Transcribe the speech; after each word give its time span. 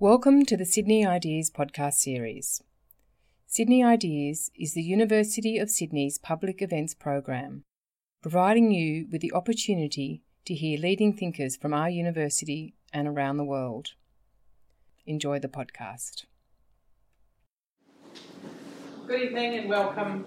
Welcome 0.00 0.44
to 0.44 0.56
the 0.56 0.64
Sydney 0.64 1.04
Ideas 1.04 1.50
podcast 1.50 1.94
series. 1.94 2.62
Sydney 3.48 3.82
Ideas 3.82 4.48
is 4.54 4.74
the 4.74 4.82
University 4.82 5.58
of 5.58 5.70
Sydney's 5.70 6.18
public 6.18 6.62
events 6.62 6.94
program, 6.94 7.64
providing 8.22 8.70
you 8.70 9.08
with 9.10 9.22
the 9.22 9.32
opportunity 9.32 10.22
to 10.44 10.54
hear 10.54 10.78
leading 10.78 11.14
thinkers 11.14 11.56
from 11.56 11.74
our 11.74 11.90
university 11.90 12.74
and 12.92 13.08
around 13.08 13.38
the 13.38 13.44
world. 13.44 13.88
Enjoy 15.04 15.40
the 15.40 15.48
podcast. 15.48 16.26
Good 19.08 19.20
evening 19.20 19.58
and 19.58 19.68
welcome. 19.68 20.26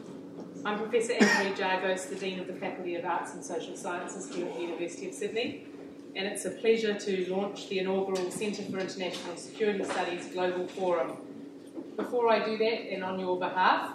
I'm 0.66 0.80
Professor 0.80 1.14
Annamarie 1.14 1.56
Jagose, 1.56 2.10
the 2.10 2.16
Dean 2.18 2.42
of 2.42 2.48
the 2.48 2.56
Faculty 2.56 2.96
of 2.96 3.06
Arts 3.06 3.36
and 3.36 3.44
Social 3.44 3.78
Sciences 3.78 4.36
here 4.36 4.48
at 4.48 4.54
the 4.54 4.62
University 4.64 5.08
of 5.08 5.14
Sydney, 5.14 5.68
and 6.16 6.28
it's 6.28 6.46
a 6.46 6.50
pleasure 6.50 6.94
to 6.94 7.34
launch 7.34 7.70
the 7.70 7.80
inaugural 7.80 8.30
Centre 8.32 8.64
for 8.64 8.80
International 8.80 9.36
Security 9.38 9.84
Studies 9.84 10.28
Global 10.34 10.68
Forum. 10.68 11.18
Before 11.96 12.30
I 12.30 12.44
do 12.44 12.58
that, 12.58 12.94
and 12.94 13.04
on 13.04 13.20
your 13.20 13.40
behalf, 13.40 13.94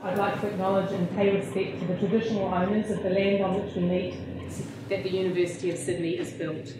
I'd 0.00 0.18
like 0.18 0.40
to 0.42 0.48
acknowledge 0.48 0.92
and 0.92 1.10
pay 1.16 1.34
respect 1.34 1.80
to 1.80 1.86
the 1.86 1.96
traditional 1.98 2.44
owners 2.44 2.90
of 2.90 3.02
the 3.02 3.10
land 3.10 3.42
on 3.42 3.62
which 3.62 3.74
we 3.74 3.82
meet 3.82 4.14
that 4.88 5.02
the 5.02 5.10
University 5.10 5.70
of 5.70 5.78
Sydney 5.78 6.18
is 6.18 6.32
built. 6.32 6.72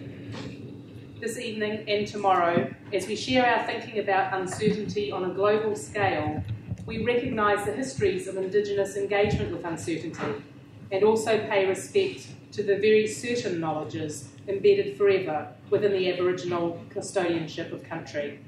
This 1.20 1.38
evening 1.38 1.84
and 1.88 2.06
tomorrow, 2.06 2.72
as 2.92 3.08
we 3.08 3.16
share 3.16 3.46
our 3.46 3.66
thinking 3.66 3.98
about 3.98 4.38
uncertainty 4.38 5.10
on 5.10 5.24
a 5.24 5.34
global 5.34 5.74
scale, 5.74 6.44
we 6.84 7.02
recognise 7.02 7.64
the 7.64 7.72
histories 7.72 8.28
of 8.28 8.36
Indigenous 8.36 8.96
engagement 8.96 9.50
with 9.50 9.64
uncertainty 9.64 10.44
and 10.92 11.02
also 11.02 11.38
pay 11.48 11.66
respect 11.66 12.28
to 12.52 12.62
the 12.62 12.76
very 12.76 13.08
certain 13.08 13.58
knowledges 13.58 14.28
embedded 14.48 14.96
forever 14.96 15.48
within 15.70 15.92
the 15.92 16.12
Aboriginal 16.12 16.80
custodianship 16.94 17.72
of 17.72 17.82
country. 17.84 18.38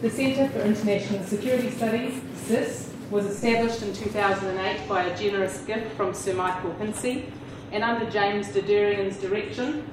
The 0.00 0.10
Centre 0.10 0.48
for 0.48 0.60
International 0.60 1.22
Security 1.24 1.70
Studies, 1.70 2.20
CISS, 2.46 2.90
was 3.10 3.26
established 3.26 3.82
in 3.82 3.94
2008 3.94 4.88
by 4.88 5.04
a 5.04 5.16
generous 5.16 5.58
gift 5.60 5.94
from 5.96 6.12
Sir 6.12 6.34
Michael 6.34 6.74
Hintze, 6.80 7.24
and 7.72 7.82
under 7.82 8.10
James 8.10 8.48
Der 8.52 8.60
Derian's 8.60 9.16
direction, 9.18 9.88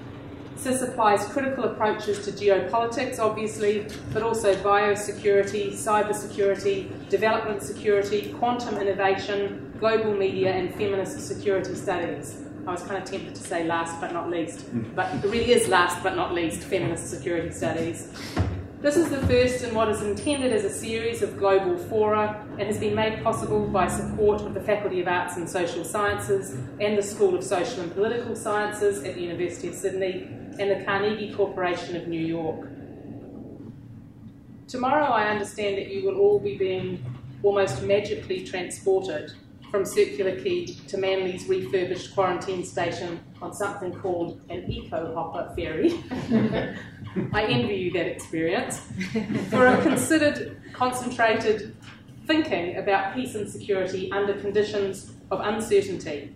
CISS 0.58 0.90
applies 0.90 1.26
critical 1.26 1.64
approaches 1.64 2.24
to 2.26 2.32
geopolitics, 2.32 3.20
obviously, 3.20 3.88
but 4.14 4.22
also 4.22 4.54
biosecurity, 4.56 5.72
cybersecurity, 5.72 7.10
development 7.10 7.64
security, 7.64 8.34
quantum 8.34 8.78
innovation, 8.78 9.74
global 9.80 10.14
media, 10.14 10.52
and 10.52 10.74
feminist 10.76 11.20
security 11.28 11.74
studies. 11.74 12.44
I 12.68 12.72
was 12.72 12.84
kind 12.84 13.02
of 13.02 13.10
tempted 13.10 13.34
to 13.34 13.42
say 13.42 13.64
last 13.66 14.00
but 14.00 14.14
not 14.14 14.30
least, 14.30 14.60
mm. 14.74 14.94
but 14.94 15.14
it 15.16 15.24
really 15.24 15.52
is 15.52 15.68
last 15.68 16.04
but 16.04 16.16
not 16.16 16.34
least 16.34 16.62
feminist 16.62 17.10
security 17.10 17.52
studies. 17.52 18.12
This 18.82 18.98
is 18.98 19.10
the 19.10 19.20
first 19.28 19.64
in 19.64 19.76
what 19.76 19.90
is 19.90 20.02
intended 20.02 20.52
as 20.52 20.64
a 20.64 20.70
series 20.70 21.22
of 21.22 21.38
global 21.38 21.78
fora 21.78 22.44
and 22.58 22.62
has 22.62 22.80
been 22.80 22.96
made 22.96 23.24
possible 23.24 23.68
by 23.68 23.88
support 23.88 24.42
of 24.42 24.54
the 24.54 24.62
Faculty 24.62 25.02
of 25.02 25.08
Arts 25.08 25.38
and 25.38 25.48
Social 25.48 25.84
Sciences 25.84 26.58
and 26.80 26.98
the 26.98 27.04
School 27.04 27.36
of 27.36 27.44
Social 27.44 27.82
and 27.82 27.94
Political 27.94 28.36
Sciences 28.36 29.04
at 29.04 29.16
the 29.16 29.22
University 29.22 29.68
of 29.68 29.76
Sydney 29.76 30.24
and 30.60 30.72
the 30.72 30.84
Carnegie 30.84 31.34
Corporation 31.34 31.96
of 31.96 32.08
New 32.08 32.26
York. 32.26 32.70
Tomorrow, 34.68 35.06
I 35.06 35.28
understand 35.30 35.78
that 35.78 35.88
you 35.88 36.04
will 36.06 36.18
all 36.18 36.40
be 36.40 36.58
being 36.58 37.04
almost 37.44 37.84
magically 37.84 38.44
transported 38.46 39.34
from 39.72 39.86
Circular 39.86 40.36
Quay 40.42 40.66
to 40.66 40.98
Manly's 40.98 41.48
refurbished 41.48 42.14
quarantine 42.14 42.66
station 42.66 43.22
on 43.42 43.54
something 43.54 43.94
called 43.94 44.42
an 44.50 44.70
eco 44.70 45.16
hopper 45.16 45.54
ferry. 45.56 46.04
I 47.34 47.46
envy 47.46 47.76
you 47.76 47.92
that 47.94 48.06
experience. 48.06 48.82
For 49.50 49.66
a 49.68 49.82
considered, 49.82 50.62
concentrated 50.74 51.74
thinking 52.28 52.76
about 52.76 53.16
peace 53.16 53.34
and 53.36 53.50
security 53.50 54.12
under 54.12 54.34
conditions 54.34 55.14
of 55.32 55.40
uncertainty. 55.40 56.36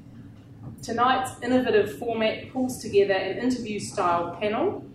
Tonight's 0.81 1.31
innovative 1.43 1.97
format 1.97 2.51
pulls 2.53 2.81
together 2.81 3.13
an 3.13 3.37
interview 3.37 3.79
style 3.79 4.37
panel, 4.39 4.85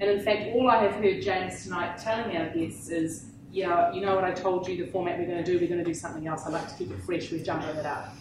and 0.00 0.10
in 0.10 0.24
fact, 0.24 0.54
all 0.54 0.70
I 0.70 0.82
have 0.82 0.94
heard 0.94 1.22
James 1.22 1.62
tonight 1.62 1.98
telling 1.98 2.36
our 2.36 2.48
guests 2.54 2.88
is 2.88 3.31
yeah, 3.52 3.92
you 3.92 4.00
know 4.00 4.14
what 4.14 4.24
I 4.24 4.32
told 4.32 4.66
you, 4.66 4.82
the 4.82 4.90
format 4.90 5.18
we're 5.18 5.26
going 5.26 5.44
to 5.44 5.44
do, 5.44 5.58
we're 5.58 5.68
going 5.68 5.78
to 5.78 5.84
do 5.84 5.92
something 5.92 6.26
else. 6.26 6.44
I 6.46 6.50
like 6.50 6.68
to 6.68 6.74
keep 6.74 6.90
it 6.90 7.02
fresh, 7.02 7.30
we're 7.30 7.44
jumping 7.44 7.76
it 7.76 7.84
up. 7.84 8.14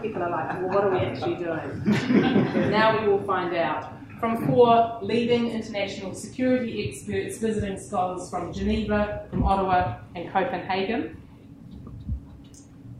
People 0.00 0.22
are 0.22 0.30
like, 0.30 0.62
well, 0.62 0.70
what 0.70 0.84
are 0.84 0.90
we 0.90 0.98
actually 0.98 1.36
doing? 1.36 1.82
now 2.70 3.00
we 3.00 3.06
will 3.06 3.22
find 3.22 3.54
out. 3.54 3.92
From 4.18 4.46
four 4.46 4.98
leading 5.00 5.50
international 5.50 6.14
security 6.14 6.88
experts, 6.88 7.38
visiting 7.38 7.78
scholars 7.78 8.28
from 8.28 8.52
Geneva, 8.52 9.26
from 9.30 9.44
Ottawa, 9.44 9.98
and 10.14 10.30
Copenhagen. 10.30 11.16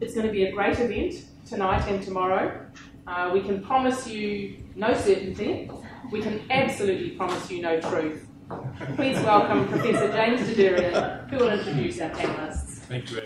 It's 0.00 0.14
going 0.14 0.26
to 0.26 0.32
be 0.32 0.44
a 0.44 0.52
great 0.52 0.78
event 0.78 1.26
tonight 1.46 1.86
and 1.88 2.02
tomorrow. 2.02 2.64
Uh, 3.06 3.30
we 3.34 3.42
can 3.42 3.62
promise 3.62 4.06
you 4.06 4.62
no 4.76 4.94
certainty. 4.94 5.70
We 6.10 6.22
can 6.22 6.40
absolutely 6.50 7.10
promise 7.10 7.50
you 7.50 7.60
no 7.60 7.80
truth. 7.80 8.26
Please 8.96 9.16
welcome 9.20 9.68
Professor 9.68 10.10
James 10.10 10.40
Der 10.48 10.54
Derian, 10.54 11.30
who 11.30 11.36
will 11.36 11.50
introduce 11.50 12.00
our 12.00 12.10
panellists. 12.10 12.80
Thank 12.88 13.08
you. 13.12 13.20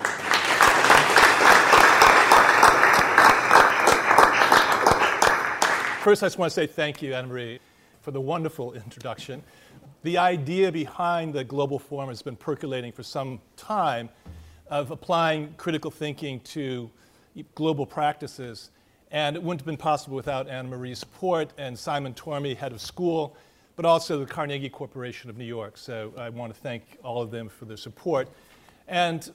First, 6.02 6.22
I 6.22 6.26
just 6.26 6.36
want 6.36 6.50
to 6.50 6.54
say 6.54 6.66
thank 6.66 7.00
you, 7.00 7.12
Annamarie, 7.12 7.58
for 8.02 8.10
the 8.10 8.20
wonderful 8.20 8.74
introduction. 8.74 9.42
The 10.02 10.18
idea 10.18 10.70
behind 10.70 11.32
the 11.32 11.42
Global 11.42 11.78
Forum 11.78 12.10
has 12.10 12.20
been 12.20 12.36
percolating 12.36 12.92
for 12.92 13.02
some 13.02 13.40
time 13.56 14.10
of 14.68 14.90
applying 14.90 15.54
critical 15.56 15.90
thinking 15.90 16.40
to 16.40 16.90
global 17.54 17.86
practices. 17.86 18.70
And 19.10 19.36
it 19.36 19.42
wouldn't 19.42 19.62
have 19.62 19.66
been 19.66 19.78
possible 19.78 20.16
without 20.16 20.48
Annamarie's 20.48 20.98
support 20.98 21.54
and 21.56 21.78
Simon 21.78 22.12
Tormey, 22.12 22.54
head 22.54 22.72
of 22.72 22.82
school, 22.82 23.38
but 23.76 23.84
also 23.84 24.18
the 24.18 24.26
Carnegie 24.26 24.68
Corporation 24.68 25.30
of 25.30 25.36
New 25.36 25.44
York. 25.44 25.76
So 25.76 26.12
I 26.16 26.28
want 26.28 26.54
to 26.54 26.60
thank 26.60 26.98
all 27.02 27.20
of 27.20 27.30
them 27.30 27.48
for 27.48 27.64
their 27.64 27.76
support. 27.76 28.28
And 28.86 29.30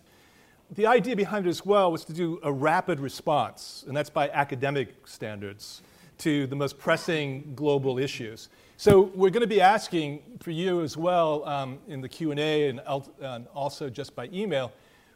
the 0.75 0.85
idea 0.85 1.15
behind 1.15 1.47
it 1.47 1.49
as 1.49 1.65
well 1.65 1.91
was 1.91 2.05
to 2.05 2.13
do 2.13 2.39
a 2.43 2.51
rapid 2.51 2.99
response, 2.99 3.83
and 3.87 3.97
that's 3.97 4.09
by 4.09 4.29
academic 4.29 5.07
standards, 5.07 5.81
to 6.19 6.47
the 6.47 6.55
most 6.55 6.77
pressing 6.77 7.53
global 7.55 7.97
issues. 7.97 8.49
So 8.77 9.11
we're 9.15 9.29
going 9.29 9.41
to 9.41 9.47
be 9.47 9.61
asking 9.61 10.21
for 10.39 10.51
you 10.51 10.81
as 10.81 10.95
well 10.95 11.43
um, 11.45 11.79
in 11.87 12.01
the 12.01 12.09
Q&A 12.09 12.69
and, 12.69 12.81
and 13.19 13.47
also 13.53 13.89
just 13.89 14.15
by 14.15 14.29
email, 14.31 14.71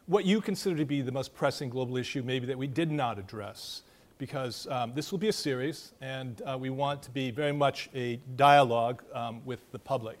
what 0.06 0.24
you 0.24 0.40
consider 0.40 0.76
to 0.76 0.84
be 0.84 1.00
the 1.00 1.12
most 1.12 1.34
pressing 1.34 1.70
global 1.70 1.96
issue 1.96 2.22
maybe 2.22 2.46
that 2.46 2.58
we 2.58 2.66
did 2.66 2.90
not 2.90 3.18
address 3.18 3.82
because 4.18 4.66
um, 4.68 4.92
this 4.94 5.10
will 5.10 5.18
be 5.18 5.28
a 5.28 5.32
series 5.32 5.92
and 6.00 6.42
uh, 6.46 6.56
we 6.58 6.70
want 6.70 7.02
to 7.02 7.10
be 7.10 7.30
very 7.30 7.52
much 7.52 7.88
a 7.94 8.16
dialogue 8.36 9.02
um, 9.12 9.40
with 9.44 9.70
the 9.72 9.78
public. 9.78 10.18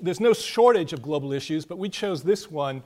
There's 0.00 0.20
no 0.20 0.32
shortage 0.32 0.92
of 0.92 1.00
global 1.02 1.32
issues, 1.32 1.64
but 1.64 1.78
we 1.78 1.88
chose 1.88 2.22
this 2.22 2.50
one, 2.50 2.82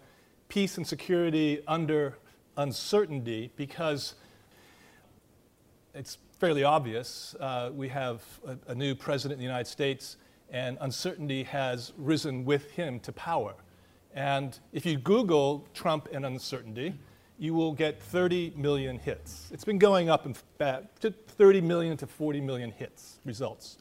peace 0.48 0.76
and 0.76 0.86
security 0.86 1.62
under 1.66 2.18
uncertainty, 2.56 3.50
because 3.56 4.14
it's 5.94 6.18
fairly 6.38 6.62
obvious. 6.62 7.34
Uh, 7.40 7.70
we 7.74 7.88
have 7.88 8.22
a, 8.46 8.56
a 8.70 8.74
new 8.74 8.94
president 8.94 9.34
in 9.34 9.38
the 9.40 9.44
United 9.44 9.68
States, 9.68 10.16
and 10.50 10.78
uncertainty 10.80 11.42
has 11.42 11.92
risen 11.96 12.44
with 12.44 12.70
him 12.70 13.00
to 13.00 13.12
power. 13.12 13.54
And 14.14 14.58
if 14.72 14.84
you 14.86 14.98
Google 14.98 15.66
Trump 15.74 16.08
and 16.12 16.24
uncertainty, 16.26 16.94
you 17.40 17.54
will 17.54 17.72
get 17.72 18.00
30 18.02 18.52
million 18.54 18.98
hits. 18.98 19.48
It's 19.50 19.64
been 19.64 19.78
going 19.78 20.10
up 20.10 20.26
and 20.26 20.38
back 20.58 21.00
to 21.00 21.10
30 21.10 21.62
million 21.62 21.96
to 21.96 22.06
40 22.06 22.38
million 22.42 22.70
hits 22.70 23.18
results. 23.24 23.78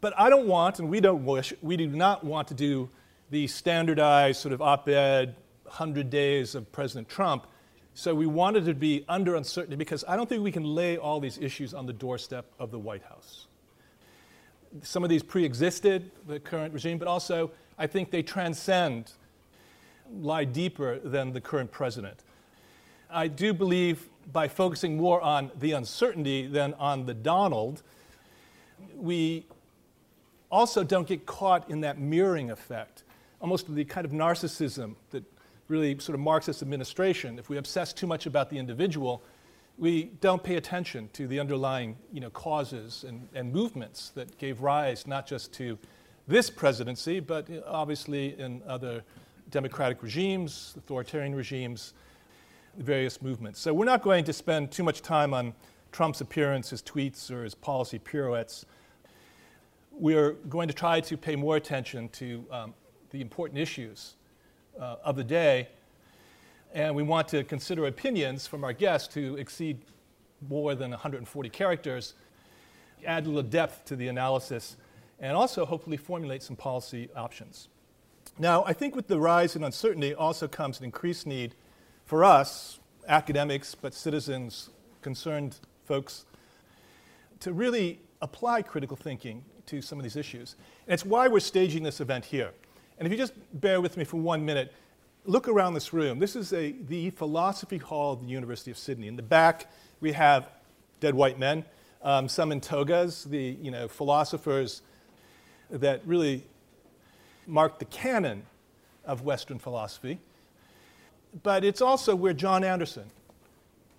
But 0.00 0.14
I 0.16 0.30
don't 0.30 0.46
want, 0.46 0.78
and 0.78 0.88
we 0.88 1.00
don't 1.00 1.24
wish, 1.24 1.52
we 1.62 1.76
do 1.76 1.88
not 1.88 2.22
want 2.22 2.46
to 2.48 2.54
do 2.54 2.88
the 3.30 3.48
standardized 3.48 4.40
sort 4.40 4.52
of 4.52 4.62
op 4.62 4.88
ed 4.88 5.34
100 5.64 6.08
days 6.08 6.54
of 6.54 6.70
President 6.70 7.08
Trump. 7.08 7.48
So 7.94 8.14
we 8.14 8.26
wanted 8.26 8.66
to 8.66 8.74
be 8.74 9.04
under 9.08 9.34
uncertainty 9.34 9.74
because 9.74 10.04
I 10.06 10.14
don't 10.14 10.28
think 10.28 10.44
we 10.44 10.52
can 10.52 10.62
lay 10.62 10.96
all 10.96 11.18
these 11.18 11.38
issues 11.38 11.74
on 11.74 11.86
the 11.86 11.92
doorstep 11.92 12.46
of 12.60 12.70
the 12.70 12.78
White 12.78 13.02
House. 13.02 13.48
Some 14.82 15.02
of 15.02 15.10
these 15.10 15.24
pre 15.24 15.44
existed 15.44 16.12
the 16.28 16.38
current 16.38 16.72
regime, 16.72 16.98
but 16.98 17.08
also 17.08 17.50
I 17.76 17.88
think 17.88 18.12
they 18.12 18.22
transcend 18.22 19.10
lie 20.12 20.44
deeper 20.44 20.98
than 20.98 21.32
the 21.32 21.40
current 21.40 21.70
president. 21.70 22.22
I 23.10 23.28
do 23.28 23.52
believe 23.52 24.08
by 24.32 24.48
focusing 24.48 24.96
more 24.96 25.20
on 25.20 25.50
the 25.58 25.72
uncertainty 25.72 26.46
than 26.46 26.74
on 26.74 27.06
the 27.06 27.14
Donald, 27.14 27.82
we 28.94 29.46
also 30.50 30.82
don't 30.82 31.06
get 31.06 31.26
caught 31.26 31.70
in 31.70 31.80
that 31.82 31.98
mirroring 31.98 32.50
effect, 32.50 33.04
almost 33.40 33.72
the 33.72 33.84
kind 33.84 34.04
of 34.04 34.12
narcissism 34.12 34.94
that 35.10 35.22
really 35.68 35.98
sort 35.98 36.14
of 36.14 36.20
marks 36.20 36.46
this 36.46 36.62
administration. 36.62 37.38
If 37.38 37.48
we 37.48 37.56
obsess 37.56 37.92
too 37.92 38.06
much 38.06 38.26
about 38.26 38.50
the 38.50 38.58
individual, 38.58 39.22
we 39.78 40.04
don't 40.20 40.42
pay 40.42 40.56
attention 40.56 41.08
to 41.12 41.26
the 41.26 41.38
underlying 41.38 41.96
you 42.12 42.20
know, 42.20 42.30
causes 42.30 43.04
and, 43.06 43.28
and 43.34 43.52
movements 43.52 44.10
that 44.10 44.38
gave 44.38 44.60
rise 44.60 45.06
not 45.06 45.26
just 45.26 45.52
to 45.54 45.78
this 46.26 46.50
presidency, 46.50 47.20
but 47.20 47.48
obviously 47.66 48.38
in 48.38 48.62
other 48.66 49.04
democratic 49.50 50.02
regimes, 50.02 50.74
authoritarian 50.76 51.34
regimes, 51.34 51.94
various 52.78 53.22
movements. 53.22 53.60
So 53.60 53.72
we're 53.72 53.84
not 53.84 54.02
going 54.02 54.24
to 54.24 54.32
spend 54.32 54.70
too 54.70 54.82
much 54.82 55.02
time 55.02 55.32
on 55.32 55.54
Trump's 55.92 56.20
appearance, 56.20 56.70
his 56.70 56.82
tweets, 56.82 57.30
or 57.30 57.44
his 57.44 57.54
policy 57.54 57.98
pirouettes. 57.98 58.66
We're 59.92 60.32
going 60.32 60.68
to 60.68 60.74
try 60.74 61.00
to 61.00 61.16
pay 61.16 61.36
more 61.36 61.56
attention 61.56 62.08
to 62.10 62.44
um, 62.50 62.74
the 63.10 63.20
important 63.20 63.58
issues 63.58 64.16
uh, 64.78 64.96
of 65.02 65.16
the 65.16 65.24
day, 65.24 65.68
and 66.74 66.94
we 66.94 67.02
want 67.02 67.28
to 67.28 67.44
consider 67.44 67.86
opinions 67.86 68.46
from 68.46 68.62
our 68.62 68.74
guests 68.74 69.08
to 69.14 69.36
exceed 69.36 69.78
more 70.48 70.74
than 70.74 70.90
140 70.90 71.48
characters, 71.48 72.14
add 73.06 73.24
a 73.24 73.28
little 73.28 73.42
depth 73.42 73.86
to 73.86 73.96
the 73.96 74.08
analysis, 74.08 74.76
and 75.18 75.34
also 75.34 75.64
hopefully 75.64 75.96
formulate 75.96 76.42
some 76.42 76.56
policy 76.56 77.08
options. 77.16 77.68
Now, 78.38 78.64
I 78.64 78.74
think 78.74 78.94
with 78.94 79.08
the 79.08 79.18
rise 79.18 79.56
in 79.56 79.64
uncertainty 79.64 80.14
also 80.14 80.46
comes 80.46 80.78
an 80.78 80.84
increased 80.84 81.26
need 81.26 81.54
for 82.04 82.22
us, 82.22 82.78
academics, 83.08 83.74
but 83.74 83.94
citizens, 83.94 84.68
concerned 85.00 85.56
folks, 85.86 86.26
to 87.40 87.54
really 87.54 87.98
apply 88.20 88.60
critical 88.60 88.96
thinking 88.96 89.42
to 89.66 89.80
some 89.80 89.98
of 89.98 90.02
these 90.02 90.16
issues. 90.16 90.56
And 90.86 90.92
it's 90.92 91.04
why 91.04 91.28
we're 91.28 91.40
staging 91.40 91.82
this 91.82 92.00
event 92.00 92.26
here. 92.26 92.52
And 92.98 93.06
if 93.06 93.12
you 93.12 93.16
just 93.16 93.32
bear 93.54 93.80
with 93.80 93.96
me 93.96 94.04
for 94.04 94.18
one 94.18 94.44
minute, 94.44 94.70
look 95.24 95.48
around 95.48 95.72
this 95.72 95.94
room. 95.94 96.18
This 96.18 96.36
is 96.36 96.52
a, 96.52 96.72
the 96.72 97.10
Philosophy 97.10 97.78
Hall 97.78 98.12
of 98.12 98.20
the 98.20 98.26
University 98.26 98.70
of 98.70 98.76
Sydney. 98.76 99.08
In 99.08 99.16
the 99.16 99.22
back, 99.22 99.70
we 100.00 100.12
have 100.12 100.50
dead 101.00 101.14
white 101.14 101.38
men, 101.38 101.64
um, 102.02 102.28
some 102.28 102.52
in 102.52 102.60
togas, 102.60 103.24
the 103.24 103.56
you 103.62 103.70
know, 103.70 103.88
philosophers 103.88 104.82
that 105.70 106.02
really 106.06 106.44
marked 107.46 107.78
the 107.78 107.84
canon 107.86 108.44
of 109.04 109.22
Western 109.22 109.58
philosophy. 109.58 110.18
But 111.42 111.64
it's 111.64 111.80
also 111.80 112.14
where 112.16 112.32
John 112.32 112.64
Anderson 112.64 113.04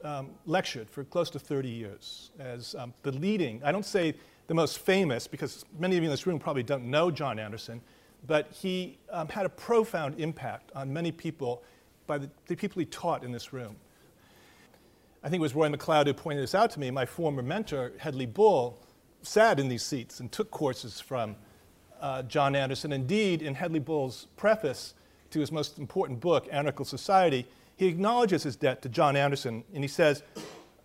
um, 0.03 0.29
lectured 0.45 0.89
for 0.89 1.03
close 1.03 1.29
to 1.31 1.39
30 1.39 1.69
years 1.69 2.31
as 2.39 2.75
um, 2.75 2.93
the 3.03 3.11
leading, 3.11 3.61
I 3.63 3.71
don't 3.71 3.85
say 3.85 4.15
the 4.47 4.53
most 4.53 4.79
famous, 4.79 5.27
because 5.27 5.65
many 5.77 5.97
of 5.97 6.03
you 6.03 6.07
in 6.07 6.11
this 6.11 6.25
room 6.25 6.39
probably 6.39 6.63
don't 6.63 6.85
know 6.85 7.11
John 7.11 7.39
Anderson, 7.39 7.81
but 8.25 8.51
he 8.51 8.97
um, 9.11 9.27
had 9.27 9.45
a 9.45 9.49
profound 9.49 10.19
impact 10.19 10.71
on 10.75 10.91
many 10.91 11.11
people 11.11 11.63
by 12.07 12.17
the, 12.17 12.29
the, 12.47 12.55
people 12.55 12.79
he 12.79 12.85
taught 12.85 13.23
in 13.23 13.31
this 13.31 13.51
room. 13.51 13.75
I 15.23 15.29
think 15.29 15.41
it 15.41 15.43
was 15.43 15.55
Roy 15.55 15.67
McLeod 15.67 16.07
who 16.07 16.13
pointed 16.13 16.43
this 16.43 16.55
out 16.55 16.71
to 16.71 16.79
me. 16.79 16.89
My 16.89 17.05
former 17.05 17.41
mentor, 17.41 17.91
Hedley 17.97 18.25
Bull, 18.25 18.79
sat 19.21 19.59
in 19.59 19.67
these 19.67 19.83
seats 19.83 20.21
and 20.21 20.31
took 20.31 20.49
courses 20.51 21.01
from 21.01 21.35
uh, 22.01 22.23
John 22.23 22.55
Anderson. 22.55 22.91
Indeed, 22.91 23.41
in 23.41 23.55
Hedley 23.55 23.79
Bull's 23.79 24.27
preface 24.37 24.93
to 25.31 25.39
his 25.39 25.51
most 25.51 25.77
important 25.77 26.19
book, 26.19 26.47
Anarchical 26.51 26.85
Society, 26.85 27.45
he 27.75 27.87
acknowledges 27.87 28.43
his 28.43 28.55
debt 28.55 28.81
to 28.81 28.89
John 28.89 29.15
Anderson, 29.15 29.63
and 29.73 29.83
he 29.83 29.87
says, 29.87 30.23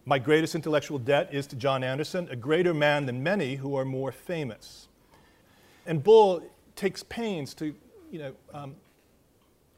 My 0.04 0.18
greatest 0.18 0.54
intellectual 0.54 0.98
debt 0.98 1.30
is 1.32 1.46
to 1.48 1.56
John 1.56 1.82
Anderson, 1.82 2.28
a 2.30 2.36
greater 2.36 2.74
man 2.74 3.06
than 3.06 3.22
many 3.22 3.56
who 3.56 3.76
are 3.76 3.84
more 3.84 4.12
famous. 4.12 4.88
And 5.86 6.02
Bull 6.02 6.42
takes 6.76 7.02
pains 7.02 7.54
to 7.54 7.74
you 8.10 8.18
know, 8.18 8.32
um, 8.52 8.76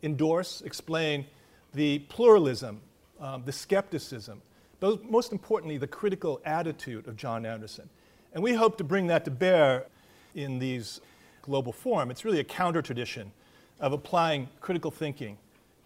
endorse, 0.03 0.61
explain 0.63 1.25
the 1.73 2.01
pluralism, 2.01 2.81
um, 3.21 3.43
the 3.45 3.53
skepticism, 3.53 4.43
but 4.81 5.09
most 5.09 5.33
importantly, 5.33 5.79
the 5.79 5.87
critical 5.87 6.41
attitude 6.45 7.07
of 7.07 7.17
John 7.17 7.47
Anderson. 7.47 7.89
And 8.33 8.43
we 8.43 8.55
hope 8.55 8.77
to 8.79 8.85
bring 8.85 9.07
that 9.07 9.25
to 9.25 9.31
bear 9.31 9.87
in 10.35 10.59
these 10.59 11.01
global 11.45 11.73
forum. 11.73 12.11
It's 12.11 12.25
really 12.25 12.41
a 12.41 12.45
counter 12.45 12.81
tradition 12.81 13.31
of 13.79 13.93
applying 13.93 14.49
critical 14.61 14.91
thinking 14.91 15.37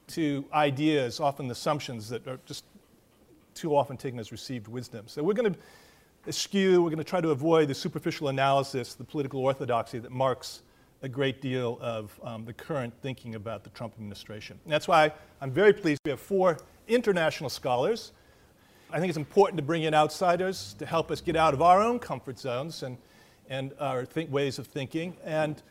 to 0.08 0.44
ideas, 0.54 1.18
often 1.18 1.50
assumptions 1.50 2.08
that 2.08 2.26
are 2.28 2.38
just 2.46 2.64
too 3.54 3.76
often 3.76 3.96
taken 3.96 4.20
as 4.20 4.30
received 4.30 4.68
wisdom. 4.68 5.08
So 5.08 5.22
we're 5.22 5.34
going 5.34 5.52
to 5.52 5.58
eschew, 6.28 6.80
we're 6.80 6.90
going 6.90 6.98
to 6.98 7.04
try 7.04 7.20
to 7.20 7.30
avoid 7.30 7.68
the 7.68 7.74
superficial 7.74 8.28
analysis, 8.28 8.94
the 8.94 9.04
political 9.04 9.40
orthodoxy 9.40 9.98
that 9.98 10.12
marks 10.12 10.62
a 11.02 11.08
great 11.08 11.42
deal 11.42 11.76
of 11.80 12.18
um, 12.22 12.44
the 12.44 12.52
current 12.52 12.94
thinking 13.02 13.34
about 13.34 13.64
the 13.64 13.70
Trump 13.70 13.94
administration. 13.94 14.58
And 14.64 14.72
that's 14.72 14.86
why 14.86 15.12
I'm 15.40 15.50
very 15.50 15.72
pleased 15.72 16.00
we 16.04 16.10
have 16.10 16.20
four 16.20 16.58
international 16.86 17.50
scholars. 17.50 18.12
I 18.92 19.00
think 19.00 19.08
it's 19.10 19.18
important 19.18 19.56
to 19.58 19.64
bring 19.64 19.82
in 19.82 19.92
outsiders 19.92 20.74
to 20.78 20.86
help 20.86 21.10
us 21.10 21.20
get 21.20 21.34
out 21.34 21.52
of 21.52 21.62
our 21.62 21.82
own 21.82 21.98
comfort 21.98 22.38
zones 22.38 22.84
and, 22.84 22.96
and 23.48 23.72
our 23.80 24.04
think, 24.04 24.30
ways 24.30 24.58
of 24.58 24.66
thinking. 24.66 25.16
And 25.24 25.62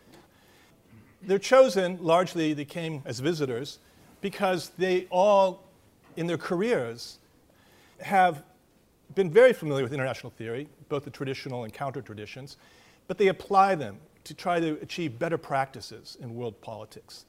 they're 1.21 1.39
chosen 1.39 1.97
largely, 2.01 2.53
they 2.53 2.65
came 2.65 3.01
as 3.05 3.19
visitors 3.19 3.79
because 4.21 4.69
they 4.77 5.05
all, 5.09 5.63
in 6.15 6.27
their 6.27 6.37
careers, 6.37 7.19
have 8.01 8.43
been 9.15 9.31
very 9.31 9.53
familiar 9.53 9.83
with 9.83 9.93
international 9.93 10.31
theory, 10.31 10.67
both 10.89 11.03
the 11.03 11.09
traditional 11.09 11.63
and 11.63 11.73
counter 11.73 12.01
traditions, 12.01 12.57
but 13.07 13.17
they 13.17 13.27
apply 13.27 13.75
them 13.75 13.97
to 14.23 14.33
try 14.33 14.59
to 14.59 14.77
achieve 14.81 15.17
better 15.17 15.37
practices 15.37 16.17
in 16.21 16.35
world 16.35 16.59
politics. 16.61 17.25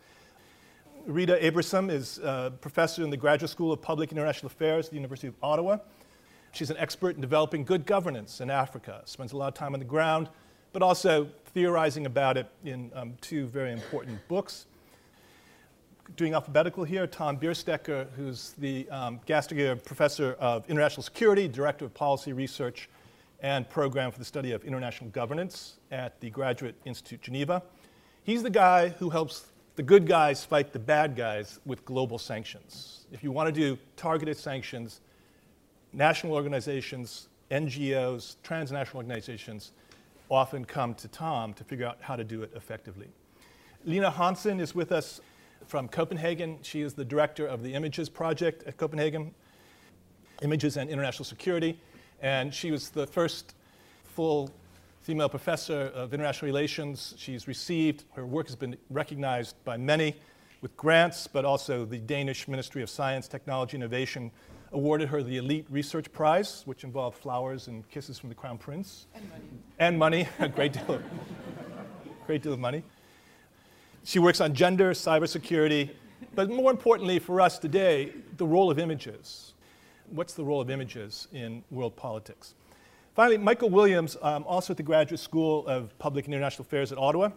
Rita 1.06 1.42
Abrahamsen 1.44 1.90
is 1.90 2.18
a 2.18 2.52
professor 2.60 3.02
in 3.02 3.10
the 3.10 3.16
Graduate 3.16 3.50
School 3.50 3.72
of 3.72 3.80
Public 3.80 4.10
International 4.10 4.48
Affairs 4.48 4.86
at 4.86 4.90
the 4.90 4.96
University 4.96 5.28
of 5.28 5.34
Ottawa. 5.42 5.78
She's 6.52 6.70
an 6.70 6.76
expert 6.78 7.14
in 7.14 7.20
developing 7.20 7.64
good 7.64 7.86
governance 7.86 8.40
in 8.40 8.50
Africa, 8.50 9.02
spends 9.04 9.32
a 9.32 9.36
lot 9.36 9.48
of 9.48 9.54
time 9.54 9.74
on 9.74 9.78
the 9.78 9.84
ground, 9.84 10.28
but 10.72 10.82
also 10.82 11.28
theorizing 11.46 12.06
about 12.06 12.36
it 12.36 12.46
in 12.64 12.90
um, 12.94 13.14
two 13.20 13.46
very 13.46 13.72
important 13.72 14.18
books. 14.28 14.66
Doing 16.16 16.34
alphabetical 16.34 16.84
here, 16.84 17.06
Tom 17.06 17.38
Biersteker, 17.38 18.06
who's 18.16 18.54
the 18.58 18.88
um, 18.88 19.20
Gasteyger 19.26 19.82
Professor 19.84 20.32
of 20.40 20.68
International 20.68 21.02
Security, 21.02 21.48
Director 21.48 21.84
of 21.84 21.94
Policy 21.94 22.32
Research 22.32 22.88
and 23.40 23.68
Program 23.68 24.10
for 24.10 24.18
the 24.18 24.24
Study 24.24 24.52
of 24.52 24.64
International 24.64 25.10
Governance 25.10 25.78
at 25.90 26.18
the 26.20 26.30
Graduate 26.30 26.74
Institute 26.86 27.20
Geneva. 27.20 27.62
He's 28.24 28.42
the 28.42 28.50
guy 28.50 28.88
who 28.88 29.10
helps 29.10 29.46
the 29.76 29.82
good 29.82 30.06
guys 30.06 30.44
fight 30.44 30.72
the 30.72 30.78
bad 30.78 31.14
guys 31.14 31.60
with 31.64 31.84
global 31.84 32.18
sanctions. 32.18 33.06
If 33.12 33.22
you 33.22 33.30
want 33.30 33.54
to 33.54 33.60
do 33.60 33.78
targeted 33.96 34.36
sanctions, 34.36 35.00
national 35.93 36.35
organizations, 36.35 37.29
NGOs, 37.50 38.37
transnational 38.43 38.99
organizations 38.99 39.73
often 40.31 40.64
come 40.64 40.94
to 40.94 41.08
Tom 41.08 41.55
to 41.55 41.64
figure 41.64 41.87
out 41.87 41.99
how 42.00 42.17
to 42.17 42.25
do 42.25 42.43
it 42.43 42.52
effectively. 42.55 43.08
Lene 43.85 44.02
Hansen 44.02 44.61
is 44.61 44.75
with 44.75 44.93
us 44.93 45.20
from 45.67 45.89
Copenhagen. 45.89 46.58
She 46.62 46.82
is 46.82 46.94
the 46.94 47.05
director 47.05 47.46
of 47.46 47.62
the 47.62 47.74
Images 47.74 48.08
Project 48.08 48.65
at 48.67 48.77
Copenhagen, 48.77 49.34
Images 50.43 50.77
and 50.77 50.91
International 50.91 51.24
Security. 51.24 51.79
And 52.20 52.53
she 52.53 52.70
was 52.70 52.91
the 52.91 53.06
first 53.06 53.55
full 54.05 54.51
female 55.01 55.29
professor 55.29 55.91
of 55.94 56.12
international 56.12 56.46
relations. 56.46 57.15
She's 57.17 57.48
received, 57.48 58.05
her 58.15 58.27
work 58.27 58.46
has 58.46 58.56
been 58.56 58.77
recognized 58.91 59.56
by 59.65 59.77
many 59.77 60.17
with 60.60 60.77
grants, 60.77 61.27
but 61.27 61.44
also 61.44 61.84
the 61.84 61.98
Danish 61.98 62.48
Ministry 62.48 62.82
of 62.82 62.91
Science, 62.91 63.29
Technology, 63.29 63.77
Innovation 63.77 64.31
awarded 64.72 65.08
her 65.08 65.22
the 65.22 65.37
Elite 65.37 65.67
Research 65.70 66.13
Prize, 66.13 66.63
which 66.67 66.84
involved 66.84 67.19
flowers 67.19 67.69
and 67.69 67.89
kisses 67.89 68.19
from 68.19 68.29
the 68.29 68.34
Crown 68.34 68.58
Prince. 68.58 69.06
And 69.15 69.29
money. 69.29 69.44
And 69.79 69.98
money, 69.98 70.29
a 70.39 70.48
great 70.48 70.72
deal 70.72 70.94
of, 70.94 71.03
great 72.27 72.43
deal 72.43 72.53
of 72.53 72.60
money. 72.60 72.82
She 74.05 74.19
works 74.19 74.41
on 74.41 74.55
gender, 74.55 74.93
cybersecurity, 74.93 75.91
but 76.34 76.51
more 76.51 76.70
importantly 76.70 77.19
for 77.19 77.41
us 77.41 77.58
today, 77.58 78.13
the 78.37 78.46
role 78.46 78.70
of 78.70 78.79
images 78.79 79.55
what's 80.10 80.34
the 80.34 80.44
role 80.44 80.60
of 80.60 80.70
images 80.70 81.29
in 81.32 81.63
world 81.70 81.96
politics? 81.96 82.55
Finally, 83.15 83.39
Michael 83.39 83.70
Williams, 83.70 84.17
um, 84.22 84.44
also 84.46 84.72
at 84.72 84.77
the 84.77 84.82
Graduate 84.82 85.20
School 85.20 85.67
of 85.67 85.96
Public 85.98 86.27
and 86.27 86.34
International 86.34 86.63
Affairs 86.63 86.93
at 86.93 86.98
Ottawa, 86.98 87.31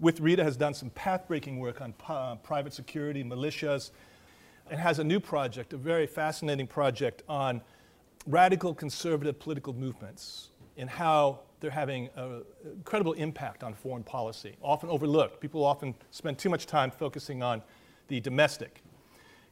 with 0.00 0.20
Rita 0.20 0.42
has 0.44 0.56
done 0.56 0.74
some 0.74 0.90
path-breaking 0.90 1.58
work 1.58 1.80
on 1.80 1.94
uh, 2.08 2.36
private 2.36 2.72
security, 2.72 3.22
militias, 3.22 3.90
and 4.70 4.80
has 4.80 4.98
a 4.98 5.04
new 5.04 5.20
project, 5.20 5.72
a 5.72 5.76
very 5.76 6.06
fascinating 6.06 6.66
project 6.66 7.22
on 7.28 7.60
radical 8.26 8.74
conservative 8.74 9.38
political 9.38 9.72
movements 9.72 10.48
and 10.76 10.90
how 10.90 11.40
they're 11.60 11.70
having 11.70 12.10
an 12.16 12.42
incredible 12.64 13.12
impact 13.14 13.62
on 13.64 13.72
foreign 13.72 14.02
policy, 14.02 14.56
often 14.62 14.90
overlooked. 14.90 15.40
People 15.40 15.64
often 15.64 15.94
spend 16.10 16.38
too 16.38 16.50
much 16.50 16.66
time 16.66 16.90
focusing 16.90 17.42
on 17.42 17.62
the 18.08 18.20
domestic. 18.20 18.82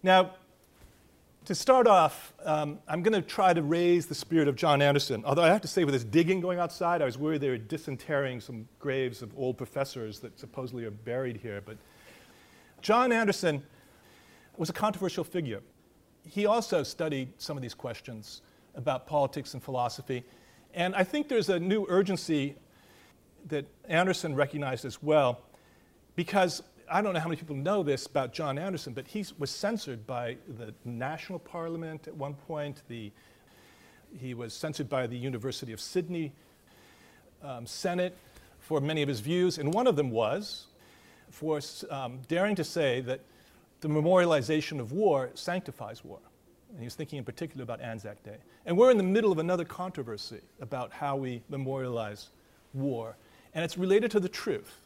Now, 0.02 0.32
to 1.46 1.54
start 1.54 1.86
off, 1.86 2.32
um, 2.44 2.78
I'm 2.88 3.02
going 3.02 3.20
to 3.20 3.26
try 3.26 3.52
to 3.52 3.62
raise 3.62 4.06
the 4.06 4.14
spirit 4.14 4.48
of 4.48 4.56
John 4.56 4.80
Anderson. 4.80 5.24
Although 5.26 5.42
I 5.42 5.48
have 5.48 5.60
to 5.62 5.68
say, 5.68 5.84
with 5.84 5.92
this 5.92 6.04
digging 6.04 6.40
going 6.40 6.58
outside, 6.58 7.02
I 7.02 7.04
was 7.04 7.18
worried 7.18 7.40
they 7.42 7.50
were 7.50 7.58
disinterring 7.58 8.40
some 8.40 8.66
graves 8.78 9.20
of 9.20 9.30
old 9.36 9.58
professors 9.58 10.20
that 10.20 10.38
supposedly 10.38 10.84
are 10.84 10.90
buried 10.90 11.36
here. 11.36 11.62
But 11.64 11.76
John 12.80 13.12
Anderson 13.12 13.62
was 14.56 14.70
a 14.70 14.72
controversial 14.72 15.24
figure. 15.24 15.60
He 16.26 16.46
also 16.46 16.82
studied 16.82 17.28
some 17.38 17.56
of 17.56 17.62
these 17.62 17.74
questions 17.74 18.42
about 18.74 19.06
politics 19.06 19.54
and 19.54 19.62
philosophy. 19.62 20.24
And 20.72 20.94
I 20.94 21.04
think 21.04 21.28
there's 21.28 21.48
a 21.48 21.60
new 21.60 21.86
urgency 21.88 22.56
that 23.48 23.66
Anderson 23.88 24.34
recognized 24.34 24.84
as 24.84 25.02
well, 25.02 25.40
because 26.16 26.62
I 26.90 27.02
don't 27.02 27.14
know 27.14 27.20
how 27.20 27.28
many 27.28 27.36
people 27.36 27.56
know 27.56 27.82
this 27.82 28.06
about 28.06 28.32
John 28.32 28.58
Anderson, 28.58 28.92
but 28.92 29.06
he 29.06 29.24
was 29.38 29.50
censored 29.50 30.06
by 30.06 30.36
the 30.58 30.74
national 30.84 31.38
parliament 31.38 32.08
at 32.08 32.14
one 32.14 32.34
point. 32.34 32.82
The, 32.88 33.12
he 34.18 34.34
was 34.34 34.52
censored 34.54 34.88
by 34.88 35.06
the 35.06 35.16
University 35.16 35.72
of 35.72 35.80
Sydney 35.80 36.32
um, 37.42 37.66
Senate 37.66 38.16
for 38.58 38.80
many 38.80 39.02
of 39.02 39.08
his 39.08 39.20
views, 39.20 39.58
and 39.58 39.72
one 39.72 39.86
of 39.86 39.96
them 39.96 40.10
was 40.10 40.66
for 41.30 41.60
um, 41.90 42.20
daring 42.28 42.56
to 42.56 42.64
say 42.64 43.00
that 43.02 43.20
the 43.84 43.90
memorialization 43.90 44.80
of 44.80 44.92
war 44.92 45.28
sanctifies 45.34 46.02
war. 46.02 46.18
And 46.70 46.78
he 46.78 46.86
was 46.86 46.94
thinking 46.94 47.18
in 47.18 47.24
particular 47.24 47.62
about 47.62 47.82
Anzac 47.82 48.22
Day. 48.22 48.38
And 48.64 48.78
we're 48.78 48.90
in 48.90 48.96
the 48.96 49.02
middle 49.02 49.30
of 49.30 49.38
another 49.38 49.66
controversy 49.66 50.40
about 50.58 50.90
how 50.90 51.16
we 51.16 51.42
memorialize 51.50 52.30
war, 52.72 53.14
and 53.52 53.62
it's 53.62 53.76
related 53.76 54.10
to 54.12 54.20
the 54.20 54.28
truth. 54.28 54.80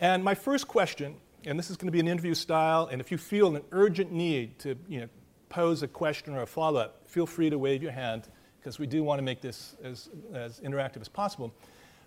And 0.00 0.24
my 0.24 0.34
first 0.34 0.66
question, 0.66 1.14
and 1.44 1.56
this 1.56 1.70
is 1.70 1.76
going 1.76 1.86
to 1.86 1.92
be 1.92 2.00
an 2.00 2.08
interview 2.08 2.34
style, 2.34 2.88
and 2.90 3.00
if 3.00 3.12
you 3.12 3.18
feel 3.18 3.54
an 3.54 3.62
urgent 3.70 4.10
need 4.10 4.58
to 4.58 4.74
you 4.88 5.02
know, 5.02 5.08
pose 5.48 5.84
a 5.84 5.88
question 5.88 6.34
or 6.34 6.42
a 6.42 6.46
follow 6.46 6.80
up, 6.80 7.08
feel 7.08 7.24
free 7.24 7.50
to 7.50 7.56
wave 7.56 7.84
your 7.84 7.92
hand 7.92 8.26
because 8.58 8.80
we 8.80 8.88
do 8.88 9.04
want 9.04 9.20
to 9.20 9.22
make 9.22 9.40
this 9.40 9.76
as, 9.84 10.10
as 10.34 10.58
interactive 10.58 11.00
as 11.00 11.08
possible. 11.08 11.54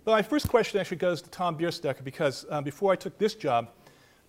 But 0.04 0.12
my 0.12 0.22
first 0.22 0.46
question 0.46 0.78
actually 0.78 0.98
goes 0.98 1.22
to 1.22 1.30
Tom 1.30 1.56
Biersteker 1.56 2.04
because 2.04 2.44
um, 2.50 2.64
before 2.64 2.92
I 2.92 2.96
took 2.96 3.16
this 3.16 3.34
job, 3.34 3.70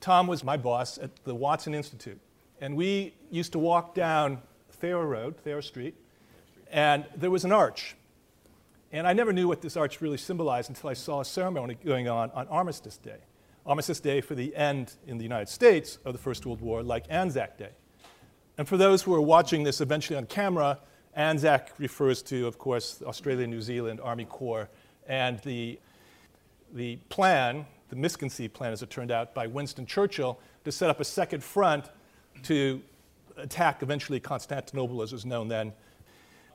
Tom 0.04 0.28
was 0.28 0.44
my 0.44 0.58
boss 0.58 0.98
at 0.98 1.16
the 1.24 1.34
Watson 1.34 1.74
Institute. 1.74 2.20
And 2.60 2.76
we 2.76 3.14
used 3.32 3.54
to 3.54 3.60
walk 3.60 3.96
down 3.96 4.42
Thayer 4.70 5.06
Road, 5.06 5.38
Thayer 5.38 5.62
Street, 5.62 5.96
and 6.70 7.06
there 7.16 7.32
was 7.32 7.46
an 7.46 7.54
arch. 7.54 7.96
And 8.92 9.08
I 9.08 9.14
never 9.14 9.32
knew 9.32 9.48
what 9.48 9.62
this 9.62 9.78
arch 9.78 10.02
really 10.02 10.18
symbolized 10.18 10.68
until 10.68 10.90
I 10.90 10.94
saw 10.94 11.22
a 11.22 11.26
ceremony 11.26 11.78
going 11.86 12.10
on 12.10 12.32
on 12.32 12.50
Armistice 12.50 12.98
Day. 12.98 13.20
Armistice 13.66 14.02
Day 14.02 14.20
for 14.20 14.36
the 14.36 14.54
end 14.58 14.92
in 15.08 15.20
the 15.20 15.24
United 15.24 15.48
States 15.48 16.00
of 16.04 16.12
the 16.12 16.20
First 16.20 16.46
World 16.46 16.60
War, 16.60 16.84
like 16.84 17.06
Anzac 17.10 17.58
Day. 17.58 17.72
And 18.58 18.68
for 18.68 18.76
those 18.76 19.04
who 19.04 19.16
are 19.16 19.22
watching 19.22 19.64
this 19.64 19.80
eventually 19.80 20.18
on 20.18 20.26
camera, 20.26 20.80
Anzac 21.16 21.72
refers 21.78 22.22
to, 22.24 22.46
of 22.46 22.58
course, 22.58 23.02
Australia, 23.06 23.48
New 23.48 23.62
Zealand 23.62 24.02
Army 24.04 24.26
Corps, 24.26 24.68
and 25.08 25.40
the, 25.44 25.80
the 26.74 26.98
plan, 27.08 27.66
the 27.94 28.00
misconceived 28.00 28.56
plan 28.56 28.74
as 28.74 28.82
it 28.82 28.90
turned 28.90 29.12
out, 29.12 29.36
by 29.36 29.46
Winston 29.46 29.86
Churchill 29.86 30.40
to 30.64 30.72
set 30.72 30.90
up 30.90 31.00
a 31.00 31.06
second 31.06 31.44
front 31.44 31.92
to 32.42 32.82
attack 33.38 33.84
eventually 33.84 34.20
Constantinople, 34.20 35.04
as 35.04 35.12
it 35.12 35.16
was 35.16 35.26
known 35.26 35.48
then, 35.48 35.72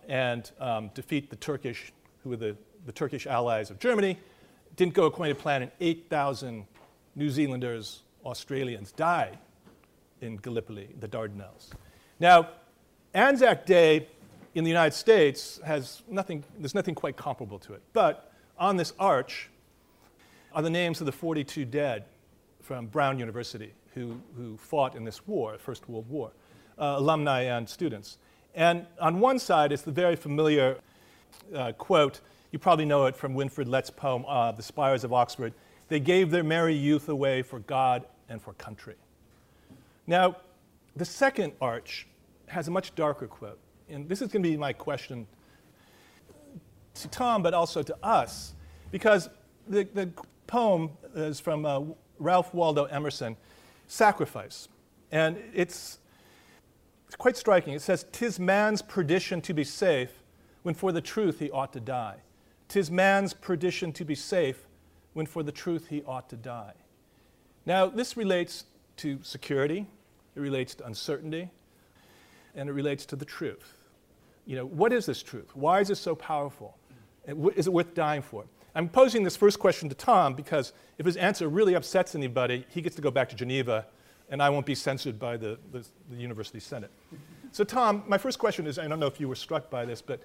and 0.09 0.50
um, 0.59 0.90
defeat 0.95 1.30
the 1.30 1.37
Turkish, 1.37 1.92
who 2.25 2.30
were 2.30 2.37
the, 2.37 2.57
the 2.87 2.92
Turkish 2.92 3.28
allies 3.28 3.71
of 3.71 3.78
Germany. 3.78 4.18
Didn't 4.75 4.95
go 4.95 5.07
according 5.07 5.37
to 5.37 5.40
plan, 5.40 5.62
and 5.62 5.71
8,000 5.80 6.66
New 7.14 7.30
Zealanders, 7.30 8.02
Australians 8.25 8.90
died 8.90 9.38
in 10.21 10.38
Gallipoli, 10.38 10.88
the 10.99 11.07
Dardanelles. 11.07 11.71
Now, 12.18 12.49
Anzac 13.14 13.64
Day 13.64 14.09
in 14.57 14.64
the 14.64 14.71
United 14.71 14.97
States 14.97 15.61
has 15.64 16.02
nothing, 16.09 16.42
there's 16.59 16.75
nothing 16.75 16.97
quite 16.97 17.16
comparable 17.16 17.61
to 17.61 17.75
it. 17.75 17.83
But 17.92 18.33
on 18.59 18.76
this 18.76 18.92
arch 18.99 19.50
are 20.52 20.62
the 20.62 20.71
names 20.71 21.00
of 21.00 21.07
the 21.07 21.12
42 21.12 21.64
dead 21.64 22.05
from 22.62 22.87
Brown 22.87 23.19
University 23.19 23.73
who, 23.95 24.21
who 24.37 24.57
fought 24.57 24.95
in 24.95 25.05
this 25.05 25.26
war, 25.26 25.57
First 25.59 25.88
World 25.88 26.09
War, 26.09 26.33
uh, 26.78 26.95
alumni 26.97 27.43
and 27.43 27.69
students. 27.69 28.19
And 28.55 28.87
on 29.00 29.21
one 29.21 29.38
side 29.38 29.73
is 29.73 29.83
the 29.83 29.93
very 29.93 30.17
familiar 30.17 30.78
uh, 31.55 31.73
quote, 31.73 32.21
you 32.50 32.59
probably 32.59 32.85
know 32.85 33.07
it 33.07 33.17
from 33.17 33.35
Winifred 33.35 33.69
Letts' 33.69 33.90
poem, 33.90 34.25
uh, 34.26 34.52
The 34.52 34.62
Spires 34.62 35.05
of 35.05 35.12
Oxford. 35.12 35.52
They 35.88 36.00
gave 36.00 36.31
their 36.31 36.45
merry 36.45 36.75
youth 36.75 37.09
away 37.09 37.43
for 37.43 37.61
God 37.61 38.07
and 38.28 38.40
for 38.40 38.55
country. 38.55 38.95
Now, 40.07 40.37
the 40.97 41.05
second 41.05 41.52
arch 41.61 42.07
has 42.47 42.69
a 42.69 42.71
much 42.71 42.95
darker 42.95 43.26
quote. 43.26 43.59
And 43.88 44.09
this 44.09 44.23
is 44.23 44.33
going 44.33 44.43
to 44.43 44.49
be 44.49 44.57
my 44.57 44.73
question 44.73 45.26
to 46.95 47.09
Tom, 47.09 47.43
but 47.43 47.55
also 47.55 47.83
to 47.83 47.97
us, 48.02 48.55
because 48.90 49.28
the, 49.69 49.85
the 49.95 50.11
poem 50.49 50.90
is 51.14 51.38
from 51.38 51.64
uh, 51.64 51.81
Ralph 52.19 52.52
Waldo 52.52 52.85
Emerson, 52.87 53.37
Sacrifice. 53.87 54.69
And 55.12 55.38
it's, 55.55 55.99
it's 57.07 57.14
quite 57.14 57.37
striking. 57.37 57.75
It 57.75 57.83
says, 57.83 58.05
Tis 58.11 58.40
man's 58.40 58.83
perdition 58.83 59.40
to 59.43 59.55
be 59.55 59.62
safe, 59.62 60.11
when 60.64 60.75
for 60.75 60.90
the 60.90 61.00
truth 61.00 61.38
he 61.38 61.50
ought 61.52 61.73
to 61.75 61.81
die. 61.81 62.17
Tis 62.67 62.90
man's 62.90 63.33
perdition 63.33 63.93
to 63.93 64.05
be 64.05 64.17
safe, 64.17 64.67
when 65.12 65.26
for 65.26 65.45
the 65.45 65.52
truth 65.52 65.88
he 65.88 66.02
ought 66.02 66.28
to 66.31 66.37
die. 66.37 66.75
Now, 67.64 67.87
this 67.87 68.17
relates 68.17 68.64
to 68.97 69.21
security, 69.23 69.87
it 70.35 70.40
relates 70.40 70.75
to 70.76 70.87
uncertainty, 70.87 71.50
and 72.55 72.69
it 72.69 72.73
relates 72.73 73.07
to 73.07 73.17
the 73.17 73.25
truth. 73.25 73.75
You 74.47 74.57
know, 74.57 74.67
what 74.67 74.93
is 74.93 75.07
this 75.07 75.23
truth? 75.23 75.55
Why 75.55 75.81
is 75.81 75.90
it 75.90 75.97
so 75.97 76.14
powerful? 76.14 76.76
Is 77.26 77.67
it 77.67 77.73
worth 77.73 77.95
dying 77.95 78.23
for? 78.23 78.45
I'm 78.78 78.88
posing 78.88 79.25
this 79.25 79.35
first 79.35 79.58
question 79.58 79.88
to 79.88 79.94
Tom 79.97 80.35
because 80.35 80.73
if 80.99 81.04
his 81.04 81.16
answer 81.16 81.49
really 81.49 81.75
upsets 81.75 82.14
anybody, 82.14 82.64
he 82.68 82.80
gets 82.80 82.94
to 82.94 83.02
go 83.02 83.11
back 83.11 83.28
to 83.30 83.35
Geneva 83.35 83.85
and 84.30 84.40
I 84.40 84.50
won't 84.50 84.66
be 84.66 84.76
censored 84.76 85.18
by 85.18 85.37
the, 85.37 85.58
the, 85.73 85.85
the 86.08 86.16
University 86.16 86.61
Senate. 86.61 86.92
So, 87.50 87.64
Tom, 87.64 88.04
my 88.06 88.18
first 88.18 88.38
question 88.38 88.68
is 88.68 88.78
I 88.78 88.87
don't 88.87 89.00
know 89.00 89.08
if 89.08 89.18
you 89.18 89.26
were 89.26 89.35
struck 89.35 89.68
by 89.68 89.85
this, 89.85 90.00
but 90.00 90.20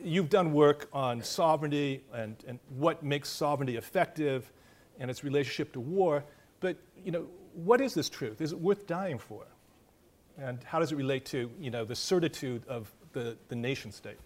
you've 0.00 0.30
done 0.30 0.52
work 0.52 0.88
on 0.92 1.20
sovereignty 1.24 2.04
and, 2.14 2.36
and 2.46 2.60
what 2.76 3.02
makes 3.02 3.28
sovereignty 3.28 3.76
effective 3.76 4.52
and 5.00 5.10
its 5.10 5.24
relationship 5.24 5.72
to 5.72 5.80
war. 5.80 6.22
But, 6.60 6.76
you 7.04 7.10
know, 7.10 7.26
what 7.54 7.80
is 7.80 7.94
this 7.94 8.08
truth? 8.08 8.40
Is 8.40 8.52
it 8.52 8.60
worth 8.60 8.86
dying 8.86 9.18
for? 9.18 9.44
And 10.38 10.62
how 10.62 10.78
does 10.78 10.92
it 10.92 10.96
relate 10.96 11.24
to, 11.26 11.50
you 11.58 11.72
know, 11.72 11.84
the 11.84 11.96
certitude 11.96 12.62
of 12.68 12.92
the, 13.12 13.36
the 13.48 13.56
nation 13.56 13.90
state? 13.90 14.18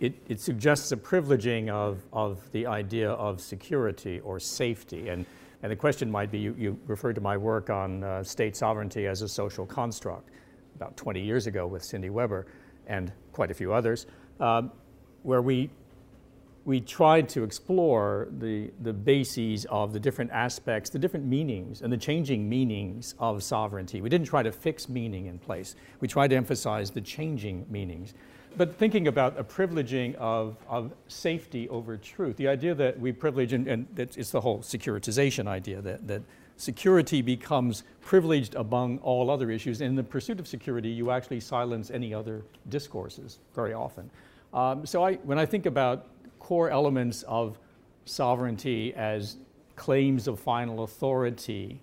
It, 0.00 0.14
it 0.28 0.40
suggests 0.40 0.92
a 0.92 0.96
privileging 0.96 1.68
of, 1.68 2.02
of 2.12 2.50
the 2.52 2.66
idea 2.66 3.10
of 3.10 3.38
security 3.40 4.20
or 4.20 4.40
safety. 4.40 5.10
And, 5.10 5.26
and 5.62 5.70
the 5.70 5.76
question 5.76 6.10
might 6.10 6.30
be 6.30 6.38
you, 6.38 6.56
you 6.58 6.78
referred 6.86 7.14
to 7.16 7.20
my 7.20 7.36
work 7.36 7.68
on 7.68 8.02
uh, 8.02 8.24
state 8.24 8.56
sovereignty 8.56 9.06
as 9.06 9.20
a 9.20 9.28
social 9.28 9.66
construct 9.66 10.30
about 10.74 10.96
20 10.96 11.20
years 11.20 11.46
ago 11.46 11.66
with 11.66 11.84
Cindy 11.84 12.08
Weber 12.08 12.46
and 12.86 13.12
quite 13.32 13.50
a 13.50 13.54
few 13.54 13.74
others, 13.74 14.06
um, 14.40 14.72
where 15.22 15.42
we, 15.42 15.68
we 16.64 16.80
tried 16.80 17.28
to 17.28 17.44
explore 17.44 18.28
the, 18.38 18.70
the 18.80 18.94
bases 18.94 19.66
of 19.66 19.92
the 19.92 20.00
different 20.00 20.30
aspects, 20.30 20.88
the 20.88 20.98
different 20.98 21.26
meanings, 21.26 21.82
and 21.82 21.92
the 21.92 21.98
changing 21.98 22.48
meanings 22.48 23.14
of 23.18 23.42
sovereignty. 23.42 24.00
We 24.00 24.08
didn't 24.08 24.28
try 24.28 24.42
to 24.42 24.50
fix 24.50 24.88
meaning 24.88 25.26
in 25.26 25.38
place, 25.38 25.76
we 26.00 26.08
tried 26.08 26.28
to 26.28 26.36
emphasize 26.36 26.90
the 26.90 27.02
changing 27.02 27.66
meanings. 27.68 28.14
But 28.56 28.76
thinking 28.76 29.08
about 29.08 29.38
a 29.38 29.44
privileging 29.44 30.14
of, 30.16 30.56
of 30.68 30.92
safety 31.08 31.68
over 31.68 31.96
truth, 31.96 32.36
the 32.36 32.48
idea 32.48 32.74
that 32.74 32.98
we 32.98 33.12
privilege, 33.12 33.52
and, 33.52 33.66
and 33.66 33.86
it's 33.96 34.30
the 34.30 34.40
whole 34.40 34.58
securitization 34.58 35.46
idea 35.46 35.80
that, 35.80 36.06
that 36.08 36.22
security 36.56 37.22
becomes 37.22 37.84
privileged 38.00 38.54
among 38.54 38.98
all 38.98 39.30
other 39.30 39.50
issues. 39.50 39.80
In 39.80 39.94
the 39.94 40.02
pursuit 40.02 40.38
of 40.38 40.46
security, 40.46 40.90
you 40.90 41.10
actually 41.10 41.40
silence 41.40 41.90
any 41.90 42.12
other 42.12 42.42
discourses 42.68 43.38
very 43.54 43.72
often. 43.72 44.10
Um, 44.52 44.84
so 44.84 45.04
I, 45.04 45.14
when 45.16 45.38
I 45.38 45.46
think 45.46 45.66
about 45.66 46.08
core 46.38 46.70
elements 46.70 47.22
of 47.22 47.58
sovereignty 48.04 48.92
as 48.94 49.36
claims 49.76 50.26
of 50.28 50.38
final 50.38 50.84
authority 50.84 51.80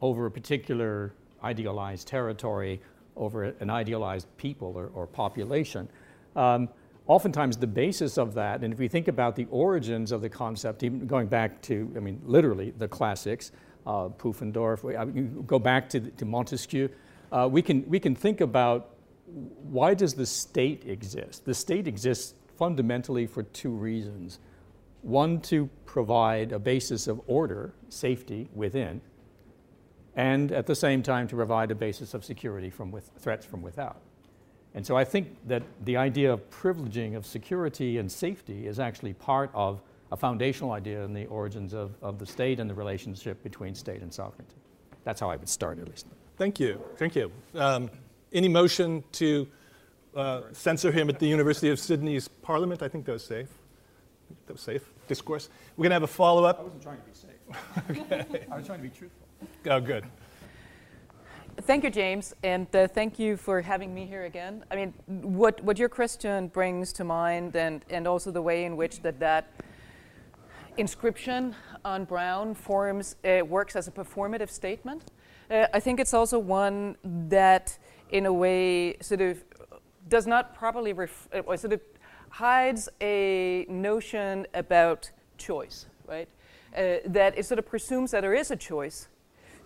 over 0.00 0.26
a 0.26 0.30
particular 0.30 1.12
idealized 1.42 2.06
territory, 2.06 2.80
over 3.18 3.44
an 3.44 3.70
idealized 3.70 4.26
people 4.36 4.72
or, 4.76 4.90
or 4.94 5.06
population, 5.06 5.88
um, 6.36 6.68
oftentimes 7.06 7.56
the 7.56 7.66
basis 7.66 8.18
of 8.18 8.34
that, 8.34 8.62
and 8.62 8.72
if 8.72 8.78
we 8.78 8.86
think 8.86 9.08
about 9.08 9.34
the 9.34 9.46
origins 9.50 10.12
of 10.12 10.20
the 10.20 10.28
concept, 10.28 10.82
even 10.82 11.06
going 11.06 11.26
back 11.26 11.60
to, 11.62 11.92
I 11.96 12.00
mean, 12.00 12.20
literally 12.24 12.72
the 12.76 12.88
classics, 12.88 13.50
uh, 13.86 14.08
Pufendorf, 14.10 14.82
we, 14.82 14.94
uh, 14.94 15.06
you 15.06 15.44
go 15.46 15.58
back 15.58 15.88
to, 15.90 16.00
to 16.00 16.24
Montesquieu, 16.24 16.88
uh, 17.32 17.48
we, 17.50 17.62
can, 17.62 17.88
we 17.88 17.98
can 17.98 18.14
think 18.14 18.40
about 18.40 18.94
why 19.24 19.94
does 19.94 20.14
the 20.14 20.26
state 20.26 20.84
exist? 20.86 21.44
The 21.44 21.54
state 21.54 21.86
exists 21.86 22.34
fundamentally 22.56 23.26
for 23.26 23.42
two 23.42 23.70
reasons. 23.70 24.40
One, 25.02 25.40
to 25.42 25.68
provide 25.86 26.52
a 26.52 26.58
basis 26.58 27.06
of 27.06 27.20
order, 27.26 27.72
safety 27.88 28.48
within, 28.54 29.00
and 30.18 30.50
at 30.50 30.66
the 30.66 30.74
same 30.74 31.00
time 31.00 31.28
to 31.28 31.36
provide 31.36 31.70
a 31.70 31.76
basis 31.76 32.12
of 32.12 32.24
security 32.24 32.70
from 32.70 32.90
with, 32.90 33.08
threats 33.20 33.46
from 33.46 33.62
without. 33.62 34.00
And 34.74 34.84
so 34.84 34.96
I 34.96 35.04
think 35.04 35.28
that 35.46 35.62
the 35.84 35.96
idea 35.96 36.32
of 36.32 36.50
privileging 36.50 37.16
of 37.16 37.24
security 37.24 37.98
and 37.98 38.10
safety 38.10 38.66
is 38.66 38.80
actually 38.80 39.12
part 39.12 39.48
of 39.54 39.80
a 40.10 40.16
foundational 40.16 40.72
idea 40.72 41.04
in 41.04 41.14
the 41.14 41.26
origins 41.26 41.72
of, 41.72 41.94
of 42.02 42.18
the 42.18 42.26
state 42.26 42.58
and 42.58 42.68
the 42.68 42.74
relationship 42.74 43.40
between 43.44 43.76
state 43.76 44.02
and 44.02 44.12
sovereignty. 44.12 44.56
That's 45.04 45.20
how 45.20 45.30
I 45.30 45.36
would 45.36 45.48
start, 45.48 45.78
at 45.78 45.86
least. 45.86 46.06
Thank 46.36 46.58
you. 46.58 46.82
Thank 46.96 47.14
you. 47.14 47.30
Um, 47.54 47.88
any 48.32 48.48
motion 48.48 49.04
to 49.12 49.46
uh, 50.16 50.42
censor 50.50 50.90
him 50.90 51.08
at 51.08 51.20
the 51.20 51.28
University 51.28 51.70
of 51.70 51.78
Sydney's 51.78 52.26
parliament? 52.26 52.82
I 52.82 52.88
think 52.88 53.04
that 53.04 53.12
was 53.12 53.24
safe. 53.24 53.48
That 54.46 54.54
was 54.54 54.62
safe. 54.62 54.82
discourse. 55.06 55.48
We're 55.76 55.84
going 55.84 55.90
to 55.90 55.94
have 55.94 56.02
a 56.02 56.08
follow 56.08 56.42
up. 56.42 56.58
I 56.58 56.62
wasn't 56.64 56.82
trying 56.82 56.98
to 56.98 57.04
be 57.04 57.14
safe. 57.14 58.22
okay. 58.30 58.46
I 58.52 58.56
was 58.56 58.66
trying 58.66 58.80
to 58.80 58.88
be 58.88 58.90
truthful. 58.90 59.27
Oh, 59.66 59.80
good. 59.80 60.04
Thank 61.62 61.82
you, 61.84 61.90
James, 61.90 62.34
and 62.44 62.66
uh, 62.74 62.86
thank 62.86 63.18
you 63.18 63.36
for 63.36 63.60
having 63.60 63.92
me 63.92 64.06
here 64.06 64.24
again. 64.24 64.64
I 64.70 64.76
mean, 64.76 64.94
what, 65.06 65.62
what 65.64 65.78
your 65.78 65.88
question 65.88 66.48
brings 66.48 66.92
to 66.94 67.04
mind, 67.04 67.56
and, 67.56 67.84
and 67.90 68.06
also 68.06 68.30
the 68.30 68.40
way 68.40 68.64
in 68.64 68.76
which 68.76 69.02
that, 69.02 69.18
that 69.18 69.52
inscription 70.76 71.56
on 71.84 72.04
Brown 72.04 72.54
forms 72.54 73.16
uh, 73.24 73.44
works 73.44 73.74
as 73.74 73.88
a 73.88 73.90
performative 73.90 74.50
statement. 74.50 75.10
Uh, 75.50 75.66
I 75.74 75.80
think 75.80 75.98
it's 75.98 76.14
also 76.14 76.38
one 76.38 76.96
that, 77.04 77.76
in 78.10 78.26
a 78.26 78.32
way, 78.32 78.96
sort 79.00 79.20
of 79.20 79.42
does 80.08 80.26
not 80.26 80.54
properly 80.54 80.92
ref- 80.92 81.28
uh, 81.34 81.40
or 81.40 81.56
sort 81.56 81.72
of 81.72 81.80
hides 82.30 82.88
a 83.00 83.66
notion 83.68 84.46
about 84.54 85.10
choice, 85.38 85.86
right? 86.06 86.28
Uh, 86.76 86.98
that 87.06 87.36
it 87.36 87.44
sort 87.46 87.58
of 87.58 87.66
presumes 87.66 88.12
that 88.12 88.20
there 88.20 88.34
is 88.34 88.50
a 88.50 88.56
choice 88.56 89.08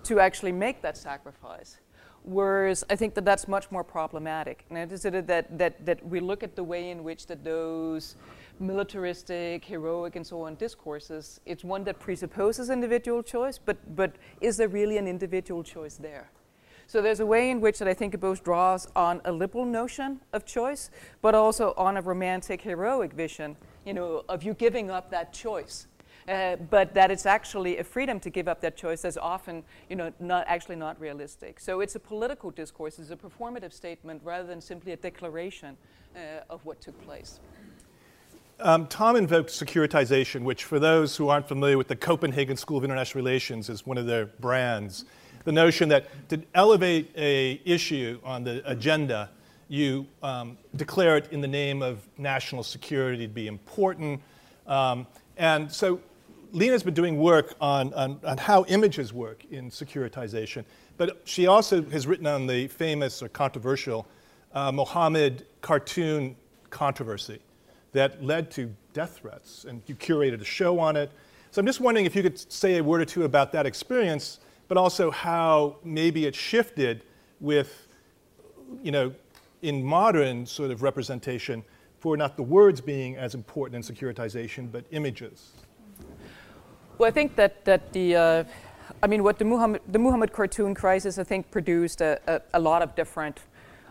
to 0.04 0.20
actually 0.20 0.52
make 0.52 0.82
that 0.82 0.96
sacrifice. 0.96 1.78
Whereas 2.24 2.84
I 2.88 2.94
think 2.94 3.14
that 3.14 3.24
that's 3.24 3.48
much 3.48 3.70
more 3.70 3.82
problematic. 3.82 4.64
And 4.70 4.78
it 4.78 4.92
is 4.92 5.02
that, 5.02 5.26
that, 5.58 5.86
that 5.86 6.06
we 6.06 6.20
look 6.20 6.42
at 6.44 6.54
the 6.54 6.62
way 6.62 6.90
in 6.90 7.02
which 7.02 7.26
that 7.26 7.42
those 7.42 8.14
militaristic, 8.60 9.64
heroic, 9.64 10.14
and 10.14 10.24
so 10.24 10.42
on 10.42 10.54
discourses, 10.54 11.40
it's 11.46 11.64
one 11.64 11.82
that 11.84 11.98
presupposes 11.98 12.70
individual 12.70 13.22
choice, 13.22 13.58
but, 13.58 13.76
but 13.96 14.14
is 14.40 14.56
there 14.56 14.68
really 14.68 14.98
an 14.98 15.08
individual 15.08 15.64
choice 15.64 15.96
there? 15.96 16.30
So 16.86 17.00
there's 17.00 17.20
a 17.20 17.26
way 17.26 17.50
in 17.50 17.60
which 17.60 17.78
that 17.78 17.88
I 17.88 17.94
think 17.94 18.14
it 18.14 18.18
both 18.18 18.44
draws 18.44 18.86
on 18.94 19.20
a 19.24 19.32
liberal 19.32 19.64
notion 19.64 20.20
of 20.32 20.44
choice, 20.44 20.90
but 21.22 21.34
also 21.34 21.74
on 21.76 21.96
a 21.96 22.02
romantic, 22.02 22.60
heroic 22.60 23.14
vision, 23.14 23.56
you 23.86 23.94
know, 23.94 24.24
of 24.28 24.42
you 24.42 24.54
giving 24.54 24.90
up 24.90 25.10
that 25.10 25.32
choice. 25.32 25.86
Uh, 26.28 26.56
but 26.70 26.94
that 26.94 27.10
it's 27.10 27.26
actually 27.26 27.78
a 27.78 27.84
freedom 27.84 28.20
to 28.20 28.30
give 28.30 28.46
up 28.46 28.60
that 28.60 28.76
choice 28.76 29.02
that's 29.02 29.16
often, 29.16 29.64
you 29.90 29.96
know, 29.96 30.12
not 30.20 30.44
actually 30.46 30.76
not 30.76 31.00
realistic. 31.00 31.58
So 31.58 31.80
it's 31.80 31.96
a 31.96 32.00
political 32.00 32.50
discourse, 32.50 32.98
it's 32.98 33.10
a 33.10 33.16
performative 33.16 33.72
statement 33.72 34.20
rather 34.24 34.46
than 34.46 34.60
simply 34.60 34.92
a 34.92 34.96
declaration 34.96 35.76
uh, 36.14 36.44
of 36.48 36.64
what 36.64 36.80
took 36.80 37.00
place. 37.04 37.40
Um, 38.60 38.86
Tom 38.86 39.16
invoked 39.16 39.50
securitization, 39.50 40.42
which, 40.42 40.62
for 40.62 40.78
those 40.78 41.16
who 41.16 41.28
aren't 41.28 41.48
familiar 41.48 41.76
with 41.76 41.88
the 41.88 41.96
Copenhagen 41.96 42.56
School 42.56 42.78
of 42.78 42.84
International 42.84 43.24
Relations, 43.24 43.68
is 43.68 43.84
one 43.84 43.98
of 43.98 44.06
their 44.06 44.26
brands. 44.26 45.04
The 45.44 45.50
notion 45.50 45.88
that 45.88 46.28
to 46.28 46.40
elevate 46.54 47.10
a 47.16 47.60
issue 47.64 48.20
on 48.22 48.44
the 48.44 48.62
agenda, 48.70 49.30
you 49.68 50.06
um, 50.22 50.56
declare 50.76 51.16
it 51.16 51.32
in 51.32 51.40
the 51.40 51.48
name 51.48 51.82
of 51.82 52.06
national 52.18 52.62
security 52.62 53.26
to 53.26 53.32
be 53.32 53.48
important. 53.48 54.20
Um, 54.68 55.08
and 55.36 55.72
so 55.72 55.98
Lene's 56.52 56.82
been 56.82 56.92
doing 56.92 57.16
work 57.16 57.54
on, 57.62 57.94
on, 57.94 58.20
on, 58.24 58.36
how 58.36 58.64
images 58.66 59.10
work 59.10 59.42
in 59.50 59.70
securitization, 59.70 60.64
but 60.98 61.22
she 61.24 61.46
also 61.46 61.82
has 61.84 62.06
written 62.06 62.26
on 62.26 62.46
the 62.46 62.68
famous 62.68 63.22
or 63.22 63.28
controversial 63.30 64.06
uh, 64.52 64.70
Mohammed 64.70 65.46
cartoon 65.62 66.36
controversy 66.68 67.38
that 67.92 68.22
led 68.22 68.50
to 68.50 68.70
death 68.92 69.16
threats, 69.16 69.64
and 69.64 69.80
you 69.86 69.94
curated 69.94 70.42
a 70.42 70.44
show 70.44 70.78
on 70.78 70.94
it. 70.94 71.10
So 71.52 71.60
I'm 71.60 71.66
just 71.66 71.80
wondering 71.80 72.04
if 72.04 72.14
you 72.14 72.22
could 72.22 72.38
say 72.52 72.76
a 72.76 72.84
word 72.84 73.00
or 73.00 73.06
two 73.06 73.24
about 73.24 73.52
that 73.52 73.64
experience, 73.64 74.38
but 74.68 74.76
also 74.76 75.10
how 75.10 75.76
maybe 75.82 76.26
it 76.26 76.34
shifted 76.34 77.02
with, 77.40 77.88
you 78.82 78.92
know, 78.92 79.14
in 79.62 79.82
modern 79.82 80.44
sort 80.44 80.70
of 80.70 80.82
representation 80.82 81.64
for 81.98 82.14
not 82.14 82.36
the 82.36 82.42
words 82.42 82.80
being 82.80 83.16
as 83.16 83.34
important 83.34 83.76
in 83.76 83.94
securitization, 83.94 84.70
but 84.70 84.84
images. 84.90 85.52
Well, 87.02 87.08
I 87.08 87.12
think 87.14 87.34
that, 87.34 87.64
that 87.64 87.92
the, 87.92 88.14
uh, 88.14 88.44
I 89.02 89.08
mean, 89.08 89.24
what 89.24 89.36
the 89.36 89.44
Muhammad, 89.44 89.82
the 89.88 89.98
Muhammad 89.98 90.32
cartoon 90.32 90.72
crisis, 90.72 91.18
I 91.18 91.24
think, 91.24 91.50
produced 91.50 92.00
a, 92.00 92.20
a, 92.28 92.40
a 92.54 92.60
lot 92.60 92.80
of 92.80 92.94
different 92.94 93.40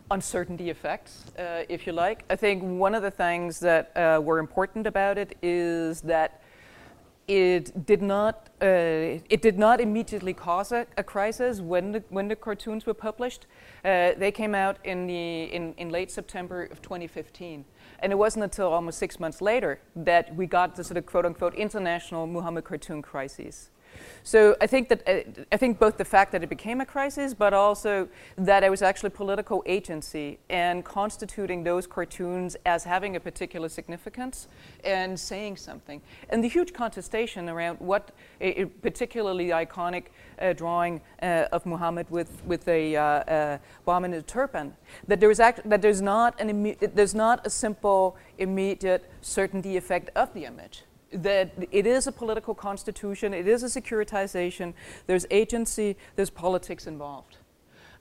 uncertainty 0.10 0.70
effects, 0.70 1.26
uh, 1.38 1.64
if 1.68 1.86
you 1.86 1.92
like. 1.92 2.24
I 2.30 2.38
think 2.38 2.64
one 2.64 2.96
of 2.96 3.04
the 3.04 3.12
things 3.12 3.60
that 3.60 3.92
uh, 3.98 4.22
were 4.24 4.40
important 4.40 4.88
about 4.88 5.18
it 5.18 5.38
is 5.42 6.00
that 6.04 6.42
it 7.28 7.86
did 7.86 8.02
not 8.02 8.50
uh, 8.62 9.20
it 9.30 9.42
did 9.42 9.60
not 9.60 9.82
immediately 9.82 10.34
cause 10.34 10.72
a, 10.72 10.88
a, 10.98 11.04
crisis 11.04 11.60
when 11.60 11.92
the 11.92 12.04
when 12.10 12.30
the 12.30 12.36
cartoons 12.38 12.86
were 12.86 12.94
published. 12.94 13.46
Uh, 13.84 14.12
they 14.18 14.32
came 14.32 14.56
out 14.56 14.78
in 14.86 15.06
the 15.08 15.44
in, 15.54 15.74
in 15.78 15.90
late 15.90 16.12
September 16.12 16.64
of 16.64 16.82
2015, 16.82 17.66
and 18.02 18.12
it 18.12 18.16
wasn't 18.16 18.44
until 18.44 18.68
almost 18.68 18.98
six 18.98 19.20
months 19.20 19.42
later 19.42 19.80
that 19.96 20.36
we 20.36 20.46
got 20.46 20.76
the 20.76 20.84
sort 20.84 20.98
of 20.98 21.06
quote 21.06 21.26
unquote 21.26 21.54
international 21.56 22.28
Muhammad 22.28 22.64
cartoon 22.64 23.02
crisis. 23.02 23.70
So 24.24 24.56
I 24.62 24.68
think 24.68 24.90
that 24.90 25.08
uh, 25.08 25.44
I 25.52 25.58
think 25.58 25.80
both 25.80 25.98
the 25.98 26.06
fact 26.06 26.32
that 26.32 26.44
it 26.44 26.50
became 26.50 26.80
a 26.80 26.86
crisis, 26.86 27.34
but 27.34 27.54
also 27.54 28.08
that 28.38 28.64
it 28.64 28.70
was 28.70 28.82
actually 28.82 29.10
political 29.10 29.64
agency 29.66 30.38
and 30.50 30.86
constituting 30.86 31.64
those 31.64 31.88
cartoons 31.88 32.56
as 32.66 32.84
having 32.84 33.16
a 33.16 33.20
particular 33.20 33.68
significance 33.68 34.48
and 34.84 35.20
saying 35.20 35.58
something, 35.58 36.02
and 36.30 36.44
the 36.44 36.48
huge 36.48 36.72
contestation 36.74 37.50
around 37.50 37.80
what 37.80 38.12
a, 38.40 38.66
particularly 38.66 39.48
iconic 39.48 40.06
uh, 40.40 40.54
drawing 40.54 41.02
uh, 41.22 41.48
of 41.52 41.66
Muhammad 41.66 42.10
with 42.10 42.44
with 42.46 42.68
a 42.68 42.96
uh, 42.96 43.04
uh, 43.04 43.58
bomb 43.86 44.06
in 44.06 44.14
a 44.14 44.22
turban, 44.22 44.76
that 45.08 45.20
there 45.20 45.32
is 45.32 45.40
act- 45.40 45.68
that 45.68 45.82
there's 45.82 46.02
not 46.02 46.40
an 46.40 46.76
there's 46.94 47.16
not 47.16 47.46
a 47.46 47.50
simple 47.50 48.18
immediate 48.38 49.10
certainty 49.22 49.78
effect 49.78 50.10
of 50.16 50.34
the 50.34 50.46
image 50.46 50.84
that 51.12 51.52
it 51.72 51.86
is 51.86 52.08
a 52.08 52.12
political 52.12 52.56
constitution, 52.56 53.34
it 53.34 53.48
is 53.48 53.64
a 53.64 53.82
securitization, 53.82 54.74
there's 55.08 55.26
agency, 55.32 55.98
there's 56.16 56.30
politics 56.30 56.88
involved. 56.88 57.38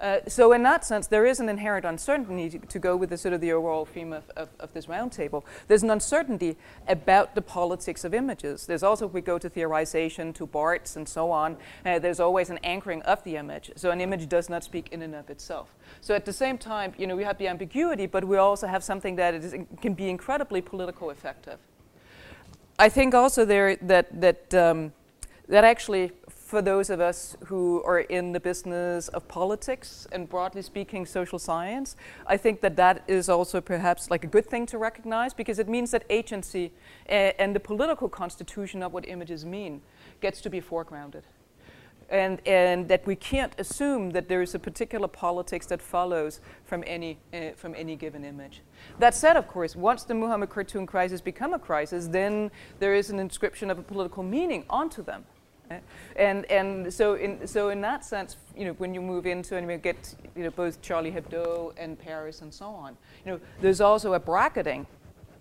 Uh, 0.01 0.21
so 0.27 0.53
in 0.53 0.63
that 0.63 0.83
sense, 0.85 1.07
there 1.07 1.27
is 1.27 1.41
an 1.41 1.49
inherent 1.49 1.85
uncertainty 1.85 2.59
to, 2.59 2.79
go 2.79 2.97
with 2.97 3.11
the 3.11 3.19
sort 3.19 3.35
of 3.35 3.41
the 3.43 3.53
overall 3.53 3.85
theme 3.85 4.15
of, 4.15 4.31
of, 4.31 4.49
of, 4.59 4.73
this 4.73 4.87
roundtable. 4.87 5.43
There's 5.69 5.83
an 5.83 5.91
uncertainty 5.91 6.57
about 6.89 7.35
the 7.35 7.43
politics 7.43 8.03
of 8.03 8.15
images. 8.15 8.65
There's 8.65 8.83
also, 8.83 9.07
if 9.07 9.13
we 9.13 9.21
go 9.21 9.39
to 9.39 9.51
theorization, 9.51 10.35
to 10.37 10.47
Barthes 10.47 10.97
and 10.97 11.07
so 11.07 11.31
on, 11.31 11.59
uh, 11.85 11.99
there's 11.99 12.19
always 12.19 12.49
an 12.49 12.59
anchoring 12.65 13.03
of 13.03 13.23
the 13.25 13.37
image. 13.37 13.73
So 13.77 13.91
an 13.91 14.01
image 14.01 14.27
does 14.27 14.49
not 14.49 14.65
speak 14.65 14.89
in 14.91 15.03
and 15.03 15.15
of 15.15 15.29
itself. 15.29 15.77
So 16.01 16.15
at 16.15 16.25
the 16.25 16.33
same 16.33 16.57
time, 16.57 16.95
you 16.97 17.07
know, 17.07 17.15
we 17.15 17.25
have 17.25 17.37
the 17.37 17.49
ambiguity, 17.49 18.07
but 18.07 18.25
we 18.25 18.39
also 18.39 18.69
have 18.69 18.83
something 18.83 19.17
that 19.17 19.35
is, 19.35 19.55
can 19.83 19.93
be 19.93 20.09
incredibly 20.09 20.63
political 20.63 21.11
effective. 21.11 21.59
I 22.81 22.89
think 22.89 23.15
also 23.15 23.45
there 23.45 23.77
that 23.77 24.07
that 24.23 24.55
um, 24.55 24.95
that 25.49 25.65
actually 25.65 26.13
for 26.31 26.63
those 26.63 26.89
of 26.89 26.99
us 26.99 27.37
who 27.45 27.83
are 27.85 28.01
in 28.01 28.33
the 28.33 28.41
business 28.41 29.09
of 29.09 29.29
politics 29.29 30.09
and 30.13 30.27
broadly 30.27 30.63
speaking 30.63 31.05
social 31.05 31.39
science, 31.39 31.95
I 32.27 32.39
think 32.39 32.63
that 32.63 32.77
that 32.77 33.05
is 33.07 33.29
also 33.29 33.61
perhaps 33.61 34.11
like 34.11 34.25
a 34.25 34.27
good 34.27 34.47
thing 34.47 34.65
to 34.67 34.79
recognize 34.79 35.35
because 35.35 35.59
it 35.59 35.69
means 35.69 35.91
that 35.91 36.05
agency 36.09 36.73
uh, 37.11 37.37
and 37.39 37.55
the 37.55 37.61
political 37.61 38.09
constitution 38.09 38.83
of 38.83 38.95
what 38.95 39.07
images 39.07 39.45
mean 39.45 39.83
gets 40.23 40.41
to 40.41 40.49
be 40.49 40.63
foregrounded 40.63 41.25
and, 42.11 42.47
and 42.47 42.89
that 42.89 43.07
we 43.07 43.15
can't 43.15 43.53
assume 43.59 44.11
that 44.11 44.29
there 44.29 44.43
is 44.43 44.55
a 44.55 44.59
particular 44.59 45.09
politics 45.09 45.67
that 45.67 45.81
follows 45.81 46.41
from 46.65 46.83
any, 46.87 47.19
uh, 47.33 47.51
from 47.57 47.75
any 47.77 47.97
given 47.97 48.25
image. 48.25 48.63
That 48.99 49.15
said, 49.15 49.37
of 49.37 49.47
course, 49.47 49.77
once 49.77 50.05
the 50.05 50.15
Muhammad 50.15 50.51
cartoon 50.51 50.87
crisis 50.87 51.21
become 51.21 51.55
a 51.55 51.59
crisis, 51.59 52.09
then 52.09 52.51
there 52.81 52.95
is 52.95 53.11
an 53.11 53.19
inscription 53.19 53.71
of 53.71 53.79
a 53.79 53.83
political 53.83 54.23
meaning 54.23 54.65
onto 54.69 55.03
them. 55.03 55.25
Uh, 55.71 55.77
and 56.17 56.51
and 56.51 56.93
so 56.93 57.15
in 57.15 57.47
so 57.47 57.69
in 57.69 57.81
that 57.81 58.05
sense, 58.05 58.37
you 58.57 58.65
know, 58.65 58.73
when 58.73 58.93
you 58.93 59.01
move 59.01 59.25
into 59.25 59.57
and 59.57 59.71
you 59.71 59.77
get 59.77 60.17
you 60.35 60.43
know 60.43 60.51
both 60.51 60.83
Charlie 60.83 61.13
Hebdo 61.13 61.73
and 61.77 61.97
Paris 61.97 62.43
and 62.43 62.53
so 62.53 62.67
on, 62.67 62.97
you 63.25 63.31
know, 63.31 63.41
there's 63.61 63.81
also 63.81 64.15
a 64.15 64.19
bracketing, 64.19 64.85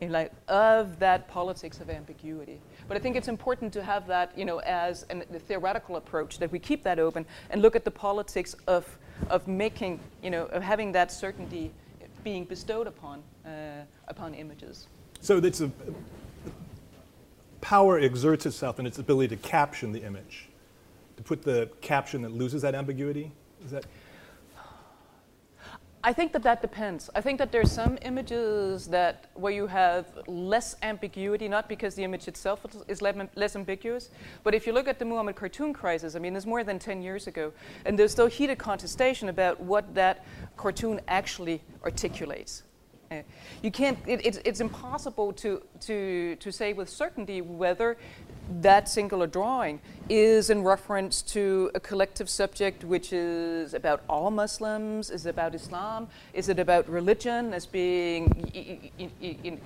in 0.02 0.12
like 0.12 0.32
of 0.48 1.00
that 1.00 1.28
politics 1.28 1.80
of 1.80 1.90
ambiguity. 1.90 2.62
But 2.90 2.98
I 2.98 3.00
think 3.00 3.16
it's 3.16 3.28
important 3.28 3.72
to 3.74 3.84
have 3.84 4.08
that, 4.08 4.36
you 4.36 4.46
know, 4.46 4.60
as 4.62 5.04
an, 5.12 5.24
a 5.34 5.38
theoretical 5.38 5.96
approach, 5.96 6.40
that 6.40 6.52
we 6.52 6.58
keep 6.58 6.84
that 6.84 6.98
open 6.98 7.24
and 7.52 7.62
look 7.62 7.76
at 7.76 7.86
the 7.86 7.92
politics 7.92 8.56
of, 8.66 8.98
of 9.30 9.48
making, 9.48 10.00
you 10.24 10.32
know, 10.32 10.46
of 10.48 10.64
having 10.64 10.92
that 10.94 11.12
certainty 11.12 11.72
being 12.24 12.46
bestowed 12.46 12.88
upon, 12.88 13.22
uh, 13.46 13.84
upon 14.08 14.34
images. 14.34 14.88
So 15.22 15.38
it's 15.38 15.62
a, 15.62 15.72
power 17.62 18.00
exerts 18.00 18.48
itself 18.48 18.80
in 18.80 18.88
its 18.88 18.98
ability 18.98 19.36
to 19.36 19.42
caption 19.48 19.92
the 19.92 20.04
image, 20.04 20.50
to 21.18 21.22
put 21.22 21.44
the 21.44 21.70
caption 21.82 22.24
that 22.24 22.32
loses 22.32 22.64
that 22.64 22.74
ambiguity? 22.74 23.32
Is 23.64 23.70
that? 23.70 23.86
I 26.02 26.14
think 26.14 26.32
that 26.32 26.44
that 26.44 26.62
depends. 26.62 27.10
I 27.14 27.20
think 27.20 27.40
that 27.40 27.52
there's 27.52 27.72
some 27.72 27.98
images 28.04 28.88
that 28.88 29.26
where 29.34 29.52
you 29.52 29.68
have 29.68 30.06
less 30.28 30.78
ambiguity, 30.82 31.50
not 31.50 31.68
because 31.68 31.94
the 31.96 32.06
image 32.06 32.30
itself 32.30 32.66
is 32.88 33.02
less 33.02 33.56
ambiguous, 33.56 34.10
but 34.44 34.56
if 34.56 34.66
you 34.66 34.72
look 34.72 34.88
at 34.88 34.98
the 34.98 35.04
Muhammad 35.04 35.36
cartoon 35.36 35.74
crisis, 35.74 36.16
I 36.16 36.20
mean, 36.20 36.38
it's 36.38 36.46
more 36.46 36.64
than 36.64 36.80
10 36.80 37.02
years 37.02 37.28
ago, 37.28 37.52
and 37.86 38.00
there's 38.00 38.12
still 38.12 38.28
heated 38.28 38.58
contestation 38.58 39.28
about 39.28 39.60
what 39.60 39.94
that 39.96 40.26
cartoon 40.56 41.02
actually 41.10 41.62
articulates. 41.84 42.64
Uh, 43.12 43.24
you 43.62 43.72
can't. 43.72 43.98
It, 44.06 44.24
it's, 44.24 44.40
it's 44.46 44.62
impossible 44.62 45.34
to 45.34 45.64
to 45.82 46.36
to 46.36 46.52
say 46.52 46.74
with 46.74 46.90
certainty 46.90 47.42
whether 47.42 47.98
that 48.62 48.90
singular 48.90 49.28
drawing 49.28 49.80
is 50.10 50.50
in 50.50 50.64
reference 50.64 51.22
to 51.22 51.70
a 51.76 51.80
collective 51.80 52.30
subject 52.30 52.84
which 52.84 53.14
is 53.14 53.74
about 53.74 54.04
all 54.10 54.32
Muslims, 54.32 55.10
is 55.10 55.26
about 55.26 55.54
Islam, 55.54 56.08
is 56.34 56.50
it 56.50 56.60
about 56.60 56.90
religion 56.90 57.54
as 57.54 57.66
being 57.66 58.52
y- 58.54 58.92
y- 59.22 59.38
y- 59.44 59.58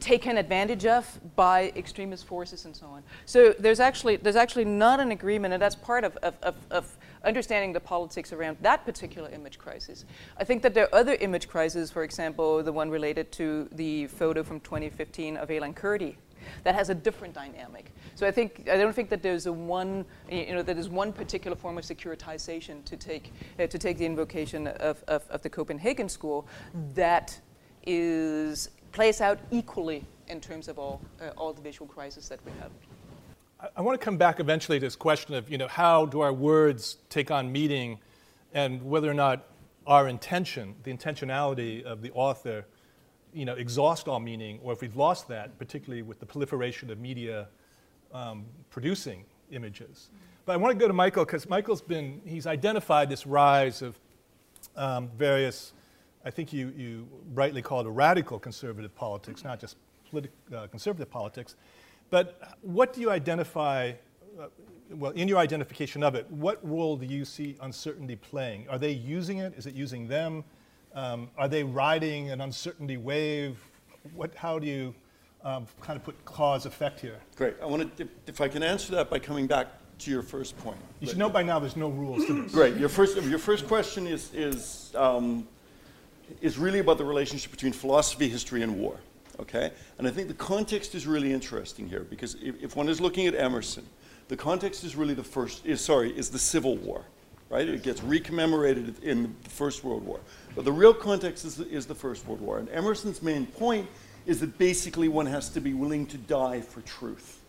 taken 0.00 0.36
advantage 0.36 0.84
of 0.84 1.18
by 1.36 1.72
extremist 1.76 2.26
forces 2.26 2.64
and 2.64 2.76
so 2.76 2.86
on. 2.86 3.02
So 3.24 3.54
there's 3.58 3.80
actually 3.80 4.16
there's 4.16 4.36
actually 4.36 4.66
not 4.66 5.00
an 5.00 5.10
agreement, 5.12 5.54
and 5.54 5.62
that's 5.62 5.74
part 5.74 6.04
of, 6.04 6.16
of, 6.18 6.34
of, 6.42 6.54
of 6.70 6.96
understanding 7.24 7.72
the 7.72 7.80
politics 7.80 8.32
around 8.32 8.58
that 8.62 8.84
particular 8.84 9.30
image 9.30 9.58
crisis. 9.58 10.04
I 10.36 10.44
think 10.44 10.62
that 10.62 10.74
there 10.74 10.84
are 10.84 10.94
other 10.94 11.14
image 11.14 11.48
crises, 11.48 11.90
for 11.90 12.02
example, 12.02 12.62
the 12.62 12.72
one 12.72 12.90
related 12.90 13.32
to 13.32 13.68
the 13.72 14.06
photo 14.08 14.42
from 14.42 14.60
2015 14.60 15.36
of 15.36 15.48
Aylan 15.48 15.74
Kurdi, 15.74 16.16
that 16.64 16.74
has 16.74 16.90
a 16.90 16.94
different 16.94 17.34
dynamic. 17.34 17.92
So 18.14 18.26
I 18.26 18.30
think 18.30 18.68
I 18.70 18.76
don't 18.76 18.94
think 18.94 19.08
that 19.10 19.22
there's 19.22 19.46
a 19.46 19.52
one 19.52 20.04
you 20.30 20.54
know 20.54 20.62
that 20.62 20.78
is 20.78 20.88
one 20.88 21.12
particular 21.12 21.56
form 21.56 21.78
of 21.78 21.84
securitization 21.84 22.84
to 22.84 22.96
take 22.96 23.32
uh, 23.58 23.66
to 23.66 23.78
take 23.78 23.98
the 23.98 24.06
invocation 24.06 24.66
of, 24.66 25.02
of, 25.08 25.24
of, 25.30 25.42
the 25.42 25.50
Copenhagen 25.50 26.08
School 26.08 26.46
that 26.94 27.38
is 27.86 28.70
plays 28.92 29.20
out 29.20 29.38
equally 29.50 30.04
in 30.28 30.40
terms 30.40 30.68
of 30.68 30.78
all 30.78 31.00
uh, 31.20 31.30
all 31.36 31.52
the 31.52 31.62
visual 31.62 31.86
crises 31.86 32.28
that 32.28 32.38
we 32.44 32.52
have. 32.60 32.70
I, 33.60 33.68
I 33.78 33.82
want 33.82 34.00
to 34.00 34.04
come 34.04 34.16
back 34.16 34.40
eventually 34.40 34.78
to 34.78 34.86
this 34.86 34.96
question 34.96 35.34
of 35.34 35.50
you 35.50 35.58
know 35.58 35.68
how 35.68 36.06
do 36.06 36.20
our 36.20 36.32
words 36.32 36.98
take 37.08 37.30
on 37.30 37.50
meaning, 37.50 37.98
and 38.52 38.82
whether 38.82 39.10
or 39.10 39.14
not 39.14 39.46
our 39.86 40.08
intention, 40.08 40.76
the 40.84 40.92
intentionality 40.92 41.82
of 41.82 42.02
the 42.02 42.10
author, 42.12 42.64
you 43.34 43.44
know, 43.44 43.54
exhaust 43.54 44.08
all 44.08 44.20
meaning, 44.20 44.60
or 44.62 44.72
if 44.72 44.80
we've 44.80 44.96
lost 44.96 45.28
that, 45.28 45.58
particularly 45.58 46.02
with 46.02 46.20
the 46.20 46.26
proliferation 46.26 46.90
of 46.90 46.98
media 46.98 47.48
um, 48.12 48.44
producing 48.70 49.24
images. 49.50 50.10
But 50.44 50.54
I 50.54 50.56
want 50.56 50.72
to 50.72 50.78
go 50.78 50.88
to 50.88 50.94
Michael 50.94 51.24
because 51.24 51.48
Michael's 51.48 51.82
been, 51.82 52.20
he's 52.24 52.46
identified 52.46 53.08
this 53.08 53.26
rise 53.26 53.80
of 53.80 53.98
um, 54.76 55.08
various, 55.16 55.72
I 56.24 56.30
think 56.30 56.52
you, 56.52 56.72
you 56.76 57.08
rightly 57.32 57.62
call 57.62 57.80
it 57.80 57.86
a 57.86 57.90
radical 57.90 58.38
conservative 58.38 58.94
politics, 58.94 59.44
not 59.44 59.60
just 59.60 59.76
politi- 60.12 60.28
uh, 60.54 60.66
conservative 60.66 61.10
politics. 61.10 61.56
But 62.10 62.58
what 62.60 62.92
do 62.92 63.00
you 63.00 63.10
identify, 63.10 63.92
uh, 64.38 64.48
well, 64.90 65.12
in 65.12 65.28
your 65.28 65.38
identification 65.38 66.02
of 66.02 66.14
it, 66.14 66.30
what 66.30 66.58
role 66.68 66.96
do 66.96 67.06
you 67.06 67.24
see 67.24 67.56
uncertainty 67.62 68.16
playing? 68.16 68.68
Are 68.68 68.78
they 68.78 68.90
using 68.92 69.38
it? 69.38 69.54
Is 69.56 69.66
it 69.66 69.74
using 69.74 70.08
them? 70.08 70.44
Um, 70.94 71.30
are 71.38 71.48
they 71.48 71.64
riding 71.64 72.30
an 72.30 72.40
uncertainty 72.40 72.96
wave? 72.96 73.58
What, 74.14 74.34
how 74.34 74.58
do 74.58 74.66
you 74.66 74.94
um, 75.44 75.66
kind 75.80 75.96
of 75.96 76.04
put 76.04 76.22
cause 76.24 76.66
effect 76.66 77.00
here? 77.00 77.18
Great. 77.36 77.54
I 77.62 77.66
want 77.66 77.96
to, 77.96 78.02
if, 78.02 78.08
if 78.26 78.40
I 78.40 78.48
can 78.48 78.62
answer 78.62 78.92
that 78.92 79.08
by 79.08 79.18
coming 79.18 79.46
back 79.46 79.68
to 80.00 80.10
your 80.10 80.22
first 80.22 80.56
point. 80.58 80.78
You 81.00 81.08
should 81.08 81.18
know 81.18 81.30
by 81.30 81.42
now 81.42 81.58
there's 81.58 81.76
no 81.76 81.88
rules 81.88 82.26
to 82.26 82.42
this. 82.42 82.52
Great. 82.52 82.76
Your 82.76 82.88
first, 82.88 83.16
your 83.22 83.38
first 83.38 83.66
question 83.68 84.06
is, 84.06 84.32
is, 84.34 84.92
um, 84.96 85.46
is 86.40 86.58
really 86.58 86.80
about 86.80 86.98
the 86.98 87.04
relationship 87.04 87.50
between 87.50 87.72
philosophy, 87.72 88.28
history, 88.28 88.62
and 88.62 88.78
war. 88.78 88.98
Okay? 89.40 89.70
And 89.98 90.06
I 90.06 90.10
think 90.10 90.28
the 90.28 90.34
context 90.34 90.94
is 90.94 91.06
really 91.06 91.32
interesting 91.32 91.88
here 91.88 92.00
because 92.00 92.36
if, 92.42 92.62
if 92.62 92.76
one 92.76 92.88
is 92.88 93.00
looking 93.00 93.26
at 93.26 93.34
Emerson, 93.34 93.86
the 94.28 94.36
context 94.36 94.84
is 94.84 94.96
really 94.96 95.14
the 95.14 95.24
first, 95.24 95.64
is, 95.64 95.80
sorry, 95.80 96.16
is 96.16 96.30
the 96.30 96.38
Civil 96.38 96.76
War. 96.76 97.04
Right? 97.48 97.68
It 97.68 97.82
gets 97.82 98.00
recommemorated 98.00 99.02
in 99.02 99.36
the 99.44 99.50
First 99.50 99.84
World 99.84 100.06
War. 100.06 100.20
But 100.54 100.64
the 100.64 100.72
real 100.72 100.94
context 100.94 101.44
is 101.44 101.56
the, 101.56 101.68
is 101.68 101.86
the 101.86 101.94
First 101.94 102.26
World 102.26 102.40
War. 102.40 102.58
And 102.58 102.68
Emerson's 102.68 103.22
main 103.22 103.46
point 103.46 103.88
is 104.26 104.40
that 104.40 104.58
basically 104.58 105.08
one 105.08 105.26
has 105.26 105.48
to 105.50 105.60
be 105.60 105.74
willing 105.74 106.06
to 106.06 106.18
die 106.18 106.60
for 106.60 106.80
truth, 106.82 107.40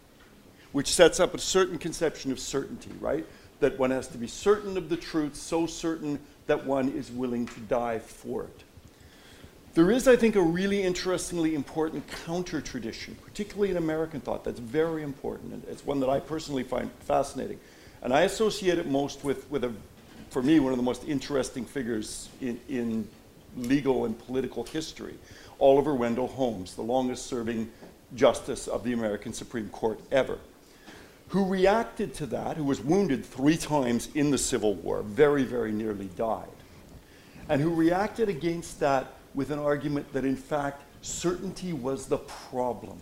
which 0.71 0.93
sets 0.93 1.19
up 1.19 1.33
a 1.33 1.39
certain 1.39 1.77
conception 1.77 2.31
of 2.31 2.39
certainty, 2.39 2.91
right? 2.99 3.25
That 3.59 3.77
one 3.77 3.91
has 3.91 4.07
to 4.09 4.17
be 4.17 4.27
certain 4.27 4.77
of 4.77 4.89
the 4.89 4.97
truth, 4.97 5.35
so 5.35 5.67
certain 5.67 6.19
that 6.47 6.65
one 6.65 6.89
is 6.89 7.11
willing 7.11 7.45
to 7.47 7.59
die 7.61 7.99
for 7.99 8.43
it. 8.43 8.63
There 9.73 9.89
is, 9.89 10.07
I 10.07 10.15
think, 10.15 10.35
a 10.35 10.41
really 10.41 10.83
interestingly 10.83 11.55
important 11.55 12.05
counter 12.25 12.61
tradition, 12.61 13.17
particularly 13.23 13.71
in 13.71 13.77
American 13.77 14.21
thought, 14.21 14.43
that's 14.43 14.59
very 14.59 15.01
important. 15.01 15.53
And 15.53 15.63
it's 15.67 15.83
one 15.83 15.99
that 16.01 16.09
I 16.09 16.19
personally 16.19 16.63
find 16.63 16.91
fascinating. 16.99 17.59
And 18.03 18.13
I 18.13 18.21
associate 18.21 18.77
it 18.77 18.87
most 18.87 19.23
with, 19.23 19.49
with 19.49 19.63
a, 19.63 19.73
for 20.33 20.41
me, 20.41 20.59
one 20.59 20.73
of 20.73 20.77
the 20.77 20.83
most 20.83 21.07
interesting 21.07 21.63
figures 21.63 22.27
in, 22.41 22.59
in 22.67 23.07
legal 23.55 24.05
and 24.05 24.17
political 24.17 24.63
history, 24.63 25.13
Oliver 25.59 25.93
Wendell 25.93 26.27
Holmes, 26.27 26.73
the 26.73 26.81
longest 26.81 27.27
serving 27.27 27.69
justice 28.15 28.67
of 28.67 28.83
the 28.83 28.93
American 28.93 29.31
Supreme 29.31 29.69
Court 29.69 29.99
ever, 30.11 30.39
who 31.27 31.45
reacted 31.45 32.15
to 32.15 32.25
that, 32.25 32.57
who 32.57 32.63
was 32.63 32.81
wounded 32.81 33.23
three 33.23 33.57
times 33.57 34.09
in 34.15 34.31
the 34.31 34.37
Civil 34.39 34.73
War, 34.73 35.03
very, 35.03 35.43
very 35.43 35.71
nearly 35.71 36.09
died, 36.17 36.47
and 37.47 37.61
who 37.61 37.71
reacted 37.71 38.27
against 38.27 38.79
that 38.79 39.13
with 39.35 39.51
an 39.51 39.59
argument 39.59 40.11
that, 40.13 40.25
in 40.25 40.35
fact, 40.35 40.81
certainty 41.03 41.73
was 41.73 42.07
the 42.07 42.17
problem, 42.17 42.99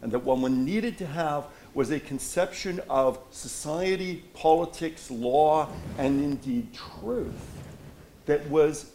and 0.00 0.12
that 0.12 0.20
one 0.20 0.64
needed 0.64 0.96
to 0.98 1.06
have 1.06 1.46
was 1.74 1.90
a 1.90 2.00
conception 2.00 2.80
of 2.88 3.18
society, 3.30 4.24
politics, 4.34 5.10
law, 5.10 5.68
and 5.98 6.22
indeed 6.22 6.68
truth 6.72 7.58
that 8.26 8.46
was 8.48 8.92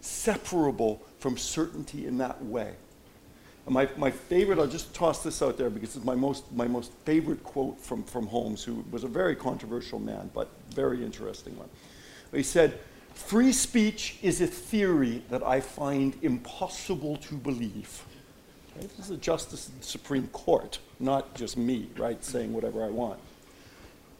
separable 0.00 1.02
from 1.18 1.36
certainty 1.36 2.06
in 2.06 2.18
that 2.18 2.42
way. 2.44 2.74
And 3.66 3.74
my, 3.74 3.88
my 3.96 4.10
favorite, 4.10 4.58
I'll 4.58 4.68
just 4.68 4.94
toss 4.94 5.22
this 5.24 5.42
out 5.42 5.58
there 5.58 5.70
because 5.70 5.96
it's 5.96 6.04
my 6.04 6.14
most, 6.14 6.50
my 6.52 6.68
most 6.68 6.92
favorite 7.04 7.42
quote 7.42 7.78
from, 7.80 8.04
from 8.04 8.26
Holmes, 8.28 8.62
who 8.62 8.84
was 8.92 9.02
a 9.02 9.08
very 9.08 9.34
controversial 9.34 9.98
man, 9.98 10.30
but 10.32 10.48
very 10.70 11.04
interesting 11.04 11.56
one. 11.58 11.68
He 12.32 12.44
said, 12.44 12.78
Free 13.14 13.52
speech 13.52 14.18
is 14.22 14.40
a 14.40 14.46
theory 14.46 15.22
that 15.30 15.42
I 15.42 15.60
find 15.60 16.16
impossible 16.22 17.16
to 17.16 17.34
believe. 17.34 18.04
Right? 18.76 18.96
This 18.96 19.06
is 19.06 19.10
a 19.10 19.16
justice 19.16 19.68
of 19.68 19.78
the 19.78 19.86
Supreme 19.86 20.28
Court, 20.28 20.78
not 21.00 21.34
just 21.34 21.56
me, 21.56 21.88
right, 21.96 22.22
saying 22.24 22.52
whatever 22.52 22.84
I 22.84 22.88
want. 22.88 23.20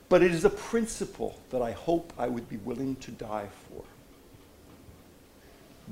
But 0.09 0.23
it 0.23 0.33
is 0.33 0.45
a 0.45 0.51
principle 0.51 1.39
that 1.51 1.63
I 1.63 1.73
hope 1.73 2.13
I 2.17 2.29
would 2.29 2.49
be 2.49 2.57
willing 2.59 2.97
to 2.97 3.11
die 3.11 3.49
for. 3.69 3.83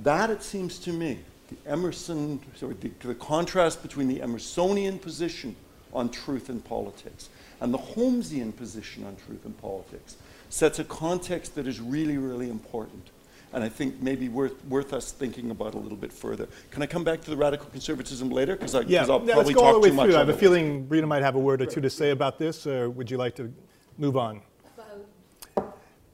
That, 0.02 0.30
it 0.30 0.42
seems 0.42 0.78
to 0.80 0.92
me, 0.92 1.18
the 1.48 1.70
Emerson, 1.70 2.40
sorry, 2.56 2.74
the, 2.80 2.90
the 3.00 3.14
contrast 3.14 3.82
between 3.82 4.08
the 4.08 4.20
Emersonian 4.20 5.00
position 5.00 5.56
on 5.92 6.08
truth 6.08 6.48
and 6.48 6.64
politics 6.64 7.28
and 7.60 7.72
the 7.72 7.78
Holmesian 7.78 8.54
position 8.56 9.04
on 9.04 9.16
truth 9.26 9.44
and 9.44 9.56
politics 9.60 10.16
sets 10.48 10.78
a 10.78 10.84
context 10.84 11.54
that 11.54 11.66
is 11.66 11.80
really, 11.80 12.18
really 12.18 12.50
important. 12.50 13.10
And 13.54 13.62
I 13.62 13.68
think 13.68 14.02
maybe 14.02 14.28
worth, 14.28 14.64
worth 14.64 14.92
us 14.92 15.12
thinking 15.12 15.52
about 15.52 15.74
a 15.74 15.78
little 15.78 15.96
bit 15.96 16.12
further. 16.12 16.48
Can 16.72 16.82
I 16.82 16.86
come 16.86 17.04
back 17.04 17.20
to 17.20 17.30
the 17.30 17.36
radical 17.36 17.68
conservatism 17.68 18.28
later? 18.28 18.56
Because 18.56 18.74
yeah, 18.74 18.80
I'll 18.80 19.24
yeah, 19.24 19.34
probably 19.34 19.34
let's 19.34 19.48
go 19.50 19.54
talk 19.54 19.62
all 19.62 19.72
the 19.74 19.78
way 19.78 19.88
too 19.90 19.94
much. 19.94 20.06
through. 20.06 20.16
I 20.16 20.18
have 20.18 20.28
a 20.28 20.36
feeling 20.36 20.88
Rita 20.88 21.06
might 21.06 21.22
have 21.22 21.36
a 21.36 21.38
word 21.38 21.62
or 21.62 21.66
two 21.66 21.80
to 21.80 21.88
say 21.88 22.10
about 22.10 22.36
this, 22.36 22.66
or 22.66 22.90
would 22.90 23.08
you 23.08 23.16
like 23.16 23.36
to 23.36 23.54
move 23.96 24.16
on? 24.16 24.42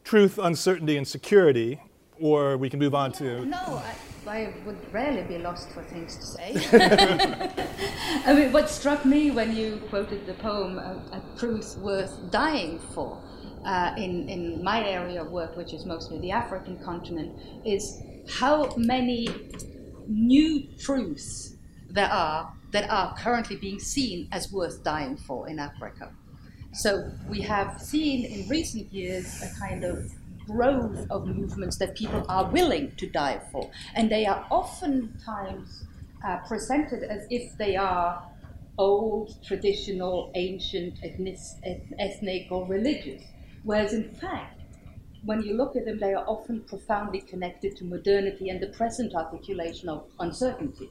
Truth, 0.04 0.38
uncertainty, 0.38 0.98
and 0.98 1.08
security, 1.08 1.80
or 2.18 2.58
we 2.58 2.68
can 2.68 2.78
move 2.78 2.94
on 2.94 3.12
to. 3.12 3.46
No, 3.46 3.56
I, 3.56 3.94
I 4.28 4.54
would 4.66 4.92
rarely 4.92 5.22
be 5.22 5.38
lost 5.38 5.70
for 5.70 5.82
things 5.84 6.16
to 6.16 6.26
say. 6.26 6.52
I 8.26 8.34
mean, 8.34 8.52
what 8.52 8.68
struck 8.68 9.06
me 9.06 9.30
when 9.30 9.56
you 9.56 9.80
quoted 9.88 10.26
the 10.26 10.34
poem, 10.34 10.78
A, 10.78 11.02
a 11.12 11.38
Truth 11.38 11.78
Worth 11.78 12.30
Dying 12.30 12.78
For, 12.92 13.18
uh, 13.64 13.94
in, 13.96 14.28
in 14.28 14.62
my 14.62 14.86
area 14.88 15.22
of 15.22 15.30
work, 15.30 15.56
which 15.56 15.72
is 15.72 15.84
mostly 15.84 16.18
the 16.20 16.30
African 16.30 16.78
continent, 16.82 17.38
is 17.64 18.00
how 18.28 18.74
many 18.76 19.28
new 20.06 20.66
truths 20.78 21.56
there 21.88 22.10
are 22.10 22.52
that 22.72 22.88
are 22.88 23.14
currently 23.16 23.56
being 23.56 23.78
seen 23.78 24.28
as 24.30 24.52
worth 24.52 24.84
dying 24.84 25.16
for 25.16 25.48
in 25.48 25.58
Africa. 25.58 26.12
So 26.72 27.10
we 27.28 27.40
have 27.42 27.80
seen 27.80 28.24
in 28.24 28.48
recent 28.48 28.92
years 28.92 29.42
a 29.42 29.58
kind 29.58 29.82
of 29.82 30.12
growth 30.46 31.06
of 31.10 31.26
movements 31.26 31.76
that 31.78 31.96
people 31.96 32.24
are 32.28 32.48
willing 32.50 32.92
to 32.96 33.08
die 33.08 33.40
for. 33.50 33.70
And 33.94 34.10
they 34.10 34.24
are 34.26 34.46
oftentimes 34.50 35.84
uh, 36.24 36.38
presented 36.46 37.02
as 37.02 37.26
if 37.30 37.56
they 37.56 37.76
are 37.76 38.22
old, 38.78 39.42
traditional, 39.44 40.30
ancient, 40.34 40.98
ethnic, 41.02 41.38
ethnic, 41.98 42.46
or 42.50 42.66
religious. 42.66 43.22
Whereas 43.62 43.92
in 43.92 44.12
fact, 44.14 44.60
when 45.24 45.42
you 45.42 45.54
look 45.54 45.76
at 45.76 45.84
them, 45.84 45.98
they 45.98 46.14
are 46.14 46.24
often 46.26 46.62
profoundly 46.62 47.20
connected 47.20 47.76
to 47.76 47.84
modernity 47.84 48.48
and 48.48 48.60
the 48.60 48.68
present 48.68 49.14
articulation 49.14 49.88
of 49.88 50.06
uncertainty. 50.18 50.90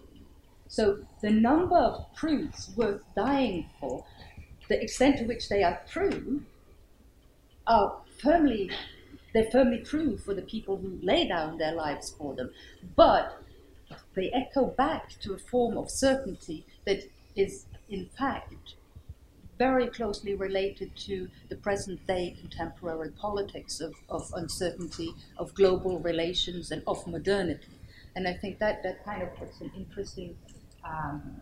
So 0.67 0.99
the 1.21 1.32
number 1.32 1.77
of 1.77 2.05
truths 2.15 2.71
worth 2.75 3.01
dying 3.15 3.69
for, 3.79 4.05
the 4.67 4.82
extent 4.82 5.17
to 5.17 5.23
which 5.25 5.49
they 5.49 5.63
are 5.63 5.82
true, 5.89 6.43
are 7.65 7.97
firmly 8.21 8.69
they're 9.34 9.51
firmly 9.51 9.79
true 9.79 10.17
for 10.17 10.34
the 10.34 10.41
people 10.41 10.77
who 10.77 10.99
lay 11.03 11.27
down 11.27 11.58
their 11.58 11.73
lives 11.73 12.10
for 12.17 12.34
them. 12.36 12.51
But 12.95 13.41
they 14.15 14.32
echo 14.32 14.65
back 14.65 15.19
to 15.21 15.34
a 15.34 15.38
form 15.38 15.77
of 15.77 15.89
certainty 15.89 16.65
that 16.86 17.03
is, 17.36 17.65
in 17.89 18.08
fact, 18.17 18.75
very 19.59 19.87
closely 19.87 20.33
related 20.33 20.95
to 20.95 21.29
the 21.49 21.55
present 21.57 22.07
day 22.07 22.35
contemporary 22.39 23.11
politics 23.11 23.81
of, 23.81 23.93
of 24.09 24.31
uncertainty, 24.35 25.13
of 25.37 25.53
global 25.53 25.99
relations, 25.99 26.71
and 26.71 26.81
of 26.87 27.05
modernity. 27.05 27.67
And 28.15 28.27
I 28.27 28.33
think 28.33 28.57
that, 28.59 28.81
that 28.83 29.05
kind 29.05 29.21
of 29.21 29.35
puts 29.35 29.61
an 29.61 29.71
interesting 29.75 30.35
um, 30.83 31.41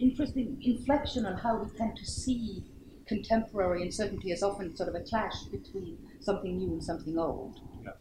interesting 0.00 0.60
inflection 0.60 1.24
on 1.24 1.38
how 1.38 1.56
we 1.56 1.70
tend 1.78 1.96
to 1.96 2.04
see 2.04 2.64
contemporary 3.06 3.82
uncertainty 3.82 4.32
as 4.32 4.42
often 4.42 4.76
sort 4.76 4.88
of 4.88 4.96
a 4.96 5.00
clash 5.00 5.44
between 5.44 5.96
something 6.20 6.58
new 6.58 6.72
and 6.72 6.82
something 6.82 7.16
old. 7.16 7.60
Yeah, 7.84 7.92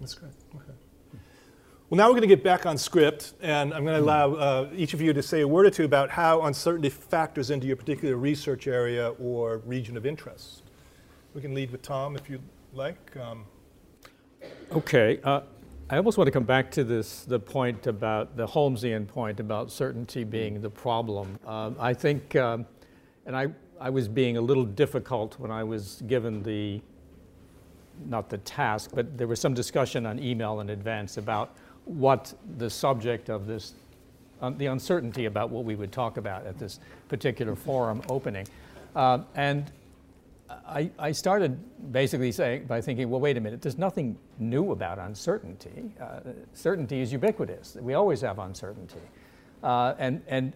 that's 0.00 0.14
great. 0.14 0.32
Okay. 0.56 0.72
Well, 1.90 1.96
now 1.96 2.08
we're 2.08 2.20
going 2.20 2.20
to 2.20 2.28
get 2.28 2.44
back 2.44 2.66
on 2.66 2.76
script, 2.76 3.32
and 3.40 3.72
I'm 3.72 3.82
going 3.82 3.96
to 3.96 4.02
allow 4.02 4.34
uh, 4.34 4.68
each 4.76 4.92
of 4.92 5.00
you 5.00 5.14
to 5.14 5.22
say 5.22 5.40
a 5.40 5.48
word 5.48 5.64
or 5.64 5.70
two 5.70 5.86
about 5.86 6.10
how 6.10 6.42
uncertainty 6.42 6.90
factors 6.90 7.48
into 7.48 7.66
your 7.66 7.76
particular 7.76 8.18
research 8.18 8.66
area 8.66 9.12
or 9.18 9.62
region 9.64 9.96
of 9.96 10.04
interest. 10.04 10.64
We 11.32 11.40
can 11.40 11.54
lead 11.54 11.70
with 11.70 11.80
Tom 11.80 12.14
if 12.14 12.28
you 12.28 12.40
like. 12.74 13.16
Um, 13.16 13.46
okay. 14.70 15.18
Uh, 15.24 15.40
I 15.88 15.96
almost 15.96 16.18
want 16.18 16.28
to 16.28 16.30
come 16.30 16.44
back 16.44 16.70
to 16.72 16.84
this 16.84 17.24
the 17.24 17.40
point 17.40 17.86
about 17.86 18.36
the 18.36 18.46
Holmesian 18.46 19.08
point 19.08 19.40
about 19.40 19.72
certainty 19.72 20.24
being 20.24 20.60
the 20.60 20.68
problem. 20.68 21.38
Um, 21.46 21.74
I 21.80 21.94
think, 21.94 22.36
um, 22.36 22.66
and 23.24 23.34
I, 23.34 23.46
I 23.80 23.88
was 23.88 24.08
being 24.08 24.36
a 24.36 24.42
little 24.42 24.66
difficult 24.66 25.38
when 25.38 25.50
I 25.50 25.64
was 25.64 26.02
given 26.06 26.42
the, 26.42 26.82
not 28.04 28.28
the 28.28 28.36
task, 28.36 28.90
but 28.92 29.16
there 29.16 29.26
was 29.26 29.40
some 29.40 29.54
discussion 29.54 30.04
on 30.04 30.18
email 30.18 30.60
in 30.60 30.68
advance 30.68 31.16
about 31.16 31.56
what 31.88 32.34
the 32.58 32.68
subject 32.68 33.30
of 33.30 33.46
this, 33.46 33.72
uh, 34.42 34.50
the 34.50 34.66
uncertainty 34.66 35.24
about 35.24 35.50
what 35.50 35.64
we 35.64 35.74
would 35.74 35.90
talk 35.90 36.16
about 36.16 36.46
at 36.46 36.58
this 36.58 36.80
particular 37.08 37.56
forum 37.56 38.02
opening. 38.08 38.46
Uh, 38.94 39.20
and 39.34 39.72
I, 40.66 40.90
I, 40.98 41.12
started 41.12 41.58
basically 41.92 42.32
saying 42.32 42.64
by 42.64 42.80
thinking, 42.80 43.10
well, 43.10 43.20
wait 43.20 43.36
a 43.36 43.40
minute, 43.40 43.62
there's 43.62 43.78
nothing 43.78 44.16
new 44.38 44.72
about 44.72 44.98
uncertainty. 44.98 45.92
Uh, 46.00 46.20
certainty 46.54 47.00
is 47.00 47.12
ubiquitous. 47.12 47.76
We 47.80 47.94
always 47.94 48.20
have 48.22 48.38
uncertainty. 48.38 49.00
Uh, 49.62 49.94
and, 49.98 50.22
and 50.26 50.52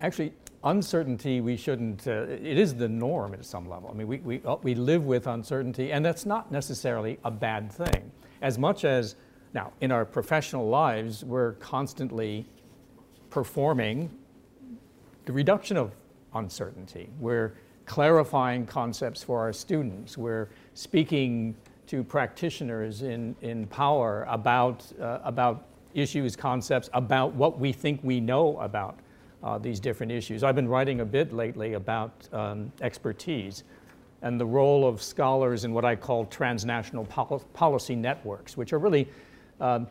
actually, 0.00 0.32
uncertainty, 0.64 1.40
we 1.40 1.56
shouldn't, 1.56 2.06
uh, 2.06 2.22
it 2.22 2.58
is 2.58 2.74
the 2.74 2.88
norm 2.88 3.34
at 3.34 3.44
some 3.44 3.68
level. 3.68 3.90
I 3.92 3.96
mean, 3.96 4.08
we, 4.08 4.18
we, 4.18 4.42
we 4.62 4.74
live 4.74 5.04
with 5.04 5.26
uncertainty, 5.26 5.92
and 5.92 6.04
that's 6.04 6.26
not 6.26 6.50
necessarily 6.50 7.18
a 7.24 7.30
bad 7.30 7.70
thing. 7.70 8.10
As 8.42 8.58
much 8.58 8.84
as, 8.84 9.16
now, 9.54 9.72
in 9.80 9.90
our 9.90 10.04
professional 10.04 10.68
lives, 10.68 11.24
we're 11.24 11.52
constantly 11.54 12.46
performing 13.30 14.10
the 15.24 15.32
reduction 15.32 15.76
of 15.76 15.92
uncertainty. 16.34 17.08
We're 17.18 17.54
clarifying 17.86 18.66
concepts 18.66 19.22
for 19.22 19.40
our 19.40 19.52
students. 19.52 20.18
We're 20.18 20.48
speaking 20.74 21.56
to 21.86 22.04
practitioners 22.04 23.02
in, 23.02 23.34
in 23.40 23.66
power 23.66 24.26
about, 24.28 24.84
uh, 25.00 25.20
about 25.24 25.64
issues, 25.94 26.36
concepts, 26.36 26.90
about 26.92 27.32
what 27.34 27.58
we 27.58 27.72
think 27.72 28.00
we 28.02 28.20
know 28.20 28.58
about 28.58 28.98
uh, 29.42 29.56
these 29.56 29.80
different 29.80 30.12
issues. 30.12 30.42
I've 30.42 30.54
been 30.54 30.68
writing 30.68 31.00
a 31.00 31.04
bit 31.04 31.32
lately 31.32 31.74
about 31.74 32.28
um, 32.32 32.70
expertise 32.82 33.64
and 34.20 34.38
the 34.38 34.46
role 34.46 34.86
of 34.86 35.00
scholars 35.00 35.64
in 35.64 35.72
what 35.72 35.84
I 35.84 35.96
call 35.96 36.26
transnational 36.26 37.04
pol- 37.06 37.44
policy 37.54 37.94
networks, 37.94 38.56
which 38.56 38.72
are 38.72 38.78
really 38.78 39.08
um, 39.60 39.86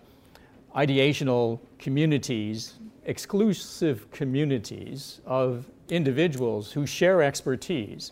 ideational 0.76 1.60
communities, 1.80 2.76
exclusive 3.06 4.10
communities 4.12 5.22
of 5.26 5.66
individuals 5.90 6.72
who 6.72 6.86
share 6.86 7.22
expertise. 7.22 8.12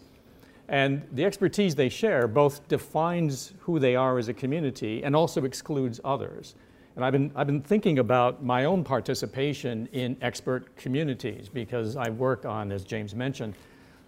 And 0.68 1.04
the 1.12 1.24
expertise 1.26 1.76
they 1.76 1.90
share 1.90 2.28
both 2.28 2.68
defines 2.68 3.54
who 3.60 3.78
they 3.78 3.96
are 3.96 4.18
as 4.18 4.30
a 4.30 4.34
community 4.34 5.04
and 5.04 5.16
also 5.16 5.44
excludes 5.46 6.00
others. 6.04 6.56
And 6.96 7.04
I've 7.04 7.12
been, 7.12 7.32
I've 7.36 7.48
been 7.48 7.62
thinking 7.62 8.00
about 8.00 8.44
my 8.44 8.66
own 8.66 8.84
participation 8.84 9.88
in 9.92 10.18
expert 10.22 10.76
communities 10.78 11.50
because 11.50 11.98
I 11.98 12.10
work 12.10 12.46
on, 12.46 12.72
as 12.72 12.84
James 12.84 13.14
mentioned, 13.14 13.54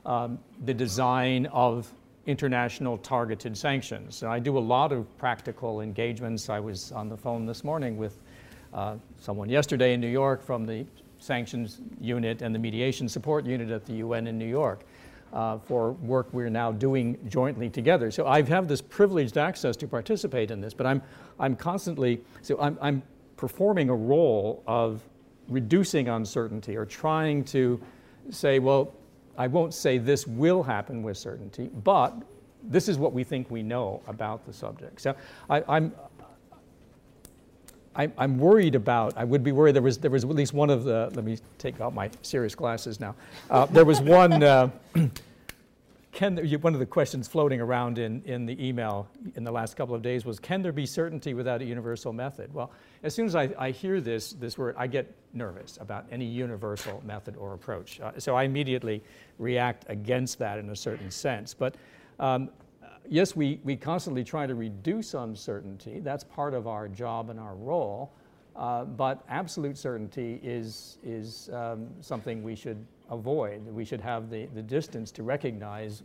um, 0.05 0.39
the 0.65 0.73
design 0.73 1.47
of 1.47 1.91
international 2.27 2.97
targeted 2.97 3.57
sanctions. 3.57 4.21
I 4.21 4.37
do 4.37 4.57
a 4.57 4.59
lot 4.59 4.91
of 4.91 5.17
practical 5.17 5.81
engagements. 5.81 6.49
I 6.49 6.59
was 6.59 6.91
on 6.91 7.09
the 7.09 7.17
phone 7.17 7.45
this 7.45 7.63
morning 7.63 7.97
with 7.97 8.19
uh, 8.73 8.97
someone 9.19 9.49
yesterday 9.49 9.93
in 9.93 10.01
New 10.01 10.09
York 10.09 10.43
from 10.43 10.65
the 10.65 10.85
sanctions 11.19 11.79
unit 11.99 12.41
and 12.41 12.53
the 12.53 12.59
mediation 12.59 13.07
support 13.09 13.45
unit 13.45 13.71
at 13.71 13.85
the 13.85 13.93
UN 13.93 14.27
in 14.27 14.37
New 14.37 14.45
York 14.45 14.83
uh, 15.33 15.57
for 15.57 15.93
work 15.93 16.27
we're 16.31 16.49
now 16.49 16.71
doing 16.71 17.17
jointly 17.29 17.69
together. 17.69 18.11
So 18.11 18.27
I 18.27 18.41
have 18.43 18.67
this 18.67 18.81
privileged 18.81 19.37
access 19.37 19.75
to 19.77 19.87
participate 19.87 20.51
in 20.51 20.61
this, 20.61 20.73
but 20.73 20.85
I'm, 20.85 21.01
I'm 21.39 21.55
constantly, 21.55 22.21
so 22.41 22.59
I'm, 22.59 22.77
I'm 22.81 23.01
performing 23.37 23.89
a 23.89 23.95
role 23.95 24.63
of 24.67 25.01
reducing 25.47 26.09
uncertainty 26.09 26.75
or 26.75 26.85
trying 26.85 27.43
to 27.45 27.81
say, 28.29 28.59
well, 28.59 28.93
I 29.38 29.47
won't 29.47 29.73
say 29.73 29.97
this 29.97 30.26
will 30.26 30.63
happen 30.63 31.04
with 31.04 31.17
certainty, 31.17 31.69
but 31.84 32.13
this 32.63 32.89
is 32.89 32.97
what 32.97 33.13
we 33.13 33.23
think 33.23 33.50
we 33.50 33.63
know 33.63 34.02
about 34.08 34.45
the 34.45 34.54
subject. 34.54 35.02
So 35.02 35.15
I, 35.50 35.63
I'm, 35.67 35.93
I, 37.95 38.12
am 38.17 38.38
worried 38.38 38.76
about, 38.76 39.17
I 39.17 39.23
would 39.23 39.43
be 39.43 39.52
worried, 39.52 39.76
there 39.76 39.82
was, 39.82 39.97
there 39.97 40.12
was 40.12 40.23
at 40.23 40.30
least 40.30 40.54
one 40.54 40.69
of 40.69 40.84
the, 40.84 41.12
let 41.13 41.23
me 41.23 41.38
take 41.58 41.80
out 41.82 41.93
my 41.93 42.10
serious 42.21 42.56
glasses 42.56 43.00
now. 43.00 43.15
Uh, 43.50 43.65
there 43.67 43.86
was 43.86 44.02
one, 44.02 44.43
uh, 44.43 44.69
can, 46.17 46.36
one 46.62 46.73
of 46.73 46.80
the 46.80 46.86
questions 46.88 47.27
floating 47.27 47.62
around 47.62 47.99
in, 47.99 48.23
in 48.23 48.47
the 48.47 48.67
email 48.67 49.08
in 49.36 49.43
the 49.43 49.51
last 49.51 49.75
couple 49.75 49.93
of 49.93 50.01
days 50.01 50.25
was, 50.25 50.39
can 50.39 50.63
there 50.63 50.71
be 50.71 50.88
certainty 50.88 51.36
without 51.36 51.62
a 51.62 51.65
universal 51.65 52.12
method? 52.12 52.51
Well, 52.51 52.71
as 53.03 53.13
soon 53.13 53.27
as 53.27 53.36
I, 53.36 53.53
I 53.56 53.69
hear 53.69 54.01
this, 54.01 54.32
this 54.34 54.58
word, 54.58 54.73
I 54.80 54.88
get 54.88 55.13
nervous 55.34 55.77
about 55.80 56.08
any 56.12 56.25
universal 56.25 57.03
method 57.06 57.38
or 57.38 57.53
approach. 57.53 58.01
Uh, 58.01 58.13
so 58.17 58.36
I 58.36 58.45
immediately 58.45 59.03
react 59.38 59.86
against 59.89 60.39
that 60.39 60.58
in 60.58 60.71
a 60.71 60.75
certain 60.75 61.12
sense. 61.12 61.53
But 61.53 61.75
um, 62.19 62.49
yes, 63.08 63.36
we, 63.36 63.60
we 63.63 63.75
constantly 63.75 64.23
try 64.23 64.47
to 64.47 64.56
reduce 64.56 65.13
uncertainty. 65.13 65.99
That's 65.99 66.23
part 66.23 66.56
of 66.56 66.65
our 66.65 66.88
job 66.88 67.30
and 67.30 67.39
our 67.39 67.53
role. 67.53 68.12
Uh, 68.56 68.86
but 68.86 69.23
absolute 69.30 69.77
certainty 69.77 70.39
is, 70.41 70.97
is 71.03 71.51
um, 71.53 71.89
something 72.01 72.41
we 72.41 72.56
should 72.56 72.84
avoid. 73.10 73.65
We 73.67 73.86
should 73.86 74.02
have 74.02 74.30
the, 74.30 74.46
the 74.54 74.62
distance 74.62 75.12
to 75.12 75.24
recognize 75.24 76.04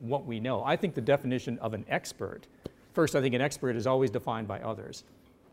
what 0.00 0.24
we 0.24 0.40
know. 0.40 0.64
I 0.64 0.76
think 0.76 0.94
the 0.94 1.00
definition 1.00 1.58
of 1.58 1.74
an 1.74 1.84
expert, 1.88 2.46
first, 2.92 3.14
I 3.14 3.20
think 3.20 3.34
an 3.34 3.40
expert 3.40 3.76
is 3.76 3.86
always 3.86 4.10
defined 4.10 4.48
by 4.48 4.60
others. 4.60 5.04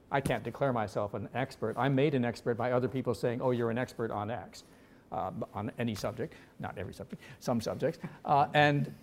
I 0.10 0.22
can't 0.22 0.44
declare 0.44 0.72
myself 0.72 1.14
an 1.14 1.28
expert. 1.36 1.76
I'm 1.78 1.94
made 1.94 2.16
an 2.16 2.24
expert 2.24 2.56
by 2.56 2.72
other 2.72 2.88
people 2.88 3.14
saying, 3.14 3.42
oh, 3.42 3.52
you're 3.52 3.72
an 3.72 3.78
expert 3.78 4.10
on 4.10 4.32
X, 4.32 4.64
uh, 5.12 5.32
on 5.54 5.72
any 5.78 5.96
subject, 5.96 6.34
not 6.60 6.78
every 6.78 6.94
subject, 6.94 7.22
some 7.40 7.60
subjects. 7.60 8.00
Uh, 8.24 8.48
and 8.54 8.94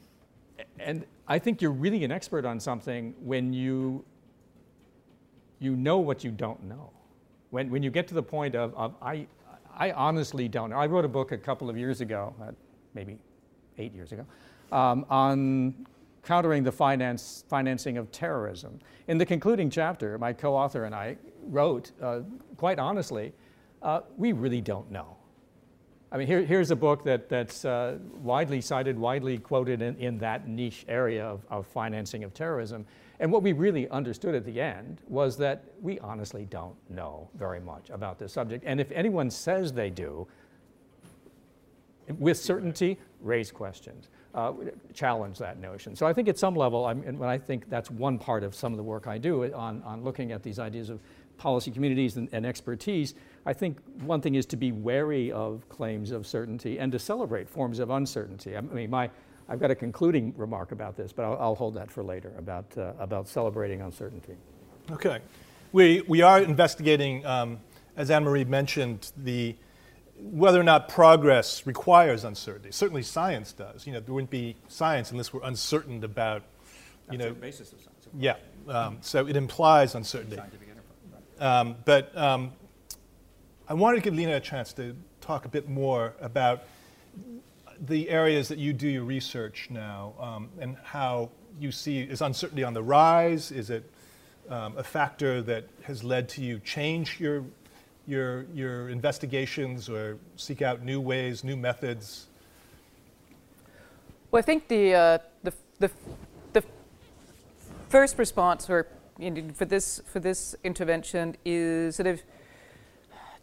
and 0.79 1.05
I 1.27 1.38
think 1.38 1.61
you're 1.62 1.73
really 1.73 2.05
an 2.05 2.12
expert 2.12 2.44
on 2.44 2.61
something 2.61 3.14
when 3.20 3.53
you, 3.53 4.05
you 5.59 5.75
know 5.77 5.99
what 5.99 6.23
you 6.23 6.31
don't 6.31 6.62
know. 6.64 6.90
When, 7.51 7.70
when 7.70 7.83
you 7.83 7.90
get 7.90 8.09
to 8.09 8.14
the 8.14 8.23
point 8.23 8.55
of, 8.55 8.75
of 8.75 8.94
I, 9.03 9.27
I 9.76 9.92
honestly 9.92 10.48
don't 10.48 10.70
know. 10.70 10.76
I 10.76 10.87
wrote 10.87 11.04
a 11.04 11.08
book 11.08 11.32
a 11.32 11.38
couple 11.38 11.68
of 11.68 11.76
years 11.76 12.00
ago, 12.00 12.34
uh, 12.40 12.52
maybe 12.94 13.18
eight 13.78 13.94
years 13.94 14.12
ago, 14.12 14.24
um, 14.72 15.04
on 15.10 15.87
countering 16.22 16.62
the 16.62 16.72
finance, 16.72 17.44
financing 17.48 17.98
of 17.98 18.10
terrorism. 18.10 18.80
In 19.08 19.18
the 19.18 19.26
concluding 19.26 19.70
chapter, 19.70 20.18
my 20.18 20.32
co 20.32 20.54
author 20.54 20.84
and 20.84 20.94
I 20.94 21.16
wrote, 21.46 21.92
uh, 22.00 22.20
quite 22.56 22.78
honestly, 22.78 23.32
uh, 23.82 24.00
we 24.16 24.32
really 24.32 24.60
don't 24.60 24.90
know. 24.90 25.16
I 26.10 26.16
mean, 26.16 26.26
here, 26.26 26.42
here's 26.44 26.70
a 26.70 26.76
book 26.76 27.04
that, 27.04 27.28
that's 27.28 27.64
uh, 27.64 27.98
widely 28.22 28.60
cited, 28.60 28.96
widely 28.96 29.37
quoted 29.37 29.82
in, 29.82 29.96
in 29.96 30.18
that 30.18 30.46
niche 30.46 30.84
area 30.88 31.26
of, 31.26 31.44
of 31.50 31.66
financing 31.66 32.22
of 32.22 32.32
terrorism. 32.32 32.87
And 33.20 33.31
what 33.31 33.42
we 33.42 33.53
really 33.53 33.88
understood 33.90 34.35
at 34.35 34.44
the 34.44 34.61
end 34.61 35.00
was 35.09 35.37
that 35.38 35.64
we 35.81 35.98
honestly 36.00 36.46
don't 36.50 36.74
know 36.90 37.29
very 37.37 37.61
much 37.61 37.90
about 37.90 38.18
this 38.18 38.33
subject. 38.33 38.64
And 38.66 38.81
if 38.81 38.90
anyone 38.92 39.31
says 39.31 39.72
they 39.72 39.90
do, 39.90 40.27
with 42.18 42.37
certainty, 42.37 42.98
raise 43.20 43.50
questions, 43.50 44.09
uh, 44.35 44.53
challenge 44.92 45.38
that 45.38 45.59
notion. 45.59 45.96
So 45.96 46.07
I 46.07 46.12
think 46.12 46.29
at 46.29 46.38
some 46.38 46.55
level, 46.55 46.85
I'm, 46.85 47.03
and 47.05 47.24
I 47.24 47.38
think 47.38 47.70
that's 47.70 47.90
one 47.90 48.18
part 48.18 48.42
of 48.42 48.55
some 48.55 48.72
of 48.72 48.77
the 48.77 48.83
work 48.83 49.07
I 49.07 49.16
do 49.16 49.44
on, 49.55 49.83
on 49.85 50.03
looking 50.05 50.33
at 50.33 50.42
these 50.42 50.59
ideas 50.59 50.90
of 50.90 51.00
policy 51.37 51.70
communities 51.70 52.16
and, 52.16 52.29
and, 52.33 52.44
expertise, 52.44 53.14
I 53.46 53.53
think 53.53 53.79
one 54.03 54.20
thing 54.20 54.35
is 54.35 54.46
to 54.46 54.57
be 54.57 54.72
wary 54.72 55.33
of 55.33 55.68
claims 55.68 56.11
of 56.11 56.27
certainty 56.27 56.79
and 56.79 56.92
to 56.92 56.98
celebrate 56.98 57.48
forms 57.48 57.79
of 57.79 57.90
uncertainty. 57.90 58.57
I 58.57 58.61
mean, 58.61 58.90
my, 58.90 59.11
I've 59.48 59.61
got 59.61 59.70
a 59.70 59.74
concluding 59.74 60.33
remark 60.37 60.72
about 60.72 60.96
this, 60.96 61.12
but 61.12 61.24
I'll, 61.24 61.37
I'll 61.38 61.54
hold 61.54 61.74
that 61.74 61.90
for 61.90 62.02
later 62.02 62.33
about, 62.38 62.66
uh, 62.78 62.92
about 62.98 63.28
celebrating 63.28 63.83
uncertainty. 63.83 64.35
Okay. 64.90 65.20
we, 65.72 66.02
we 66.09 66.22
are 66.22 66.40
investigating, 66.40 67.24
um, 67.26 67.59
as 67.96 68.11
Annamarie 68.11 68.46
mentioned, 68.46 69.12
the 69.16 69.57
whether 70.16 70.61
or 70.61 70.64
not 70.64 70.88
progress 70.88 71.66
requires 71.66 72.24
uncertainty. 72.24 72.70
Certainly, 72.70 73.02
science 73.02 73.52
does. 73.52 73.87
You 73.87 73.92
know, 73.94 74.00
there 74.00 74.14
wouldn't 74.14 74.30
be 74.30 74.57
science 74.68 75.11
unless 75.11 75.33
we're 75.33 75.42
uncertain 75.42 76.04
about, 76.04 76.42
you 77.11 77.18
That's 77.18 77.28
know, 77.28 77.35
the 77.35 77.40
basis 77.40 77.72
of 77.72 77.80
science. 77.80 78.09
yeah. 78.16 78.37
Um, 78.68 78.98
so 79.00 79.26
it 79.26 79.37
implies 79.37 79.94
uncertainty. 79.94 80.37
Scientific 80.37 80.68
enterprise. 80.68 81.66
Um, 81.68 81.76
but 81.85 82.16
um, 82.16 82.52
I 83.68 83.74
wanted 83.74 83.96
to 83.96 84.02
give 84.02 84.14
Lene 84.14 84.30
a 84.30 84.40
chance 84.40 84.72
to 84.74 84.94
talk 85.20 85.44
a 85.44 85.48
bit 85.48 85.68
more 85.68 86.14
about 86.20 86.62
the 87.80 88.08
areas 88.08 88.48
that 88.48 88.58
you 88.58 88.72
do 88.72 88.88
your 88.88 89.04
research 89.04 89.68
now 89.70 90.14
um, 90.18 90.48
and 90.60 90.76
how 90.82 91.30
you 91.60 91.70
see 91.72 92.00
is 92.00 92.20
uncertainty 92.20 92.64
on 92.64 92.74
the 92.74 92.82
rise? 92.82 93.50
Is 93.50 93.70
it 93.70 93.90
um, 94.48 94.76
a 94.76 94.84
factor 94.84 95.42
that 95.42 95.68
has 95.82 96.04
led 96.04 96.28
to 96.30 96.42
you 96.42 96.58
change 96.60 97.20
your 97.20 97.44
your 98.06 98.42
your 98.54 98.88
investigations 98.88 99.88
or 99.88 100.18
seek 100.37 100.62
out 100.62 100.82
new 100.82 101.00
ways, 101.00 101.44
new 101.44 101.56
methods? 101.56 102.26
Well, 104.30 104.38
I 104.38 104.42
think 104.42 104.68
the 104.68 104.94
uh, 104.94 105.18
the, 105.42 105.52
the 105.78 105.90
the 106.52 106.62
first 107.88 108.18
response 108.18 108.68
you 109.18 109.30
know, 109.30 109.42
for 109.54 109.64
this 109.64 110.02
for 110.06 110.20
this 110.20 110.56
intervention 110.64 111.37
is 111.44 111.96
sort 111.96 112.06
of 112.06 112.22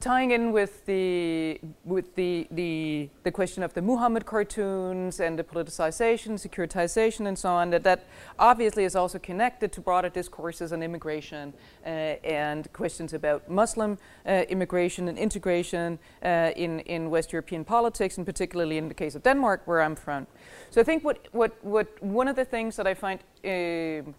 tying 0.01 0.31
in 0.31 0.51
with 0.51 0.85
the 0.85 1.59
with 1.85 2.15
the, 2.15 2.47
the 2.51 3.09
the 3.23 3.31
question 3.31 3.63
of 3.63 3.73
the 3.73 3.81
Muhammad 3.81 4.25
cartoons 4.25 5.19
and 5.19 5.39
the 5.39 5.43
politicization, 5.43 6.31
securitization, 6.33 7.27
and 7.27 7.37
so 7.37 7.49
on, 7.49 7.69
that 7.69 7.83
that 7.83 8.05
obviously 8.37 8.83
is 8.83 8.95
also 8.95 9.19
connected 9.19 9.71
to 9.71 9.81
broader 9.81 10.09
discourses 10.09 10.73
on 10.73 10.83
immigration 10.83 11.53
uh, 11.85 11.89
and 11.89 12.73
questions 12.73 13.13
about 13.13 13.49
Muslim 13.49 13.97
uh, 14.25 14.43
immigration 14.49 15.07
and 15.07 15.17
integration 15.17 15.99
uh, 16.23 16.51
in 16.55 16.79
in 16.81 17.09
West 17.09 17.31
European 17.31 17.63
politics, 17.63 18.17
and 18.17 18.25
particularly 18.25 18.77
in 18.77 18.87
the 18.87 18.95
case 18.95 19.15
of 19.15 19.23
Denmark, 19.23 19.61
where 19.65 19.81
I'm 19.81 19.95
from. 19.95 20.27
So 20.71 20.81
I 20.81 20.83
think 20.83 21.03
what 21.03 21.27
what 21.31 21.51
what 21.63 21.87
one 22.03 22.27
of 22.27 22.35
the 22.35 22.45
things 22.45 22.75
that 22.75 22.87
I 22.87 22.93
find 22.95 23.19
uh, 23.45 24.11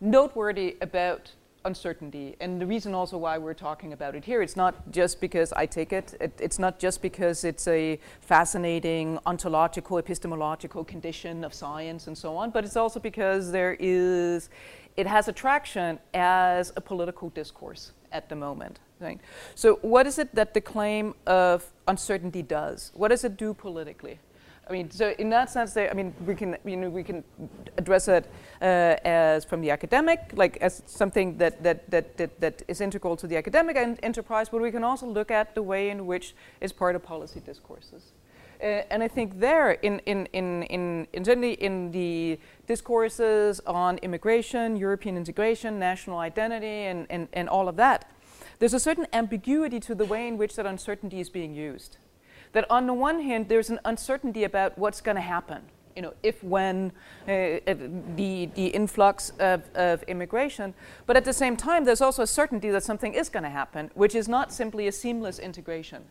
noteworthy 0.00 0.76
about 0.80 1.32
uncertainty. 1.66 2.36
And 2.40 2.60
the 2.60 2.66
reason 2.66 2.94
also 2.94 3.18
why 3.18 3.36
we're 3.36 3.54
talking 3.54 3.92
about 3.92 4.14
it 4.14 4.24
here, 4.24 4.40
it's 4.40 4.56
not 4.56 4.90
just 4.90 5.20
because 5.20 5.52
I 5.52 5.66
take 5.66 5.92
it, 5.92 6.14
it, 6.20 6.32
it's 6.40 6.58
not 6.58 6.78
just 6.78 7.02
because 7.02 7.44
it's 7.44 7.66
a 7.68 7.98
fascinating 8.20 9.18
ontological, 9.26 9.98
epistemological 9.98 10.84
condition 10.84 11.44
of 11.44 11.52
science 11.52 12.06
and 12.06 12.16
so 12.16 12.36
on, 12.36 12.50
but 12.50 12.64
it's 12.64 12.76
also 12.76 13.00
because 13.00 13.52
there 13.52 13.76
is, 13.78 14.48
it 14.96 15.06
has 15.06 15.28
attraction 15.28 15.98
as 16.14 16.72
a 16.76 16.80
political 16.80 17.28
discourse 17.30 17.92
at 18.12 18.28
the 18.28 18.36
moment. 18.36 18.78
Right? 18.98 19.20
So 19.54 19.78
what 19.82 20.06
is 20.06 20.18
it 20.18 20.34
that 20.34 20.54
the 20.54 20.60
claim 20.62 21.14
of 21.26 21.66
uncertainty 21.86 22.42
does? 22.42 22.92
What 22.94 23.08
does 23.08 23.24
it 23.24 23.36
do 23.36 23.52
politically? 23.52 24.18
I 24.68 24.72
mean, 24.72 24.90
so 24.90 25.14
in 25.18 25.30
that 25.30 25.48
sense, 25.50 25.74
they, 25.74 25.88
I 25.88 25.92
mean, 25.92 26.12
we 26.26 26.34
can, 26.34 26.56
you 26.64 26.76
know, 26.76 26.90
we 26.90 27.04
can 27.04 27.22
address 27.78 28.08
it 28.08 28.28
uh, 28.60 28.96
as 29.04 29.44
from 29.44 29.60
the 29.60 29.70
academic, 29.70 30.32
like 30.34 30.56
as 30.56 30.82
something 30.86 31.38
that, 31.38 31.62
that, 31.62 31.88
that, 31.90 32.16
that, 32.16 32.40
that 32.40 32.62
is 32.66 32.80
integral 32.80 33.16
to 33.16 33.28
the 33.28 33.36
academic 33.36 33.76
en- 33.76 33.98
enterprise, 34.02 34.48
but 34.48 34.60
we 34.60 34.72
can 34.72 34.82
also 34.82 35.06
look 35.06 35.30
at 35.30 35.54
the 35.54 35.62
way 35.62 35.90
in 35.90 36.04
which 36.06 36.34
it's 36.60 36.72
part 36.72 36.96
of 36.96 37.02
policy 37.04 37.40
discourses. 37.40 38.12
Uh, 38.60 38.82
and 38.90 39.02
I 39.04 39.08
think 39.08 39.38
there, 39.38 39.72
in, 39.72 40.00
in, 40.00 40.26
in, 40.32 40.64
in, 40.64 41.06
in 41.12 41.24
certainly 41.24 41.52
in 41.52 41.92
the 41.92 42.40
discourses 42.66 43.60
on 43.66 43.98
immigration, 43.98 44.76
European 44.76 45.16
integration, 45.16 45.78
national 45.78 46.18
identity, 46.18 46.86
and, 46.86 47.06
and, 47.08 47.28
and 47.34 47.48
all 47.48 47.68
of 47.68 47.76
that, 47.76 48.10
there's 48.58 48.74
a 48.74 48.80
certain 48.80 49.06
ambiguity 49.12 49.78
to 49.80 49.94
the 49.94 50.06
way 50.06 50.26
in 50.26 50.38
which 50.38 50.56
that 50.56 50.66
uncertainty 50.66 51.20
is 51.20 51.30
being 51.30 51.54
used 51.54 51.98
that 52.56 52.64
on 52.70 52.86
the 52.86 52.94
one 52.94 53.20
hand, 53.20 53.50
there's 53.50 53.68
an 53.68 53.78
uncertainty 53.84 54.44
about 54.44 54.78
what's 54.78 55.02
going 55.02 55.16
to 55.16 55.20
happen. 55.20 55.60
You 55.94 56.00
know, 56.00 56.14
if 56.22 56.42
when 56.42 56.90
uh, 57.28 57.60
the 58.16 58.48
the 58.54 58.66
influx 58.68 59.30
of, 59.38 59.62
of 59.74 60.02
immigration, 60.04 60.72
but 61.04 61.18
at 61.18 61.24
the 61.26 61.34
same 61.34 61.54
time, 61.54 61.84
there's 61.84 62.00
also 62.00 62.22
a 62.22 62.26
certainty 62.26 62.70
that 62.70 62.82
something 62.82 63.12
is 63.12 63.28
going 63.28 63.42
to 63.42 63.50
happen, 63.50 63.90
which 63.94 64.14
is 64.14 64.26
not 64.26 64.54
simply 64.54 64.88
a 64.88 64.92
seamless 64.92 65.38
integration. 65.38 66.02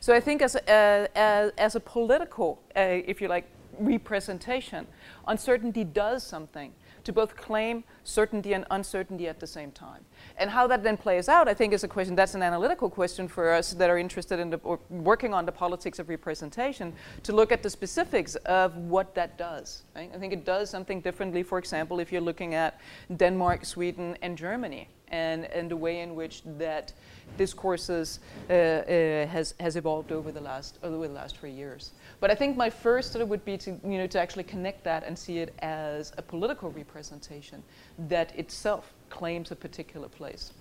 So 0.00 0.12
I 0.12 0.20
think 0.20 0.42
as 0.42 0.56
a, 0.56 0.60
uh, 0.60 1.06
as, 1.14 1.52
as, 1.56 1.76
a 1.76 1.80
political, 1.80 2.60
uh, 2.76 2.80
if 3.12 3.20
you 3.20 3.28
like, 3.28 3.46
representation, 3.78 4.86
uncertainty 5.26 5.84
does 5.84 6.24
something 6.24 6.72
to 7.06 7.12
both 7.12 7.36
claim 7.36 7.84
certainty 8.02 8.52
and 8.52 8.64
uncertainty 8.72 9.28
at 9.28 9.38
the 9.38 9.46
same 9.46 9.70
time. 9.70 10.04
And 10.38 10.50
how 10.50 10.66
that 10.66 10.82
then 10.82 10.96
plays 10.96 11.28
out, 11.28 11.48
I 11.48 11.54
think, 11.54 11.72
is 11.72 11.84
a 11.84 11.88
question 11.88 12.16
that's 12.16 12.34
an 12.34 12.42
analytical 12.42 12.90
question 12.90 13.28
for 13.28 13.52
us 13.52 13.72
that 13.74 13.88
are 13.88 13.96
interested 13.96 14.40
in 14.40 14.50
the, 14.50 14.58
or 14.64 14.80
working 14.90 15.32
on 15.32 15.46
the 15.46 15.52
politics 15.52 16.00
of 16.00 16.08
representation 16.08 16.92
to 17.22 17.32
look 17.32 17.52
at 17.52 17.62
the 17.62 17.70
specifics 17.70 18.34
of 18.44 18.76
what 18.76 19.14
that 19.14 19.38
does. 19.38 19.84
Right? 19.94 20.10
I 20.12 20.18
think 20.18 20.32
it 20.32 20.44
does 20.44 20.68
something 20.68 21.00
differently, 21.00 21.44
for 21.44 21.58
example, 21.58 22.00
if 22.00 22.10
you're 22.10 22.20
looking 22.20 22.54
at 22.54 22.80
Denmark, 23.16 23.64
Sweden, 23.64 24.18
and 24.20 24.36
Germany. 24.36 24.88
And, 25.08 25.44
and 25.44 25.70
the 25.70 25.76
way 25.76 26.00
in 26.00 26.16
which 26.16 26.42
that 26.58 26.92
discourses 27.38 28.18
uh, 28.50 28.52
uh, 28.52 29.26
has, 29.26 29.54
has 29.60 29.76
evolved 29.76 30.10
over 30.10 30.32
the 30.32 30.40
last 30.40 30.78
over 30.82 31.06
the 31.06 31.14
last 31.14 31.36
three 31.36 31.52
years. 31.52 31.92
But 32.20 32.30
I 32.30 32.34
think 32.34 32.56
my 32.56 32.70
first 32.70 33.12
sort 33.12 33.22
of 33.22 33.28
would 33.28 33.44
be 33.44 33.58
to 33.58 33.70
you 33.84 33.98
know 33.98 34.06
to 34.06 34.18
actually 34.18 34.44
connect 34.44 34.84
that 34.84 35.04
and 35.04 35.18
see 35.18 35.38
it 35.38 35.54
as 35.60 36.12
a 36.16 36.22
political 36.22 36.70
representation 36.70 37.62
that 38.08 38.36
itself 38.38 38.92
claims 39.10 39.50
a 39.50 39.56
particular 39.56 40.08
place. 40.08 40.52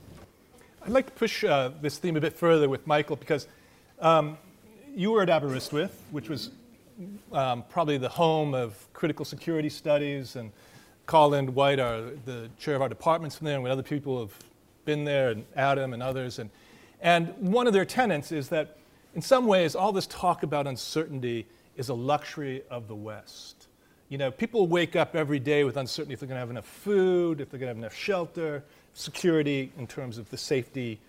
I'd 0.84 0.92
like 0.92 1.08
to 1.08 1.14
push 1.14 1.44
uh, 1.44 1.72
this 1.82 1.98
theme 1.98 2.16
a 2.16 2.22
bit 2.22 2.34
further 2.34 2.70
with 2.70 2.86
Michael 2.86 3.16
because 3.16 3.48
um, 4.00 4.38
you 4.96 5.12
were 5.12 5.24
at 5.24 5.30
Aberystwyth, 5.30 6.00
which 6.12 6.30
was 6.30 6.52
um, 7.32 7.64
probably 7.70 7.98
the 7.98 8.10
home 8.10 8.54
of 8.54 8.88
critical 8.94 9.26
security 9.26 9.70
studies, 9.70 10.36
and 10.36 10.52
Colin 11.06 11.54
Wight, 11.54 11.80
our, 11.80 12.02
the 12.26 12.50
chair 12.60 12.76
of 12.76 12.82
our 12.82 12.90
departments 12.90 13.36
from 13.36 13.46
there, 13.46 13.58
and 13.58 13.68
other 13.68 13.84
people 13.84 14.20
have 14.20 14.34
been 14.86 15.04
there, 15.04 15.32
and 15.32 15.46
Adam 15.56 15.94
and 15.94 16.02
others. 16.02 16.40
And, 16.40 16.50
and 17.02 17.30
one 17.40 17.68
of 17.68 17.74
their 17.74 17.86
tenets 17.86 18.32
is 18.32 18.50
that 18.50 18.78
in 19.16 19.22
some 19.22 19.48
ways, 19.48 19.76
all 19.76 19.92
this 19.92 20.08
talk 20.08 20.44
about 20.44 20.68
uncertainty 20.68 21.48
is 21.78 21.90
a 21.90 21.94
luxury 21.94 22.64
of 22.70 22.88
the 22.88 22.96
West. 22.96 23.68
You 24.10 24.18
know, 24.18 24.30
people 24.30 24.68
wake 24.68 24.96
up 24.96 25.16
every 25.16 25.40
day 25.40 25.64
with 25.64 25.78
uncertainty 25.78 26.14
if 26.14 26.20
they're 26.20 26.28
going 26.28 26.36
to 26.36 26.42
have 26.42 26.52
enough 26.52 26.68
food, 26.68 27.42
if 27.42 27.50
they're 27.50 27.60
going 27.60 27.68
to 27.68 27.76
have 27.76 27.78
enough 27.78 27.96
shelter, 27.96 28.64
security 28.94 29.72
in 29.78 29.88
terms 29.88 30.18
of 30.18 30.30
the 30.30 30.38
safety 30.38 31.00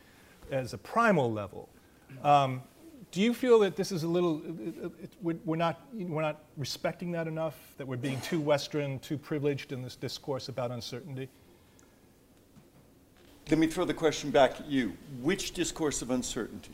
as 0.51 0.73
a 0.73 0.79
primal 0.79 1.31
level. 1.31 1.69
Um, 2.23 2.63
do 3.11 3.21
you 3.21 3.35
feel 3.35 3.59
that 3.61 3.77
this 3.77 3.93
is 3.93 4.03
a 4.03 4.09
little, 4.09 4.41
it, 4.59 4.93
it, 5.03 5.41
we're, 5.45 5.57
not, 5.57 5.81
we're 5.93 6.23
not 6.23 6.41
respecting 6.57 7.13
that 7.13 7.27
enough, 7.27 7.57
that 7.77 7.87
we're 7.87 7.97
being 7.97 8.21
too 8.21 8.41
Western, 8.41 8.99
too 9.01 9.19
privileged 9.19 9.73
in 9.73 9.83
this 9.83 9.97
discourse 9.97 10.49
about 10.49 10.71
uncertainty? 10.71 11.29
Let 13.51 13.59
me 13.59 13.67
throw 13.67 13.85
the 13.85 13.95
question 13.95 14.31
back 14.31 14.61
at 14.61 14.67
you. 14.67 14.97
Which 15.23 15.53
discourse 15.53 16.03
of 16.03 16.11
uncertainty? 16.11 16.73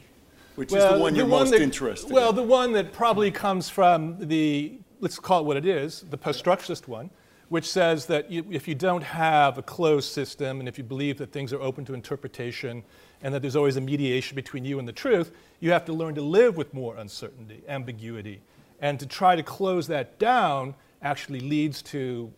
Which 0.55 0.71
well, 0.71 0.93
is 0.93 0.99
the 0.99 1.03
one 1.03 1.13
the 1.13 1.19
you're 1.19 1.27
one 1.27 1.41
most 1.41 1.51
that, 1.53 1.63
interested 1.63 2.13
well, 2.13 2.31
in? 2.31 2.37
Well, 2.37 2.45
the 2.45 2.51
one 2.51 2.73
that 2.73 2.93
probably 2.93 3.31
comes 3.31 3.69
from 3.69 4.17
the, 4.29 4.79
let's 5.01 5.19
call 5.19 5.41
it 5.41 5.47
what 5.47 5.57
it 5.57 5.67
is, 5.67 6.05
the 6.11 6.19
post 6.19 6.45
structuralist 6.45 6.89
one, 6.89 7.11
which 7.49 7.69
says 7.69 8.07
that 8.07 8.31
you, 8.31 8.45
if 8.51 8.69
you 8.69 8.75
don't 8.75 9.03
have 9.03 9.59
a 9.59 9.63
closed 9.63 10.13
system 10.13 10.61
and 10.61 10.69
if 10.69 10.79
you 10.79 10.85
believe 10.85 11.19
that 11.19 11.33
things 11.33 11.53
are 11.53 11.61
open 11.61 11.85
to 11.85 11.95
interpretation 11.95 12.83
and 13.23 13.33
that 13.35 13.41
there's 13.41 13.57
always 13.57 13.77
a 13.77 13.81
mediation 13.81 14.35
between 14.35 14.65
you 14.65 14.79
and 14.79 14.87
the 14.87 14.93
truth, 14.93 15.33
you 15.61 15.71
have 15.71 15.85
to 15.85 15.93
learn 15.93 16.15
to 16.15 16.23
live 16.23 16.57
with 16.57 16.73
more 16.75 16.97
uncertainty, 16.97 17.63
ambiguity. 17.69 18.41
And 18.81 18.99
to 19.01 19.07
try 19.07 19.37
to 19.37 19.43
close 19.43 19.87
that 19.89 20.19
down 20.19 20.75
actually 21.03 21.41
leads 21.41 21.83
to 21.83 22.33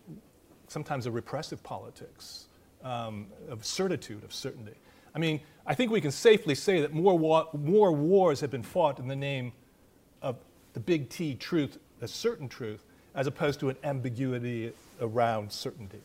sometimes 0.69 1.07
a 1.07 1.11
repressive 1.11 1.63
politics 1.63 2.47
um, 2.83 3.27
of 3.49 3.65
certitude, 3.65 4.25
of 4.25 4.35
certainty. 4.35 4.75
I 5.15 5.19
mean, 5.19 5.41
I 5.67 5.75
think 5.75 5.91
we 5.91 6.01
can 6.01 6.11
safely 6.11 6.55
say 6.55 6.81
that 6.81 6.93
more, 6.93 7.19
wa- 7.19 7.47
more 7.55 7.93
wars 7.93 8.41
have 8.41 8.51
been 8.51 8.63
fought 8.63 8.99
in 8.99 9.09
the 9.09 9.17
name 9.17 9.53
of 10.21 10.37
the 10.75 10.81
big 10.81 11.09
T 11.09 11.35
truth, 11.35 11.79
a 12.01 12.09
certain 12.09 12.49
truth, 12.49 12.85
as 13.15 13.27
opposed 13.27 13.61
to 13.61 13.71
an 13.71 13.77
ambiguity 13.83 14.73
around 15.01 15.51
certainty. 15.51 16.01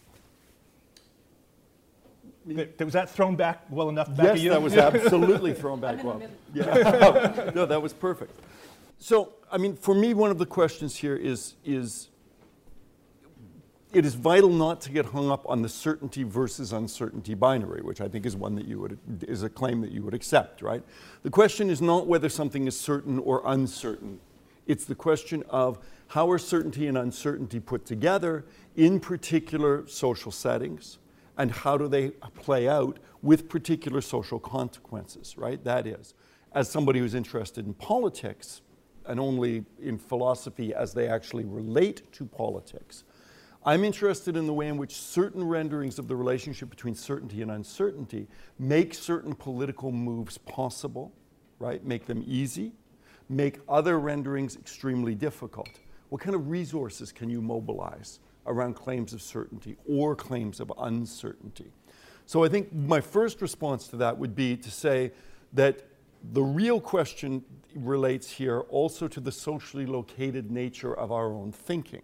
Was 2.46 2.94
that 2.94 3.10
thrown 3.10 3.36
back 3.36 3.66
well 3.70 3.90
enough 3.90 4.08
back 4.16 4.26
yes, 4.26 4.36
at 4.36 4.40
you? 4.40 4.50
that 4.52 4.62
was 4.62 4.76
absolutely 4.78 5.54
thrown 5.54 5.80
back 5.80 6.04
well. 6.04 6.22
Yeah. 6.54 7.52
no, 7.56 7.66
that 7.66 7.82
was 7.82 7.94
perfect. 7.94 8.40
So, 8.98 9.34
I 9.52 9.58
mean, 9.58 9.76
for 9.76 9.94
me, 9.94 10.14
one 10.14 10.32
of 10.32 10.38
the 10.38 10.46
questions 10.46 10.96
here 10.96 11.16
is, 11.16 11.56
is 11.64 12.10
it 13.92 14.06
is 14.06 14.14
vital 14.14 14.50
not 14.50 14.82
to 14.82 14.92
get 14.92 15.08
hung 15.08 15.32
up 15.32 15.48
on 15.50 15.62
the 15.62 15.70
certainty 15.70 16.24
versus 16.24 16.72
uncertainty 16.72 17.34
binary, 17.34 17.82
which 17.82 18.02
I 18.02 18.08
think 18.08 18.26
is 18.26 18.36
one 18.36 18.56
that 18.56 18.68
you 18.68 18.80
would 18.80 19.00
is 19.28 19.42
a 19.42 19.50
claim 19.50 19.82
that 19.82 19.92
you 19.92 20.04
would 20.04 20.14
accept, 20.14 20.62
right? 20.62 20.84
The 21.24 21.32
question 21.32 21.70
is 21.70 21.82
not 21.82 22.06
whether 22.06 22.30
something 22.30 22.68
is 22.68 22.80
certain 22.80 23.18
or 23.20 23.42
uncertain. 23.46 24.20
It's 24.68 24.86
the 24.86 24.96
question 24.96 25.44
of 25.50 25.80
how 26.10 26.30
are 26.30 26.38
certainty 26.38 26.88
and 26.88 26.98
uncertainty 26.98 27.60
put 27.60 27.86
together 27.86 28.46
in 28.76 29.00
particular 29.00 29.88
social 29.88 30.32
settings, 30.32 31.00
and 31.38 31.52
how 31.52 31.78
do 31.78 31.88
they 31.88 32.10
play 32.36 32.68
out 32.68 33.00
with 33.24 33.50
particular 33.50 34.02
social 34.02 34.40
consequences, 34.40 35.38
right? 35.38 35.64
That 35.64 35.88
is, 35.88 36.14
as 36.54 36.70
somebody 36.70 37.00
who's 37.00 37.16
interested 37.16 37.66
in 37.66 37.74
politics 37.74 38.62
and 39.06 39.20
only 39.20 39.66
in 39.82 39.98
philosophy 39.98 40.74
as 40.74 40.94
they 40.94 41.08
actually 41.08 41.46
relate 41.46 42.12
to 42.14 42.26
politics, 42.26 43.04
I'm 43.66 43.84
interested 43.84 44.38
in 44.38 44.48
the 44.48 44.54
way 44.54 44.68
in 44.68 44.78
which 44.78 44.96
certain 44.96 45.44
renderings 45.44 46.00
of 46.00 46.08
the 46.08 46.16
relationship 46.16 46.70
between 46.70 46.96
certainty 46.96 47.42
and 47.42 47.52
uncertainty 47.52 48.28
make 48.58 48.94
certain 48.94 49.36
political 49.36 49.92
moves 49.92 50.38
possible, 50.38 51.12
right? 51.60 51.84
Make 51.84 52.06
them 52.06 52.24
easy, 52.26 52.72
make 53.28 53.60
other 53.68 54.00
renderings 54.00 54.56
extremely 54.56 55.14
difficult. 55.14 55.70
What 56.08 56.22
kind 56.22 56.36
of 56.36 56.50
resources 56.50 57.12
can 57.12 57.30
you 57.30 57.42
mobilize? 57.42 58.20
around 58.50 58.74
claims 58.74 59.14
of 59.14 59.22
certainty 59.22 59.78
or 59.88 60.16
claims 60.16 60.60
of 60.60 60.74
uncertainty. 60.80 61.72
So 62.26 62.44
I 62.44 62.50
think 62.50 62.74
my 62.74 63.00
first 63.00 63.42
response 63.42 63.88
to 63.90 63.98
that 63.98 64.18
would 64.18 64.36
be 64.36 64.58
to 64.58 64.72
say 64.72 65.12
that 65.54 65.84
the 66.34 66.42
real 66.42 66.82
question 66.82 67.44
relates 67.76 68.30
here 68.30 68.62
also 68.62 69.08
to 69.08 69.20
the 69.20 69.32
socially 69.32 69.86
located 69.86 70.52
nature 70.52 70.94
of 70.94 71.12
our 71.12 71.32
own 71.32 71.52
thinking, 71.52 72.02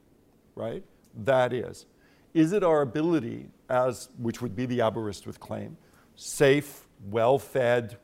right? 0.56 0.84
That 1.16 1.53
is, 1.53 1.86
is 2.34 2.51
it 2.51 2.63
our 2.63 2.82
ability, 2.82 3.47
as 3.70 4.09
which 4.18 4.41
would 4.41 4.55
be 4.55 4.66
the 4.66 4.82
Aberystwyth 4.82 5.39
claim, 5.39 5.78
safe, 6.16 6.88
well 7.09 7.39
fed, 7.39 7.97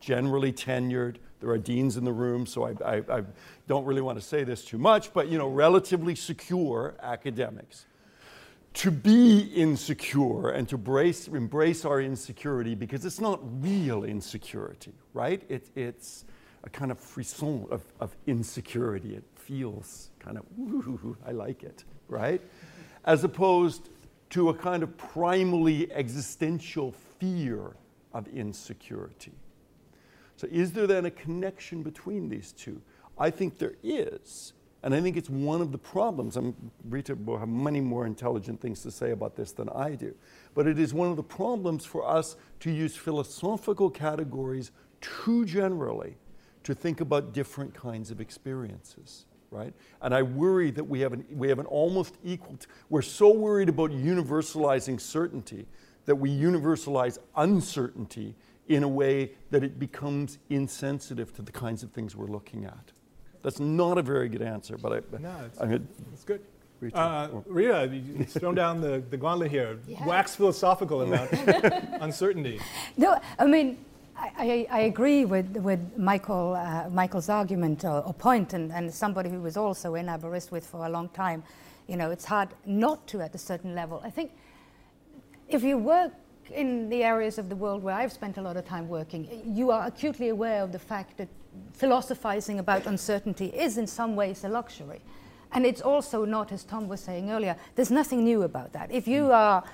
generally 0.00 0.52
tenured, 0.52 1.16
there 1.40 1.50
are 1.50 1.58
deans 1.58 1.96
in 1.96 2.04
the 2.04 2.12
room, 2.12 2.46
so 2.46 2.64
I, 2.64 2.74
I, 2.84 3.18
I 3.18 3.22
don't 3.66 3.84
really 3.84 4.00
want 4.00 4.18
to 4.18 4.24
say 4.24 4.42
this 4.42 4.64
too 4.64 4.78
much, 4.78 5.12
but 5.12 5.28
you 5.28 5.38
know, 5.38 5.48
relatively 5.48 6.14
secure 6.14 6.96
academics 7.02 7.86
to 8.74 8.90
be 8.90 9.40
insecure 9.54 10.50
and 10.50 10.68
to 10.68 10.76
brace, 10.76 11.28
embrace 11.28 11.86
our 11.86 12.00
insecurity 12.00 12.74
because 12.74 13.06
it's 13.06 13.20
not 13.20 13.40
real 13.62 14.04
insecurity, 14.04 14.92
right? 15.14 15.42
It, 15.48 15.70
it's 15.74 16.26
a 16.62 16.68
kind 16.68 16.90
of 16.90 16.98
frisson 16.98 17.66
of, 17.70 17.84
of 18.00 18.14
insecurity. 18.26 19.14
It 19.14 19.24
feels 19.34 20.10
kind 20.18 20.36
of, 20.36 20.44
ooh, 20.58 21.16
I 21.26 21.32
like 21.32 21.62
it, 21.62 21.84
right? 22.08 22.40
As 23.04 23.24
opposed 23.24 23.88
to 24.30 24.48
a 24.48 24.54
kind 24.54 24.82
of 24.82 24.96
primally 24.96 25.90
existential 25.92 26.92
fear 27.18 27.76
of 28.12 28.26
insecurity. 28.28 29.32
So, 30.36 30.48
is 30.50 30.72
there 30.72 30.86
then 30.86 31.06
a 31.06 31.10
connection 31.10 31.82
between 31.82 32.28
these 32.28 32.52
two? 32.52 32.80
I 33.18 33.30
think 33.30 33.58
there 33.58 33.74
is. 33.82 34.52
And 34.82 34.94
I 34.94 35.00
think 35.00 35.16
it's 35.16 35.30
one 35.30 35.60
of 35.60 35.72
the 35.72 35.78
problems. 35.78 36.36
I'm, 36.36 36.54
Rita 36.88 37.16
will 37.16 37.38
have 37.38 37.48
many 37.48 37.80
more 37.80 38.06
intelligent 38.06 38.60
things 38.60 38.82
to 38.82 38.90
say 38.90 39.10
about 39.10 39.34
this 39.34 39.52
than 39.52 39.68
I 39.70 39.96
do. 39.96 40.14
But 40.54 40.66
it 40.66 40.78
is 40.78 40.94
one 40.94 41.10
of 41.10 41.16
the 41.16 41.24
problems 41.24 41.84
for 41.84 42.06
us 42.06 42.36
to 42.60 42.70
use 42.70 42.94
philosophical 42.94 43.90
categories 43.90 44.70
too 45.00 45.44
generally 45.44 46.16
to 46.62 46.74
think 46.74 47.00
about 47.00 47.32
different 47.32 47.74
kinds 47.74 48.10
of 48.10 48.20
experiences, 48.20 49.25
right? 49.50 49.72
And 50.02 50.14
I 50.14 50.22
worry 50.22 50.70
that 50.72 50.84
we 50.84 51.00
have 51.00 51.12
an, 51.12 51.24
we 51.30 51.48
have 51.48 51.58
an 51.58 51.66
almost 51.66 52.16
equal, 52.24 52.56
t- 52.56 52.66
we're 52.88 53.02
so 53.02 53.32
worried 53.32 53.68
about 53.68 53.90
universalizing 53.90 55.00
certainty 55.00 55.66
that 56.04 56.16
we 56.16 56.30
universalize 56.30 57.18
uncertainty 57.36 58.34
in 58.68 58.82
a 58.82 58.88
way 58.88 59.32
that 59.50 59.62
it 59.62 59.78
becomes 59.78 60.38
insensitive 60.50 61.32
to 61.34 61.42
the 61.42 61.52
kinds 61.52 61.82
of 61.82 61.90
things 61.92 62.16
we're 62.16 62.26
looking 62.26 62.64
at. 62.64 62.92
That's 63.42 63.60
not 63.60 63.98
a 63.98 64.02
very 64.02 64.28
good 64.28 64.42
answer, 64.42 64.76
but 64.76 64.92
I, 64.92 65.18
no, 65.18 65.36
it's, 65.46 65.60
I 65.60 65.66
mean, 65.66 65.86
it's 66.12 66.24
good. 66.24 66.40
Rita, 66.80 66.98
uh, 66.98 67.28
Rita 67.46 67.90
you've 67.90 68.28
thrown 68.28 68.54
down 68.54 68.80
the, 68.80 69.02
the 69.08 69.16
gauntlet 69.16 69.50
here. 69.50 69.78
Yeah. 69.88 70.04
Wax 70.04 70.34
philosophical 70.34 71.00
about 71.02 71.32
uncertainty. 72.02 72.60
No, 72.98 73.18
I 73.38 73.46
mean, 73.46 73.78
I, 74.18 74.66
I, 74.70 74.80
agree 74.80 75.24
with, 75.24 75.56
with 75.56 75.80
Michael, 75.96 76.54
uh, 76.54 76.88
Michael's 76.90 77.28
argument 77.28 77.84
or, 77.84 78.00
or 78.00 78.14
point, 78.14 78.54
and, 78.54 78.72
and 78.72 78.92
somebody 78.92 79.28
who 79.30 79.40
was 79.40 79.56
also 79.56 79.94
in 79.94 80.08
Aberystwyth 80.08 80.66
for 80.66 80.86
a 80.86 80.88
long 80.88 81.08
time. 81.10 81.42
You 81.86 81.96
know, 81.96 82.10
it's 82.10 82.24
hard 82.24 82.48
not 82.64 83.06
to 83.08 83.20
at 83.20 83.34
a 83.34 83.38
certain 83.38 83.74
level. 83.74 84.00
I 84.04 84.10
think 84.10 84.32
if 85.48 85.62
you 85.62 85.78
work 85.78 86.12
in 86.50 86.88
the 86.88 87.04
areas 87.04 87.38
of 87.38 87.48
the 87.48 87.56
world 87.56 87.82
where 87.82 87.94
I've 87.94 88.12
spent 88.12 88.38
a 88.38 88.42
lot 88.42 88.56
of 88.56 88.64
time 88.66 88.88
working, 88.88 89.28
you 89.44 89.70
are 89.70 89.86
acutely 89.86 90.28
aware 90.28 90.62
of 90.62 90.72
the 90.72 90.78
fact 90.78 91.16
that 91.18 91.28
philosophizing 91.72 92.58
about 92.58 92.86
uncertainty 92.86 93.46
is 93.46 93.78
in 93.78 93.86
some 93.86 94.16
ways 94.16 94.44
a 94.44 94.48
luxury. 94.48 95.00
And 95.52 95.64
it's 95.64 95.80
also 95.80 96.24
not, 96.24 96.52
as 96.52 96.64
Tom 96.64 96.88
was 96.88 97.00
saying 97.00 97.30
earlier, 97.30 97.56
there's 97.74 97.90
nothing 97.90 98.24
new 98.24 98.42
about 98.42 98.72
that. 98.72 98.90
If 98.90 99.06
you 99.06 99.30
are 99.30 99.62
uh, 99.62 99.68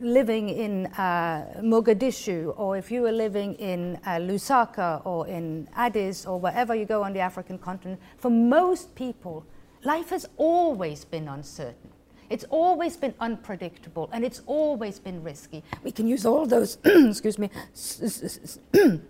living 0.00 0.48
in 0.48 0.86
uh, 0.86 1.60
Mogadishu, 1.60 2.54
or 2.56 2.76
if 2.76 2.90
you 2.90 3.06
are 3.06 3.12
living 3.12 3.54
in 3.54 3.98
uh, 4.04 4.16
Lusaka, 4.16 5.04
or 5.04 5.26
in 5.26 5.68
Addis, 5.76 6.26
or 6.26 6.40
wherever 6.40 6.74
you 6.74 6.84
go 6.84 7.02
on 7.02 7.12
the 7.12 7.20
African 7.20 7.58
continent, 7.58 8.00
for 8.18 8.30
most 8.30 8.94
people, 8.94 9.44
life 9.84 10.10
has 10.10 10.26
always 10.36 11.04
been 11.04 11.28
uncertain. 11.28 11.90
It's 12.28 12.44
always 12.50 12.96
been 12.96 13.14
unpredictable 13.20 14.10
and 14.12 14.24
it's 14.24 14.42
always 14.46 14.98
been 14.98 15.22
risky. 15.22 15.62
We 15.84 15.92
can 15.92 16.08
use 16.08 16.26
all 16.26 16.44
those, 16.44 16.78
excuse 16.84 17.38
me, 17.38 17.50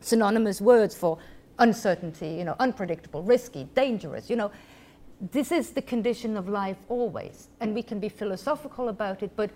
synonymous 0.00 0.60
words 0.60 0.94
for 0.94 1.18
uncertainty, 1.58 2.28
you 2.28 2.44
know, 2.44 2.54
unpredictable, 2.58 3.22
risky, 3.22 3.66
dangerous, 3.74 4.28
you 4.28 4.36
know. 4.36 4.50
This 5.32 5.50
is 5.50 5.70
the 5.70 5.80
condition 5.80 6.36
of 6.36 6.50
life 6.50 6.76
always. 6.90 7.48
And 7.60 7.74
we 7.74 7.82
can 7.82 7.98
be 7.98 8.10
philosophical 8.10 8.90
about 8.90 9.22
it, 9.22 9.30
but 9.34 9.50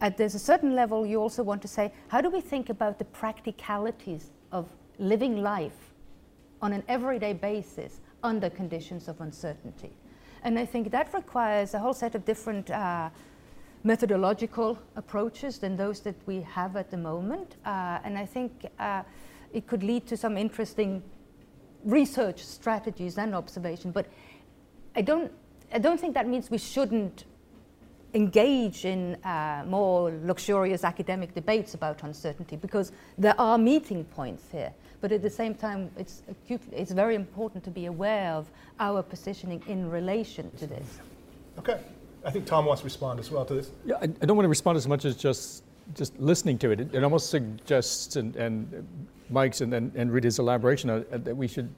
at 0.00 0.16
there's 0.16 0.34
a 0.34 0.38
certain 0.38 0.74
level 0.74 1.06
you 1.06 1.20
also 1.20 1.42
want 1.42 1.60
to 1.62 1.68
say, 1.68 1.92
how 2.08 2.20
do 2.20 2.30
we 2.30 2.40
think 2.40 2.70
about 2.70 2.98
the 2.98 3.04
practicalities 3.04 4.30
of 4.50 4.68
living 4.98 5.42
life 5.42 5.92
on 6.62 6.72
an 6.72 6.82
everyday 6.88 7.32
basis 7.32 8.00
under 8.22 8.48
conditions 8.48 9.08
of 9.08 9.20
uncertainty? 9.20 9.92
And 10.42 10.58
I 10.58 10.64
think 10.64 10.90
that 10.90 11.12
requires 11.12 11.74
a 11.74 11.78
whole 11.78 11.92
set 11.92 12.14
of 12.14 12.24
different 12.24 12.70
uh, 12.70 13.10
methodological 13.84 14.78
approaches 14.96 15.58
than 15.58 15.76
those 15.76 16.00
that 16.00 16.16
we 16.26 16.40
have 16.42 16.76
at 16.76 16.90
the 16.90 16.96
moment. 16.96 17.56
Uh, 17.64 17.98
and 18.04 18.16
I 18.16 18.26
think 18.26 18.66
uh, 18.78 19.02
it 19.52 19.66
could 19.66 19.82
lead 19.82 20.06
to 20.06 20.16
some 20.16 20.38
interesting 20.38 21.02
research 21.84 22.44
strategies 22.44 23.18
and 23.18 23.34
observation. 23.34 23.90
But 23.90 24.06
I 24.96 25.02
don't, 25.02 25.30
I 25.72 25.78
don't 25.78 26.00
think 26.00 26.14
that 26.14 26.26
means 26.26 26.50
we 26.50 26.58
shouldn't 26.58 27.24
engage 28.14 28.84
in 28.84 29.14
uh, 29.24 29.64
more 29.66 30.12
luxurious 30.24 30.84
academic 30.84 31.34
debates 31.34 31.74
about 31.74 32.02
uncertainty 32.02 32.56
because 32.56 32.92
there 33.18 33.38
are 33.40 33.58
meeting 33.58 34.04
points 34.04 34.44
here. 34.50 34.72
But 35.00 35.12
at 35.12 35.22
the 35.22 35.30
same 35.30 35.54
time, 35.54 35.90
it's, 35.96 36.22
acute, 36.30 36.60
it's 36.72 36.92
very 36.92 37.14
important 37.14 37.64
to 37.64 37.70
be 37.70 37.86
aware 37.86 38.32
of 38.32 38.50
our 38.78 39.02
positioning 39.02 39.62
in 39.66 39.88
relation 39.90 40.50
to 40.58 40.66
this. 40.66 40.98
Okay. 41.58 41.80
I 42.24 42.30
think 42.30 42.44
Tom 42.44 42.66
wants 42.66 42.82
to 42.82 42.84
respond 42.84 43.18
as 43.18 43.30
well 43.30 43.46
to 43.46 43.54
this. 43.54 43.70
Yeah, 43.86 43.94
I, 43.96 44.04
I 44.04 44.26
don't 44.26 44.36
want 44.36 44.44
to 44.44 44.50
respond 44.50 44.76
as 44.76 44.86
much 44.86 45.04
as 45.04 45.16
just 45.16 45.64
just 45.94 46.18
listening 46.20 46.58
to 46.58 46.70
it. 46.70 46.80
It, 46.80 46.94
it 46.94 47.02
almost 47.02 47.30
suggests, 47.30 48.16
and, 48.16 48.36
and 48.36 48.86
Mike's 49.28 49.60
and, 49.60 49.74
and, 49.74 49.92
and 49.96 50.12
Rita's 50.12 50.38
elaboration, 50.38 50.90
uh, 50.90 51.02
that 51.10 51.36
we 51.36 51.48
should 51.48 51.68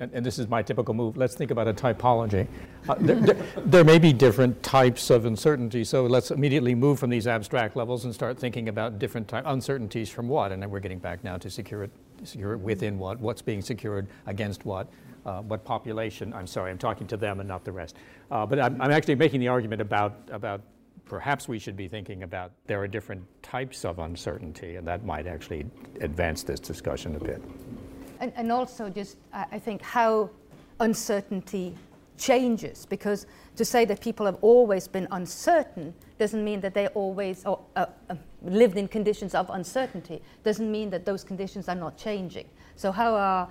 and, 0.00 0.10
and, 0.12 0.26
this 0.26 0.38
is 0.38 0.48
my 0.48 0.62
typical 0.62 0.94
move, 0.94 1.16
let's 1.16 1.34
think 1.34 1.50
about 1.50 1.68
a 1.68 1.72
typology. 1.72 2.46
Uh, 2.88 2.94
there, 2.98 3.16
there, 3.16 3.46
there, 3.64 3.84
may 3.84 3.98
be 3.98 4.12
different 4.12 4.62
types 4.62 5.10
of 5.10 5.24
uncertainty, 5.24 5.84
so 5.84 6.04
let's 6.06 6.30
immediately 6.30 6.74
move 6.74 6.98
from 6.98 7.10
these 7.10 7.26
abstract 7.26 7.76
levels 7.76 8.04
and 8.04 8.14
start 8.14 8.38
thinking 8.38 8.68
about 8.68 8.98
different 8.98 9.30
uncertainties 9.32 10.10
from 10.10 10.28
what, 10.28 10.52
and 10.52 10.62
then 10.62 10.70
we're 10.70 10.80
getting 10.80 10.98
back 10.98 11.24
now 11.24 11.36
to 11.36 11.50
secure 11.50 11.84
it, 11.84 11.90
secure 12.24 12.52
it 12.52 12.58
within 12.58 12.98
what, 12.98 13.18
what's 13.20 13.42
being 13.42 13.62
secured 13.62 14.06
against 14.26 14.64
what, 14.64 14.88
uh, 15.24 15.40
what 15.42 15.64
population, 15.64 16.32
I'm 16.32 16.46
sorry, 16.46 16.70
I'm 16.70 16.78
talking 16.78 17.06
to 17.08 17.16
them 17.16 17.40
and 17.40 17.48
not 17.48 17.64
the 17.64 17.72
rest. 17.72 17.96
Uh, 18.30 18.46
but 18.46 18.60
I'm, 18.60 18.80
I'm 18.80 18.90
actually 18.90 19.16
making 19.16 19.40
the 19.40 19.48
argument 19.48 19.80
about, 19.80 20.16
about 20.30 20.60
perhaps 21.06 21.48
we 21.48 21.58
should 21.58 21.76
be 21.76 21.88
thinking 21.88 22.22
about 22.22 22.52
there 22.66 22.80
are 22.80 22.88
different 22.88 23.24
types 23.42 23.84
of 23.84 23.98
uncertainty, 23.98 24.76
and 24.76 24.86
that 24.86 25.04
might 25.04 25.26
actually 25.26 25.64
advance 26.00 26.42
this 26.42 26.60
discussion 26.60 27.16
a 27.16 27.20
bit. 27.20 27.40
And, 28.20 28.32
and 28.36 28.52
also, 28.52 28.88
just 28.88 29.16
uh, 29.32 29.44
I 29.50 29.58
think 29.58 29.82
how 29.82 30.30
uncertainty 30.80 31.74
changes, 32.18 32.86
because 32.86 33.26
to 33.56 33.64
say 33.64 33.84
that 33.84 34.00
people 34.00 34.26
have 34.26 34.38
always 34.42 34.88
been 34.88 35.06
uncertain 35.10 35.94
doesn't 36.18 36.44
mean 36.44 36.60
that 36.60 36.74
they 36.74 36.88
always 36.88 37.44
or, 37.44 37.60
uh, 37.76 37.86
uh, 38.08 38.14
lived 38.42 38.78
in 38.78 38.88
conditions 38.88 39.34
of 39.34 39.50
uncertainty, 39.50 40.22
doesn't 40.44 40.70
mean 40.70 40.90
that 40.90 41.04
those 41.04 41.24
conditions 41.24 41.68
are 41.68 41.74
not 41.74 41.96
changing. 41.96 42.46
So, 42.76 42.92
how 42.92 43.14
are 43.14 43.48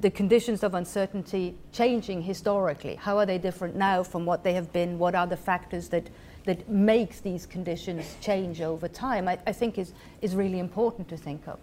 the 0.00 0.10
conditions 0.10 0.62
of 0.62 0.74
uncertainty 0.74 1.56
changing 1.72 2.22
historically? 2.22 2.94
How 2.96 3.18
are 3.18 3.26
they 3.26 3.38
different 3.38 3.76
now 3.76 4.02
from 4.02 4.24
what 4.24 4.44
they 4.44 4.54
have 4.54 4.72
been? 4.72 4.98
What 4.98 5.14
are 5.14 5.26
the 5.26 5.36
factors 5.36 5.88
that, 5.88 6.10
that 6.44 6.68
makes 6.68 7.20
these 7.20 7.46
conditions 7.46 8.16
change 8.20 8.60
over 8.60 8.88
time? 8.88 9.28
I, 9.28 9.38
I 9.46 9.52
think 9.52 9.78
is, 9.78 9.92
is 10.20 10.34
really 10.34 10.58
important 10.58 11.08
to 11.08 11.16
think 11.16 11.46
of. 11.48 11.58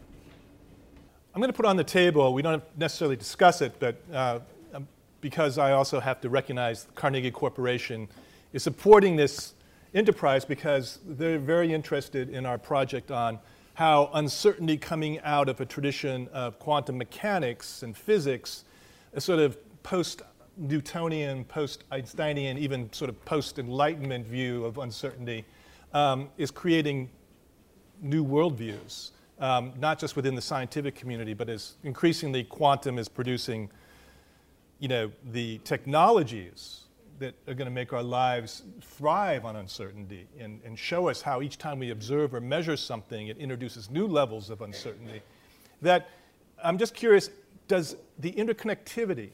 I'm 1.34 1.39
going 1.39 1.49
to 1.49 1.55
put 1.55 1.65
on 1.65 1.77
the 1.77 1.84
table, 1.86 2.34
we 2.34 2.41
don't 2.41 2.63
necessarily 2.77 3.15
discuss 3.15 3.61
it, 3.61 3.75
but 3.79 3.95
uh, 4.11 4.39
um, 4.73 4.86
because 5.21 5.57
I 5.57 5.71
also 5.71 6.01
have 6.01 6.19
to 6.21 6.29
recognize 6.29 6.88
Carnegie 6.93 7.32
Corporation 7.32 8.09
is 8.51 8.63
supporting 8.63 9.15
this 9.15 9.53
enterprise 9.93 10.43
because 10.43 10.99
they're 11.07 11.39
very 11.39 11.71
interested 11.71 12.29
in 12.32 12.45
our 12.45 12.57
project 12.57 13.11
on 13.11 13.39
how 13.75 14.09
uncertainty 14.15 14.75
coming 14.75 15.21
out 15.21 15.47
of 15.47 15.61
a 15.61 15.65
tradition 15.65 16.27
of 16.34 16.59
quantum 16.59 16.97
mechanics 16.97 17.84
and 17.84 17.95
physics, 17.95 18.65
a 19.13 19.21
sort 19.21 19.39
of 19.39 19.57
post 19.84 20.23
Newtonian, 20.57 21.45
post 21.45 21.86
Einsteinian, 21.93 22.57
even 22.57 22.91
sort 22.91 23.07
of 23.07 23.23
post 23.23 23.57
Enlightenment 23.57 24.27
view 24.27 24.65
of 24.65 24.79
uncertainty, 24.79 25.45
um, 25.93 26.29
is 26.38 26.51
creating 26.51 27.09
new 28.01 28.25
worldviews, 28.25 29.11
um, 29.41 29.73
not 29.77 29.99
just 29.99 30.15
within 30.15 30.35
the 30.35 30.41
scientific 30.41 30.95
community, 30.95 31.33
but 31.33 31.49
as 31.49 31.73
increasingly 31.83 32.43
quantum 32.43 32.97
is 32.97 33.09
producing 33.09 33.69
you 34.79 34.87
know, 34.87 35.11
the 35.31 35.59
technologies 35.63 36.81
that 37.19 37.35
are 37.47 37.53
going 37.53 37.67
to 37.67 37.71
make 37.71 37.93
our 37.93 38.01
lives 38.01 38.63
thrive 38.81 39.45
on 39.45 39.55
uncertainty 39.55 40.27
and, 40.39 40.59
and 40.65 40.77
show 40.77 41.07
us 41.07 41.21
how 41.21 41.41
each 41.41 41.57
time 41.57 41.77
we 41.77 41.91
observe 41.91 42.33
or 42.33 42.41
measure 42.41 42.75
something, 42.75 43.27
it 43.27 43.37
introduces 43.37 43.91
new 43.91 44.07
levels 44.07 44.49
of 44.49 44.61
uncertainty. 44.61 45.21
That 45.83 46.09
I'm 46.63 46.77
just 46.79 46.95
curious 46.95 47.29
does 47.67 47.95
the 48.19 48.31
interconnectivity 48.31 49.29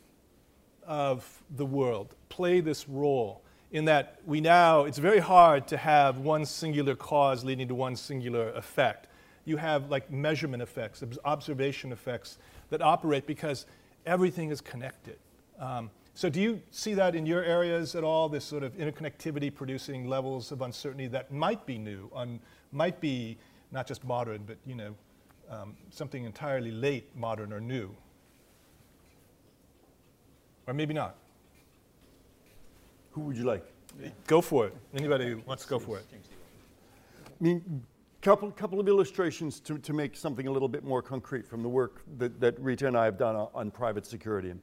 of 0.85 1.43
the 1.55 1.65
world 1.65 2.13
play 2.29 2.59
this 2.59 2.89
role 2.89 3.41
in 3.71 3.85
that 3.85 4.19
we 4.25 4.39
now, 4.41 4.83
it's 4.83 4.97
very 4.97 5.19
hard 5.19 5.67
to 5.69 5.77
have 5.77 6.19
one 6.19 6.45
singular 6.45 6.95
cause 6.95 7.43
leading 7.43 7.67
to 7.67 7.75
one 7.75 7.95
singular 7.95 8.49
effect. 8.51 9.07
You 9.47 9.55
have 9.55 9.89
like 9.89 10.11
measurement 10.11 10.61
effects, 10.61 11.01
observation 11.23 11.93
effects 11.93 12.37
that 12.69 12.81
operate 12.81 13.25
because 13.25 13.65
everything 14.05 14.49
is 14.49 14.59
connected. 14.59 15.17
Um, 15.57 15.89
so 16.15 16.29
do 16.29 16.41
you 16.41 16.61
see 16.69 16.93
that 16.95 17.15
in 17.15 17.25
your 17.25 17.43
areas 17.43 17.95
at 17.95 18.03
all, 18.03 18.27
this 18.27 18.43
sort 18.43 18.63
of 18.63 18.73
interconnectivity 18.73 19.55
producing 19.55 20.05
levels 20.05 20.51
of 20.51 20.63
uncertainty 20.63 21.07
that 21.07 21.31
might 21.31 21.65
be 21.65 21.77
new, 21.77 22.11
un, 22.13 22.41
might 22.73 22.99
be 22.99 23.37
not 23.71 23.87
just 23.87 24.03
modern, 24.03 24.43
but 24.45 24.57
you 24.65 24.75
know, 24.75 24.93
um, 25.49 25.77
something 25.91 26.25
entirely 26.25 26.71
late 26.71 27.15
modern 27.15 27.53
or 27.53 27.61
new? 27.61 27.95
Or 30.67 30.73
maybe 30.73 30.93
not. 30.93 31.15
Who 33.11 33.21
would 33.21 33.37
you 33.37 33.45
like? 33.45 33.63
Go 34.27 34.41
for 34.41 34.67
it. 34.67 34.75
Anybody 34.93 35.29
who 35.29 35.41
wants 35.45 35.63
to 35.63 35.69
go 35.69 35.79
for 35.79 35.99
it. 35.99 36.05
I 36.11 37.43
mean, 37.43 37.85
couple 38.27 38.51
couple 38.51 38.77
of 38.77 38.89
illustrations 38.89 39.61
to, 39.61 39.77
to 39.77 39.93
make 39.93 40.13
something 40.13 40.47
a 40.47 40.51
little 40.51 40.67
bit 40.67 40.83
more 40.83 41.01
concrete 41.01 41.47
from 41.47 41.63
the 41.63 41.69
work 41.69 42.01
that, 42.17 42.41
that 42.41 42.59
Rita 42.59 42.85
and 42.85 42.97
I 42.97 43.05
have 43.05 43.17
done 43.17 43.37
on, 43.37 43.47
on 43.53 43.71
private 43.71 44.05
security. 44.05 44.53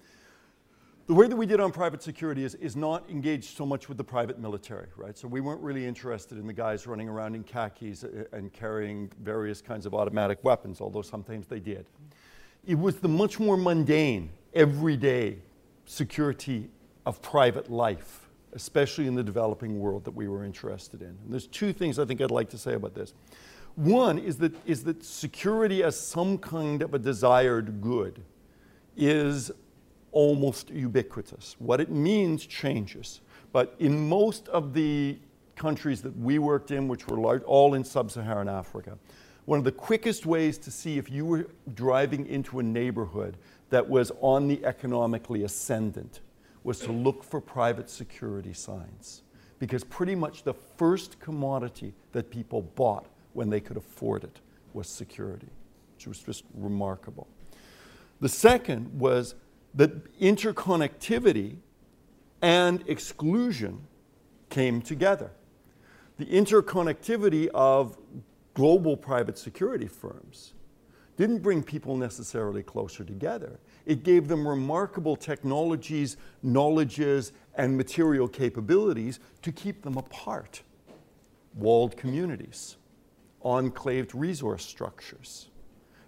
The 1.07 1.15
way 1.15 1.29
that 1.29 1.37
we 1.37 1.47
did 1.47 1.61
on 1.61 1.73
private 1.73 2.03
security 2.03 2.45
is, 2.45 2.57
is 2.57 2.77
not 2.77 3.09
engaged 3.09 3.57
so 3.57 3.65
much 3.65 3.89
with 3.89 3.97
the 3.97 4.05
private 4.05 4.39
military, 4.39 4.89
right? 4.99 5.17
So 5.17 5.29
we 5.29 5.41
weren't 5.41 5.63
really 5.63 5.87
interested 5.87 6.37
in 6.37 6.47
the 6.47 6.53
guys 6.53 6.87
running 6.87 7.09
around 7.09 7.37
in 7.37 7.43
khakis 7.43 8.05
uh, 8.05 8.25
and 8.33 8.53
carrying 8.53 9.11
various 9.23 9.63
kinds 9.63 9.87
of 9.87 9.95
automatic 9.95 10.45
weapons, 10.45 10.83
although 10.83 11.01
sometimes 11.01 11.47
they 11.47 11.61
did. 11.61 11.87
It 12.67 12.79
was 12.79 12.97
the 12.97 13.09
much 13.09 13.41
more 13.41 13.57
mundane, 13.57 14.29
everyday 14.53 15.39
security 15.87 16.69
of 17.07 17.23
private 17.23 17.71
life, 17.71 18.29
especially 18.53 19.07
in 19.07 19.15
the 19.15 19.25
developing 19.25 19.81
world 19.81 20.05
that 20.05 20.15
we 20.15 20.29
were 20.29 20.45
interested 20.45 21.01
in. 21.01 21.09
And 21.09 21.33
there's 21.33 21.47
two 21.47 21.73
things 21.73 21.99
I 21.99 22.05
think 22.05 22.21
I'd 22.21 22.31
like 22.31 22.51
to 22.51 22.59
say 22.59 22.75
about 22.75 22.95
this. 22.95 23.15
One 23.77 24.19
is 24.19 24.39
that, 24.39 24.55
is 24.67 24.85
that 24.85 25.05
security 25.05 25.83
as 25.83 25.99
some 25.99 26.39
kind 26.39 26.83
of 26.83 26.95
a 26.95 26.99
desired 26.99 27.81
good 27.81 28.23
is 28.97 29.51
almost 30.13 30.71
ubiquitous. 30.71 31.57
What 31.59 31.81
it 31.81 31.91
means 31.91 32.47
changes. 32.47 33.21
But 33.53 33.75
in 33.81 34.09
most 34.09 34.49
of 34.49 34.75
the 34.75 35.19
countries 35.57 36.03
that 36.03 36.17
we 36.17 36.39
worked 36.39 36.71
in, 36.71 36.87
which 36.87 37.09
were 37.09 37.19
large, 37.19 37.43
all 37.45 37.75
in 37.75 37.85
sub 37.85 38.11
Saharan 38.11 38.49
Africa, 38.49 38.97
one 39.45 39.59
of 39.59 39.65
the 39.65 39.73
quickest 39.73 40.25
ways 40.25 40.57
to 40.59 40.71
see 40.71 40.97
if 40.97 41.11
you 41.11 41.27
were 41.27 41.49
driving 41.75 42.27
into 42.27 42.61
a 42.61 42.63
neighborhood 42.63 43.37
that 43.71 43.89
was 43.89 44.13
on 44.21 44.47
the 44.49 44.65
economically 44.65 45.43
ascendant 45.43 46.21
was 46.63 46.79
to 46.81 46.93
look 46.93 47.23
for 47.23 47.41
private 47.41 47.91
security 47.91 48.53
signs. 48.53 49.23
Because 49.59 49.85
pretty 49.85 50.15
much 50.15 50.45
the 50.45 50.55
first 50.77 51.19
commodity 51.21 51.93
that 52.13 52.31
people 52.31 52.63
bought 52.63 53.07
when 53.35 53.51
they 53.51 53.61
could 53.61 53.77
afford 53.77 54.25
it 54.25 54.41
was 54.73 54.89
security, 54.89 55.49
which 55.95 56.07
was 56.07 56.19
just 56.21 56.45
remarkable. 56.55 57.29
The 58.21 58.29
second 58.29 58.99
was 58.99 59.35
that 59.75 60.19
interconnectivity 60.21 61.57
and 62.41 62.83
exclusion 62.89 63.87
came 64.49 64.81
together. 64.81 65.31
The 66.19 66.27
interconnectivity 66.27 67.49
of 67.55 67.99
global 68.55 68.97
private 68.97 69.37
security 69.37 69.89
firms 69.89 70.55
didn't 71.17 71.39
bring 71.39 71.63
people 71.63 71.97
necessarily 71.97 72.63
closer 72.63 73.05
together. 73.05 73.59
It 73.87 74.03
gave 74.03 74.29
them 74.29 74.47
remarkable 74.47 75.17
technologies, 75.17 76.17
knowledges, 76.43 77.33
and 77.57 77.77
material 77.77 78.29
capabilities 78.29 79.21
to 79.43 79.53
keep 79.53 79.83
them 79.83 79.97
apart. 79.97 80.63
Walled 81.55 81.97
communities, 81.97 82.77
enclaved 83.45 84.15
resource 84.15 84.65
structures 84.65 85.49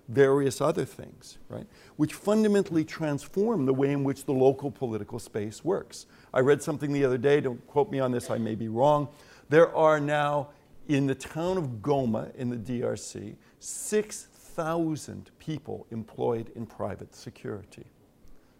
various 0.08 0.60
other 0.60 0.84
things, 0.84 1.38
right? 1.48 1.66
Which 1.96 2.14
fundamentally 2.14 2.84
transform 2.84 3.66
the 3.66 3.74
way 3.74 3.92
in 3.92 4.04
which 4.04 4.24
the 4.24 4.32
local 4.32 4.70
political 4.70 5.18
space 5.18 5.64
works. 5.64 6.06
I 6.32 6.40
read 6.40 6.62
something 6.62 6.92
the 6.92 7.04
other 7.04 7.18
day, 7.18 7.40
don't 7.40 7.64
quote 7.66 7.90
me 7.90 7.98
on 7.98 8.12
this, 8.12 8.30
I 8.30 8.38
may 8.38 8.54
be 8.54 8.68
wrong. 8.68 9.08
There 9.48 9.74
are 9.74 10.00
now 10.00 10.50
in 10.88 11.06
the 11.06 11.14
town 11.14 11.58
of 11.58 11.82
Goma 11.82 12.34
in 12.36 12.50
the 12.50 12.56
DRC 12.56 13.36
6,000 13.58 15.30
people 15.38 15.86
employed 15.90 16.52
in 16.54 16.66
private 16.66 17.14
security. 17.14 17.86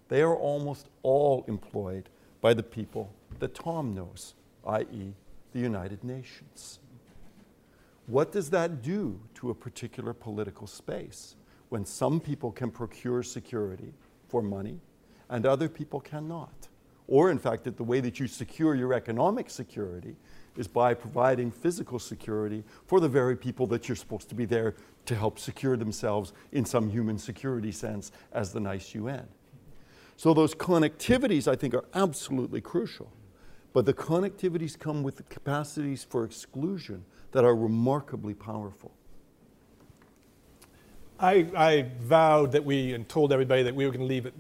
They 0.09 0.23
are 0.23 0.35
almost 0.35 0.89
all 1.03 1.45
employed 1.49 2.09
by 2.41 2.55
the 2.55 2.63
people 2.63 3.13
that 3.39 3.55
Tom 3.55 3.95
knows, 3.95 4.35
i.e., 4.67 5.15
the 5.53 5.59
United 5.59 6.03
Nations. 6.05 6.81
What 8.07 8.31
does 8.31 8.51
that 8.51 8.83
do 8.83 9.21
to 9.35 9.51
a 9.51 9.55
particular 9.55 10.13
political 10.13 10.67
space 10.67 11.35
when 11.71 11.85
some 11.85 12.21
people 12.21 12.53
can 12.53 12.71
procure 12.71 13.23
security 13.23 13.93
for 14.29 14.43
money 14.43 14.81
and 15.29 15.45
other 15.45 15.69
people 15.69 16.01
cannot? 16.01 16.69
Or, 17.09 17.31
in 17.31 17.39
fact, 17.39 17.65
that 17.65 17.77
the 17.77 17.85
way 17.85 18.01
that 18.01 18.19
you 18.21 18.27
secure 18.29 18.75
your 18.75 18.93
economic 18.93 19.51
security 19.51 20.17
is 20.57 20.69
by 20.69 20.95
providing 20.95 21.51
physical 21.51 21.99
security 21.99 22.65
for 22.87 23.01
the 23.01 23.09
very 23.09 23.37
people 23.37 23.67
that 23.69 23.89
you're 23.89 23.97
supposed 23.97 24.29
to 24.29 24.35
be 24.35 24.45
there 24.45 24.75
to 25.07 25.15
help 25.15 25.39
secure 25.39 25.77
themselves 25.77 26.33
in 26.53 26.65
some 26.65 26.89
human 26.89 27.19
security 27.19 27.71
sense 27.71 28.11
as 28.33 28.53
the 28.53 28.61
nice 28.61 28.95
UN. 28.95 29.27
So, 30.17 30.33
those 30.33 30.55
connectivities 30.55 31.47
I 31.47 31.57
think 31.57 31.75
are 31.75 31.85
absolutely 31.95 32.61
crucial. 32.61 33.13
But 33.73 33.85
the 33.85 33.95
connectivities 33.95 34.79
come 34.79 35.03
with 35.03 35.17
the 35.17 35.23
capacities 35.25 36.03
for 36.03 36.25
exclusion 36.25 37.05
that 37.33 37.45
are 37.45 37.55
remarkably 37.55 38.35
powerful. 38.35 38.93
I, 41.19 41.47
I, 41.57 41.87
vowed 42.01 42.53
that 42.53 42.65
we 42.65 42.93
and 42.93 43.09
told 43.09 43.33
everybody 43.33 43.63
that 43.63 43.75
we 43.75 43.87
were 43.87 43.91
going 43.91 44.07
to 44.07 44.07
leave 44.07 44.27
a 44.27 44.33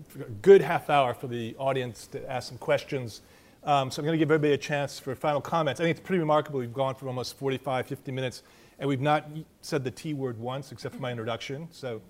good 0.42 0.60
half 0.60 0.90
hour 0.90 1.14
for 1.14 1.26
the 1.26 1.56
audience 1.56 2.06
to 2.08 2.30
ask 2.30 2.48
some 2.48 2.58
questions. 2.58 3.22
Um, 3.64 3.90
so 3.90 4.00
I'm 4.00 4.04
going 4.04 4.12
to 4.12 4.18
give 4.18 4.30
everybody 4.30 4.52
a 4.52 4.58
chance 4.58 4.98
for 4.98 5.14
final 5.14 5.40
comments. 5.40 5.80
I 5.80 5.84
think 5.84 5.96
it's 5.96 6.06
pretty 6.06 6.20
remarkable. 6.20 6.60
We've 6.60 6.74
gone 6.74 6.94
for 6.94 7.08
almost 7.08 7.38
45, 7.38 7.86
50 7.86 8.12
minutes, 8.12 8.42
and 8.78 8.88
we've 8.88 9.00
not 9.00 9.26
said 9.62 9.84
the 9.84 9.90
T 9.90 10.12
word 10.12 10.38
once 10.38 10.70
except 10.70 10.94
for 10.94 11.00
my 11.00 11.10
introduction. 11.10 11.66
So 11.72 12.02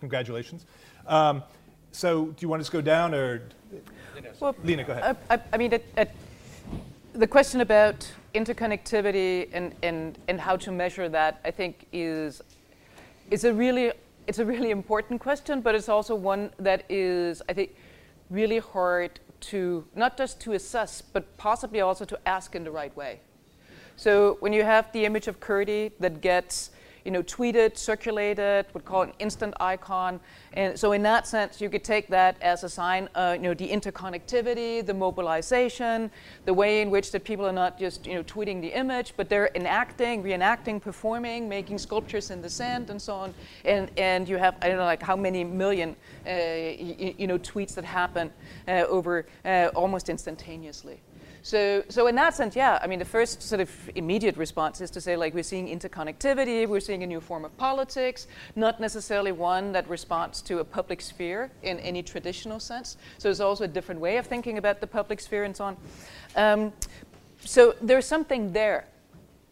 congratulations. 0.00 0.66
Um, 1.06 1.42
so 1.90 2.26
do 2.26 2.36
you 2.40 2.48
want 2.48 2.60
us 2.60 2.66
to 2.66 2.72
go 2.72 2.80
down 2.82 3.14
or? 3.14 3.42
Well, 4.40 4.54
Lene, 4.62 4.84
go 4.84 4.92
ahead. 4.92 5.16
I, 5.30 5.40
I 5.52 5.56
mean, 5.56 5.78
the 7.14 7.26
question 7.26 7.62
about 7.62 8.06
interconnectivity 8.34 9.48
and, 9.52 9.74
and, 9.82 10.18
and 10.28 10.40
how 10.40 10.56
to 10.56 10.72
measure 10.72 11.08
that, 11.08 11.40
I 11.44 11.50
think, 11.50 11.86
is, 11.92 12.42
is 13.30 13.44
a 13.44 13.52
really 13.52 13.92
it's 14.26 14.38
a 14.38 14.44
really 14.44 14.70
important 14.70 15.20
question, 15.20 15.60
but 15.60 15.74
it's 15.74 15.88
also 15.88 16.14
one 16.14 16.50
that 16.58 16.84
is, 16.88 17.42
I 17.48 17.52
think, 17.52 17.74
really 18.30 18.58
hard 18.58 19.18
to 19.40 19.84
not 19.96 20.16
just 20.16 20.40
to 20.42 20.52
assess, 20.52 21.02
but 21.02 21.36
possibly 21.36 21.80
also 21.80 22.04
to 22.04 22.18
ask 22.26 22.54
in 22.54 22.64
the 22.64 22.70
right 22.70 22.96
way. 22.96 23.20
So 23.96 24.36
when 24.40 24.52
you 24.52 24.62
have 24.62 24.90
the 24.92 25.04
image 25.04 25.26
of 25.28 25.40
Kurdi 25.40 25.92
that 26.00 26.20
gets 26.20 26.70
you 27.04 27.10
know, 27.10 27.22
tweeted, 27.22 27.76
circulated, 27.76 28.66
would 28.74 28.84
call 28.84 29.02
it 29.02 29.08
an 29.08 29.14
instant 29.18 29.54
icon. 29.60 30.20
And 30.54 30.78
so 30.78 30.92
in 30.92 31.02
that 31.02 31.26
sense, 31.26 31.60
you 31.60 31.68
could 31.68 31.84
take 31.84 32.08
that 32.08 32.36
as 32.40 32.64
a 32.64 32.68
sign, 32.68 33.08
uh, 33.14 33.34
you 33.36 33.42
know, 33.42 33.54
the 33.54 33.68
interconnectivity, 33.68 34.84
the 34.84 34.94
mobilization, 34.94 36.10
the 36.44 36.54
way 36.54 36.82
in 36.82 36.90
which 36.90 37.10
the 37.10 37.20
people 37.20 37.46
are 37.46 37.52
not 37.52 37.78
just, 37.78 38.06
you 38.06 38.14
know, 38.14 38.22
tweeting 38.22 38.60
the 38.60 38.68
image, 38.68 39.14
but 39.16 39.28
they're 39.28 39.50
enacting, 39.54 40.22
reenacting, 40.22 40.80
performing, 40.80 41.48
making 41.48 41.78
sculptures 41.78 42.30
in 42.30 42.42
the 42.42 42.50
sand 42.50 42.90
and 42.90 43.00
so 43.00 43.14
on. 43.14 43.34
And, 43.64 43.90
and 43.96 44.28
you 44.28 44.36
have, 44.36 44.56
I 44.62 44.68
don't 44.68 44.76
know, 44.76 44.84
like 44.84 45.02
how 45.02 45.16
many 45.16 45.44
million, 45.44 45.96
uh, 46.26 46.30
you, 46.30 47.14
you, 47.18 47.26
know, 47.26 47.38
tweets 47.38 47.74
that 47.74 47.84
happen 47.84 48.30
uh, 48.68 48.84
over 48.88 49.26
uh, 49.44 49.70
almost 49.74 50.08
instantaneously. 50.08 51.00
So, 51.42 51.82
so 51.88 52.06
in 52.06 52.14
that 52.14 52.34
sense, 52.34 52.54
yeah, 52.54 52.78
I 52.80 52.86
mean, 52.86 53.00
the 53.00 53.04
first 53.04 53.42
sort 53.42 53.60
of 53.60 53.70
immediate 53.96 54.36
response 54.36 54.80
is 54.80 54.90
to 54.92 55.00
say, 55.00 55.16
like, 55.16 55.34
we're 55.34 55.42
seeing 55.42 55.66
interconnectivity, 55.66 56.68
we're 56.68 56.80
seeing 56.80 57.02
a 57.02 57.06
new 57.06 57.20
form 57.20 57.44
of 57.44 57.56
politics, 57.56 58.28
not 58.54 58.80
necessarily 58.80 59.32
one 59.32 59.72
that 59.72 59.88
responds 59.88 60.40
to 60.42 60.60
a 60.60 60.64
public 60.64 61.00
sphere 61.00 61.50
in 61.64 61.80
any 61.80 62.00
traditional 62.00 62.60
sense. 62.60 62.96
So 63.18 63.28
there's 63.28 63.40
also 63.40 63.64
a 63.64 63.68
different 63.68 64.00
way 64.00 64.18
of 64.18 64.26
thinking 64.26 64.56
about 64.56 64.80
the 64.80 64.86
public 64.86 65.18
sphere 65.18 65.42
and 65.42 65.56
so 65.56 65.64
on. 65.64 65.76
Um, 66.36 66.72
so 67.40 67.74
there's 67.82 68.06
something 68.06 68.52
there. 68.52 68.86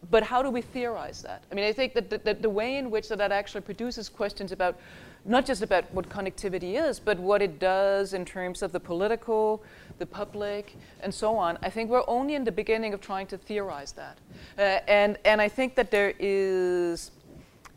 But 0.09 0.23
how 0.23 0.41
do 0.41 0.49
we 0.49 0.61
theorize 0.61 1.21
that? 1.23 1.43
I 1.51 1.55
mean, 1.55 1.65
I 1.65 1.73
think 1.73 1.93
that 1.93 2.09
the, 2.09 2.17
the, 2.17 2.33
the 2.33 2.49
way 2.49 2.77
in 2.77 2.89
which 2.89 3.09
that, 3.09 3.17
that 3.17 3.31
actually 3.31 3.61
produces 3.61 4.09
questions 4.09 4.51
about 4.51 4.79
not 5.25 5.45
just 5.45 5.61
about 5.61 5.91
what 5.93 6.09
connectivity 6.09 6.81
is, 6.81 6.99
but 6.99 7.19
what 7.19 7.41
it 7.41 7.59
does 7.59 8.13
in 8.13 8.25
terms 8.25 8.61
of 8.61 8.71
the 8.71 8.79
political, 8.79 9.63
the 9.99 10.05
public, 10.05 10.75
and 11.01 11.13
so 11.13 11.35
on. 11.35 11.57
I 11.61 11.69
think 11.69 11.89
we're 11.89 12.03
only 12.07 12.35
in 12.35 12.43
the 12.43 12.51
beginning 12.51 12.93
of 12.93 13.01
trying 13.01 13.27
to 13.27 13.37
theorize 13.37 13.91
that. 13.93 14.17
Uh, 14.57 14.79
and, 14.87 15.17
and 15.25 15.41
I 15.41 15.47
think 15.47 15.75
that 15.75 15.91
there 15.91 16.13
is 16.19 17.11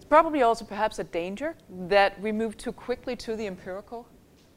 probably 0.09 0.42
also 0.42 0.64
perhaps 0.64 0.99
a 0.99 1.05
danger 1.05 1.55
that 1.88 2.20
we 2.20 2.32
move 2.32 2.57
too 2.57 2.72
quickly 2.72 3.16
to 3.16 3.36
the 3.36 3.47
empirical 3.47 4.07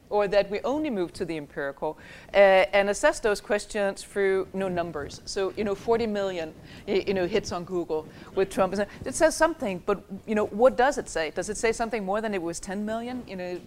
or 0.09 0.27
that 0.27 0.49
we 0.49 0.59
only 0.61 0.89
move 0.89 1.13
to 1.13 1.25
the 1.25 1.37
empirical 1.37 1.97
uh, 2.33 2.37
and 2.73 2.89
assess 2.89 3.19
those 3.19 3.41
questions 3.41 4.03
through 4.03 4.47
know, 4.53 4.67
numbers. 4.67 5.21
So, 5.25 5.53
you 5.57 5.63
know, 5.63 5.75
40 5.75 6.07
million, 6.07 6.53
you 6.87 7.13
know, 7.13 7.27
hits 7.27 7.51
on 7.51 7.63
Google 7.63 8.07
with 8.35 8.49
Trump. 8.49 8.75
It 9.05 9.15
says 9.15 9.35
something, 9.35 9.81
but, 9.85 10.03
you 10.25 10.35
know, 10.35 10.45
what 10.47 10.77
does 10.77 10.97
it 10.97 11.09
say? 11.09 11.31
Does 11.31 11.49
it 11.49 11.57
say 11.57 11.71
something 11.71 12.03
more 12.05 12.21
than 12.21 12.33
it 12.33 12.41
was 12.41 12.59
10 12.59 12.85
million? 12.85 13.23
You 13.27 13.35
know, 13.35 13.59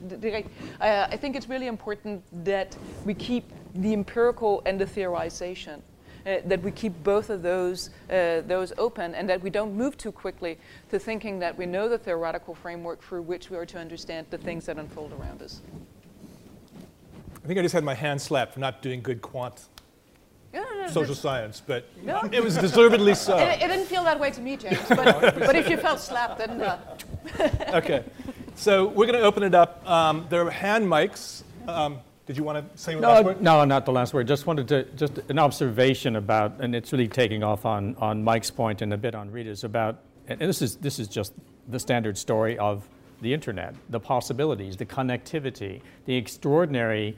I, 0.80 1.05
I 1.05 1.16
think 1.16 1.36
it's 1.36 1.49
really 1.49 1.66
important 1.66 2.22
that 2.45 2.76
we 3.05 3.14
keep 3.14 3.51
the 3.74 3.93
empirical 3.93 4.62
and 4.66 4.80
the 4.80 4.86
theorization. 4.86 5.80
Uh, 6.26 6.36
that 6.45 6.61
we 6.61 6.70
keep 6.70 6.93
both 7.03 7.30
of 7.30 7.41
those, 7.41 7.88
uh, 8.11 8.43
those 8.43 8.74
open 8.76 9.14
and 9.14 9.26
that 9.26 9.41
we 9.43 9.49
don't 9.49 9.74
move 9.74 9.97
too 9.97 10.12
quickly 10.12 10.59
to 10.91 10.99
thinking 10.99 11.38
that 11.38 11.57
we 11.57 11.64
know 11.64 11.88
the 11.88 11.97
theoretical 11.97 12.55
framework 12.55 13.03
through 13.03 13.22
which 13.22 13.49
we 13.49 13.57
are 13.57 13.64
to 13.64 13.78
understand 13.78 14.26
the 14.28 14.36
things 14.36 14.66
that 14.66 14.76
unfold 14.76 15.14
around 15.14 15.41
us. 15.41 15.62
I 17.51 17.53
think 17.53 17.59
I 17.59 17.62
just 17.62 17.74
had 17.74 17.82
my 17.82 17.94
hand 17.94 18.22
slapped 18.22 18.55
for 18.55 18.61
not 18.61 18.80
doing 18.80 19.03
good 19.03 19.20
quant 19.20 19.66
no, 20.55 20.62
no, 20.62 20.82
no, 20.82 20.86
social 20.86 21.16
science, 21.16 21.61
but 21.61 21.84
No. 22.05 22.20
it 22.32 22.44
was 22.44 22.57
deservedly 22.57 23.12
so. 23.16 23.36
It, 23.38 23.61
it 23.61 23.66
didn't 23.66 23.86
feel 23.86 24.05
that 24.05 24.20
way 24.20 24.30
to 24.30 24.40
me, 24.40 24.57
James. 24.57 24.78
But, 24.88 25.34
but 25.36 25.57
if 25.57 25.68
you 25.68 25.76
felt 25.76 25.98
slapped, 25.98 26.38
then. 26.38 26.62
Uh, 26.62 26.78
okay, 27.74 28.05
so 28.55 28.86
we're 28.86 29.07
going 29.07 29.18
to 29.18 29.24
open 29.24 29.42
it 29.42 29.53
up. 29.53 29.84
Um, 29.84 30.28
there 30.30 30.46
are 30.46 30.51
hand 30.51 30.86
mics. 30.86 31.42
Um, 31.66 31.98
did 32.24 32.36
you 32.36 32.44
want 32.44 32.72
to 32.72 32.80
say 32.80 32.94
one 32.94 33.03
last 33.03 33.16
No, 33.16 33.26
word? 33.26 33.42
no, 33.42 33.64
not 33.64 33.84
the 33.84 33.90
last 33.90 34.14
word. 34.14 34.28
Just 34.28 34.46
wanted 34.46 34.68
to, 34.68 34.84
just 34.94 35.18
an 35.28 35.40
observation 35.40 36.14
about, 36.14 36.61
and 36.61 36.72
it's 36.72 36.92
really 36.92 37.09
taking 37.09 37.42
off 37.42 37.66
on, 37.66 37.96
on 37.96 38.22
Mike's 38.22 38.53
point 38.53 38.80
and 38.80 38.94
a 38.94 38.96
bit 38.96 39.16
on 39.16 39.28
Rita's 39.32 39.64
about, 39.64 39.98
and 40.28 40.38
this 40.38 40.62
is, 40.62 40.76
this 40.76 41.01
is 41.01 41.09
just 41.09 41.32
the 41.66 41.80
standard 41.80 42.16
story 42.16 42.57
of 42.59 42.88
the 43.20 43.34
internet, 43.34 43.74
the 43.88 44.01
possibilities, 44.01 44.76
the 44.76 44.86
connectivity, 44.86 45.80
the 46.07 46.14
extraordinary 46.14 47.16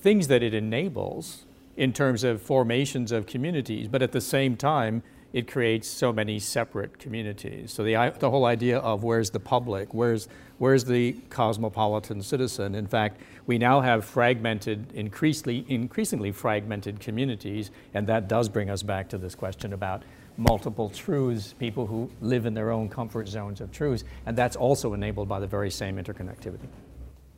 things 0.00 0.28
that 0.28 0.42
it 0.42 0.54
enables 0.54 1.44
in 1.76 1.92
terms 1.92 2.24
of 2.24 2.42
formations 2.42 3.12
of 3.12 3.26
communities, 3.26 3.88
but 3.88 4.02
at 4.02 4.12
the 4.12 4.20
same 4.20 4.56
time, 4.56 5.02
it 5.32 5.50
creates 5.50 5.88
so 5.88 6.12
many 6.12 6.38
separate 6.40 6.98
communities. 6.98 7.72
So 7.72 7.84
the, 7.84 8.12
the 8.18 8.30
whole 8.30 8.46
idea 8.46 8.78
of 8.78 9.04
where's 9.04 9.30
the 9.30 9.38
public, 9.38 9.94
where's, 9.94 10.28
where's 10.58 10.84
the 10.84 11.12
cosmopolitan 11.30 12.20
citizen, 12.22 12.74
in 12.74 12.86
fact, 12.86 13.20
we 13.46 13.56
now 13.56 13.80
have 13.80 14.04
fragmented, 14.04 14.92
increasingly, 14.92 15.64
increasingly 15.68 16.32
fragmented 16.32 16.98
communities, 16.98 17.70
and 17.94 18.06
that 18.08 18.26
does 18.26 18.48
bring 18.48 18.70
us 18.70 18.82
back 18.82 19.08
to 19.10 19.18
this 19.18 19.36
question 19.36 19.72
about 19.72 20.02
multiple 20.36 20.90
truths, 20.90 21.52
people 21.52 21.86
who 21.86 22.10
live 22.20 22.46
in 22.46 22.54
their 22.54 22.70
own 22.70 22.88
comfort 22.88 23.28
zones 23.28 23.60
of 23.60 23.70
truths, 23.70 24.02
and 24.26 24.36
that's 24.36 24.56
also 24.56 24.94
enabled 24.94 25.28
by 25.28 25.38
the 25.38 25.46
very 25.46 25.70
same 25.70 25.96
interconnectivity. 25.96 26.66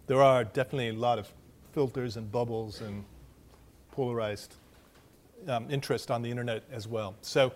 There 0.07 0.23
are 0.23 0.45
definitely 0.45 0.89
a 0.89 0.95
lot 0.95 1.19
of 1.19 1.31
filters 1.73 2.17
and 2.17 2.31
bubbles 2.31 2.81
and 2.81 3.05
polarized 3.91 4.57
um, 5.49 5.71
interest 5.71 6.11
on 6.11 6.23
the 6.23 6.31
internet 6.31 6.63
as 6.71 6.87
well. 6.87 7.15
So 7.23 7.53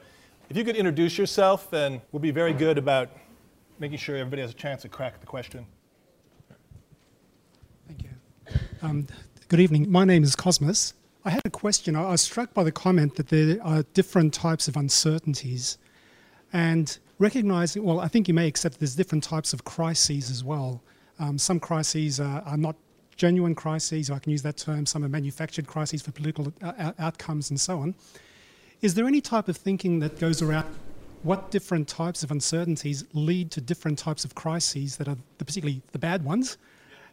if 0.49 0.57
you 0.57 0.65
could 0.65 0.77
introduce 0.77 1.19
yourself, 1.19 1.73
and 1.73 2.01
we'll 2.13 2.21
be 2.21 2.31
very 2.31 2.53
good 2.53 2.79
about 2.79 3.11
making 3.79 3.99
sure 3.99 4.17
everybody 4.17 4.43
has 4.43 4.53
a 4.53 4.55
chance 4.55 4.83
to 4.83 4.89
crack 4.89 5.21
the 5.21 5.27
question. 5.27 5.67
Thank 7.87 8.03
you. 8.03 8.11
Um, 8.83 9.07
good 9.49 9.61
evening. 9.61 9.91
My 9.91 10.05
name 10.05 10.23
is 10.23 10.35
Cosmos. 10.35 10.95
I 11.25 11.31
had 11.31 11.43
a 11.45 11.51
question. 11.51 11.97
I 11.97 12.11
was 12.11 12.21
struck 12.21 12.55
by 12.55 12.63
the 12.63 12.73
comment 12.73 13.17
that 13.17 13.29
there 13.29 13.59
are 13.63 13.83
different 13.95 14.33
types 14.33 14.69
of 14.69 14.77
uncertainties. 14.77 15.79
And 16.53 16.97
recognizing, 17.19 17.83
well, 17.83 18.01
I 18.01 18.09
think 18.09 18.29
you 18.29 18.35
may 18.35 18.47
accept 18.47 18.79
there's 18.79 18.95
different 18.95 19.25
types 19.25 19.53
of 19.53 19.65
crises 19.65 20.31
as 20.31 20.45
well. 20.45 20.83
Um, 21.19 21.39
some 21.39 21.59
crises 21.59 22.21
are, 22.21 22.43
are 22.47 22.57
not 22.57 22.77
genuine 23.17 23.55
crises, 23.55 24.11
I 24.11 24.19
can 24.19 24.33
use 24.33 24.43
that 24.43 24.57
term, 24.57 24.87
some 24.87 25.05
are 25.05 25.09
manufactured 25.09 25.67
crises 25.67 26.03
for 26.03 26.13
political 26.13 26.53
uh, 26.63 26.93
outcomes 26.99 27.51
and 27.51 27.61
so 27.61 27.81
on. 27.81 27.95
Is 28.83 28.95
there 28.95 29.07
any 29.07 29.21
type 29.21 29.49
of 29.49 29.57
thinking 29.57 30.01
that 30.01 30.19
goes 30.19 30.43
around 30.43 30.67
what 31.23 31.51
different 31.51 31.89
types 31.89 32.23
of 32.23 32.31
uncertainties 32.31 33.05
lead 33.15 33.51
to 33.53 33.61
different 33.61 33.99
types 33.99 34.25
of 34.25 34.35
crises 34.35 34.97
that 34.99 35.09
are 35.09 35.17
the, 35.39 35.45
particularly 35.45 35.83
the 35.93 35.99
bad 35.99 36.25
ones? 36.25 36.59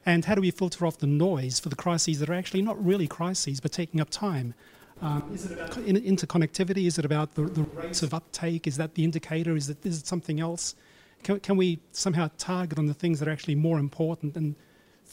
And 0.05 0.25
how 0.25 0.35
do 0.35 0.41
we 0.41 0.51
filter 0.51 0.85
off 0.85 0.97
the 0.97 1.07
noise 1.07 1.59
for 1.59 1.69
the 1.69 1.77
crises 1.77 2.19
that 2.19 2.29
are 2.29 2.33
actually 2.33 2.61
not 2.61 2.83
really 2.83 3.07
crises 3.07 3.61
but 3.61 3.71
taking 3.71 4.01
up 4.01 4.09
time? 4.09 4.53
Um, 5.01 5.23
is 5.33 5.45
it 5.49 5.53
about 5.53 5.71
interconnectivity? 5.71 6.85
Is 6.85 6.99
it 6.99 7.05
about 7.05 7.35
the, 7.35 7.43
the 7.43 7.63
rates 7.63 8.03
of 8.03 8.13
uptake? 8.13 8.67
Is 8.67 8.75
that 8.77 8.95
the 8.95 9.03
indicator? 9.03 9.55
Is 9.55 9.69
it, 9.69 9.77
is 9.85 9.99
it 9.99 10.07
something 10.07 10.41
else? 10.41 10.75
Can, 11.23 11.39
can 11.39 11.55
we 11.55 11.79
somehow 11.93 12.29
target 12.37 12.77
on 12.77 12.85
the 12.85 12.93
things 12.93 13.19
that 13.19 13.27
are 13.27 13.31
actually 13.31 13.55
more 13.55 13.79
important 13.79 14.35
and 14.35 14.55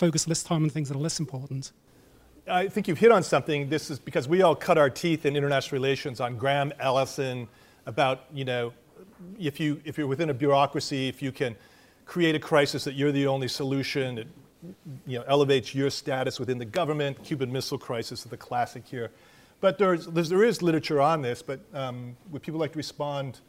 focus 0.00 0.26
less 0.26 0.42
time 0.42 0.64
on 0.64 0.70
things 0.70 0.88
that 0.88 0.96
are 0.96 1.00
less 1.00 1.20
important. 1.20 1.72
I 2.48 2.68
think 2.68 2.88
you've 2.88 2.98
hit 2.98 3.12
on 3.12 3.22
something. 3.22 3.68
This 3.68 3.90
is 3.90 3.98
because 3.98 4.26
we 4.26 4.40
all 4.40 4.56
cut 4.56 4.78
our 4.78 4.88
teeth 4.88 5.26
in 5.26 5.36
international 5.36 5.74
relations 5.74 6.20
on 6.20 6.38
Graham 6.38 6.72
Allison 6.80 7.46
about, 7.84 8.24
you 8.32 8.46
know, 8.46 8.72
if, 9.38 9.60
you, 9.60 9.78
if 9.84 9.98
you're 9.98 10.06
within 10.06 10.30
a 10.30 10.34
bureaucracy, 10.34 11.06
if 11.08 11.20
you 11.20 11.32
can 11.32 11.54
create 12.06 12.34
a 12.34 12.38
crisis 12.38 12.82
that 12.84 12.94
you're 12.94 13.12
the 13.12 13.26
only 13.26 13.46
solution, 13.46 14.18
it 14.18 14.28
you 15.06 15.18
know, 15.18 15.24
elevates 15.28 15.74
your 15.74 15.90
status 15.90 16.40
within 16.40 16.56
the 16.56 16.64
government. 16.64 17.22
Cuban 17.22 17.52
Missile 17.52 17.78
Crisis 17.78 18.24
is 18.24 18.30
the 18.30 18.36
classic 18.38 18.86
here. 18.86 19.10
But 19.60 19.76
there's, 19.76 20.06
there's 20.06 20.30
there 20.30 20.44
is 20.44 20.62
literature 20.62 21.00
on 21.00 21.20
this, 21.20 21.42
but 21.42 21.60
um, 21.74 22.16
would 22.30 22.42
people 22.42 22.58
like 22.58 22.72
to 22.72 22.78
respond 22.78 23.40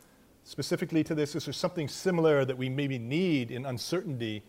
specifically 0.43 1.03
to 1.05 1.15
this? 1.15 1.33
Is 1.33 1.45
there 1.45 1.53
something 1.53 1.87
similar 1.87 2.43
that 2.43 2.57
we 2.57 2.67
maybe 2.67 2.99
need 2.99 3.51
in 3.51 3.65
uncertainty 3.65 4.43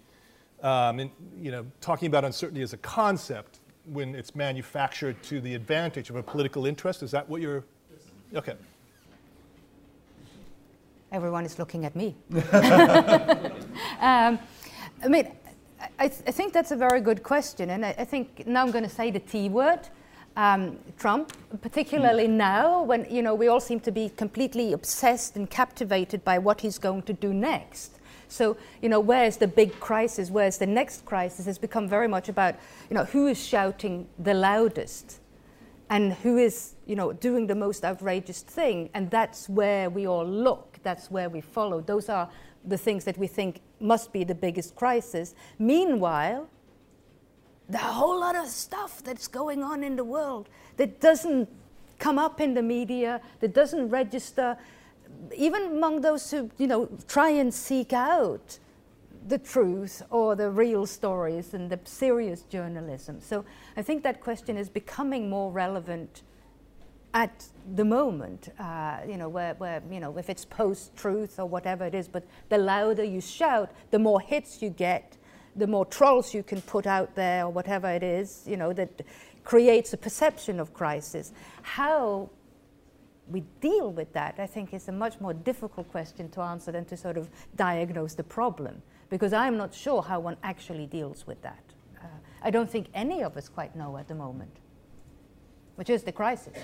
um, 0.63 1.01
and, 1.01 1.11
you 1.41 1.51
know, 1.51 1.67
talking 1.81 2.07
about 2.07 2.25
uncertainty 2.25 2.63
as 2.63 2.73
a 2.73 2.79
concept 2.79 3.61
when 3.87 4.15
it's 4.15 4.35
manufactured 4.35 5.21
to 5.25 5.41
the 5.41 5.55
advantage 5.55 6.09
of 6.09 6.17
a 6.17 6.23
political 6.23 6.67
interest. 6.67 7.03
Is 7.03 7.11
that 7.11 7.29
what 7.29 7.41
you're? 7.41 7.65
Okay. 8.35 8.55
Everyone 11.11 11.45
is 11.45 11.59
looking 11.59 11.85
at 11.85 11.95
me. 11.95 12.15
um, 14.01 14.39
I 15.05 15.09
mean, 15.09 15.31
I, 15.99 16.09
th- 16.09 16.23
I, 16.27 16.31
think 16.31 16.53
that's 16.53 16.71
a 16.71 16.77
very 16.77 17.01
good 17.01 17.23
question, 17.23 17.71
and 17.71 17.85
I, 17.85 17.95
I 17.99 18.05
think 18.05 18.47
now 18.47 18.63
I'm 18.63 18.71
going 18.71 18.85
to 18.85 18.91
say 18.91 19.11
the 19.11 19.21
T 19.21 19.49
word. 19.49 19.81
Um, 20.35 20.79
Trump, 20.97 21.35
particularly 21.61 22.27
mm. 22.27 22.31
now 22.31 22.83
when 22.83 23.07
you 23.11 23.21
know 23.21 23.35
we 23.35 23.49
all 23.49 23.61
seem 23.61 23.81
to 23.81 23.93
be 23.93 24.09
completely 24.09 24.73
obsessed 24.73 25.37
and 25.37 25.51
captivated 25.51 26.25
by 26.25 26.39
what 26.39 26.63
he's 26.63 26.79
going 26.79 27.03
to 27.03 27.13
do 27.13 27.35
next. 27.35 27.99
So, 28.33 28.57
you 28.81 28.89
know, 28.89 28.99
where's 28.99 29.37
the 29.37 29.47
big 29.47 29.79
crisis? 29.79 30.31
Where's 30.31 30.57
the 30.57 30.67
next 30.67 31.05
crisis? 31.05 31.45
Has 31.47 31.59
become 31.59 31.89
very 31.89 32.09
much 32.09 32.29
about, 32.29 32.55
you 32.89 32.95
know, 32.95 33.05
who 33.05 33.27
is 33.27 33.45
shouting 33.45 34.07
the 34.19 34.33
loudest 34.33 35.21
and 35.91 36.15
who 36.15 36.39
is, 36.39 36.75
you 36.87 36.97
know, 36.97 37.13
doing 37.13 37.47
the 37.47 37.55
most 37.55 37.85
outrageous 37.85 38.41
thing. 38.41 38.89
And 38.95 39.11
that's 39.11 39.49
where 39.49 39.91
we 39.91 40.07
all 40.07 40.27
look. 40.27 40.79
That's 40.83 41.11
where 41.11 41.29
we 41.29 41.43
follow. 41.43 41.83
Those 41.83 42.09
are 42.09 42.31
the 42.65 42.79
things 42.79 43.05
that 43.05 43.19
we 43.19 43.27
think 43.27 43.61
must 43.81 44.13
be 44.13 44.25
the 44.25 44.35
biggest 44.35 44.77
crisis. 44.77 45.35
Meanwhile, 45.59 46.49
a 47.73 47.77
whole 47.77 48.19
lot 48.19 48.35
of 48.35 48.49
stuff 48.49 49.03
that's 49.05 49.29
going 49.29 49.63
on 49.63 49.85
in 49.85 49.97
the 49.97 50.05
world 50.05 50.49
that 50.79 51.01
doesn't 51.01 51.49
come 51.99 52.19
up 52.19 52.41
in 52.41 52.55
the 52.55 52.63
media, 52.63 53.21
that 53.41 53.53
doesn't 53.53 53.91
register, 53.91 54.57
even 55.37 55.63
among 55.63 56.01
those 56.01 56.31
who, 56.31 56.51
you 56.59 56.67
know, 56.67 56.89
try 57.07 57.31
and 57.31 57.53
seek 57.53 57.93
out 57.93 58.59
the 59.29 59.39
truth 59.39 60.03
or 60.11 60.35
the 60.35 60.51
real 60.51 60.87
stories 60.87 61.55
and 61.55 61.71
the 61.71 61.79
serious 61.85 62.43
journalism. 62.43 63.21
So 63.21 63.45
I 63.77 63.83
think 63.83 64.03
that 64.03 64.21
question 64.21 64.57
is 64.57 64.69
becoming 64.69 65.31
more 65.31 65.53
relevant 65.53 66.23
at 67.15 67.47
the 67.75 67.85
moment, 67.85 68.49
uh, 68.59 68.99
you 69.07 69.17
know, 69.17 69.29
where, 69.29 69.55
where, 69.55 69.83
you 69.91 70.01
know, 70.01 70.17
if 70.17 70.31
it's 70.31 70.45
post-truth 70.45 71.39
or 71.39 71.47
whatever 71.47 71.85
it 71.85 71.95
is, 71.95 72.09
but 72.09 72.25
the 72.49 72.59
louder 72.59 73.05
you 73.05 73.21
shout, 73.21 73.71
the 73.91 73.99
more 73.99 74.21
hits 74.21 74.63
you 74.63 74.71
get, 74.71 75.17
the 75.55 75.67
more 75.67 75.85
trolls 75.85 76.33
you 76.33 76.43
can 76.43 76.63
put 76.63 76.87
out 76.87 77.15
there 77.15 77.45
or 77.45 77.51
whatever 77.51 77.89
it 77.89 78.03
is, 78.03 78.43
you 78.47 78.57
know, 78.57 78.73
that 78.73 79.03
creates 79.45 79.93
a 79.93 79.97
perception 79.97 80.59
of 80.59 80.73
crisis. 80.73 81.33
How 81.63 82.31
we 83.29 83.41
deal 83.61 83.91
with 83.93 84.13
that, 84.13 84.35
I 84.39 84.47
think 84.47 84.75
is 84.75 84.89
a 84.89 84.93
much 84.93 85.21
more 85.21 85.33
difficult 85.33 85.91
question 85.91 86.29
to 86.31 86.41
answer 86.41 86.73
than 86.73 86.85
to 86.87 86.97
sort 86.97 87.17
of 87.17 87.31
diagnose 87.57 88.15
the 88.15 88.25
problem, 88.25 88.83
because 89.11 89.33
I'm 89.33 89.57
not 89.57 89.75
sure 89.75 90.03
how 90.03 90.21
one 90.21 90.37
actually 90.43 90.87
deals 90.87 91.27
with 91.27 91.41
that. 91.43 91.63
Uh, 92.03 92.07
I 92.43 92.51
don't 92.51 92.71
think 92.71 92.89
any 92.95 93.23
of 93.23 93.37
us 93.37 93.49
quite 93.49 93.77
know 93.77 93.97
at 93.97 94.09
the 94.09 94.15
moment, 94.15 94.57
which 95.77 95.91
is 95.91 96.03
the 96.03 96.13
crisis. 96.13 96.57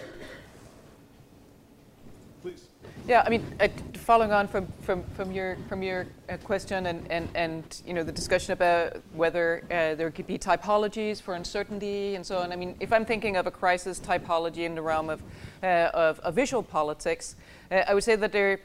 Please. 2.43 2.69
Yeah, 3.07 3.23
I 3.27 3.31
mean, 3.31 3.45
uh, 3.59 3.69
following 3.95 4.33
on 4.33 4.47
from, 4.47 4.69
from, 4.83 5.03
from 5.17 5.33
your 5.33 5.57
from 5.69 5.83
your 5.83 6.07
uh, 6.29 6.37
question 6.39 6.87
and, 6.87 7.11
and, 7.11 7.29
and 7.35 7.83
you 7.87 7.95
know 7.95 8.03
the 8.03 8.13
discussion 8.13 8.53
about 8.53 9.03
whether 9.13 9.65
uh, 9.71 9.95
there 9.97 10.11
could 10.11 10.27
be 10.27 10.39
typologies 10.39 11.21
for 11.21 11.35
uncertainty 11.35 12.15
and 12.15 12.25
so 12.25 12.39
on. 12.39 12.53
I 12.53 12.57
mean, 12.57 12.77
if 12.81 12.93
I'm 12.93 13.05
thinking 13.05 13.37
of 13.37 13.47
a 13.47 13.51
crisis 13.51 13.99
typology 13.99 14.65
in 14.67 14.75
the 14.75 14.83
realm 14.83 15.11
of 15.11 15.23
uh, 15.63 15.91
of, 15.95 16.21
of, 16.21 16.35
visual 16.35 16.63
politics, 16.63 17.35
uh, 17.73 17.83
I 17.89 17.95
would 17.95 18.05
say 18.05 18.15
that 18.15 18.31
there 18.31 18.61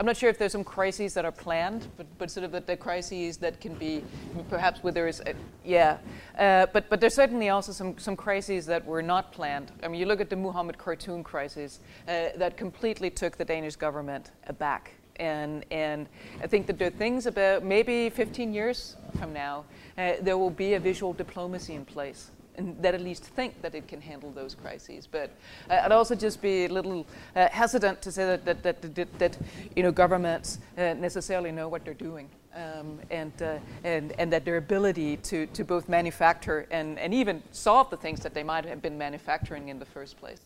I'm 0.00 0.06
not 0.06 0.16
sure 0.16 0.30
if 0.30 0.38
there's 0.38 0.52
some 0.52 0.64
crises 0.64 1.12
that 1.12 1.26
are 1.26 1.30
planned, 1.30 1.86
but, 1.98 2.06
but 2.16 2.30
sort 2.30 2.44
of 2.44 2.52
the, 2.52 2.60
the 2.60 2.74
crises 2.74 3.36
that 3.36 3.60
can 3.60 3.74
be 3.74 4.02
perhaps 4.48 4.82
where 4.82 4.94
there 4.94 5.06
is, 5.06 5.20
a, 5.26 5.34
yeah. 5.62 5.98
Uh, 6.38 6.64
but, 6.72 6.88
but 6.88 7.02
there's 7.02 7.12
certainly 7.12 7.50
also 7.50 7.70
some, 7.70 7.98
some 7.98 8.16
crises 8.16 8.64
that 8.64 8.82
were 8.86 9.02
not 9.02 9.30
planned. 9.30 9.72
I 9.82 9.88
mean, 9.88 10.00
you 10.00 10.06
look 10.06 10.22
at 10.22 10.30
the 10.30 10.36
Muhammad 10.36 10.78
cartoon 10.78 11.22
crisis 11.22 11.80
uh, 12.08 12.28
that 12.36 12.56
completely 12.56 13.10
took 13.10 13.36
the 13.36 13.44
Danish 13.44 13.76
government 13.76 14.30
aback. 14.46 14.92
And, 15.16 15.66
and 15.70 16.08
I 16.42 16.46
think 16.46 16.66
that 16.68 16.78
there 16.78 16.88
are 16.88 16.90
things 16.92 17.26
about 17.26 17.62
maybe 17.62 18.08
15 18.08 18.54
years 18.54 18.96
from 19.18 19.34
now, 19.34 19.66
uh, 19.98 20.12
there 20.22 20.38
will 20.38 20.48
be 20.48 20.72
a 20.72 20.80
visual 20.80 21.12
diplomacy 21.12 21.74
in 21.74 21.84
place 21.84 22.30
and 22.60 22.82
that 22.82 22.94
at 22.94 23.00
least 23.00 23.24
think 23.24 23.60
that 23.62 23.74
it 23.74 23.88
can 23.88 24.00
handle 24.00 24.30
those 24.30 24.54
crises. 24.54 25.08
But 25.10 25.30
uh, 25.70 25.80
I'd 25.84 25.92
also 25.92 26.14
just 26.14 26.42
be 26.42 26.66
a 26.66 26.68
little 26.68 27.06
uh, 27.34 27.48
hesitant 27.48 28.02
to 28.02 28.12
say 28.12 28.26
that, 28.26 28.44
that, 28.44 28.62
that, 28.62 28.94
that, 28.94 29.18
that 29.18 29.38
you 29.74 29.82
know, 29.82 29.90
governments 29.90 30.58
uh, 30.76 30.94
necessarily 30.94 31.50
know 31.50 31.68
what 31.68 31.84
they're 31.84 31.94
doing. 31.94 32.28
Um, 32.54 32.98
and, 33.10 33.32
uh, 33.40 33.58
and, 33.84 34.12
and 34.18 34.32
that 34.32 34.44
their 34.44 34.56
ability 34.56 35.18
to, 35.18 35.46
to 35.46 35.64
both 35.64 35.88
manufacture 35.88 36.66
and, 36.72 36.98
and 36.98 37.14
even 37.14 37.42
solve 37.52 37.90
the 37.90 37.96
things 37.96 38.20
that 38.20 38.34
they 38.34 38.42
might 38.42 38.64
have 38.64 38.82
been 38.82 38.98
manufacturing 38.98 39.68
in 39.68 39.78
the 39.78 39.84
first 39.84 40.16
place. 40.18 40.40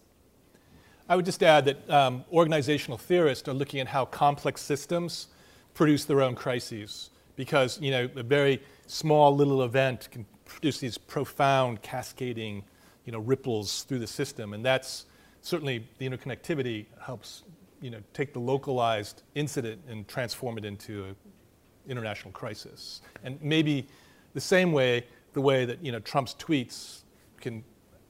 I 1.08 1.16
would 1.16 1.24
just 1.24 1.42
add 1.42 1.64
that 1.64 1.90
um, 1.90 2.24
organizational 2.30 2.98
theorists 2.98 3.48
are 3.48 3.54
looking 3.54 3.80
at 3.80 3.88
how 3.88 4.04
complex 4.04 4.60
systems 4.60 5.28
produce 5.72 6.04
their 6.04 6.20
own 6.20 6.34
crises 6.34 7.08
because 7.36 7.80
you 7.80 7.90
know 7.90 8.08
a 8.16 8.22
very 8.22 8.62
small 8.86 9.34
little 9.34 9.62
event 9.62 10.08
can 10.10 10.26
produce 10.44 10.78
these 10.78 10.98
profound 10.98 11.82
cascading 11.82 12.64
you 13.04 13.12
know, 13.12 13.18
ripples 13.18 13.82
through 13.82 13.98
the 13.98 14.06
system. 14.06 14.54
And 14.54 14.64
that's 14.64 15.06
certainly 15.42 15.86
the 15.98 16.08
interconnectivity 16.08 16.86
helps 17.00 17.42
you 17.80 17.90
know, 17.90 18.00
take 18.14 18.32
the 18.32 18.38
localized 18.38 19.22
incident 19.34 19.82
and 19.88 20.08
transform 20.08 20.56
it 20.56 20.64
into 20.64 21.04
an 21.04 21.16
international 21.86 22.32
crisis. 22.32 23.02
And 23.24 23.40
maybe 23.42 23.86
the 24.32 24.40
same 24.40 24.72
way, 24.72 25.06
the 25.34 25.40
way 25.40 25.64
that 25.66 25.84
you 25.84 25.92
know, 25.92 26.00
Trump's 26.00 26.34
tweets 26.34 27.02
can 27.40 27.62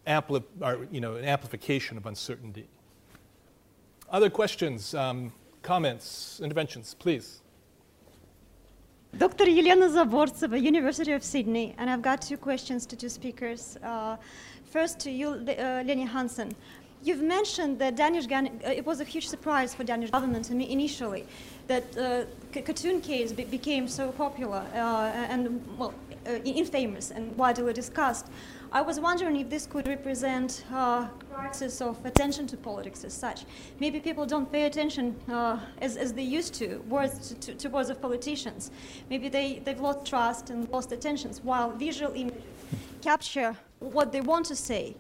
amplify, 0.06 0.76
you 0.92 1.00
know, 1.00 1.16
an 1.16 1.24
amplification 1.24 1.96
of 1.96 2.06
uncertainty. 2.06 2.68
Other 4.10 4.30
questions, 4.30 4.94
um, 4.94 5.32
comments, 5.62 6.40
interventions, 6.42 6.94
please. 6.94 7.40
Dr. 9.18 9.44
Yelena 9.44 9.88
Zabortseva, 9.88 10.60
University 10.60 11.12
of 11.12 11.22
Sydney, 11.22 11.72
and 11.78 11.88
I've 11.88 12.02
got 12.02 12.20
two 12.20 12.36
questions 12.36 12.84
to 12.86 12.96
two 12.96 13.08
speakers. 13.08 13.78
Uh, 13.80 14.16
first 14.72 14.98
to 15.00 15.10
you, 15.10 15.28
uh, 15.28 15.84
Lene 15.86 16.04
Hansen. 16.04 16.52
You've 17.04 17.22
mentioned 17.22 17.78
that 17.78 17.94
Danish, 17.94 18.26
uh, 18.32 18.48
it 18.64 18.84
was 18.84 19.00
a 19.00 19.04
huge 19.04 19.28
surprise 19.28 19.72
for 19.72 19.84
Danish 19.84 20.10
government 20.10 20.50
initially 20.50 21.26
that 21.68 21.84
uh, 21.96 22.24
cartoon 22.62 23.00
case 23.00 23.30
be 23.30 23.44
became 23.44 23.86
so 23.86 24.10
popular 24.10 24.64
uh, 24.74 25.30
and, 25.32 25.62
well, 25.78 25.94
uh, 26.26 26.30
infamous 26.44 27.12
and 27.12 27.36
widely 27.36 27.72
discussed. 27.72 28.26
I 28.74 28.80
was 28.80 28.98
wondering 28.98 29.36
if 29.36 29.48
this 29.48 29.66
could 29.66 29.86
represent 29.86 30.64
a 30.72 31.08
crisis 31.32 31.80
of 31.80 32.04
attention 32.04 32.48
to 32.48 32.56
politics 32.56 33.04
as 33.04 33.12
such. 33.12 33.44
Maybe 33.78 34.00
people 34.00 34.26
don't 34.26 34.50
pay 34.50 34.64
attention 34.64 35.14
uh, 35.30 35.60
as, 35.80 35.96
as 35.96 36.12
they 36.12 36.24
used 36.24 36.54
to, 36.54 36.78
words 36.88 37.28
to, 37.28 37.34
to, 37.36 37.54
to, 37.54 37.68
words 37.68 37.88
of 37.88 38.02
politicians. 38.02 38.72
Maybe 39.08 39.28
they, 39.28 39.62
they've 39.64 39.78
lost 39.78 40.04
trust 40.04 40.50
and 40.50 40.68
lost 40.70 40.90
attentions, 40.90 41.40
while 41.44 41.70
visual 41.70 42.12
images 42.16 42.42
capture 43.00 43.56
what 43.78 44.10
they 44.10 44.20
want 44.20 44.46
to 44.46 44.56
say. 44.56 44.96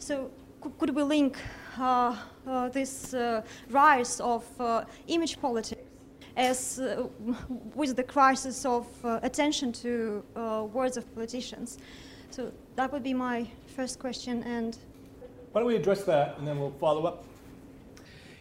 So 0.00 0.32
could 0.60 0.90
we 0.90 1.04
link 1.04 1.38
uh, 1.78 2.16
uh, 2.44 2.70
this 2.70 3.14
uh, 3.14 3.42
rise 3.70 4.18
of 4.18 4.44
uh, 4.60 4.84
image 5.06 5.40
politics 5.40 5.80
as 6.36 6.80
uh, 6.80 7.06
with 7.76 7.94
the 7.94 8.02
crisis 8.02 8.64
of 8.64 8.88
attention 9.22 9.70
to 9.74 10.24
words 10.72 10.96
of 10.96 11.14
politicians? 11.14 11.78
So 12.40 12.50
that 12.76 12.90
would 12.90 13.02
be 13.02 13.12
my 13.12 13.46
first 13.76 13.98
question. 13.98 14.42
And 14.44 14.74
why 15.52 15.60
don't 15.60 15.68
we 15.68 15.76
address 15.76 16.04
that 16.04 16.38
and 16.38 16.48
then 16.48 16.58
we'll 16.58 16.70
follow 16.70 17.04
up? 17.04 17.22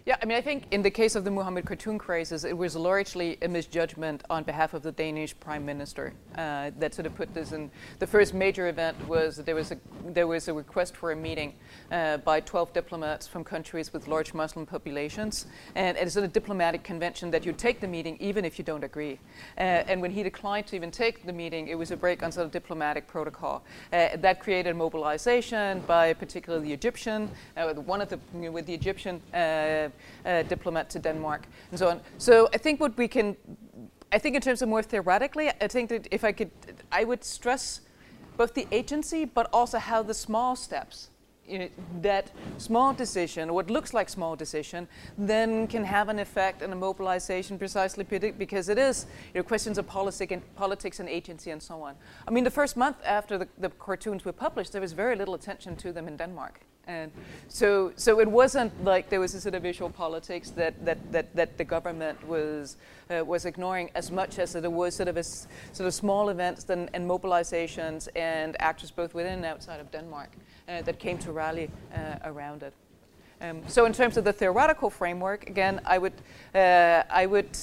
Yeah, 0.10 0.18
I 0.24 0.26
mean, 0.26 0.40
I 0.40 0.42
think 0.42 0.64
in 0.72 0.82
the 0.82 0.90
case 0.90 1.14
of 1.14 1.24
the 1.24 1.30
Muhammad 1.30 1.66
cartoon 1.66 2.00
crisis, 2.00 2.44
it 2.44 2.58
was 2.58 2.76
largely 2.76 3.38
a 3.44 3.48
misjudgment 3.48 4.24
on 4.28 4.42
behalf 4.44 4.74
of 4.74 4.82
the 4.82 4.92
Danish 4.92 5.40
prime 5.40 5.64
minister 5.64 6.14
uh, 6.36 6.72
that 6.80 6.96
sort 6.96 7.06
of 7.06 7.14
put 7.14 7.32
this 7.36 7.52
in. 7.52 7.70
The 8.00 8.08
first 8.08 8.34
major 8.34 8.70
event 8.70 8.98
was 9.08 9.38
there 9.38 9.54
was 9.54 9.70
a 9.72 9.78
there 10.08 10.26
was 10.26 10.48
a 10.48 10.54
request 10.56 10.96
for 10.96 11.12
a 11.12 11.16
meeting 11.16 11.54
uh, 11.92 12.18
by 12.18 12.40
12 12.40 12.74
diplomats 12.74 13.28
from 13.28 13.44
countries 13.44 13.94
with 13.94 14.08
large 14.08 14.34
Muslim 14.34 14.66
populations, 14.66 15.46
and 15.76 15.96
it's 15.96 16.16
a 16.16 16.28
diplomatic 16.28 16.84
convention 16.84 17.30
that 17.30 17.46
you 17.46 17.54
take 17.54 17.80
the 17.80 17.88
meeting 17.88 18.18
even 18.20 18.46
if 18.46 18.58
you 18.58 18.66
don't 18.66 18.84
agree. 18.84 19.20
Uh, 19.60 19.62
and 19.92 20.02
when 20.02 20.10
he 20.10 20.24
declined 20.24 20.66
to 20.66 20.76
even 20.76 20.90
take 20.90 21.24
the 21.24 21.34
meeting, 21.34 21.68
it 21.68 21.78
was 21.78 21.92
a 21.92 21.96
break 21.96 22.24
on 22.24 22.32
sort 22.32 22.48
of 22.48 22.52
diplomatic 22.52 23.06
protocol. 23.06 23.64
Uh, 23.94 24.18
that 24.18 24.40
created 24.40 24.76
mobilization 24.76 25.82
by 25.82 26.14
particularly 26.14 26.70
the 26.70 26.74
Egyptian, 26.74 27.30
uh, 27.56 27.72
one 27.76 28.02
of 28.02 28.10
the 28.10 28.18
with 28.50 28.66
the 28.66 28.74
Egyptian 28.74 29.22
uh, 30.26 30.44
diplomat 30.44 30.90
to 30.90 31.00
Denmark, 31.00 31.48
and 31.72 31.80
so 31.80 31.90
on. 31.90 32.02
So 32.18 32.50
I 32.54 32.58
think 32.58 32.80
what 32.80 32.98
we 32.98 33.08
can, 33.08 33.36
I 34.12 34.20
think 34.20 34.36
in 34.36 34.42
terms 34.42 34.62
of 34.62 34.70
more 34.70 34.84
theoretically, 34.84 35.50
I 35.50 35.68
think 35.68 35.90
that 35.90 36.08
if 36.12 36.24
I 36.24 36.32
could, 36.32 36.52
I 36.92 37.04
would 37.04 37.24
stress 37.24 37.82
both 38.38 38.54
the 38.54 38.68
agency, 38.72 39.26
but 39.26 39.50
also 39.52 39.80
how 39.80 40.04
the 40.04 40.14
small 40.14 40.56
steps 40.56 41.10
you 41.50 41.60
know, 41.60 41.70
that 42.02 42.32
small 42.58 42.94
decision, 42.94 43.54
what 43.54 43.70
looks 43.70 43.94
like 43.94 44.08
small 44.08 44.36
decision, 44.36 44.88
then 45.18 45.68
can 45.68 45.84
have 45.84 46.08
an 46.10 46.20
effect 46.20 46.62
and 46.62 46.72
a 46.72 46.76
mobilization 46.76 47.58
precisely 47.58 48.04
because 48.04 48.70
it 48.70 48.78
is 48.78 49.08
you 49.34 49.40
know, 49.40 49.44
questions 49.44 49.78
of 49.78 49.88
policy 49.88 50.28
and 50.30 50.56
politics 50.56 51.00
and 51.00 51.10
agency 51.10 51.52
and 51.52 51.62
so 51.62 51.82
on. 51.82 51.96
I 52.28 52.32
mean, 52.32 52.44
the 52.44 52.52
first 52.52 52.78
month 52.78 52.98
after 53.04 53.38
the, 53.38 53.48
the 53.58 53.70
cartoons 53.70 54.24
were 54.24 54.34
published, 54.34 54.72
there 54.72 54.82
was 54.82 54.94
very 54.94 55.16
little 55.16 55.34
attention 55.34 55.76
to 55.78 55.92
them 55.92 56.08
in 56.08 56.18
Denmark. 56.18 56.62
And 56.90 57.12
so, 57.50 57.94
so 57.96 58.20
it 58.20 58.28
wasn't 58.28 58.84
like 58.84 59.10
there 59.10 59.20
was 59.20 59.36
a 59.36 59.42
sort 59.42 59.54
of 59.54 59.62
visual 59.62 59.92
politics 59.92 60.50
that, 60.52 60.84
that, 60.86 61.12
that, 61.12 61.36
that 61.36 61.56
the 61.60 61.64
government 61.64 62.28
was, 62.28 62.78
uh, 63.12 63.24
was 63.24 63.46
ignoring 63.46 63.92
as 63.94 64.10
much 64.10 64.40
as 64.40 64.54
there 64.54 64.72
was 64.72 64.96
sort 64.96 65.08
of 65.08 65.16
a, 65.16 65.24
sort 65.24 65.82
of 65.82 65.94
small 65.94 66.30
events 66.30 66.68
and, 66.68 66.90
and 66.94 67.08
mobilizations 67.08 68.08
and 68.16 68.60
actors 68.60 68.90
both 68.90 69.14
within 69.14 69.34
and 69.34 69.46
outside 69.46 69.80
of 69.80 69.92
Denmark 69.92 70.32
uh, 70.68 70.82
that 70.82 70.98
came 70.98 71.20
to 71.20 71.32
rally 71.32 71.70
uh, 71.94 72.16
around 72.24 72.64
it. 72.64 72.74
Um, 73.40 73.62
so 73.68 73.86
in 73.86 73.94
terms 73.94 74.18
of 74.18 74.24
the 74.24 74.34
theoretical 74.34 74.90
framework, 74.90 75.48
again, 75.48 75.80
I 75.86 76.00
would, 76.00 76.14
uh, 76.56 77.04
I 77.08 77.28
would 77.28 77.56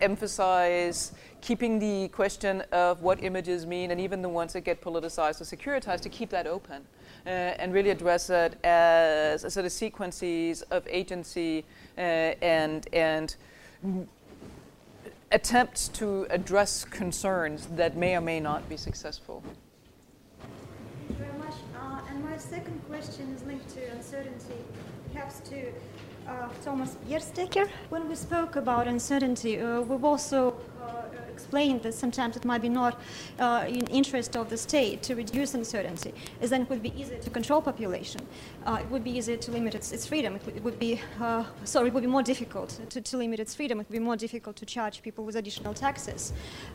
emphasize 0.00 1.12
keeping 1.40 1.78
the 1.78 2.08
question 2.08 2.62
of 2.72 3.02
what 3.02 3.22
images 3.22 3.64
mean 3.64 3.92
and 3.92 4.00
even 4.00 4.22
the 4.22 4.28
ones 4.28 4.54
that 4.54 4.62
get 4.62 4.82
politicized 4.82 5.40
or 5.40 5.44
securitized 5.44 6.00
to 6.00 6.08
keep 6.08 6.30
that 6.30 6.48
open 6.48 6.84
and 7.26 7.72
really 7.72 7.90
address 7.90 8.30
it 8.30 8.56
as 8.64 9.44
a 9.44 9.50
sort 9.50 9.66
of 9.66 9.72
sequences 9.72 10.62
of 10.70 10.86
agency 10.88 11.64
uh, 11.98 12.00
and 12.00 12.88
and 12.92 13.36
attempts 15.32 15.88
to 15.88 16.26
address 16.30 16.84
concerns 16.84 17.66
that 17.66 17.96
may 17.96 18.16
or 18.16 18.20
may 18.20 18.40
not 18.40 18.68
be 18.68 18.76
successful. 18.76 19.42
Thank 20.40 21.10
you 21.10 21.16
very 21.16 21.38
much. 21.38 21.54
Uh, 21.76 22.00
and 22.08 22.24
my 22.24 22.36
second 22.38 22.80
question 22.88 23.34
is 23.34 23.42
linked 23.42 23.68
to 23.70 23.84
uncertainty, 23.90 24.60
perhaps 25.12 25.40
to 25.50 25.72
uh, 26.28 26.48
Thomas 26.64 26.96
Biersteker. 27.08 27.68
When 27.88 28.08
we 28.08 28.14
spoke 28.14 28.56
about 28.56 28.86
uncertainty, 28.86 29.60
uh, 29.60 29.80
we've 29.80 30.04
also 30.04 30.50
uh, 30.50 30.75
explained 31.36 31.80
that 31.82 31.94
sometimes 31.94 32.34
it 32.40 32.44
might 32.50 32.62
be 32.68 32.72
not 32.82 32.92
uh, 33.38 33.64
in 33.78 33.84
interest 34.00 34.36
of 34.40 34.44
the 34.52 34.58
state 34.68 35.02
to 35.08 35.12
reduce 35.14 35.50
uncertainty, 35.60 36.12
as 36.40 36.48
then 36.50 36.60
it 36.62 36.68
would 36.70 36.82
be 36.88 36.92
easier 37.00 37.18
to 37.26 37.30
control 37.38 37.60
population. 37.70 38.20
Uh, 38.66 38.78
it 38.82 38.88
would 38.92 39.04
be 39.04 39.12
easier 39.18 39.38
to 39.46 39.50
limit 39.58 39.74
its, 39.74 39.92
its 39.96 40.06
freedom. 40.06 40.30
It 40.38 40.42
would, 40.46 40.56
it 40.56 40.62
would 40.66 40.78
be, 40.78 40.92
uh, 41.20 41.44
sorry, 41.64 41.88
it 41.88 41.94
would 41.94 42.06
be 42.10 42.14
more 42.18 42.26
difficult 42.34 42.70
to, 42.92 43.00
to 43.00 43.16
limit 43.16 43.38
its 43.44 43.54
freedom. 43.54 43.80
It 43.80 43.86
would 43.88 43.98
be 44.00 44.06
more 44.10 44.16
difficult 44.26 44.56
to 44.56 44.66
charge 44.66 45.02
people 45.02 45.22
with 45.24 45.36
additional 45.36 45.74
taxes. 45.74 46.32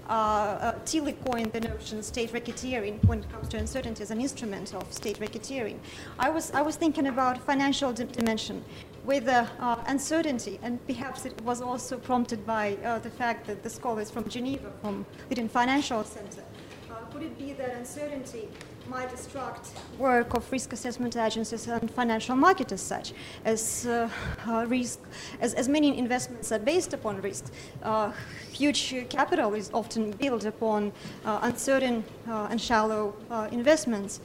Uh, 0.07 0.11
uh, 0.11 0.79
Tilly 0.85 1.15
coined 1.25 1.51
the 1.53 1.61
notion 1.61 2.03
state 2.03 2.31
racketeering 2.31 3.03
when 3.05 3.19
it 3.19 3.29
comes 3.31 3.47
to 3.49 3.57
uncertainty 3.57 4.01
as 4.03 4.11
an 4.11 4.21
instrument 4.21 4.73
of 4.73 4.85
state 4.93 5.19
racketeering. 5.19 5.77
I 6.19 6.29
was, 6.29 6.51
I 6.51 6.61
was 6.61 6.75
thinking 6.75 7.07
about 7.07 7.35
financial 7.51 7.91
dimension 7.93 8.63
with 9.05 9.27
uh, 9.27 9.45
uncertainty, 9.87 10.59
and 10.61 10.85
perhaps 10.87 11.25
it 11.25 11.39
was 11.41 11.61
also 11.61 11.97
prompted 11.97 12.45
by 12.45 12.77
uh, 12.83 12.99
the 12.99 13.09
fact 13.09 13.47
that 13.47 13.63
the 13.63 13.69
scholars 13.69 14.11
from 14.11 14.27
Geneva, 14.29 14.71
from 14.81 15.05
within 15.29 15.49
Financial 15.49 16.03
Center. 16.03 16.43
Uh, 16.89 16.95
could 17.11 17.23
it 17.23 17.37
be 17.37 17.53
that 17.53 17.75
uncertainty 17.75 18.47
might 18.87 19.09
distract 19.09 19.69
work 19.97 20.33
of 20.33 20.51
risk 20.51 20.73
assessment 20.73 21.15
agencies 21.15 21.67
and 21.67 21.89
financial 21.91 22.35
market 22.35 22.71
as 22.71 22.81
such, 22.81 23.13
as 23.45 23.85
uh, 23.85 24.09
uh, 24.47 24.65
risk, 24.67 24.99
as, 25.39 25.53
as 25.53 25.69
many 25.69 25.97
investments 25.97 26.51
are 26.51 26.59
based 26.59 26.93
upon 26.93 27.21
risk. 27.21 27.51
Uh, 27.83 28.11
huge 28.51 28.93
capital 29.09 29.53
is 29.53 29.69
often 29.73 30.11
built 30.11 30.45
upon 30.45 30.91
uncertain 31.25 32.03
and 32.25 32.59
shallow 32.59 33.15
investments. 33.51 34.19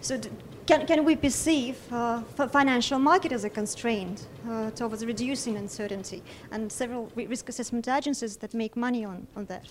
So 0.00 0.18
can, 0.66 0.86
can 0.86 1.04
we 1.04 1.16
perceive 1.16 1.76
uh, 1.92 2.22
financial 2.22 2.98
market 2.98 3.32
as 3.32 3.44
a 3.44 3.50
constraint 3.50 4.26
uh, 4.48 4.70
towards 4.70 5.04
reducing 5.04 5.56
uncertainty 5.56 6.22
and 6.50 6.70
several 6.70 7.10
risk 7.14 7.48
assessment 7.48 7.88
agencies 7.88 8.36
that 8.36 8.54
make 8.54 8.76
money 8.76 9.04
on, 9.04 9.26
on 9.36 9.44
that? 9.46 9.66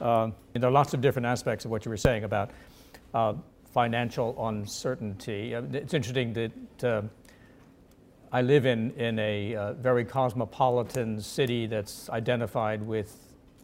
Uh, 0.00 0.30
there 0.54 0.68
are 0.68 0.72
lots 0.72 0.94
of 0.94 1.00
different 1.00 1.26
aspects 1.26 1.64
of 1.64 1.70
what 1.70 1.84
you 1.84 1.90
were 1.90 1.96
saying 1.96 2.24
about 2.24 2.50
uh, 3.12 3.34
financial 3.72 4.34
uncertainty. 4.48 5.54
Uh, 5.54 5.62
it's 5.72 5.94
interesting 5.94 6.32
that 6.32 6.84
uh, 6.84 7.02
I 8.32 8.42
live 8.42 8.64
in, 8.64 8.92
in 8.92 9.18
a 9.18 9.74
very 9.78 10.04
cosmopolitan 10.04 11.20
city 11.20 11.66
that's 11.66 12.08
identified 12.10 12.80
with 12.82 13.16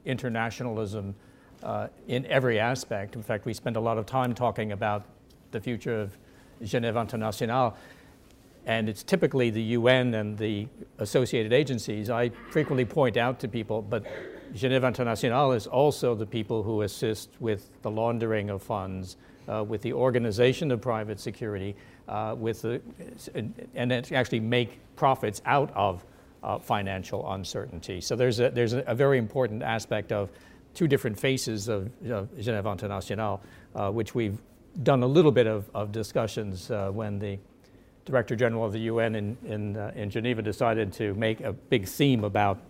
internationalism 0.05 1.15
uh, 1.63 1.89
in 2.09 2.27
every 2.27 2.59
aspect. 2.59 3.17
In 3.17 3.23
fact, 3.23 3.45
we 3.45 3.55
spend 3.55 3.77
a 3.77 3.81
lot 3.81 3.99
of 3.99 4.07
time 4.07 4.35
talking 4.35 4.73
about 4.73 5.05
the 5.51 5.61
future 5.61 6.01
of 6.01 6.17
Genève 6.63 7.01
International, 7.01 7.77
and 8.67 8.89
it's 8.89 9.03
typically 9.03 9.51
the 9.51 9.63
UN 9.63 10.15
and 10.15 10.37
the 10.37 10.67
associated 10.99 11.53
agencies. 11.53 12.11
I 12.11 12.31
frequently 12.51 12.85
point 12.85 13.17
out 13.17 13.39
to 13.41 13.49
people, 13.49 13.83
but 13.83 14.05
Genève 14.55 14.87
International 14.87 15.53
is 15.53 15.67
also 15.67 16.15
the 16.15 16.27
people 16.27 16.63
who 16.63 16.83
assist 16.83 17.31
with 17.41 17.71
the 17.83 17.91
laundering 17.91 18.51
of 18.51 18.63
funds, 18.63 19.17
uh, 19.49 19.65
with 19.65 19.83
the 19.83 19.93
organization 19.93 20.71
of 20.71 20.81
private 20.81 21.21
security, 21.21 21.77
uh, 22.09 22.35
with 22.37 22.63
the, 22.63 22.81
and 23.75 23.93
actually 23.93 24.41
make 24.41 24.79
profits 24.97 25.43
out 25.45 25.71
of 25.75 26.05
uh, 26.43 26.59
financial 26.59 27.33
uncertainty. 27.33 28.01
So 28.01 28.17
there's 28.17 28.41
a, 28.41 28.51
there's 28.51 28.73
a, 28.73 28.81
a 28.87 28.95
very 28.95 29.19
important 29.19 29.63
aspect 29.63 30.13
of 30.13 30.31
two 30.77 30.87
different 30.87 31.19
faces 31.19 31.69
of, 31.69 31.87
of 32.09 32.29
Genève 32.37 32.71
Internationale, 32.71 33.41
uh, 33.75 33.91
which 33.91 34.15
we've 34.15 34.39
done 34.83 35.03
a 35.03 35.07
little 35.07 35.33
bit 35.33 35.47
of, 35.47 35.69
of 35.75 35.91
discussions 35.91 36.71
uh, 36.71 36.91
when 36.93 37.19
the 37.19 37.39
Director 38.05 38.37
General 38.37 38.65
of 38.65 38.73
the 38.73 38.81
UN 38.81 39.15
in, 39.17 39.37
in, 39.47 39.77
uh, 39.77 39.91
in 39.97 40.11
Geneva 40.11 40.43
decided 40.43 40.93
to 40.93 41.15
make 41.15 41.41
a 41.41 41.53
big 41.53 41.89
theme 41.89 42.25
about 42.25 42.61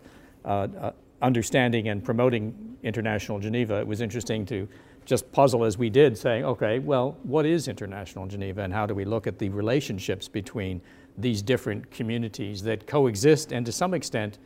uh, 0.45 0.69
uh, 0.81 0.93
understanding 1.21 1.89
and 1.89 2.03
promoting 2.03 2.79
international 2.85 3.41
Geneva. 3.41 3.81
It 3.81 3.87
was 3.87 4.01
interesting 4.01 4.47
to 4.47 4.69
just 5.05 5.31
puzzle 5.33 5.65
as 5.65 5.77
we 5.77 5.91
did, 5.91 6.17
saying, 6.17 6.45
okay, 6.45 6.79
well, 6.79 7.17
what 7.25 7.45
is 7.45 7.69
international 7.69 8.27
Geneva 8.27 8.63
and 8.63 8.73
how 8.73 8.87
do 8.87 8.95
we 8.95 9.05
look 9.05 9.27
at 9.27 9.39
the 9.39 9.49
relationships 9.49 10.29
between 10.29 10.81
these 11.19 11.43
different 11.43 11.91
communities 11.91 12.63
that 12.63 12.87
coexist 12.87 13.53
and 13.53 13.67
to 13.67 13.73
some 13.73 13.95
extent 13.95 14.39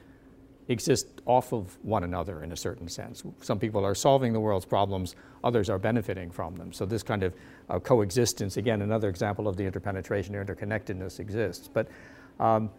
exist 0.70 1.20
off 1.26 1.52
of 1.52 1.76
one 1.82 2.04
another 2.04 2.44
in 2.44 2.52
a 2.52 2.56
certain 2.56 2.88
sense. 2.88 3.24
Some 3.42 3.58
people 3.58 3.84
are 3.84 3.94
solving 3.94 4.32
the 4.32 4.38
world's 4.38 4.64
problems, 4.64 5.16
others 5.42 5.68
are 5.68 5.80
benefiting 5.80 6.30
from 6.30 6.54
them. 6.56 6.72
So 6.72 6.86
this 6.86 7.02
kind 7.02 7.24
of 7.24 7.34
uh, 7.68 7.80
coexistence, 7.80 8.56
again, 8.56 8.80
another 8.80 9.08
example 9.08 9.48
of 9.48 9.56
the 9.56 9.64
interpenetration 9.64 10.36
or 10.36 10.44
interconnectedness 10.44 11.18
exists. 11.18 11.68
But 11.72 11.88
um, 12.38 12.70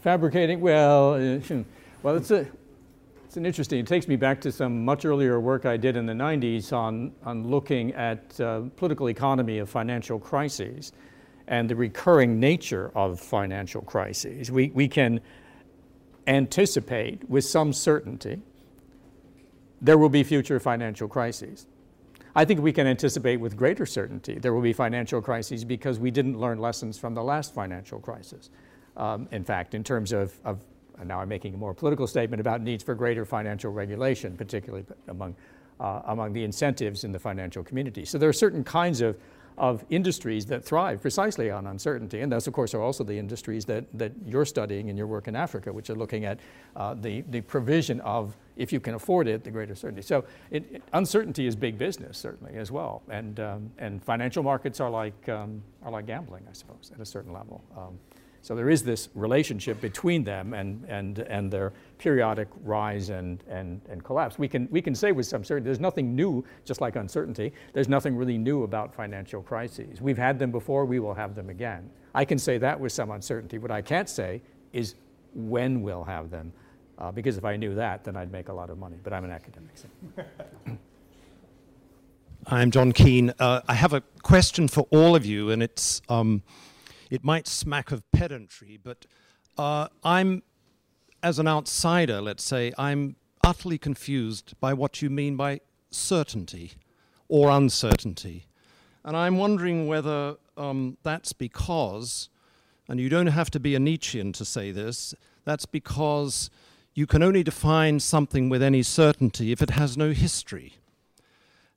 fabricating, 0.00 0.60
well, 0.60 1.14
uh, 1.14 1.38
well, 2.02 2.16
it's 2.16 2.32
a, 2.32 2.44
it's 3.26 3.36
an 3.36 3.46
interesting, 3.46 3.78
it 3.78 3.86
takes 3.86 4.08
me 4.08 4.16
back 4.16 4.40
to 4.40 4.50
some 4.50 4.84
much 4.84 5.04
earlier 5.04 5.38
work 5.38 5.66
I 5.66 5.76
did 5.76 5.96
in 5.96 6.04
the 6.04 6.12
90s 6.12 6.72
on, 6.72 7.12
on 7.24 7.46
looking 7.46 7.92
at 7.92 8.40
uh, 8.40 8.62
political 8.74 9.08
economy 9.08 9.58
of 9.58 9.70
financial 9.70 10.18
crises 10.18 10.92
and 11.48 11.68
the 11.68 11.74
recurring 11.74 12.38
nature 12.38 12.92
of 12.94 13.18
financial 13.18 13.80
crises. 13.80 14.50
We, 14.52 14.70
we 14.74 14.86
can 14.86 15.20
anticipate 16.26 17.28
with 17.28 17.44
some 17.44 17.72
certainty 17.72 18.42
there 19.80 19.96
will 19.96 20.08
be 20.08 20.24
future 20.24 20.60
financial 20.60 21.08
crises. 21.08 21.66
I 22.34 22.44
think 22.44 22.60
we 22.60 22.72
can 22.72 22.86
anticipate 22.86 23.36
with 23.36 23.56
greater 23.56 23.86
certainty 23.86 24.38
there 24.38 24.52
will 24.52 24.60
be 24.60 24.72
financial 24.72 25.22
crises 25.22 25.64
because 25.64 25.98
we 25.98 26.10
didn't 26.10 26.38
learn 26.38 26.58
lessons 26.58 26.98
from 26.98 27.14
the 27.14 27.22
last 27.22 27.54
financial 27.54 27.98
crisis. 27.98 28.50
Um, 28.96 29.28
in 29.30 29.44
fact, 29.44 29.74
in 29.74 29.82
terms 29.82 30.12
of, 30.12 30.34
of 30.44 30.60
now 31.04 31.20
I'm 31.20 31.28
making 31.28 31.54
a 31.54 31.56
more 31.56 31.72
political 31.72 32.06
statement 32.06 32.40
about 32.40 32.60
needs 32.60 32.82
for 32.82 32.94
greater 32.94 33.24
financial 33.24 33.72
regulation, 33.72 34.36
particularly 34.36 34.84
among, 35.06 35.36
uh, 35.80 36.02
among 36.06 36.32
the 36.32 36.42
incentives 36.44 37.04
in 37.04 37.12
the 37.12 37.18
financial 37.18 37.62
community. 37.62 38.04
So 38.04 38.18
there 38.18 38.28
are 38.28 38.34
certain 38.34 38.64
kinds 38.64 39.00
of 39.00 39.16
of 39.58 39.84
industries 39.90 40.46
that 40.46 40.64
thrive 40.64 41.02
precisely 41.02 41.50
on 41.50 41.66
uncertainty. 41.66 42.20
And 42.20 42.32
those, 42.32 42.46
of 42.46 42.52
course, 42.52 42.74
are 42.74 42.82
also 42.82 43.04
the 43.04 43.18
industries 43.18 43.64
that, 43.66 43.84
that 43.94 44.12
you're 44.24 44.44
studying 44.44 44.88
in 44.88 44.96
your 44.96 45.06
work 45.06 45.28
in 45.28 45.36
Africa, 45.36 45.72
which 45.72 45.90
are 45.90 45.94
looking 45.96 46.24
at 46.24 46.38
uh, 46.76 46.94
the, 46.94 47.22
the 47.30 47.40
provision 47.40 48.00
of, 48.00 48.36
if 48.56 48.72
you 48.72 48.80
can 48.80 48.94
afford 48.94 49.28
it, 49.28 49.44
the 49.44 49.50
greater 49.50 49.74
certainty. 49.74 50.02
So 50.02 50.24
it, 50.50 50.64
it, 50.72 50.82
uncertainty 50.92 51.46
is 51.46 51.56
big 51.56 51.76
business, 51.76 52.16
certainly, 52.16 52.56
as 52.56 52.70
well. 52.70 53.02
And, 53.10 53.40
um, 53.40 53.70
and 53.78 54.02
financial 54.02 54.42
markets 54.42 54.80
are 54.80 54.90
like, 54.90 55.28
um, 55.28 55.62
are 55.82 55.90
like 55.90 56.06
gambling, 56.06 56.44
I 56.48 56.52
suppose, 56.52 56.90
at 56.94 57.00
a 57.00 57.06
certain 57.06 57.32
level. 57.32 57.62
Um, 57.76 57.98
so 58.42 58.54
there 58.54 58.70
is 58.70 58.82
this 58.82 59.08
relationship 59.14 59.80
between 59.80 60.24
them 60.24 60.54
and, 60.54 60.84
and, 60.88 61.18
and 61.18 61.50
their 61.50 61.72
periodic 61.98 62.48
rise 62.62 63.10
and, 63.10 63.42
and, 63.48 63.80
and 63.88 64.02
collapse. 64.04 64.38
We 64.38 64.48
can, 64.48 64.68
we 64.70 64.80
can 64.80 64.94
say 64.94 65.12
with 65.12 65.26
some 65.26 65.44
certainty 65.44 65.66
there's 65.66 65.80
nothing 65.80 66.14
new, 66.14 66.44
just 66.64 66.80
like 66.80 66.96
uncertainty, 66.96 67.52
there's 67.72 67.88
nothing 67.88 68.16
really 68.16 68.38
new 68.38 68.62
about 68.62 68.94
financial 68.94 69.42
crises. 69.42 70.00
We've 70.00 70.18
had 70.18 70.38
them 70.38 70.50
before, 70.50 70.84
we 70.84 70.98
will 71.00 71.14
have 71.14 71.34
them 71.34 71.50
again. 71.50 71.90
I 72.14 72.24
can 72.24 72.38
say 72.38 72.58
that 72.58 72.78
with 72.78 72.92
some 72.92 73.10
uncertainty. 73.10 73.58
What 73.58 73.70
I 73.70 73.82
can't 73.82 74.08
say 74.08 74.40
is 74.72 74.94
when 75.34 75.82
we'll 75.82 76.04
have 76.04 76.30
them, 76.30 76.52
uh, 76.98 77.12
because 77.12 77.36
if 77.36 77.44
I 77.44 77.56
knew 77.56 77.74
that, 77.74 78.04
then 78.04 78.16
I'd 78.16 78.32
make 78.32 78.48
a 78.48 78.52
lot 78.52 78.70
of 78.70 78.78
money. 78.78 78.96
But 79.02 79.12
I'm 79.12 79.24
an 79.24 79.30
academic. 79.30 79.76
So. 79.76 79.88
I'm 82.46 82.70
John 82.70 82.92
Keane. 82.92 83.34
Uh, 83.38 83.60
I 83.68 83.74
have 83.74 83.92
a 83.92 84.02
question 84.22 84.68
for 84.68 84.86
all 84.90 85.14
of 85.14 85.26
you, 85.26 85.50
and 85.50 85.62
it's. 85.62 86.00
Um, 86.08 86.42
it 87.10 87.24
might 87.24 87.46
smack 87.46 87.90
of 87.90 88.10
pedantry, 88.12 88.78
but 88.82 89.06
uh, 89.56 89.88
I'm, 90.04 90.42
as 91.22 91.38
an 91.38 91.48
outsider, 91.48 92.20
let's 92.20 92.44
say, 92.44 92.72
I'm 92.78 93.16
utterly 93.44 93.78
confused 93.78 94.54
by 94.60 94.74
what 94.74 95.02
you 95.02 95.10
mean 95.10 95.36
by 95.36 95.60
certainty 95.90 96.72
or 97.28 97.50
uncertainty. 97.50 98.46
And 99.04 99.16
I'm 99.16 99.38
wondering 99.38 99.86
whether 99.86 100.36
um, 100.56 100.96
that's 101.02 101.32
because, 101.32 102.28
and 102.88 103.00
you 103.00 103.08
don't 103.08 103.28
have 103.28 103.50
to 103.50 103.60
be 103.60 103.74
a 103.74 103.78
Nietzschean 103.78 104.32
to 104.34 104.44
say 104.44 104.70
this, 104.70 105.14
that's 105.44 105.66
because 105.66 106.50
you 106.94 107.06
can 107.06 107.22
only 107.22 107.42
define 107.42 108.00
something 108.00 108.48
with 108.48 108.62
any 108.62 108.82
certainty 108.82 109.52
if 109.52 109.62
it 109.62 109.70
has 109.70 109.96
no 109.96 110.10
history. 110.10 110.74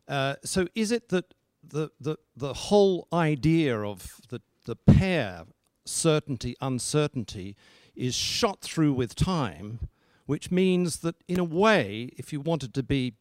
Uh, 0.08 0.36
so 0.44 0.68
is 0.76 0.92
it 0.92 1.10
that 1.10 1.34
the, 1.64 1.89
the, 2.00 2.18
the 2.36 2.54
whole 2.54 3.08
idea 3.14 3.80
of 3.80 4.20
the 4.30 4.42
the 4.66 4.76
pair 4.76 5.44
certainty 5.86 6.56
uncertainty 6.62 7.56
is 7.96 8.16
shot 8.16 8.62
through 8.62 8.94
with 8.94 9.16
time, 9.16 9.88
which 10.26 10.52
means 10.52 11.00
that 11.00 11.16
in 11.28 11.39
a 11.39 11.44
way, 11.44 12.10
if 12.18 12.32
you 12.32 12.39
wanted 12.39 12.74
to 12.74 12.84
be 12.84 13.14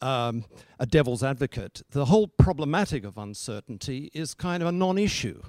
um, 0.00 0.44
a 0.78 0.86
devil's 0.86 1.22
advocate, 1.22 1.82
the 1.90 2.06
whole 2.06 2.28
problematic 2.28 3.04
of 3.04 3.16
uncertainty 3.16 4.10
is 4.14 4.34
kind 4.34 4.62
of 4.62 4.68
a 4.68 4.72
non-issue, 4.72 5.42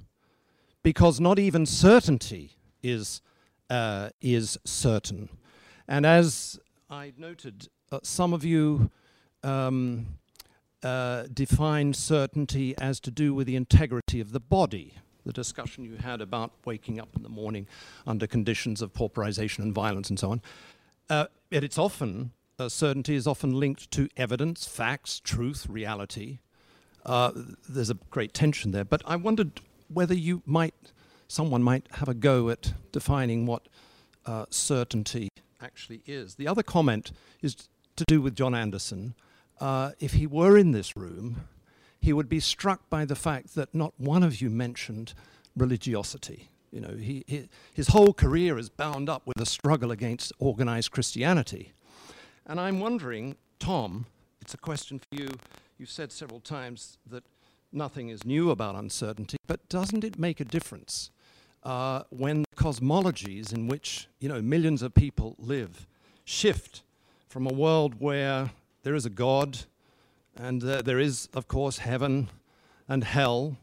because 0.83 1.19
not 1.19 1.39
even 1.39 1.65
certainty 1.65 2.57
is 2.81 3.21
uh, 3.69 4.09
is 4.21 4.57
certain. 4.63 5.29
And 5.87 6.05
as 6.05 6.59
I 6.89 7.13
noted, 7.17 7.69
uh, 7.91 7.99
some 8.03 8.33
of 8.33 8.45
you 8.45 8.91
um, 9.43 10.05
uh, 10.83 11.23
define 11.33 11.93
certainty 11.93 12.75
as 12.77 12.99
to 13.01 13.11
do 13.11 13.33
with 13.33 13.47
the 13.47 13.55
integrity 13.55 14.19
of 14.19 14.31
the 14.31 14.39
body 14.39 14.97
the 15.25 15.33
discussion 15.33 15.83
you 15.83 15.95
had 15.97 16.21
about 16.21 16.51
waking 16.65 16.99
up 16.99 17.09
in 17.15 17.23
the 17.23 17.29
morning 17.29 17.67
under 18.05 18.27
conditions 18.27 18.81
of 18.81 18.93
pauperization 18.93 19.59
and 19.59 19.73
violence 19.73 20.09
and 20.09 20.19
so 20.19 20.31
on. 20.31 20.41
Uh, 21.09 21.25
yet 21.49 21.63
it's 21.63 21.77
often, 21.77 22.31
uh, 22.59 22.69
certainty 22.69 23.15
is 23.15 23.27
often 23.27 23.53
linked 23.53 23.91
to 23.91 24.07
evidence, 24.15 24.65
facts, 24.65 25.19
truth, 25.19 25.67
reality. 25.69 26.39
Uh, 27.05 27.31
there's 27.67 27.89
a 27.89 27.97
great 28.09 28.33
tension 28.33 28.71
there. 28.71 28.85
But 28.85 29.01
I 29.05 29.15
wondered 29.15 29.61
whether 29.87 30.15
you 30.15 30.41
might, 30.45 30.73
someone 31.27 31.61
might 31.61 31.87
have 31.93 32.09
a 32.09 32.13
go 32.13 32.49
at 32.49 32.73
defining 32.91 33.45
what 33.45 33.67
uh, 34.25 34.45
certainty 34.49 35.29
actually 35.61 36.01
is. 36.05 36.35
The 36.35 36.47
other 36.47 36.63
comment 36.63 37.11
is 37.41 37.55
to 37.95 38.03
do 38.07 38.21
with 38.21 38.35
John 38.35 38.55
Anderson. 38.55 39.15
Uh, 39.59 39.91
if 39.99 40.13
he 40.13 40.27
were 40.27 40.57
in 40.57 40.71
this 40.71 40.95
room, 40.97 41.47
he 42.05 42.13
would 42.13 42.29
be 42.29 42.39
struck 42.39 42.87
by 42.87 43.03
the 43.03 43.15
fact 43.15 43.55
that 43.55 43.73
not 43.73 43.91
one 43.97 44.21
of 44.21 44.39
you 44.39 44.47
mentioned 44.47 45.15
religiosity. 45.57 46.49
You 46.71 46.81
know, 46.81 46.95
he, 46.95 47.23
he, 47.25 47.49
his 47.73 47.87
whole 47.87 48.13
career 48.13 48.59
is 48.59 48.69
bound 48.69 49.09
up 49.09 49.23
with 49.25 49.41
a 49.41 49.45
struggle 49.45 49.89
against 49.89 50.31
organized 50.37 50.91
Christianity. 50.91 51.73
And 52.45 52.59
I'm 52.59 52.79
wondering, 52.79 53.37
Tom, 53.57 54.05
it's 54.39 54.53
a 54.53 54.57
question 54.57 54.99
for 54.99 55.19
you. 55.19 55.29
You've 55.79 55.89
said 55.89 56.11
several 56.11 56.39
times 56.39 56.99
that 57.09 57.23
nothing 57.73 58.09
is 58.09 58.23
new 58.23 58.51
about 58.51 58.75
uncertainty, 58.75 59.37
but 59.47 59.67
doesn't 59.67 60.03
it 60.03 60.19
make 60.19 60.39
a 60.39 60.45
difference 60.45 61.09
uh, 61.63 62.03
when 62.11 62.45
cosmologies 62.55 63.51
in 63.51 63.67
which 63.67 64.07
you 64.19 64.29
know 64.29 64.43
millions 64.43 64.83
of 64.83 64.93
people 64.93 65.35
live 65.39 65.87
shift 66.23 66.83
from 67.27 67.47
a 67.47 67.53
world 67.53 67.95
where 67.97 68.51
there 68.83 68.93
is 68.93 69.07
a 69.07 69.09
God 69.09 69.65
and 70.35 70.63
uh, 70.63 70.81
there 70.81 70.99
is, 70.99 71.29
of 71.33 71.47
course, 71.47 71.79
heaven 71.79 72.29
and 72.87 73.03
hell, 73.03 73.57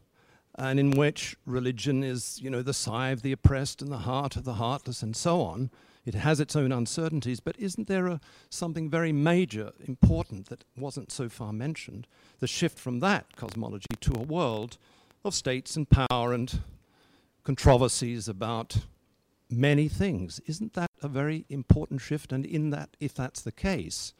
and 0.55 0.79
in 0.79 0.91
which 0.91 1.35
religion 1.45 2.03
is, 2.03 2.39
you 2.41 2.49
know, 2.49 2.61
the 2.61 2.73
sigh 2.73 3.09
of 3.09 3.21
the 3.21 3.31
oppressed 3.31 3.81
and 3.81 3.91
the 3.91 3.99
heart 3.99 4.35
of 4.35 4.43
the 4.43 4.55
heartless 4.55 5.01
and 5.01 5.15
so 5.15 5.41
on. 5.41 5.69
It 6.05 6.15
has 6.15 6.39
its 6.39 6.55
own 6.55 6.71
uncertainties, 6.71 7.39
but 7.39 7.57
isn't 7.57 7.87
there 7.87 8.07
a, 8.07 8.19
something 8.49 8.89
very 8.89 9.13
major, 9.13 9.71
important 9.85 10.49
that 10.49 10.65
wasn't 10.77 11.11
so 11.11 11.29
far 11.29 11.53
mentioned? 11.53 12.07
The 12.39 12.47
shift 12.47 12.77
from 12.77 12.99
that 12.99 13.35
cosmology 13.37 13.95
to 14.01 14.13
a 14.13 14.23
world 14.23 14.77
of 15.23 15.33
states 15.33 15.77
and 15.77 15.89
power 15.89 16.33
and 16.33 16.61
controversies 17.43 18.27
about 18.27 18.77
many 19.49 19.87
things. 19.87 20.41
Isn't 20.45 20.73
that 20.73 20.91
a 21.01 21.07
very 21.07 21.45
important 21.49 22.01
shift? 22.01 22.33
And 22.33 22.45
in 22.45 22.69
that, 22.71 22.97
if 22.99 23.13
that's 23.13 23.41
the 23.41 23.51
case, 23.51 24.13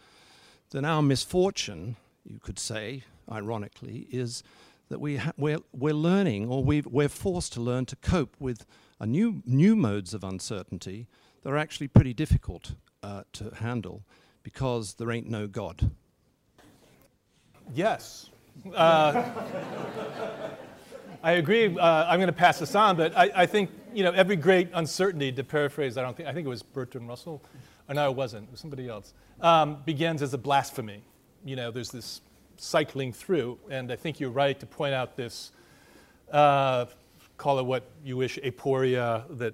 then 0.72 0.86
our 0.86 1.01
misfortune, 1.01 1.97
you 2.26 2.39
could 2.39 2.59
say, 2.59 3.03
ironically, 3.32 4.07
is 4.11 4.43
that 4.89 4.99
we 4.99 5.17
ha- 5.17 5.34
we're, 5.38 5.59
we're 5.71 5.93
learning 5.93 6.47
or 6.47 6.63
we 6.63 6.82
we're 6.82 7.09
forced 7.09 7.53
to 7.53 7.61
learn 7.61 7.86
to 7.86 7.95
cope 7.95 8.36
with 8.39 8.65
a 8.99 9.05
new, 9.05 9.41
new 9.45 9.76
modes 9.76 10.13
of 10.13 10.24
uncertainty 10.24 11.07
that 11.41 11.49
are 11.49 11.57
actually 11.57 11.88
pretty 11.88 12.13
difficult 12.13 12.76
uh, 13.01 13.24
to 13.34 13.51
handle 13.55 14.03
because 14.43 14.95
there 14.95 15.11
ain't 15.11 15.30
no 15.30 15.47
God. 15.47 15.91
Yes. 17.74 18.30
Uh, 18.74 19.24
I 21.24 21.34
agree. 21.34 21.78
Uh, 21.78 22.05
I'm 22.05 22.19
going 22.19 22.28
to 22.28 22.34
pass 22.34 22.59
this 22.59 22.76
on, 22.76 22.97
but 22.97 23.17
I, 23.17 23.32
I, 23.34 23.45
think 23.45 23.71
you 23.93 24.03
know 24.03 24.11
every 24.11 24.36
great 24.36 24.69
uncertainty. 24.74 25.32
To 25.32 25.43
paraphrase, 25.43 25.97
I 25.97 26.01
don't 26.01 26.15
think 26.15 26.28
I 26.28 26.34
think 26.34 26.45
it 26.45 26.49
was 26.49 26.61
Bertrand 26.61 27.07
Russell. 27.07 27.41
Or 27.88 27.95
no, 27.95 28.09
it 28.09 28.15
wasn't. 28.15 28.47
It 28.47 28.51
was 28.51 28.59
somebody 28.59 28.89
else. 28.89 29.13
Um, 29.39 29.78
begins 29.86 30.21
as 30.21 30.34
a 30.34 30.38
blasphemy. 30.38 31.03
You 31.46 31.56
know, 31.56 31.72
there's 31.72 31.91
this 31.91 32.22
cycling 32.58 33.12
through, 33.12 33.60
and 33.70 33.91
I 33.91 33.96
think 33.96 34.20
you're 34.20 34.30
right 34.30 34.60
to 34.60 34.66
point 34.66 34.94
out 34.94 35.18
this. 35.18 35.52
Uh, 36.32 36.86
call 37.38 37.60
it 37.60 37.66
what 37.66 37.84
you 38.04 38.18
wish, 38.18 38.39
aporia 38.39 39.26
that 39.38 39.54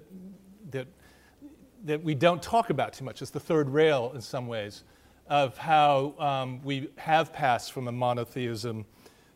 that 0.70 0.86
that 1.84 2.02
we 2.02 2.14
don't 2.14 2.42
talk 2.42 2.70
about 2.70 2.92
too 2.92 3.04
much. 3.04 3.22
It's 3.22 3.30
the 3.30 3.40
third 3.40 3.70
rail 3.70 4.12
in 4.14 4.20
some 4.20 4.46
ways 4.46 4.84
of 5.28 5.56
how 5.56 6.14
um, 6.18 6.62
we 6.62 6.90
have 6.96 7.32
passed 7.32 7.72
from 7.72 7.88
a 7.88 7.92
monotheism 7.92 8.84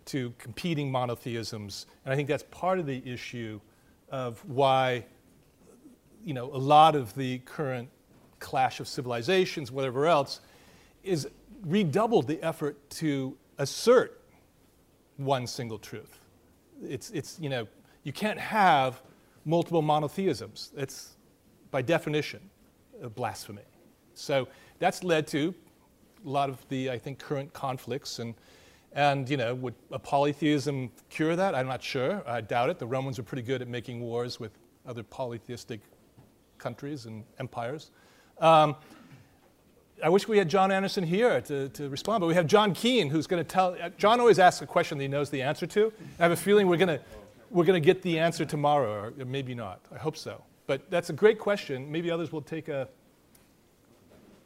to 0.07 0.33
competing 0.39 0.91
monotheisms. 0.91 1.87
And 2.05 2.13
I 2.13 2.17
think 2.17 2.29
that's 2.29 2.45
part 2.51 2.79
of 2.79 2.87
the 2.87 3.03
issue 3.07 3.61
of 4.11 4.45
why, 4.47 5.07
you 6.25 6.35
know, 6.35 6.47
a 6.53 6.59
lot 6.59 6.95
of 6.95 7.15
the 7.15 7.39
current 7.39 7.89
clash 8.41 8.81
of 8.81 8.89
civilizations, 8.89 9.73
whatever 9.73 10.07
else, 10.07 10.41
is 11.03 11.29
redoubled 11.65 12.27
the 12.27 12.43
effort 12.43 12.91
to 12.91 13.37
assert 13.59 14.21
one 15.17 15.47
single 15.47 15.79
truth. 15.79 16.21
It's, 16.83 17.11
it's 17.11 17.39
you 17.41 17.49
know, 17.49 17.67
you 18.03 18.13
can't 18.13 18.39
have 18.39 19.03
multiple 19.45 19.83
monotheisms. 19.83 20.73
It's, 20.77 21.17
by 21.71 21.83
definition, 21.83 22.41
blasphemy. 23.15 23.63
So 24.15 24.49
that's 24.79 25.03
led 25.03 25.27
to 25.29 25.55
a 26.25 26.29
lot 26.29 26.49
of 26.49 26.67
the, 26.69 26.91
I 26.91 26.99
think, 26.99 27.19
current 27.19 27.53
conflicts 27.53 28.19
and 28.19 28.35
and, 28.95 29.29
you 29.29 29.37
know, 29.37 29.57
would 29.57 29.75
a 29.91 29.99
polytheism 29.99 30.91
cure 31.11 31.35
that? 31.35 31.55
I'm 31.55 31.67
not 31.67 31.83
sure. 31.83 32.23
I 32.29 32.41
doubt 32.41 32.71
it. 32.71 32.79
The 32.79 32.87
Romans 32.87 33.19
were 33.19 33.25
pretty 33.25 33.43
good 33.43 33.61
at 33.61 33.67
making 33.67 34.01
wars 34.01 34.39
with 34.39 34.53
other 34.87 35.03
polytheistic 35.03 35.81
countries 36.59 37.07
and 37.07 37.25
empires. 37.41 37.91
Um, 38.39 38.77
I 40.03 40.09
wish 40.09 40.27
we 40.27 40.39
had 40.39 40.49
John 40.49 40.73
Anderson 40.73 41.05
here 41.05 41.41
to, 41.43 41.69
to 41.71 41.89
respond, 41.89 42.21
but 42.21 42.27
we 42.27 42.35
have 42.35 42.47
John 42.47 42.75
Keane 42.75 43.09
who's 43.09 43.27
going 43.27 43.43
to 43.43 43.49
tell. 43.49 43.77
John 43.97 44.21
always 44.21 44.39
asks 44.39 44.61
a 44.61 44.67
question 44.67 44.99
that 44.99 45.05
he 45.05 45.09
knows 45.09 45.31
the 45.31 45.43
answer 45.43 45.67
to. 45.67 45.93
I 46.19 46.23
have 46.23 46.33
a 46.33 46.37
feeling 46.37 46.67
we're 46.67 46.77
going 46.77 46.99
to 46.99 47.01
we're 47.51 47.65
going 47.65 47.81
to 47.81 47.87
get 47.87 48.03
the 48.03 48.19
answer 48.19 48.45
tomorrow, 48.45 49.13
or 49.17 49.25
maybe 49.25 49.55
not. 49.55 49.81
I 49.95 49.99
hope 49.99 50.17
so. 50.17 50.43
But 50.67 50.91
that's 50.91 51.11
a 51.11 51.13
great 51.13 51.39
question. 51.39 51.91
Maybe 51.93 52.11
others 52.11 52.33
will 52.33 52.43
take 52.43 52.69
a 52.69 52.89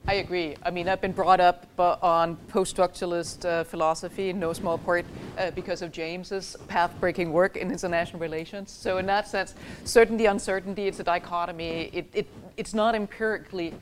I 0.06 0.14
agree. 0.14 0.56
I 0.62 0.70
mean, 0.70 0.88
I've 0.88 1.02
been 1.02 1.12
brought 1.12 1.40
up 1.40 1.66
on 1.78 2.36
post-structuralist 2.48 3.44
uh, 3.44 3.64
philosophy 3.64 4.30
in 4.30 4.38
no 4.38 4.54
small 4.54 4.78
part 4.78 5.04
uh, 5.36 5.50
because 5.50 5.82
of 5.82 5.92
James's 5.92 6.56
path-breaking 6.66 7.30
work 7.30 7.56
in 7.56 7.70
international 7.70 8.18
relations. 8.18 8.70
So 8.70 8.96
in 8.96 9.06
that 9.06 9.28
sense, 9.28 9.54
certainty, 9.84 10.24
uncertainty, 10.24 10.86
it's 10.86 11.00
a 11.00 11.04
dichotomy. 11.04 11.90
It, 11.92 12.08
it, 12.14 12.26
it's 12.56 12.72
not 12.72 12.94
empirically 12.94 13.74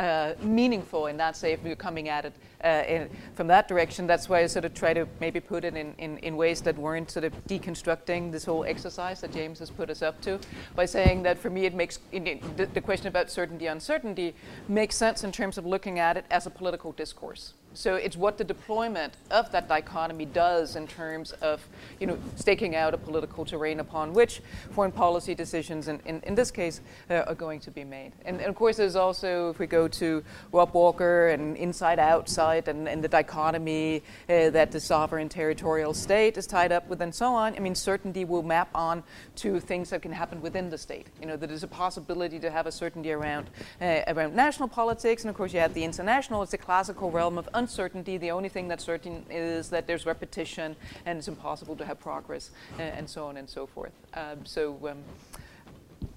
uh, 0.00 0.34
meaningful 0.40 1.06
in 1.06 1.16
that 1.18 1.36
say 1.36 1.52
if 1.52 1.62
we're 1.62 1.76
coming 1.76 2.08
at 2.08 2.24
it 2.24 2.34
uh, 2.64 2.84
in, 2.86 3.10
from 3.34 3.46
that 3.48 3.68
direction. 3.68 4.06
That's 4.06 4.28
why 4.28 4.40
I 4.40 4.46
sort 4.46 4.64
of 4.64 4.74
try 4.74 4.92
to 4.94 5.06
maybe 5.20 5.40
put 5.40 5.64
it 5.64 5.76
in, 5.76 5.94
in, 5.98 6.18
in, 6.18 6.36
ways 6.36 6.60
that 6.62 6.76
weren't 6.76 7.10
sort 7.10 7.24
of 7.24 7.32
deconstructing 7.46 8.32
this 8.32 8.44
whole 8.44 8.64
exercise 8.64 9.20
that 9.20 9.32
James 9.32 9.58
has 9.58 9.70
put 9.70 9.90
us 9.90 10.02
up 10.02 10.20
to 10.22 10.38
by 10.74 10.86
saying 10.86 11.22
that 11.22 11.38
for 11.38 11.50
me 11.50 11.64
it 11.64 11.74
makes 11.74 11.98
the, 12.10 12.68
the 12.72 12.80
question 12.80 13.06
about 13.08 13.30
certainty 13.30 13.66
uncertainty 13.66 14.34
makes 14.68 14.96
sense 14.96 15.24
in 15.24 15.32
terms 15.32 15.58
of 15.58 15.66
looking 15.66 15.98
at 15.98 16.16
it 16.16 16.24
as 16.30 16.46
a 16.46 16.50
political 16.50 16.92
discourse. 16.92 17.54
So 17.72 17.94
it's 17.94 18.16
what 18.16 18.36
the 18.36 18.42
deployment 18.42 19.14
of 19.30 19.52
that 19.52 19.68
dichotomy 19.68 20.24
does 20.24 20.74
in 20.74 20.88
terms 20.88 21.30
of, 21.34 21.66
you 22.00 22.06
know, 22.08 22.18
staking 22.34 22.74
out 22.74 22.94
a 22.94 22.98
political 22.98 23.44
terrain 23.44 23.78
upon 23.78 24.12
which 24.12 24.42
foreign 24.72 24.90
policy 24.90 25.36
decisions, 25.36 25.86
in, 25.86 26.00
in, 26.04 26.20
in 26.22 26.34
this 26.34 26.50
case, 26.50 26.80
uh, 27.10 27.22
are 27.28 27.34
going 27.34 27.60
to 27.60 27.70
be 27.70 27.84
made. 27.84 28.12
And, 28.24 28.38
and, 28.40 28.46
of 28.46 28.56
course, 28.56 28.76
there's 28.76 28.96
also, 28.96 29.50
if 29.50 29.60
we 29.60 29.68
go 29.68 29.86
to 29.86 30.24
Rob 30.50 30.74
Walker 30.74 31.28
and 31.28 31.56
inside 31.56 32.00
outside 32.00 32.49
and, 32.68 32.88
and 32.88 33.02
the 33.02 33.08
dichotomy 33.08 34.02
uh, 34.28 34.50
that 34.50 34.70
the 34.70 34.80
sovereign 34.80 35.28
territorial 35.28 35.94
state 35.94 36.36
is 36.36 36.46
tied 36.46 36.72
up 36.72 36.88
with 36.88 37.00
and 37.00 37.14
so 37.14 37.34
on, 37.34 37.54
I 37.56 37.58
mean, 37.60 37.74
certainty 37.74 38.24
will 38.24 38.42
map 38.42 38.68
on 38.74 39.02
to 39.36 39.60
things 39.60 39.90
that 39.90 40.02
can 40.02 40.12
happen 40.12 40.40
within 40.40 40.70
the 40.70 40.78
state. 40.78 41.06
You 41.20 41.26
know, 41.26 41.36
that 41.36 41.46
there's 41.46 41.62
a 41.62 41.68
possibility 41.68 42.38
to 42.40 42.50
have 42.50 42.66
a 42.66 42.72
certainty 42.72 43.12
around, 43.12 43.50
uh, 43.80 44.02
around 44.08 44.34
national 44.34 44.68
politics, 44.68 45.22
and 45.22 45.30
of 45.30 45.36
course, 45.36 45.52
you 45.52 45.60
have 45.60 45.74
the 45.74 45.84
international, 45.84 46.42
it's 46.42 46.52
the 46.52 46.58
classical 46.58 47.10
realm 47.10 47.38
of 47.38 47.48
uncertainty. 47.54 48.18
The 48.18 48.30
only 48.30 48.48
thing 48.48 48.68
that's 48.68 48.84
certain 48.84 49.24
is 49.30 49.70
that 49.70 49.86
there's 49.86 50.06
repetition 50.06 50.76
and 51.06 51.18
it's 51.18 51.28
impossible 51.28 51.76
to 51.76 51.84
have 51.84 51.98
progress 51.98 52.50
and, 52.78 52.92
uh, 52.92 52.98
and 52.98 53.08
so 53.08 53.26
on 53.26 53.36
and 53.36 53.48
so 53.48 53.66
forth. 53.66 53.92
Um, 54.14 54.44
so, 54.44 54.78
um, 54.88 54.98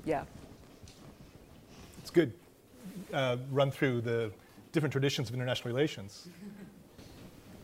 yeah. 0.05 0.23
It's 2.01 2.09
good. 2.09 2.33
Uh, 3.13 3.37
run 3.51 3.71
through 3.71 4.01
the 4.01 4.31
different 4.73 4.91
traditions 4.91 5.29
of 5.29 5.35
international 5.35 5.73
relations. 5.73 6.27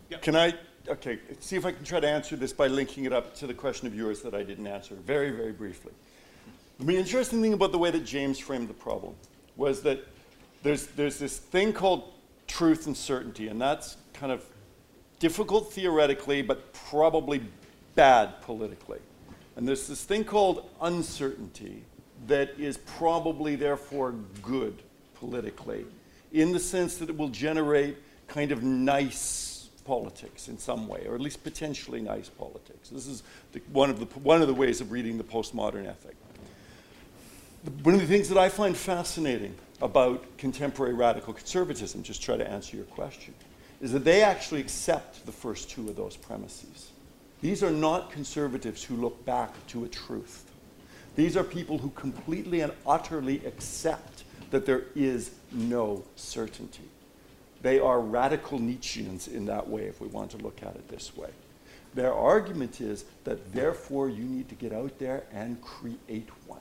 Can 0.21 0.35
I, 0.35 0.53
okay, 0.87 1.19
see 1.39 1.55
if 1.55 1.65
I 1.65 1.71
can 1.71 1.83
try 1.83 1.99
to 1.99 2.07
answer 2.07 2.35
this 2.35 2.51
by 2.51 2.65
linking 2.65 3.05
it 3.05 3.13
up 3.13 3.35
to 3.35 3.45
the 3.45 3.53
question 3.53 3.85
of 3.85 3.93
yours 3.93 4.23
that 4.23 4.33
I 4.33 4.41
didn't 4.41 4.65
answer 4.65 4.95
very, 4.95 5.29
very 5.29 5.51
briefly. 5.51 5.91
The 6.79 6.97
interesting 6.97 7.43
thing 7.43 7.53
about 7.53 7.71
the 7.71 7.77
way 7.77 7.91
that 7.91 8.05
James 8.05 8.39
framed 8.39 8.69
the 8.69 8.73
problem 8.73 9.13
was 9.55 9.83
that 9.83 10.03
there's, 10.63 10.87
there's 10.87 11.19
this 11.19 11.37
thing 11.37 11.73
called 11.73 12.11
truth 12.47 12.87
and 12.87 12.97
certainty, 12.97 13.49
and 13.49 13.61
that's 13.61 13.97
kind 14.13 14.31
of 14.31 14.43
difficult 15.19 15.71
theoretically, 15.73 16.41
but 16.41 16.73
probably 16.73 17.43
bad 17.93 18.41
politically. 18.41 18.99
And 19.55 19.67
there's 19.67 19.87
this 19.87 20.03
thing 20.03 20.23
called 20.23 20.69
uncertainty 20.81 21.83
that 22.27 22.57
is 22.57 22.77
probably 22.77 23.55
therefore 23.55 24.15
good 24.41 24.81
politically, 25.15 25.85
in 26.31 26.51
the 26.51 26.59
sense 26.59 26.97
that 26.97 27.09
it 27.09 27.17
will 27.17 27.29
generate 27.29 27.97
kind 28.27 28.51
of 28.51 28.63
nice 28.63 29.69
politics 29.85 30.47
in 30.47 30.57
some 30.57 30.87
way, 30.87 31.05
or 31.07 31.15
at 31.15 31.21
least 31.21 31.43
potentially 31.43 31.99
nice 31.99 32.29
politics. 32.29 32.89
This 32.89 33.07
is 33.07 33.23
the, 33.53 33.61
one, 33.71 33.89
of 33.89 33.99
the, 33.99 34.05
one 34.19 34.41
of 34.41 34.47
the 34.47 34.53
ways 34.53 34.81
of 34.81 34.91
reading 34.91 35.17
the 35.17 35.23
postmodern 35.23 35.87
ethic. 35.87 36.15
One 37.83 37.95
of 37.95 38.01
the 38.01 38.07
things 38.07 38.29
that 38.29 38.37
I 38.37 38.49
find 38.49 38.77
fascinating 38.77 39.55
about 39.81 40.37
contemporary 40.37 40.93
radical 40.93 41.33
conservatism, 41.33 42.03
just 42.03 42.21
try 42.21 42.37
to 42.37 42.47
answer 42.47 42.75
your 42.75 42.85
question, 42.85 43.33
is 43.81 43.91
that 43.91 44.03
they 44.03 44.21
actually 44.21 44.61
accept 44.61 45.25
the 45.25 45.31
first 45.31 45.69
two 45.69 45.89
of 45.89 45.95
those 45.95 46.15
premises. 46.15 46.91
These 47.41 47.63
are 47.63 47.71
not 47.71 48.11
conservatives 48.11 48.83
who 48.83 48.95
look 48.95 49.25
back 49.25 49.53
to 49.67 49.85
a 49.85 49.87
truth. 49.87 50.45
These 51.15 51.35
are 51.35 51.43
people 51.43 51.77
who 51.77 51.89
completely 51.91 52.61
and 52.61 52.73
utterly 52.85 53.45
accept 53.45 54.18
that 54.51 54.65
there 54.65 54.83
is 54.95 55.31
no 55.51 56.03
certainty. 56.15 56.83
They 57.61 57.79
are 57.79 57.99
radical 57.99 58.59
Nietzscheans 58.59 59.27
in 59.27 59.45
that 59.47 59.67
way, 59.67 59.83
if 59.83 59.99
we 59.99 60.07
want 60.07 60.31
to 60.31 60.37
look 60.37 60.63
at 60.63 60.75
it 60.75 60.87
this 60.87 61.15
way. 61.15 61.29
Their 61.93 62.13
argument 62.13 62.81
is 62.81 63.05
that 63.23 63.53
therefore 63.53 64.09
you 64.09 64.23
need 64.23 64.47
to 64.49 64.55
get 64.55 64.71
out 64.71 64.97
there 64.99 65.23
and 65.33 65.61
create 65.61 66.29
one. 66.47 66.59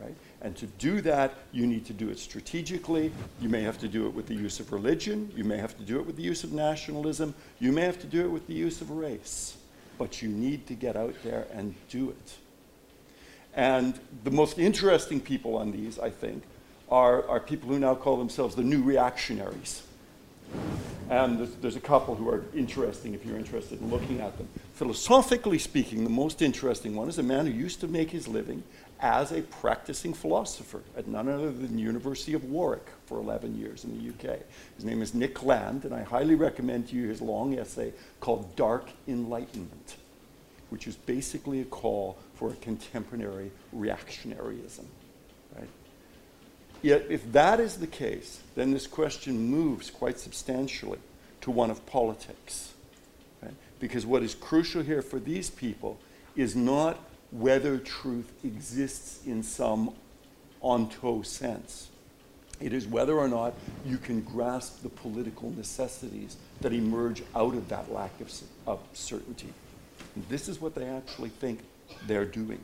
Right? 0.00 0.14
And 0.40 0.56
to 0.56 0.66
do 0.66 1.00
that, 1.02 1.34
you 1.52 1.66
need 1.66 1.84
to 1.86 1.92
do 1.92 2.08
it 2.08 2.18
strategically. 2.18 3.12
You 3.40 3.48
may 3.48 3.62
have 3.62 3.78
to 3.78 3.88
do 3.88 4.06
it 4.06 4.14
with 4.14 4.26
the 4.26 4.34
use 4.34 4.58
of 4.58 4.72
religion. 4.72 5.30
You 5.36 5.44
may 5.44 5.58
have 5.58 5.76
to 5.76 5.84
do 5.84 6.00
it 6.00 6.06
with 6.06 6.16
the 6.16 6.22
use 6.22 6.42
of 6.42 6.52
nationalism. 6.52 7.34
You 7.60 7.70
may 7.72 7.82
have 7.82 8.00
to 8.00 8.06
do 8.06 8.24
it 8.24 8.28
with 8.28 8.46
the 8.46 8.54
use 8.54 8.80
of 8.80 8.90
race. 8.90 9.56
But 9.98 10.22
you 10.22 10.28
need 10.28 10.66
to 10.66 10.74
get 10.74 10.96
out 10.96 11.14
there 11.22 11.46
and 11.52 11.74
do 11.88 12.10
it. 12.10 12.32
And 13.54 13.98
the 14.24 14.30
most 14.30 14.58
interesting 14.58 15.20
people 15.20 15.56
on 15.56 15.70
these, 15.70 15.98
I 15.98 16.10
think, 16.10 16.42
are, 16.92 17.26
are 17.26 17.40
people 17.40 17.70
who 17.70 17.78
now 17.78 17.94
call 17.94 18.18
themselves 18.18 18.54
the 18.54 18.62
new 18.62 18.82
reactionaries. 18.82 19.82
And 21.08 21.38
there's, 21.38 21.54
there's, 21.56 21.76
a 21.76 21.80
couple 21.80 22.14
who 22.14 22.28
are 22.28 22.44
interesting 22.54 23.14
if 23.14 23.24
you're 23.24 23.38
interested 23.38 23.80
in 23.80 23.90
looking 23.90 24.20
at 24.20 24.36
them. 24.36 24.46
Philosophically 24.74 25.58
speaking, 25.58 26.04
the 26.04 26.10
most 26.10 26.42
interesting 26.42 26.94
one 26.94 27.08
is 27.08 27.18
a 27.18 27.22
man 27.22 27.46
who 27.46 27.52
used 27.52 27.80
to 27.80 27.88
make 27.88 28.10
his 28.10 28.28
living 28.28 28.62
as 29.00 29.32
a 29.32 29.40
practicing 29.40 30.12
philosopher 30.12 30.82
at 30.96 31.08
none 31.08 31.28
other 31.28 31.50
than 31.50 31.76
the 31.76 31.82
University 31.82 32.34
of 32.34 32.44
Warwick 32.44 32.86
for 33.06 33.18
11 33.18 33.58
years 33.58 33.84
in 33.84 33.96
the 33.96 34.10
UK. 34.10 34.40
His 34.76 34.84
name 34.84 35.00
is 35.00 35.14
Nick 35.14 35.42
Land, 35.42 35.86
and 35.86 35.94
I 35.94 36.02
highly 36.02 36.34
recommend 36.34 36.88
to 36.88 36.96
you 36.96 37.08
his 37.08 37.22
long 37.22 37.58
essay 37.58 37.92
called 38.20 38.54
Dark 38.54 38.90
Enlightenment, 39.08 39.96
which 40.68 40.86
is 40.86 40.96
basically 40.96 41.62
a 41.62 41.66
call 41.66 42.18
for 42.34 42.50
a 42.50 42.56
contemporary 42.56 43.50
reactionaryism. 43.74 44.84
Yet, 46.82 47.06
if 47.08 47.30
that 47.32 47.60
is 47.60 47.76
the 47.76 47.86
case, 47.86 48.40
then 48.56 48.72
this 48.72 48.86
question 48.86 49.38
moves 49.38 49.90
quite 49.90 50.18
substantially 50.18 50.98
to 51.42 51.50
one 51.50 51.70
of 51.70 51.86
politics. 51.86 52.72
Right? 53.40 53.54
Because 53.78 54.04
what 54.04 54.22
is 54.22 54.34
crucial 54.34 54.82
here 54.82 55.02
for 55.02 55.20
these 55.20 55.48
people 55.48 55.98
is 56.34 56.56
not 56.56 56.98
whether 57.30 57.78
truth 57.78 58.32
exists 58.44 59.24
in 59.24 59.42
some 59.42 59.94
onto 60.60 61.22
sense. 61.22 61.88
It 62.60 62.72
is 62.72 62.86
whether 62.86 63.18
or 63.18 63.28
not 63.28 63.54
you 63.84 63.98
can 63.98 64.20
grasp 64.20 64.82
the 64.82 64.88
political 64.88 65.50
necessities 65.50 66.36
that 66.60 66.72
emerge 66.72 67.22
out 67.34 67.54
of 67.54 67.68
that 67.68 67.92
lack 67.92 68.20
of, 68.20 68.32
of 68.66 68.80
certainty. 68.92 69.52
And 70.14 70.24
this 70.28 70.48
is 70.48 70.60
what 70.60 70.74
they 70.74 70.84
actually 70.84 71.30
think 71.30 71.60
they're 72.06 72.24
doing. 72.24 72.62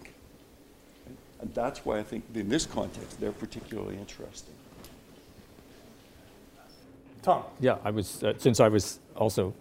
And 1.41 1.55
that's 1.55 1.85
why 1.85 1.99
I 1.99 2.03
think 2.03 2.25
in 2.35 2.49
this 2.49 2.67
context 2.67 3.21
they're 3.21 3.33
particularly 3.33 3.97
interesting. 3.97 4.55
Tom. 7.23 7.45
Yeah, 7.61 7.79
I 7.85 7.91
was 7.91 8.23
uh, 8.23 8.35
since 8.39 8.61
I 8.61 8.69
was 8.69 9.01
also 9.17 9.55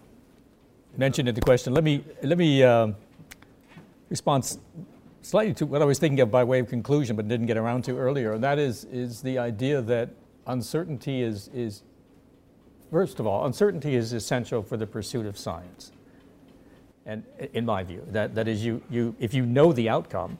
mentioned 0.96 1.28
in 1.28 1.34
the 1.34 1.40
question. 1.40 1.74
Let 1.74 1.84
me 1.84 2.04
let 2.22 2.38
me 2.38 2.62
uh, 2.62 2.92
respond 4.10 4.58
slightly 5.22 5.54
to 5.54 5.66
what 5.66 5.82
I 5.82 5.84
was 5.84 5.98
thinking 5.98 6.20
of 6.20 6.30
by 6.30 6.44
way 6.44 6.60
of 6.60 6.68
conclusion, 6.68 7.14
but 7.14 7.28
didn't 7.28 7.46
get 7.46 7.56
around 7.56 7.84
to 7.84 7.98
earlier, 7.98 8.32
and 8.32 8.42
that 8.42 8.58
is, 8.58 8.84
is 8.84 9.20
the 9.20 9.38
idea 9.38 9.82
that 9.82 10.10
uncertainty 10.46 11.22
is, 11.22 11.48
is, 11.52 11.82
first 12.90 13.20
of 13.20 13.26
all, 13.26 13.44
uncertainty 13.44 13.94
is 13.94 14.12
essential 14.12 14.62
for 14.62 14.76
the 14.76 14.86
pursuit 14.86 15.26
of 15.26 15.36
science. 15.36 15.92
And 17.04 17.24
in 17.52 17.64
my 17.64 17.84
view, 17.84 18.02
that, 18.08 18.34
that 18.34 18.48
is, 18.48 18.64
you, 18.64 18.82
you, 18.90 19.14
if 19.18 19.34
you 19.34 19.44
know 19.44 19.72
the 19.72 19.88
outcome, 19.88 20.38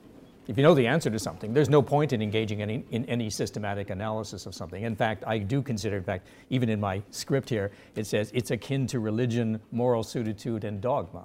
if 0.49 0.57
you 0.57 0.62
know 0.62 0.74
the 0.74 0.86
answer 0.86 1.11
to 1.11 1.18
something, 1.18 1.53
there's 1.53 1.68
no 1.68 1.82
point 1.82 2.14
in 2.14 2.22
engaging 2.22 2.62
any, 2.62 2.82
in 2.90 3.05
any 3.05 3.28
systematic 3.28 3.90
analysis 3.90 4.46
of 4.46 4.55
something. 4.55 4.82
In 4.82 4.96
fact, 4.96 5.22
I 5.26 5.36
do 5.36 5.61
consider, 5.61 5.99
in 5.99 6.03
fact, 6.03 6.26
even 6.49 6.70
in 6.70 6.80
my 6.80 7.03
script 7.11 7.51
here, 7.51 7.70
it 7.94 8.07
says 8.07 8.30
it's 8.34 8.51
akin 8.51 8.86
to 8.88 8.99
religion, 8.99 9.61
moral 9.72 10.03
suititude, 10.03 10.64
and 10.64 10.80
dogma. 10.80 11.24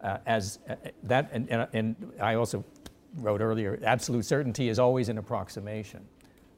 Uh, 0.00 0.18
as 0.26 0.58
uh, 0.68 0.74
that, 1.04 1.30
and, 1.32 1.48
and, 1.48 1.68
and 1.72 2.12
I 2.20 2.34
also 2.34 2.64
wrote 3.18 3.40
earlier, 3.40 3.78
absolute 3.84 4.24
certainty 4.24 4.68
is 4.68 4.80
always 4.80 5.08
an 5.08 5.18
approximation. 5.18 6.04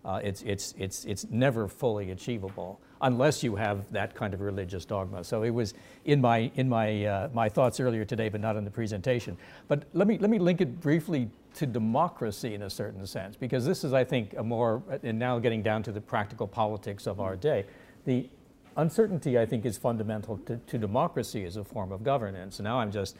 Uh, 0.05 0.21
it's, 0.25 0.41
it's, 0.43 0.75
it's, 0.79 1.05
it's 1.05 1.27
never 1.29 1.69
fully 1.69 2.13
achievable 2.13 2.81
unless 3.03 3.43
you 3.43 3.55
have 3.55 3.91
that 3.93 4.15
kind 4.15 4.33
of 4.33 4.41
religious 4.41 4.85
dogma. 4.85 5.23
So 5.23 5.43
it 5.43 5.51
was 5.51 5.75
in 6.07 6.21
my, 6.21 6.51
in 6.55 6.69
my, 6.69 7.05
uh, 7.05 7.29
my 7.35 7.49
thoughts 7.49 7.79
earlier 7.81 8.05
today, 8.05 8.29
but 8.29 8.41
not 8.41 8.57
in 8.57 8.65
the 8.65 8.71
presentation. 8.71 9.37
But 9.69 9.85
let 9.93 10.09
me, 10.09 10.17
let 10.19 10.31
me 10.31 10.39
link 10.39 10.61
it 10.61 10.81
briefly 10.81 11.29
to 11.59 11.67
democracy 11.67 12.55
in 12.55 12.63
a 12.63 12.71
certain 12.71 13.05
sense, 13.05 13.35
because 13.35 13.67
this 13.67 13.83
is, 13.83 13.93
I 13.93 14.05
think, 14.05 14.35
a 14.37 14.45
more, 14.45 14.81
and 15.03 15.19
now 15.19 15.41
getting 15.41 15.61
down 15.61 15.83
to 15.83 15.93
the 15.93 16.01
practical 16.01 16.47
politics 16.47 17.09
of 17.09 17.21
our 17.21 17.35
day. 17.35 17.67
The 18.05 18.29
uncertainty, 18.77 19.41
I 19.41 19.45
think, 19.45 19.67
is 19.67 19.77
fundamental 19.77 20.39
to, 20.47 20.57
to 20.57 20.79
democracy 20.79 21.45
as 21.45 21.57
a 21.57 21.65
form 21.65 21.91
of 21.91 22.05
governance. 22.05 22.61
Now 22.61 22.79
I'm 22.79 22.93
just 22.93 23.17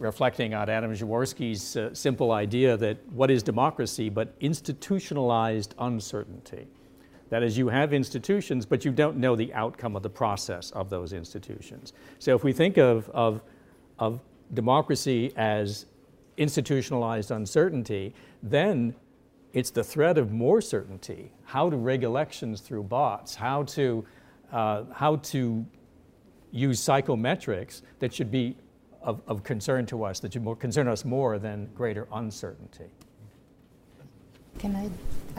reflecting 0.00 0.52
on 0.52 0.68
Adam 0.68 0.92
Przeworski's 0.92 1.76
uh, 1.76 1.94
simple 1.94 2.32
idea 2.32 2.76
that 2.76 2.96
what 3.12 3.30
is 3.30 3.44
democracy 3.44 4.08
but 4.08 4.34
institutionalized 4.40 5.76
uncertainty. 5.78 6.66
That 7.30 7.44
is, 7.44 7.56
you 7.56 7.68
have 7.68 7.92
institutions, 7.92 8.66
but 8.66 8.84
you 8.84 8.90
don't 8.90 9.16
know 9.16 9.36
the 9.36 9.54
outcome 9.54 9.94
of 9.94 10.02
the 10.02 10.10
process 10.10 10.72
of 10.72 10.90
those 10.90 11.12
institutions. 11.12 11.92
So 12.18 12.34
if 12.34 12.42
we 12.42 12.52
think 12.52 12.78
of, 12.78 13.08
of, 13.10 13.42
of 14.00 14.20
democracy 14.54 15.32
as 15.36 15.86
institutionalized 16.36 17.30
uncertainty, 17.30 18.14
then 18.42 18.94
it's 19.52 19.70
the 19.70 19.84
threat 19.84 20.18
of 20.18 20.32
more 20.32 20.60
certainty. 20.60 21.32
How 21.44 21.70
to 21.70 21.76
rig 21.76 22.04
elections 22.04 22.60
through 22.60 22.84
bots, 22.84 23.34
how 23.34 23.62
to, 23.64 24.04
uh, 24.52 24.84
how 24.92 25.16
to 25.16 25.64
use 26.52 26.80
psychometrics 26.80 27.82
that 27.98 28.12
should 28.12 28.30
be 28.30 28.56
of, 29.02 29.22
of 29.26 29.44
concern 29.44 29.86
to 29.86 30.04
us, 30.04 30.20
that 30.20 30.32
should 30.32 30.42
more, 30.42 30.56
concern 30.56 30.88
us 30.88 31.04
more 31.04 31.38
than 31.38 31.70
greater 31.74 32.08
uncertainty. 32.12 32.90
Can 34.58 34.74
I, 34.74 34.90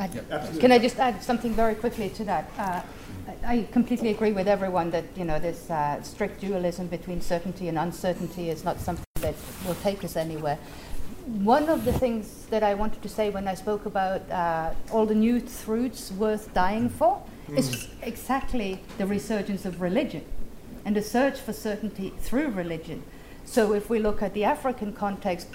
add, 0.01 0.13
yeah, 0.13 0.47
can 0.59 0.71
I 0.71 0.79
just 0.79 0.97
add 0.99 1.23
something 1.23 1.53
very 1.53 1.75
quickly 1.75 2.09
to 2.09 2.23
that? 2.25 2.51
Uh, 2.57 2.81
I 3.45 3.67
completely 3.71 4.09
agree 4.09 4.31
with 4.31 4.47
everyone 4.47 4.91
that 4.91 5.05
you 5.15 5.25
know 5.25 5.39
this 5.39 5.69
uh, 5.69 6.01
strict 6.01 6.39
dualism 6.39 6.87
between 6.87 7.19
certainty 7.19 7.67
and 7.67 7.77
uncertainty 7.77 8.49
is 8.49 8.63
not 8.63 8.79
something 8.79 9.03
that 9.21 9.35
will 9.65 9.75
take 9.75 10.03
us 10.03 10.15
anywhere. 10.15 10.57
One 11.27 11.67
of 11.67 11.83
the 11.83 11.91
things 11.91 12.45
that 12.51 12.63
I 12.63 12.73
wanted 12.73 13.01
to 13.01 13.09
say 13.09 13.29
when 13.29 13.49
I 13.49 13.53
spoke 13.53 13.85
about 13.85 14.31
uh, 14.31 14.71
all 14.91 15.05
the 15.05 15.13
new 15.13 15.41
truths 15.41 16.09
worth 16.13 16.53
dying 16.53 16.87
for 16.87 17.21
mm. 17.49 17.57
is 17.57 17.89
exactly 18.01 18.79
the 18.97 19.05
resurgence 19.05 19.65
of 19.65 19.81
religion 19.81 20.23
and 20.85 20.95
the 20.95 21.01
search 21.01 21.37
for 21.37 21.51
certainty 21.51 22.13
through 22.19 22.51
religion. 22.51 23.03
So 23.43 23.73
if 23.73 23.89
we 23.89 23.99
look 23.99 24.21
at 24.21 24.33
the 24.33 24.45
African 24.45 24.93
context, 24.93 25.49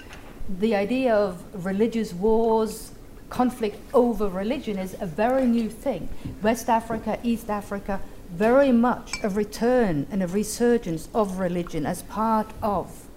the 0.59 0.75
idea 0.75 1.15
of 1.15 1.43
religious 1.65 2.13
wars, 2.13 2.91
conflict 3.31 3.77
over 3.95 4.27
religion 4.27 4.77
is 4.77 4.95
a 4.99 5.07
very 5.07 5.47
new 5.47 5.69
thing. 5.69 6.07
West 6.43 6.69
Africa, 6.69 7.17
East 7.23 7.49
Africa, 7.49 7.99
very 8.29 8.71
much 8.71 9.23
a 9.23 9.29
return 9.29 10.05
and 10.11 10.21
a 10.21 10.27
resurgence 10.27 11.09
of 11.15 11.39
religion 11.39 11.87
as 11.87 12.03
part 12.03 12.51
of 12.61 13.07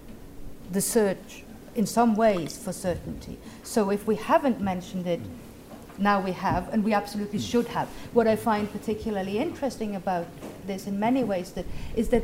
the 0.71 0.81
search 0.81 1.43
in 1.77 1.85
some 1.85 2.15
ways 2.15 2.57
for 2.57 2.73
certainty. 2.73 3.37
So 3.63 3.91
if 3.91 4.07
we 4.07 4.15
haven't 4.15 4.59
mentioned 4.59 5.05
it, 5.07 5.21
now 5.99 6.19
we 6.19 6.31
have, 6.31 6.71
and 6.73 6.83
we 6.83 6.93
absolutely 6.93 7.39
hmm. 7.39 7.45
should 7.45 7.67
have. 7.67 7.87
What 8.13 8.27
I 8.27 8.35
find 8.35 8.71
particularly 8.71 9.37
interesting 9.37 9.95
about 9.95 10.27
this 10.65 10.87
in 10.87 10.99
many 10.99 11.23
ways 11.23 11.51
that 11.51 11.65
is 11.95 12.09
that 12.09 12.23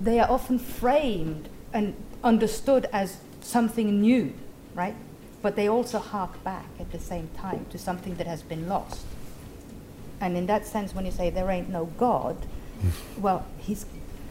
they 0.00 0.18
are 0.20 0.30
often 0.30 0.58
framed 0.58 1.48
and 1.72 1.94
understood 2.24 2.88
as 2.92 3.18
something 3.40 4.00
new, 4.00 4.32
right? 4.74 4.96
But 5.42 5.56
they 5.56 5.68
also 5.68 5.98
hark 5.98 6.42
back 6.42 6.66
at 6.80 6.90
the 6.90 6.98
same 6.98 7.28
time 7.36 7.66
to 7.70 7.78
something 7.78 8.14
that 8.16 8.26
has 8.26 8.42
been 8.42 8.68
lost. 8.68 9.04
And 10.20 10.36
in 10.36 10.46
that 10.46 10.66
sense, 10.66 10.94
when 10.94 11.04
you 11.04 11.12
say 11.12 11.30
there 11.30 11.50
ain't 11.50 11.68
no 11.68 11.86
God, 11.98 12.36
hmm. 12.80 13.22
well, 13.22 13.46
he's, 13.58 13.84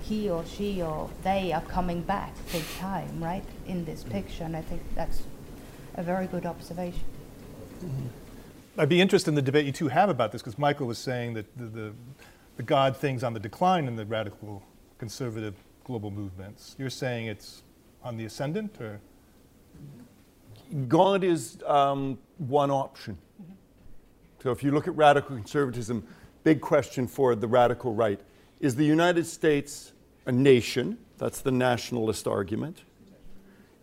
he 0.07 0.29
or 0.29 0.45
she 0.45 0.81
or 0.81 1.09
they 1.23 1.51
are 1.51 1.61
coming 1.61 2.01
back 2.01 2.33
big 2.51 2.63
time, 2.79 3.23
right, 3.23 3.43
in 3.67 3.85
this 3.85 4.03
picture. 4.03 4.43
And 4.43 4.55
I 4.55 4.61
think 4.61 4.81
that's 4.93 5.23
a 5.95 6.03
very 6.03 6.27
good 6.27 6.45
observation. 6.45 7.03
Mm-hmm. 7.83 8.07
I'd 8.77 8.89
be 8.89 9.01
interested 9.01 9.29
in 9.29 9.35
the 9.35 9.41
debate 9.41 9.65
you 9.65 9.71
two 9.71 9.87
have 9.87 10.09
about 10.09 10.31
this, 10.31 10.41
because 10.41 10.59
Michael 10.59 10.85
was 10.85 10.97
saying 10.97 11.33
that 11.33 11.57
the, 11.57 11.65
the, 11.65 11.93
the 12.57 12.63
God 12.63 12.95
thing's 12.95 13.23
on 13.23 13.33
the 13.33 13.39
decline 13.39 13.87
in 13.87 13.95
the 13.95 14.05
radical 14.05 14.61
conservative 14.97 15.55
global 15.85 16.11
movements. 16.11 16.75
You're 16.77 16.89
saying 16.89 17.27
it's 17.27 17.63
on 18.03 18.17
the 18.17 18.25
ascendant, 18.25 18.79
or? 18.79 18.99
God 20.87 21.23
is 21.23 21.57
um, 21.65 22.17
one 22.37 22.69
option. 22.69 23.17
Mm-hmm. 23.41 23.53
So 24.43 24.51
if 24.51 24.63
you 24.63 24.71
look 24.71 24.87
at 24.87 24.95
radical 24.95 25.35
conservatism, 25.35 26.05
big 26.43 26.61
question 26.61 27.07
for 27.07 27.35
the 27.35 27.47
radical 27.47 27.93
right 27.93 28.19
is 28.59 28.75
the 28.75 28.85
United 28.85 29.25
States 29.25 29.91
a 30.25 30.31
nation? 30.31 30.97
That's 31.17 31.41
the 31.41 31.51
nationalist 31.51 32.27
argument. 32.27 32.83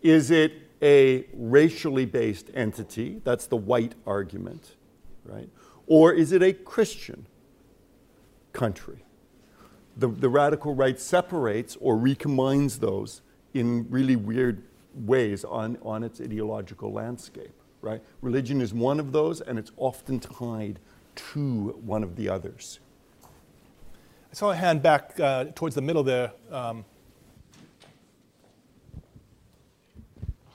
Is 0.03 0.31
it 0.31 0.53
a 0.83 1.27
racially 1.33 2.05
based 2.05 2.51
entity? 2.55 3.21
That's 3.25 3.47
the 3.47 3.57
white 3.57 3.95
argument, 4.07 4.77
right? 5.25 5.49
Or 5.87 6.13
is 6.13 6.33
it 6.33 6.43
a 6.43 6.53
Christian 6.53 7.27
country? 8.53 9.05
the, 9.97 10.09
the 10.09 10.29
radical 10.29 10.75
right 10.75 10.99
separates 10.99 11.77
or 11.81 11.97
recombines 11.97 12.81
those 12.81 13.23
in 13.55 13.87
really 13.91 14.17
weird 14.17 14.63
ways 14.95 15.45
on, 15.45 15.79
on 15.83 16.03
its 16.03 16.21
ideological 16.21 16.93
landscape, 16.93 17.53
right? 17.81 18.03
Religion 18.21 18.61
is 18.61 18.73
one 18.73 18.99
of 18.99 19.13
those, 19.13 19.41
and 19.41 19.59
it's 19.59 19.73
often 19.77 20.21
tied 20.21 20.79
to 21.15 21.79
one 21.85 22.03
of 22.03 22.17
the 22.17 22.29
others. 22.29 22.81
I 24.33 24.35
saw 24.35 24.51
a 24.51 24.57
hand 24.57 24.83
back 24.83 25.21
uh, 25.21 25.45
towards 25.55 25.75
the 25.75 25.83
middle 25.83 26.03
there. 26.03 26.33
Um, 26.51 26.87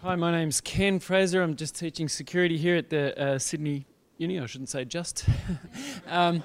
Hi, 0.02 0.16
my 0.16 0.32
name's 0.32 0.62
Ken 0.62 0.98
Fraser. 0.98 1.44
I'm 1.44 1.56
just 1.56 1.76
teaching 1.76 2.10
security 2.10 2.58
here 2.58 2.76
at 2.76 2.90
the 2.90 3.16
uh, 3.22 3.38
Sydney 3.38 3.86
Uni. 4.18 4.40
I 4.40 4.48
shouldn't 4.48 4.70
say 4.70 4.84
just. 4.84 5.26
um, 6.08 6.44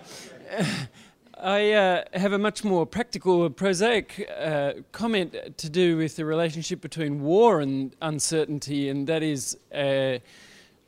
I 1.39 1.73
uh, 1.73 2.05
have 2.13 2.35
a 2.35 2.39
much 2.39 2.65
more 2.65 2.85
practical, 2.85 3.49
prosaic 3.49 4.31
uh, 4.39 4.75
comment 4.93 5.35
to 5.57 5.71
do 5.71 5.97
with 5.97 6.17
the 6.17 6.27
relationship 6.27 6.83
between 6.83 7.23
war 7.23 7.63
and 7.63 7.97
uncertainty, 8.03 8.91
and 8.91 9.07
that 9.07 9.23
is. 9.23 9.57
Uh, 9.75 10.19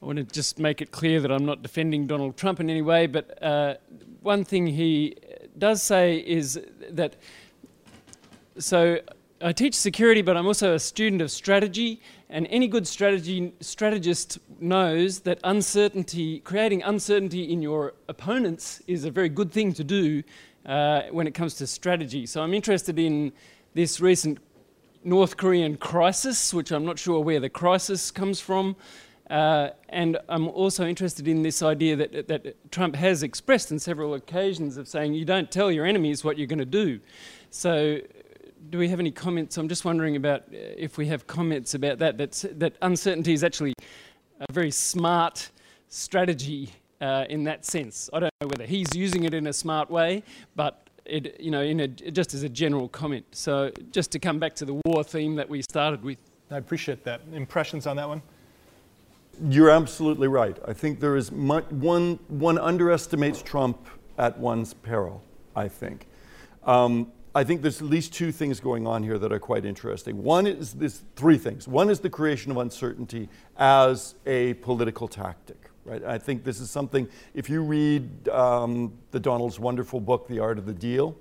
I 0.02 0.06
want 0.06 0.18
to 0.18 0.24
just 0.24 0.58
make 0.58 0.82
it 0.82 0.90
clear 0.90 1.22
that 1.22 1.32
I'm 1.32 1.46
not 1.46 1.62
defending 1.62 2.06
Donald 2.06 2.36
Trump 2.36 2.60
in 2.60 2.68
any 2.68 2.82
way, 2.82 3.06
but 3.06 3.42
uh, 3.42 3.76
one 4.20 4.44
thing 4.44 4.66
he 4.66 5.16
does 5.58 5.82
say 5.82 6.18
is 6.18 6.60
that. 6.90 7.16
So 8.58 8.98
I 9.40 9.52
teach 9.52 9.74
security, 9.74 10.22
but 10.22 10.36
I'm 10.36 10.46
also 10.46 10.74
a 10.74 10.78
student 10.78 11.20
of 11.20 11.30
strategy, 11.30 12.00
and 12.30 12.46
any 12.50 12.68
good 12.68 12.86
strategy 12.86 13.52
strategist 13.60 14.38
knows 14.60 15.20
that 15.20 15.38
uncertainty, 15.44 16.40
creating 16.40 16.82
uncertainty 16.82 17.52
in 17.52 17.60
your 17.60 17.94
opponents, 18.08 18.82
is 18.86 19.04
a 19.04 19.10
very 19.10 19.28
good 19.28 19.52
thing 19.52 19.72
to 19.74 19.84
do 19.84 20.22
uh, 20.66 21.02
when 21.10 21.26
it 21.26 21.34
comes 21.34 21.54
to 21.54 21.66
strategy. 21.66 22.26
So 22.26 22.42
I'm 22.42 22.54
interested 22.54 22.98
in 22.98 23.32
this 23.74 24.00
recent 24.00 24.38
North 25.02 25.36
Korean 25.36 25.76
crisis, 25.76 26.54
which 26.54 26.72
I'm 26.72 26.86
not 26.86 26.98
sure 26.98 27.20
where 27.20 27.40
the 27.40 27.50
crisis 27.50 28.10
comes 28.10 28.40
from. 28.40 28.76
Uh, 29.30 29.70
and 29.88 30.18
I'm 30.28 30.48
also 30.48 30.86
interested 30.86 31.26
in 31.28 31.42
this 31.42 31.62
idea 31.62 31.96
that, 31.96 32.28
that 32.28 32.70
Trump 32.70 32.94
has 32.96 33.22
expressed 33.22 33.72
on 33.72 33.78
several 33.78 34.14
occasions 34.14 34.76
of 34.76 34.86
saying 34.86 35.14
you 35.14 35.24
don't 35.24 35.50
tell 35.50 35.72
your 35.72 35.86
enemies 35.86 36.24
what 36.24 36.36
you're 36.36 36.46
going 36.46 36.58
to 36.58 36.64
do. 36.64 37.00
So 37.50 38.00
do 38.70 38.78
we 38.78 38.88
have 38.88 39.00
any 39.00 39.10
comments? 39.10 39.56
I'm 39.56 39.68
just 39.68 39.84
wondering 39.84 40.16
about 40.16 40.42
uh, 40.42 40.56
if 40.76 40.98
we 40.98 41.06
have 41.06 41.26
comments 41.26 41.74
about 41.74 41.98
that. 42.00 42.18
That 42.18 42.76
uncertainty 42.82 43.32
is 43.32 43.44
actually 43.44 43.74
a 44.40 44.52
very 44.52 44.70
smart 44.70 45.50
strategy 45.88 46.72
uh, 47.00 47.24
in 47.28 47.44
that 47.44 47.64
sense. 47.64 48.10
I 48.12 48.20
don't 48.20 48.32
know 48.40 48.48
whether 48.48 48.66
he's 48.66 48.94
using 48.94 49.24
it 49.24 49.34
in 49.34 49.46
a 49.46 49.52
smart 49.52 49.90
way, 49.90 50.22
but 50.56 50.88
it, 51.04 51.40
you 51.40 51.50
know, 51.50 51.60
in 51.60 51.80
a, 51.80 51.88
just 51.88 52.34
as 52.34 52.42
a 52.42 52.48
general 52.48 52.88
comment. 52.88 53.24
So 53.32 53.70
just 53.90 54.10
to 54.12 54.18
come 54.18 54.38
back 54.38 54.54
to 54.56 54.64
the 54.64 54.80
war 54.86 55.04
theme 55.04 55.34
that 55.36 55.48
we 55.48 55.62
started 55.62 56.02
with. 56.02 56.18
I 56.50 56.58
appreciate 56.58 57.04
that. 57.04 57.20
Impressions 57.32 57.86
on 57.86 57.96
that 57.96 58.08
one? 58.08 58.22
You're 59.42 59.70
absolutely 59.70 60.28
right. 60.28 60.56
I 60.66 60.72
think 60.72 61.00
there 61.00 61.16
is 61.16 61.32
much, 61.32 61.64
one, 61.70 62.18
one 62.28 62.58
underestimates 62.58 63.42
Trump 63.42 63.88
at 64.18 64.38
one's 64.38 64.74
peril, 64.74 65.22
I 65.56 65.68
think. 65.68 66.06
Um, 66.64 67.12
I 67.34 67.42
think 67.42 67.62
there's 67.62 67.82
at 67.82 67.88
least 67.88 68.12
two 68.14 68.30
things 68.30 68.60
going 68.60 68.86
on 68.86 69.02
here 69.02 69.18
that 69.18 69.32
are 69.32 69.40
quite 69.40 69.64
interesting. 69.64 70.22
One 70.22 70.46
is 70.46 70.74
this 70.74 71.02
three 71.16 71.36
things. 71.36 71.66
One 71.66 71.90
is 71.90 71.98
the 71.98 72.10
creation 72.10 72.52
of 72.52 72.58
uncertainty 72.58 73.28
as 73.56 74.14
a 74.24 74.54
political 74.54 75.08
tactic. 75.08 75.70
Right? 75.84 76.02
I 76.04 76.16
think 76.16 76.44
this 76.44 76.60
is 76.60 76.70
something, 76.70 77.08
if 77.34 77.50
you 77.50 77.62
read 77.62 78.28
um, 78.28 78.92
the 79.10 79.20
Donald's 79.20 79.58
wonderful 79.58 80.00
book, 80.00 80.28
The 80.28 80.38
Art 80.38 80.58
of 80.58 80.64
the 80.64 80.72
Deal, 80.72 81.16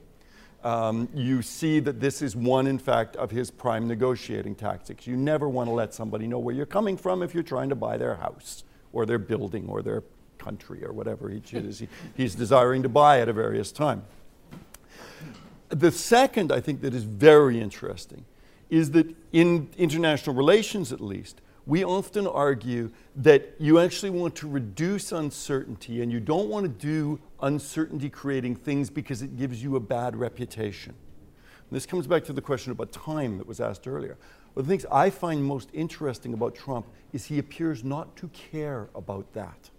um, 0.64 1.10
you 1.14 1.42
see 1.42 1.80
that 1.82 2.00
this 2.00 2.22
is 2.22 2.36
one, 2.36 2.68
in 2.68 2.80
fact, 2.80 3.16
of 3.18 3.32
his 3.32 3.52
prime 3.52 3.88
negotiating 3.88 4.56
tactics. 4.56 5.06
You 5.06 5.18
never 5.18 5.50
want 5.50 5.68
to 5.70 5.74
let 5.74 5.94
somebody 5.94 6.28
know 6.28 6.40
where 6.40 6.56
you're 6.56 6.66
coming 6.66 6.96
from 6.96 7.22
if 7.22 7.34
you're 7.34 7.44
trying 7.44 7.70
to 7.70 7.76
buy 7.76 7.98
their 7.98 8.16
house 8.16 8.64
or 8.94 9.06
their 9.06 9.20
building 9.20 9.68
or 9.68 9.82
their 9.82 10.04
country 10.38 10.84
or 10.84 10.94
whatever 10.94 11.30
he 11.30 11.42
he, 11.46 11.88
he's 12.16 12.36
desiring 12.36 12.84
to 12.84 12.90
buy 12.90 13.20
at 13.20 13.30
a 13.30 13.34
various 13.34 13.72
time. 13.72 14.04
The 15.70 15.92
second, 15.92 16.52
I 16.52 16.60
think, 16.60 16.82
that 16.82 16.94
is 16.94 17.04
very 17.04 17.60
interesting 17.60 18.26
is 18.70 18.92
that 18.92 19.16
in 19.32 19.70
international 19.78 20.36
relations, 20.36 20.92
at 20.92 21.02
least, 21.02 21.42
we 21.66 21.84
often 21.84 22.28
argue 22.28 22.92
that 23.16 23.56
you 23.58 23.80
actually 23.80 24.10
want 24.10 24.36
to 24.36 24.50
reduce 24.50 25.12
uncertainty 25.12 26.02
and 26.02 26.12
you 26.12 26.20
don't 26.20 26.50
want 26.50 26.66
to 26.66 26.70
do 26.70 27.20
uncertainty 27.42 28.10
creating 28.10 28.56
things 28.56 28.90
because 28.90 29.22
it 29.22 29.38
gives 29.38 29.64
you 29.64 29.76
a 29.76 29.80
bad 29.80 30.16
reputation. 30.16 30.94
And 31.70 31.76
this 31.76 31.86
comes 31.86 32.06
back 32.06 32.26
to 32.26 32.34
the 32.34 32.42
question 32.42 32.72
about 32.72 32.92
time 32.92 33.38
that 33.38 33.48
was 33.48 33.62
asked 33.62 33.88
earlier. 33.88 34.18
One 34.54 34.62
of 34.62 34.68
the 34.68 34.72
things 34.72 34.86
I 34.92 35.10
find 35.10 35.44
most 35.44 35.70
interesting 35.74 36.34
about 36.34 36.54
Trump 36.54 36.86
is 37.14 37.26
he 37.26 37.40
appears 37.40 37.84
not 37.84 38.16
to 38.18 38.28
care 38.30 38.90
about 38.94 39.32
that, 39.34 39.70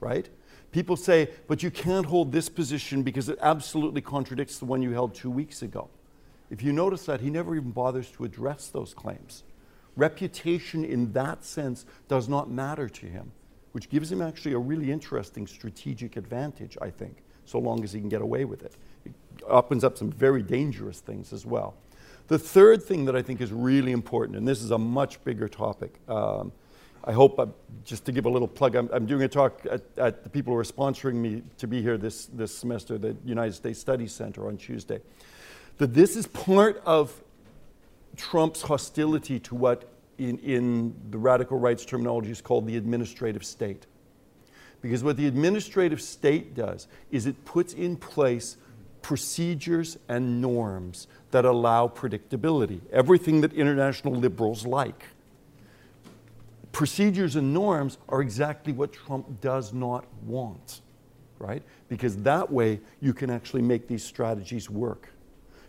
right? 0.00 0.28
People 0.72 0.96
say, 0.96 1.30
but 1.46 1.62
you 1.62 1.70
can't 1.70 2.06
hold 2.06 2.32
this 2.32 2.48
position 2.48 3.02
because 3.02 3.28
it 3.28 3.38
absolutely 3.40 4.00
contradicts 4.00 4.58
the 4.58 4.64
one 4.64 4.82
you 4.82 4.90
held 4.90 5.14
two 5.14 5.30
weeks 5.30 5.62
ago. 5.62 5.88
If 6.50 6.62
you 6.62 6.72
notice 6.72 7.06
that, 7.06 7.20
he 7.20 7.30
never 7.30 7.54
even 7.54 7.70
bothers 7.70 8.10
to 8.12 8.24
address 8.24 8.68
those 8.68 8.92
claims. 8.92 9.44
Reputation 9.96 10.84
in 10.84 11.12
that 11.12 11.44
sense 11.44 11.84
does 12.08 12.28
not 12.28 12.50
matter 12.50 12.88
to 12.88 13.06
him, 13.06 13.32
which 13.72 13.90
gives 13.90 14.10
him 14.10 14.22
actually 14.22 14.54
a 14.54 14.58
really 14.58 14.90
interesting 14.90 15.46
strategic 15.46 16.16
advantage, 16.16 16.78
I 16.80 16.90
think, 16.90 17.22
so 17.44 17.58
long 17.58 17.84
as 17.84 17.92
he 17.92 18.00
can 18.00 18.08
get 18.08 18.22
away 18.22 18.44
with 18.44 18.62
it. 18.62 18.74
It 19.04 19.12
opens 19.46 19.84
up 19.84 19.98
some 19.98 20.10
very 20.10 20.42
dangerous 20.42 21.00
things 21.00 21.32
as 21.32 21.44
well. 21.44 21.74
The 22.28 22.38
third 22.38 22.82
thing 22.82 23.04
that 23.06 23.16
I 23.16 23.22
think 23.22 23.40
is 23.40 23.52
really 23.52 23.92
important, 23.92 24.38
and 24.38 24.48
this 24.48 24.62
is 24.62 24.70
a 24.70 24.78
much 24.78 25.22
bigger 25.24 25.48
topic, 25.48 25.98
um, 26.08 26.52
I 27.04 27.12
hope, 27.12 27.38
uh, 27.38 27.46
just 27.84 28.04
to 28.04 28.12
give 28.12 28.26
a 28.26 28.30
little 28.30 28.46
plug, 28.46 28.76
I'm, 28.76 28.88
I'm 28.92 29.06
doing 29.06 29.22
a 29.22 29.28
talk 29.28 29.66
at, 29.68 29.82
at, 29.98 30.22
the 30.22 30.30
people 30.30 30.52
who 30.52 30.58
are 30.58 30.64
sponsoring 30.64 31.14
me 31.14 31.42
to 31.58 31.66
be 31.66 31.82
here 31.82 31.98
this, 31.98 32.26
this 32.26 32.56
semester, 32.56 32.96
the 32.96 33.16
United 33.24 33.54
States 33.54 33.80
Studies 33.80 34.12
Center 34.12 34.46
on 34.46 34.56
Tuesday. 34.56 35.00
That 35.78 35.94
this 35.94 36.16
is 36.16 36.28
part 36.28 36.80
of 36.86 37.20
Trump's 38.16 38.62
hostility 38.62 39.40
to 39.40 39.54
what 39.54 39.88
in, 40.18 40.38
in 40.38 40.94
the 41.10 41.18
radical 41.18 41.58
rights 41.58 41.84
terminology 41.84 42.30
is 42.30 42.40
called 42.40 42.66
the 42.66 42.76
administrative 42.76 43.44
state. 43.44 43.86
Because 44.80 45.02
what 45.02 45.16
the 45.16 45.26
administrative 45.26 46.02
state 46.02 46.54
does 46.54 46.88
is 47.10 47.26
it 47.26 47.44
puts 47.44 47.72
in 47.72 47.96
place 47.96 48.56
procedures 49.00 49.98
and 50.08 50.40
norms 50.40 51.06
that 51.30 51.44
allow 51.44 51.88
predictability, 51.88 52.80
everything 52.92 53.40
that 53.40 53.52
international 53.52 54.14
liberals 54.14 54.66
like 54.66 55.04
procedures 56.72 57.36
and 57.36 57.54
norms 57.54 57.98
are 58.08 58.20
exactly 58.20 58.72
what 58.72 58.92
Trump 58.92 59.40
does 59.40 59.72
not 59.72 60.04
want, 60.24 60.80
right? 61.38 61.62
Because 61.88 62.16
that 62.18 62.50
way 62.50 62.80
you 63.00 63.12
can 63.12 63.30
actually 63.30 63.62
make 63.62 63.86
these 63.86 64.02
strategies 64.02 64.68
work. 64.68 65.10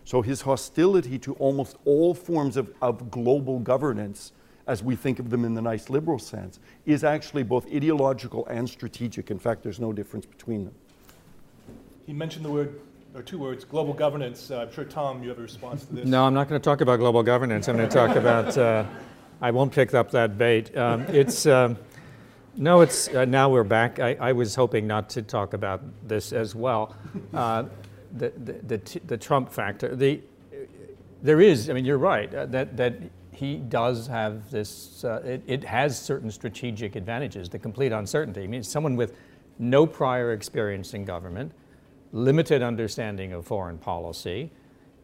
So 0.04 0.22
his 0.22 0.42
hostility 0.42 1.18
to 1.20 1.34
almost 1.34 1.76
all 1.84 2.14
forms 2.14 2.56
of, 2.56 2.72
of 2.82 3.10
global 3.10 3.58
governance, 3.58 4.32
as 4.66 4.82
we 4.82 4.96
think 4.96 5.18
of 5.18 5.30
them 5.30 5.44
in 5.44 5.54
the 5.54 5.62
nice 5.62 5.88
liberal 5.88 6.18
sense, 6.18 6.60
is 6.84 7.04
actually 7.04 7.42
both 7.42 7.66
ideological 7.72 8.46
and 8.46 8.68
strategic. 8.68 9.30
In 9.30 9.38
fact, 9.38 9.62
there's 9.62 9.80
no 9.80 9.92
difference 9.92 10.26
between 10.26 10.64
them. 10.64 10.74
He 12.06 12.12
mentioned 12.12 12.44
the 12.44 12.50
word 12.50 12.80
or 13.14 13.22
two 13.22 13.38
words, 13.38 13.64
global 13.64 13.94
governance. 13.94 14.50
Uh, 14.50 14.62
I'm 14.62 14.72
sure, 14.72 14.84
Tom, 14.84 15.22
you 15.22 15.28
have 15.28 15.38
a 15.38 15.42
response 15.42 15.86
to 15.86 15.94
this. 15.94 16.06
No, 16.06 16.24
I'm 16.24 16.34
not 16.34 16.48
going 16.48 16.60
to 16.60 16.64
talk 16.64 16.80
about 16.80 16.98
global 16.98 17.22
governance. 17.22 17.68
I'm 17.68 17.76
going 17.76 17.88
to 17.88 17.94
talk 17.94 18.16
about 18.16 18.58
uh, 18.58 18.84
I 19.40 19.52
won't 19.52 19.72
pick 19.72 19.94
up 19.94 20.10
that 20.10 20.36
bait. 20.36 20.76
Um, 20.76 21.02
it's 21.02 21.46
um, 21.46 21.78
no, 22.56 22.82
it's 22.82 23.08
uh, 23.08 23.24
now 23.24 23.48
we're 23.48 23.64
back. 23.64 24.00
I, 24.00 24.14
I, 24.14 24.32
was 24.32 24.54
hoping 24.54 24.86
not 24.86 25.10
to 25.10 25.22
talk 25.22 25.54
about 25.54 25.82
this 26.06 26.32
as 26.32 26.54
well. 26.54 26.96
The, 28.14 28.32
the, 28.36 28.52
the, 28.52 29.00
the, 29.06 29.16
Trump 29.16 29.50
factor. 29.50 29.96
The, 29.96 30.20
there 31.22 31.40
is. 31.40 31.68
I 31.68 31.72
mean, 31.72 31.84
you're 31.84 31.98
right 31.98 32.32
uh, 32.32 32.46
that 32.46 32.76
that 32.76 32.94
he 33.32 33.56
does 33.56 34.06
have 34.06 34.50
this. 34.50 35.04
Uh, 35.04 35.20
it, 35.24 35.42
it, 35.46 35.64
has 35.64 36.00
certain 36.00 36.30
strategic 36.30 36.94
advantages. 36.94 37.48
The 37.48 37.58
complete 37.58 37.92
uncertainty. 37.92 38.44
I 38.44 38.46
mean, 38.46 38.62
someone 38.62 38.94
with 38.94 39.16
no 39.58 39.86
prior 39.86 40.32
experience 40.32 40.94
in 40.94 41.04
government, 41.04 41.52
limited 42.12 42.62
understanding 42.62 43.32
of 43.32 43.46
foreign 43.46 43.78
policy 43.78 44.50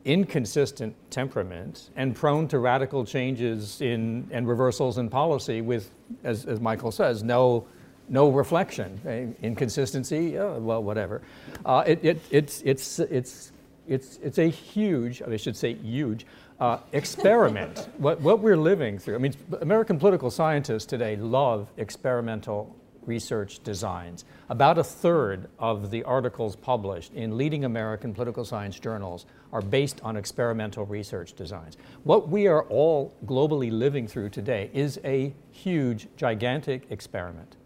inconsistent 0.04 0.94
temperament 1.10 1.90
and 1.96 2.14
prone 2.14 2.48
to 2.48 2.58
radical 2.58 3.04
changes 3.04 3.80
in, 3.80 4.26
and 4.30 4.48
reversals 4.48 4.98
in 4.98 5.08
policy 5.08 5.60
with, 5.60 5.90
as, 6.24 6.46
as 6.46 6.60
Michael 6.60 6.90
says, 6.90 7.22
no, 7.22 7.66
no 8.10 8.28
reflection. 8.28 9.36
Inconsistency, 9.40 10.36
oh, 10.38 10.58
well, 10.58 10.82
whatever. 10.82 11.22
Uh, 11.64 11.84
it, 11.86 12.04
it, 12.04 12.20
it's, 12.30 12.60
it's, 12.62 12.98
it's, 12.98 13.52
it's, 13.86 14.18
it's 14.22 14.38
a 14.38 14.48
huge, 14.48 15.22
I 15.22 15.36
should 15.36 15.56
say 15.56 15.74
huge, 15.74 16.26
uh, 16.58 16.78
experiment. 16.92 17.88
what, 17.98 18.20
what 18.20 18.40
we're 18.40 18.56
living 18.56 18.98
through, 18.98 19.14
I 19.14 19.18
mean, 19.18 19.34
American 19.62 19.98
political 19.98 20.30
scientists 20.30 20.86
today 20.86 21.16
love 21.16 21.70
experimental 21.76 22.76
research 23.06 23.62
designs. 23.64 24.24
About 24.50 24.76
a 24.76 24.84
third 24.84 25.48
of 25.58 25.90
the 25.90 26.02
articles 26.02 26.56
published 26.56 27.14
in 27.14 27.38
leading 27.38 27.64
American 27.64 28.12
political 28.12 28.44
science 28.44 28.78
journals 28.78 29.24
are 29.52 29.62
based 29.62 30.00
on 30.02 30.16
experimental 30.16 30.84
research 30.84 31.32
designs. 31.32 31.76
What 32.04 32.28
we 32.28 32.46
are 32.46 32.64
all 32.64 33.14
globally 33.24 33.70
living 33.72 34.06
through 34.06 34.30
today 34.30 34.70
is 34.74 35.00
a 35.04 35.34
huge, 35.50 36.08
gigantic 36.16 36.90
experiment. 36.90 37.56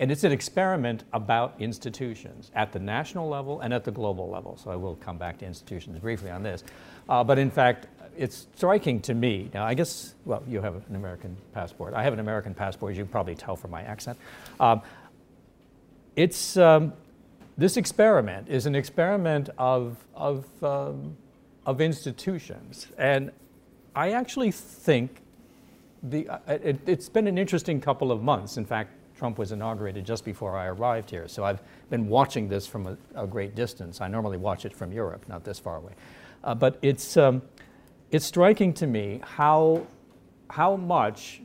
And 0.00 0.12
it's 0.12 0.22
an 0.22 0.30
experiment 0.30 1.04
about 1.12 1.54
institutions 1.58 2.50
at 2.54 2.72
the 2.72 2.78
national 2.78 3.28
level 3.28 3.60
and 3.60 3.74
at 3.74 3.84
the 3.84 3.90
global 3.90 4.30
level. 4.30 4.56
So 4.56 4.70
I 4.70 4.76
will 4.76 4.94
come 4.96 5.18
back 5.18 5.38
to 5.38 5.46
institutions 5.46 5.98
briefly 5.98 6.30
on 6.30 6.42
this. 6.42 6.62
Uh, 7.08 7.24
but 7.24 7.38
in 7.38 7.50
fact, 7.50 7.88
it's 8.16 8.46
striking 8.56 9.00
to 9.00 9.14
me. 9.14 9.50
Now, 9.54 9.64
I 9.64 9.74
guess, 9.74 10.14
well, 10.24 10.42
you 10.46 10.60
have 10.60 10.76
an 10.88 10.96
American 10.96 11.36
passport. 11.52 11.94
I 11.94 12.02
have 12.02 12.12
an 12.12 12.20
American 12.20 12.54
passport, 12.54 12.92
as 12.92 12.98
you 12.98 13.04
can 13.04 13.10
probably 13.10 13.34
tell 13.34 13.56
from 13.56 13.70
my 13.70 13.82
accent. 13.82 14.18
Um, 14.60 14.82
it's, 16.14 16.56
um, 16.56 16.92
this 17.56 17.76
experiment 17.76 18.48
is 18.48 18.66
an 18.66 18.74
experiment 18.74 19.50
of, 19.58 19.96
of, 20.14 20.46
um, 20.62 21.16
of 21.66 21.80
institutions. 21.80 22.88
And 22.98 23.30
I 23.94 24.12
actually 24.12 24.52
think 24.52 25.22
the, 26.02 26.28
uh, 26.28 26.38
it, 26.46 26.78
it's 26.86 27.08
been 27.08 27.26
an 27.26 27.38
interesting 27.38 27.80
couple 27.80 28.12
of 28.12 28.22
months. 28.22 28.56
In 28.56 28.64
fact, 28.64 28.92
Trump 29.18 29.36
was 29.36 29.50
inaugurated 29.50 30.06
just 30.06 30.24
before 30.24 30.56
I 30.56 30.66
arrived 30.66 31.10
here. 31.10 31.26
So 31.26 31.44
I've 31.44 31.60
been 31.90 32.08
watching 32.08 32.48
this 32.48 32.66
from 32.66 32.86
a, 32.86 32.96
a 33.16 33.26
great 33.26 33.56
distance. 33.56 34.00
I 34.00 34.06
normally 34.06 34.36
watch 34.36 34.64
it 34.64 34.72
from 34.72 34.92
Europe, 34.92 35.28
not 35.28 35.42
this 35.42 35.58
far 35.58 35.78
away. 35.78 35.92
Uh, 36.44 36.54
but 36.54 36.78
it's, 36.82 37.16
um, 37.16 37.42
it's 38.12 38.24
striking 38.24 38.72
to 38.74 38.86
me 38.86 39.20
how, 39.24 39.84
how 40.50 40.76
much 40.76 41.42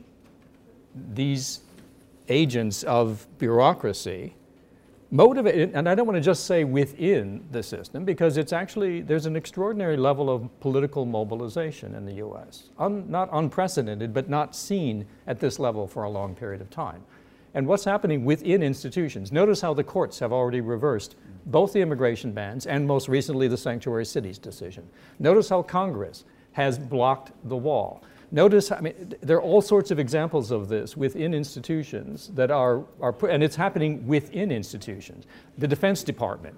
these 1.12 1.60
agents 2.28 2.84
of 2.84 3.26
bureaucracy 3.38 4.34
motivate, 5.10 5.72
and 5.74 5.88
I 5.88 5.96
don't 5.96 6.06
want 6.06 6.16
to 6.16 6.20
just 6.20 6.44
say 6.44 6.62
within 6.62 7.44
the 7.50 7.62
system, 7.62 8.04
because 8.04 8.36
it's 8.36 8.52
actually, 8.52 9.00
there's 9.00 9.26
an 9.26 9.34
extraordinary 9.34 9.96
level 9.96 10.30
of 10.30 10.60
political 10.60 11.06
mobilization 11.06 11.94
in 11.96 12.06
the 12.06 12.14
US. 12.14 12.70
Un, 12.78 13.10
not 13.10 13.28
unprecedented, 13.32 14.14
but 14.14 14.28
not 14.28 14.54
seen 14.54 15.06
at 15.26 15.40
this 15.40 15.58
level 15.58 15.88
for 15.88 16.04
a 16.04 16.10
long 16.10 16.36
period 16.36 16.60
of 16.60 16.70
time. 16.70 17.02
And 17.54 17.66
what's 17.68 17.84
happening 17.84 18.24
within 18.24 18.62
institutions? 18.62 19.30
Notice 19.30 19.60
how 19.60 19.74
the 19.74 19.84
courts 19.84 20.18
have 20.18 20.32
already 20.32 20.60
reversed 20.60 21.14
both 21.46 21.72
the 21.72 21.80
immigration 21.80 22.32
bans 22.32 22.66
and 22.66 22.86
most 22.86 23.08
recently 23.08 23.46
the 23.48 23.56
sanctuary 23.56 24.04
cities 24.04 24.38
decision. 24.38 24.88
Notice 25.18 25.48
how 25.48 25.62
Congress 25.62 26.24
has 26.52 26.78
blocked 26.78 27.32
the 27.44 27.56
wall. 27.56 28.02
Notice, 28.32 28.72
I 28.72 28.80
mean, 28.80 29.14
there 29.20 29.36
are 29.36 29.42
all 29.42 29.62
sorts 29.62 29.92
of 29.92 30.00
examples 30.00 30.50
of 30.50 30.68
this 30.68 30.96
within 30.96 31.34
institutions 31.34 32.30
that 32.34 32.50
are, 32.50 32.84
are 33.00 33.14
and 33.28 33.44
it's 33.44 33.54
happening 33.54 34.04
within 34.06 34.50
institutions. 34.50 35.26
The 35.58 35.68
Defense 35.68 36.02
Department 36.02 36.56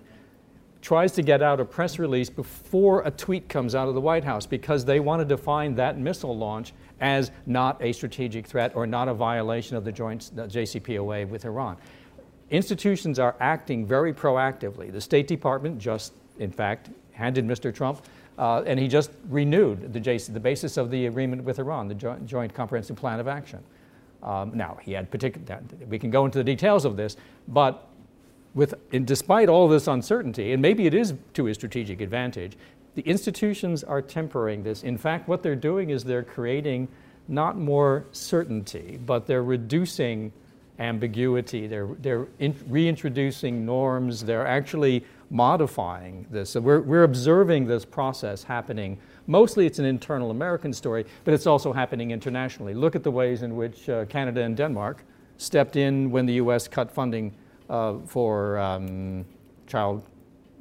tries 0.86 1.10
to 1.10 1.20
get 1.20 1.42
out 1.42 1.58
a 1.58 1.64
press 1.64 1.98
release 1.98 2.30
before 2.30 3.02
a 3.02 3.10
tweet 3.10 3.48
comes 3.48 3.74
out 3.74 3.88
of 3.88 3.94
the 3.96 4.00
White 4.00 4.22
House 4.22 4.46
because 4.46 4.84
they 4.84 5.00
want 5.00 5.18
to 5.18 5.24
define 5.24 5.74
that 5.74 5.98
missile 5.98 6.38
launch 6.38 6.72
as 7.00 7.32
not 7.44 7.76
a 7.82 7.90
strategic 7.90 8.46
threat 8.46 8.70
or 8.76 8.86
not 8.86 9.08
a 9.08 9.12
violation 9.12 9.76
of 9.76 9.84
the 9.84 9.90
joint 9.90 10.30
JCPOA 10.36 11.28
with 11.28 11.44
Iran. 11.44 11.76
Institutions 12.52 13.18
are 13.18 13.34
acting 13.40 13.84
very 13.84 14.12
proactively. 14.12 14.92
The 14.92 15.00
State 15.00 15.26
Department 15.26 15.76
just, 15.80 16.12
in 16.38 16.52
fact, 16.52 16.90
handed 17.10 17.44
Mr. 17.44 17.74
Trump 17.74 18.02
uh, 18.38 18.62
and 18.64 18.78
he 18.78 18.86
just 18.86 19.10
renewed 19.28 19.92
the, 19.92 20.00
JC, 20.00 20.32
the 20.32 20.38
basis 20.38 20.76
of 20.76 20.92
the 20.92 21.06
agreement 21.06 21.42
with 21.42 21.58
Iran, 21.58 21.88
the 21.88 21.96
Joint, 21.96 22.24
Joint 22.26 22.54
Comprehensive 22.54 22.94
Plan 22.94 23.18
of 23.18 23.26
Action. 23.26 23.58
Um, 24.22 24.52
now, 24.54 24.78
he 24.80 24.92
had 24.92 25.10
particular, 25.10 25.60
we 25.88 25.98
can 25.98 26.12
go 26.12 26.26
into 26.26 26.38
the 26.38 26.44
details 26.44 26.84
of 26.84 26.96
this, 26.96 27.16
but 27.48 27.88
with, 28.56 28.74
and 28.92 29.06
despite 29.06 29.48
all 29.48 29.68
this 29.68 29.86
uncertainty, 29.86 30.52
and 30.52 30.60
maybe 30.60 30.86
it 30.86 30.94
is 30.94 31.14
to 31.34 31.44
his 31.44 31.56
strategic 31.56 32.00
advantage, 32.00 32.56
the 32.94 33.02
institutions 33.02 33.84
are 33.84 34.00
tempering 34.00 34.62
this. 34.62 34.82
In 34.82 34.96
fact, 34.96 35.28
what 35.28 35.42
they're 35.42 35.54
doing 35.54 35.90
is 35.90 36.02
they're 36.02 36.22
creating 36.22 36.88
not 37.28 37.58
more 37.58 38.06
certainty, 38.12 38.98
but 39.04 39.26
they're 39.26 39.44
reducing 39.44 40.32
ambiguity. 40.78 41.66
They're, 41.66 41.88
they're 42.00 42.26
in, 42.38 42.56
reintroducing 42.68 43.66
norms. 43.66 44.24
They're 44.24 44.46
actually 44.46 45.04
modifying 45.28 46.26
this. 46.30 46.50
So 46.50 46.60
we're, 46.60 46.80
we're 46.80 47.02
observing 47.02 47.66
this 47.66 47.84
process 47.84 48.42
happening. 48.42 48.98
Mostly 49.26 49.66
it's 49.66 49.78
an 49.78 49.84
internal 49.84 50.30
American 50.30 50.72
story, 50.72 51.04
but 51.24 51.34
it's 51.34 51.46
also 51.46 51.74
happening 51.74 52.10
internationally. 52.10 52.72
Look 52.72 52.96
at 52.96 53.02
the 53.02 53.10
ways 53.10 53.42
in 53.42 53.54
which 53.54 53.88
uh, 53.90 54.06
Canada 54.06 54.42
and 54.42 54.56
Denmark 54.56 55.04
stepped 55.36 55.76
in 55.76 56.10
when 56.10 56.24
the 56.24 56.34
US 56.34 56.68
cut 56.68 56.90
funding 56.90 57.34
for 57.68 58.58
um, 58.58 59.24
child, 59.66 60.04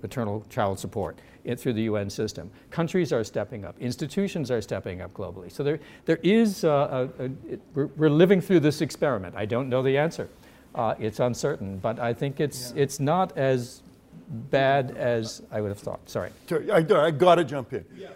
maternal 0.02 0.46
child 0.50 0.80
support 0.80 1.20
it, 1.46 1.60
through 1.60 1.74
the 1.74 1.84
UN 1.84 2.10
system. 2.10 2.50
Countries 2.72 3.14
are 3.14 3.24
stepping 3.24 3.64
up. 3.64 3.76
Institutions 3.80 4.52
are 4.52 4.62
stepping 4.62 5.02
up 5.02 5.14
globally. 5.14 5.52
So 5.52 5.64
there, 5.64 5.80
there 6.06 6.20
is, 6.24 6.64
uh, 6.64 7.08
a, 7.20 7.24
a, 7.24 7.26
it, 7.48 7.62
we're, 7.74 7.88
we're, 7.98 8.10
living 8.10 8.42
through 8.42 8.62
this 8.62 8.82
experiment. 8.82 9.36
I 9.36 9.46
don't 9.46 9.70
know 9.70 9.82
the 9.82 9.98
answer. 9.98 10.28
Uh, 10.74 10.96
it's 11.00 11.20
uncertain, 11.20 11.78
but 11.78 12.00
I 12.00 12.14
think 12.14 12.40
it's, 12.40 12.74
yeah. 12.76 12.84
it's 12.84 13.00
not 13.00 13.38
as 13.38 13.82
bad 14.28 14.98
as 14.98 15.42
I 15.52 15.62
would 15.62 15.70
have 15.70 15.80
thought. 15.80 16.10
Sorry. 16.10 16.32
I, 16.52 16.78
I 16.78 17.12
got 17.12 17.36
to 17.36 17.44
jump 17.44 17.74
in. 17.74 17.86
Yeah, 17.96 18.10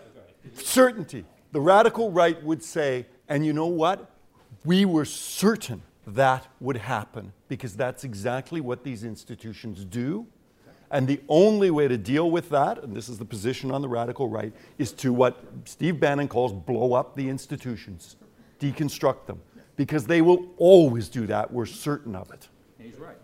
Certainty. 0.53 1.23
The 1.51 1.61
radical 1.61 2.11
right 2.11 2.41
would 2.43 2.63
say, 2.63 3.05
and 3.27 3.45
you 3.45 3.53
know 3.53 3.67
what? 3.67 4.11
We 4.65 4.85
were 4.85 5.05
certain 5.05 5.81
that 6.15 6.47
would 6.59 6.77
happen 6.77 7.33
because 7.47 7.75
that's 7.75 8.03
exactly 8.03 8.61
what 8.61 8.83
these 8.83 9.03
institutions 9.03 9.85
do. 9.85 10.27
And 10.91 11.07
the 11.07 11.21
only 11.29 11.69
way 11.69 11.87
to 11.87 11.97
deal 11.97 12.31
with 12.31 12.49
that, 12.49 12.83
and 12.83 12.95
this 12.95 13.09
is 13.09 13.19
the 13.19 13.25
position 13.25 13.71
on 13.71 13.81
the 13.81 13.87
radical 13.87 14.27
right, 14.27 14.53
is 14.77 14.91
to 14.93 15.13
what 15.13 15.43
Steve 15.65 15.99
Bannon 15.99 16.27
calls 16.27 16.51
blow 16.51 16.93
up 16.93 17.15
the 17.15 17.29
institutions, 17.29 18.15
deconstruct 18.59 19.27
them, 19.27 19.39
because 19.75 20.07
they 20.07 20.21
will 20.21 20.47
always 20.57 21.07
do 21.07 21.27
that. 21.27 21.53
We're 21.53 21.67
certain 21.67 22.15
of 22.15 22.31
it. 22.31 22.47
He's 22.79 22.95
right. 22.95 23.17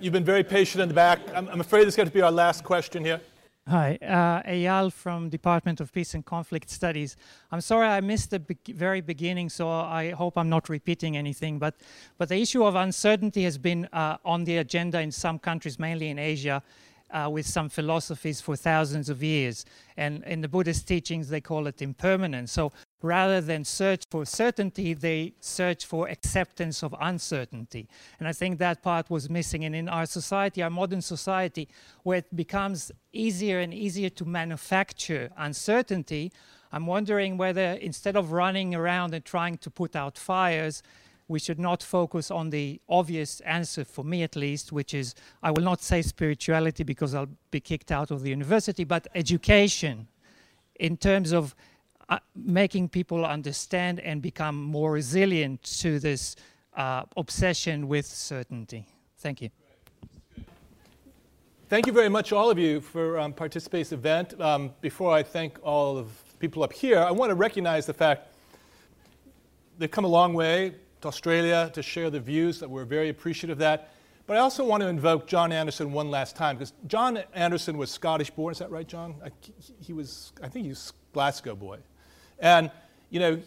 You've 0.00 0.14
been 0.14 0.24
very 0.24 0.42
patient 0.42 0.82
in 0.82 0.88
the 0.88 0.94
back. 0.94 1.20
I'm, 1.34 1.48
I'm 1.48 1.60
afraid 1.60 1.82
this 1.82 1.88
is 1.88 1.96
going 1.96 2.08
to 2.08 2.14
be 2.14 2.22
our 2.22 2.32
last 2.32 2.64
question 2.64 3.04
here. 3.04 3.20
Hi, 3.66 3.98
uh, 4.02 4.46
Eyal 4.46 4.92
from 4.92 5.30
Department 5.30 5.80
of 5.80 5.90
Peace 5.90 6.12
and 6.12 6.22
Conflict 6.22 6.68
Studies. 6.68 7.16
I'm 7.50 7.62
sorry 7.62 7.86
I 7.86 8.02
missed 8.02 8.28
the 8.28 8.38
be 8.38 8.58
very 8.68 9.00
beginning, 9.00 9.48
so 9.48 9.70
I 9.70 10.10
hope 10.10 10.36
I'm 10.36 10.50
not 10.50 10.68
repeating 10.68 11.16
anything. 11.16 11.58
But, 11.58 11.74
but 12.18 12.28
the 12.28 12.36
issue 12.36 12.62
of 12.62 12.74
uncertainty 12.74 13.42
has 13.44 13.56
been 13.56 13.88
uh, 13.90 14.18
on 14.22 14.44
the 14.44 14.58
agenda 14.58 15.00
in 15.00 15.10
some 15.10 15.38
countries, 15.38 15.78
mainly 15.78 16.10
in 16.10 16.18
Asia, 16.18 16.62
uh, 17.14 17.28
with 17.30 17.46
some 17.46 17.68
philosophies 17.68 18.40
for 18.40 18.56
thousands 18.56 19.08
of 19.08 19.22
years. 19.22 19.64
And 19.96 20.24
in 20.24 20.40
the 20.40 20.48
Buddhist 20.48 20.88
teachings, 20.88 21.28
they 21.28 21.40
call 21.40 21.66
it 21.68 21.80
impermanence. 21.80 22.50
So 22.52 22.72
rather 23.00 23.40
than 23.40 23.64
search 23.64 24.04
for 24.10 24.26
certainty, 24.26 24.94
they 24.94 25.34
search 25.40 25.86
for 25.86 26.08
acceptance 26.08 26.82
of 26.82 26.94
uncertainty. 27.00 27.88
And 28.18 28.26
I 28.26 28.32
think 28.32 28.58
that 28.58 28.82
part 28.82 29.08
was 29.10 29.30
missing. 29.30 29.64
And 29.64 29.76
in 29.76 29.88
our 29.88 30.06
society, 30.06 30.62
our 30.62 30.70
modern 30.70 31.02
society, 31.02 31.68
where 32.02 32.18
it 32.18 32.34
becomes 32.34 32.90
easier 33.12 33.60
and 33.60 33.72
easier 33.72 34.10
to 34.10 34.24
manufacture 34.24 35.30
uncertainty, 35.36 36.32
I'm 36.72 36.86
wondering 36.86 37.36
whether 37.36 37.74
instead 37.74 38.16
of 38.16 38.32
running 38.32 38.74
around 38.74 39.14
and 39.14 39.24
trying 39.24 39.58
to 39.58 39.70
put 39.70 39.94
out 39.94 40.18
fires, 40.18 40.82
we 41.28 41.38
should 41.38 41.58
not 41.58 41.82
focus 41.82 42.30
on 42.30 42.50
the 42.50 42.80
obvious 42.88 43.40
answer, 43.40 43.84
for 43.84 44.04
me 44.04 44.22
at 44.22 44.36
least, 44.36 44.72
which 44.72 44.92
is 44.92 45.14
I 45.42 45.50
will 45.50 45.62
not 45.62 45.82
say 45.82 46.02
spirituality 46.02 46.84
because 46.84 47.14
I'll 47.14 47.28
be 47.50 47.60
kicked 47.60 47.90
out 47.90 48.10
of 48.10 48.22
the 48.22 48.30
university, 48.30 48.84
but 48.84 49.06
education 49.14 50.08
in 50.76 50.96
terms 50.96 51.32
of 51.32 51.54
uh, 52.08 52.18
making 52.34 52.88
people 52.90 53.24
understand 53.24 54.00
and 54.00 54.20
become 54.20 54.62
more 54.62 54.92
resilient 54.92 55.62
to 55.62 55.98
this 55.98 56.36
uh, 56.76 57.04
obsession 57.16 57.88
with 57.88 58.06
certainty. 58.06 58.86
Thank 59.18 59.40
you. 59.40 59.50
Thank 61.70 61.86
you 61.86 61.94
very 61.94 62.10
much, 62.10 62.32
all 62.32 62.50
of 62.50 62.58
you, 62.58 62.80
for 62.80 63.18
um, 63.18 63.32
participating 63.32 63.80
in 63.80 63.84
this 63.84 63.92
event. 63.92 64.40
Um, 64.40 64.72
before 64.82 65.14
I 65.14 65.22
thank 65.22 65.58
all 65.62 65.96
of 65.96 66.10
people 66.38 66.62
up 66.62 66.74
here, 66.74 66.98
I 66.98 67.10
want 67.10 67.30
to 67.30 67.34
recognize 67.34 67.86
the 67.86 67.94
fact 67.94 68.28
they've 69.78 69.90
come 69.90 70.04
a 70.04 70.08
long 70.08 70.34
way 70.34 70.74
to 71.04 71.08
Australia 71.08 71.70
to 71.74 71.82
share 71.82 72.08
the 72.08 72.18
views 72.18 72.58
that 72.60 72.68
we're 72.68 72.86
very 72.86 73.10
appreciative 73.10 73.56
of 73.56 73.58
that. 73.58 73.90
But 74.26 74.38
I 74.38 74.40
also 74.40 74.64
want 74.64 74.82
to 74.82 74.88
invoke 74.88 75.26
John 75.26 75.52
Anderson 75.52 75.92
one 75.92 76.10
last 76.10 76.34
time 76.34 76.56
because 76.56 76.72
John 76.86 77.18
Anderson 77.34 77.76
was 77.76 77.90
Scottish 77.90 78.30
born. 78.30 78.52
Is 78.52 78.58
that 78.58 78.70
right, 78.70 78.88
John? 78.88 79.14
I, 79.22 79.28
he 79.80 79.92
was, 79.92 80.32
I 80.42 80.48
think 80.48 80.64
he 80.64 80.70
was 80.70 80.94
Glasgow 81.12 81.54
boy. 81.54 81.78
And, 82.38 82.70
you 83.10 83.20
know, 83.20 83.42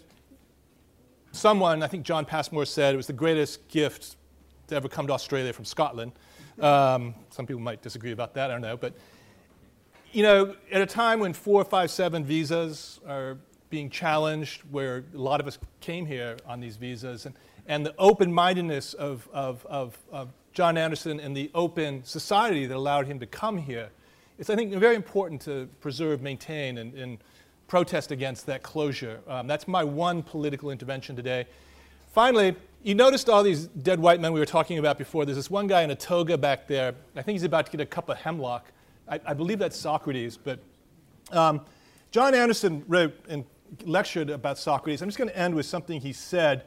someone, 1.31 1.81
I 1.81 1.88
think 1.88 2.05
John 2.05 2.25
Passmore 2.25 2.65
said 2.65 2.93
it 2.93 2.97
was 2.97 3.07
the 3.07 3.13
greatest 3.13 3.67
gift 3.69 4.17
to 4.67 4.75
ever 4.75 4.88
come 4.88 5.07
to 5.07 5.13
Australia 5.13 5.51
from 5.51 5.65
Scotland. 5.65 6.11
Um, 6.59 7.15
some 7.31 7.47
people 7.47 7.61
might 7.61 7.81
disagree 7.81 8.11
about 8.11 8.35
that, 8.35 8.51
I 8.51 8.53
don't 8.53 8.61
know. 8.61 8.77
But, 8.77 8.93
you 10.11 10.21
know, 10.21 10.55
at 10.71 10.81
a 10.81 10.85
time 10.85 11.19
when 11.19 11.34
457 11.34 12.23
visas 12.23 12.99
are 13.07 13.39
being 13.69 13.89
challenged, 13.89 14.61
where 14.72 15.03
a 15.14 15.18
lot 15.18 15.39
of 15.39 15.48
us 15.48 15.57
came 15.81 16.06
here 16.06 16.38
on 16.48 16.60
these 16.60 16.77
visas, 16.77 17.26
and 17.26 17.35
and 17.68 17.85
the 17.85 17.94
open 17.98 18.31
mindedness 18.31 18.94
of, 18.94 19.27
of, 19.31 19.65
of, 19.65 19.98
of, 20.11 20.30
John 20.53 20.76
Anderson 20.76 21.19
and 21.19 21.38
the 21.38 21.52
open 21.53 22.03
society 22.03 22.65
that 22.65 22.76
allowed 22.76 23.06
him 23.06 23.19
to 23.19 23.27
come 23.27 23.60
here. 23.60 23.89
It's, 24.39 24.49
I 24.49 24.56
think, 24.56 24.73
very 24.73 24.95
important 24.95 25.39
to 25.44 25.69
preserve, 25.81 26.23
maintain, 26.23 26.80
and, 26.80 26.95
and 26.95 27.19
protest 27.68 28.11
against 28.11 28.48
that 28.48 28.64
closure. 28.64 29.19
Um, 29.27 29.45
that's 29.45 29.68
my 29.68 29.84
one 29.84 30.23
political 30.23 30.72
intervention 30.72 31.15
today. 31.15 31.45
Finally, 32.11 32.56
you 32.81 32.95
noticed 32.95 33.30
all 33.30 33.44
these 33.44 33.68
dead 33.68 33.99
white 33.99 34.19
men 34.19 34.34
we 34.34 34.39
were 34.39 34.48
talking 34.48 34.80
about 34.80 34.98
before. 34.98 35.26
There's 35.26 35.38
this 35.38 35.52
one 35.52 35.68
guy 35.68 35.84
in 35.84 35.91
a 35.91 35.95
toga 35.95 36.39
back 36.39 36.68
there. 36.68 36.95
I 37.15 37.22
think 37.22 37.35
he's 37.35 37.44
about 37.44 37.68
to 37.68 37.72
get 37.72 37.81
a 37.81 37.85
cup 37.85 38.10
of 38.10 38.18
hemlock. 38.18 38.72
I, 39.07 39.19
I 39.27 39.35
believe 39.35 39.60
that's 39.60 39.77
Socrates, 39.77 40.38
but 40.38 40.57
um, 41.31 41.61
John 42.10 42.34
Anderson 42.34 42.84
wrote 42.88 43.14
and 43.30 43.45
lectured 43.84 44.30
about 44.30 44.57
Socrates. 44.57 45.02
I'm 45.02 45.07
just 45.07 45.18
going 45.18 45.30
to 45.30 45.38
end 45.38 45.56
with 45.56 45.65
something 45.65 46.02
he 46.02 46.14
said 46.14 46.64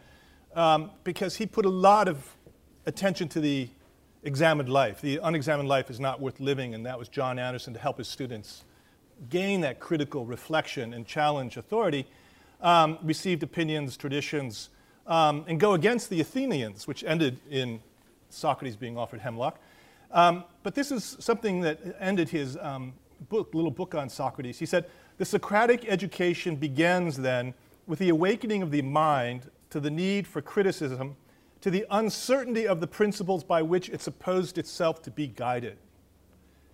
um, 0.55 0.91
because 1.05 1.37
he 1.37 1.47
put 1.47 1.65
a 1.65 1.71
lot 1.71 2.09
of 2.09 2.37
attention 2.87 3.29
to 3.29 3.41
the 3.41 3.69
examined 4.23 4.69
life. 4.69 5.01
The 5.01 5.21
unexamined 5.23 5.69
life 5.69 5.91
is 5.91 6.01
not 6.01 6.21
worth 6.21 6.41
living, 6.41 6.75
and 6.75 6.85
that 6.87 6.99
was 6.99 7.09
John 7.09 7.39
Anderson 7.39 7.73
to 7.75 7.81
help 7.81 7.99
his 7.99 8.09
students 8.09 8.65
gain 9.29 9.61
that 9.61 9.81
critical 9.81 10.25
reflection 10.25 10.95
and 10.95 11.07
challenge 11.07 11.57
authority, 11.57 12.07
um, 12.61 12.99
received 13.03 13.43
opinions, 13.43 13.97
traditions, 13.97 14.71
um, 15.07 15.45
and 15.49 15.61
go 15.61 15.75
against 15.75 16.11
the 16.11 16.21
Athenians, 16.21 16.87
which 16.87 17.05
ended 17.05 17.39
in 17.51 17.81
Socrates 18.31 18.77
being 18.77 18.97
offered 18.97 19.21
hemlock. 19.21 19.59
Um, 20.11 20.45
but 20.63 20.75
this 20.75 20.91
is 20.91 21.17
something 21.21 21.61
that 21.61 21.79
ended 22.01 22.29
his 22.29 22.57
um, 22.61 22.93
book, 23.29 23.55
little 23.55 23.71
book 23.71 23.95
on 23.95 24.09
Socrates. 24.09 24.59
He 24.59 24.67
said, 24.67 24.87
The 25.21 25.27
Socratic 25.27 25.85
education 25.87 26.57
begins 26.57 27.19
then 27.19 27.53
with 27.87 27.99
the 27.99 28.09
awakening 28.09 28.63
of 28.63 28.71
the 28.71 28.81
mind 28.81 29.51
to 29.69 29.79
the 29.79 29.91
need 29.91 30.27
for 30.27 30.41
criticism, 30.41 31.15
to 31.61 31.71
the 31.71 31.85
uncertainty 31.91 32.67
of 32.67 32.81
the 32.81 32.87
principles 32.87 33.45
by 33.45 33.61
which 33.61 33.91
it 33.91 34.01
supposed 34.01 34.57
itself 34.57 35.03
to 35.03 35.11
be 35.11 35.27
guided. 35.27 35.77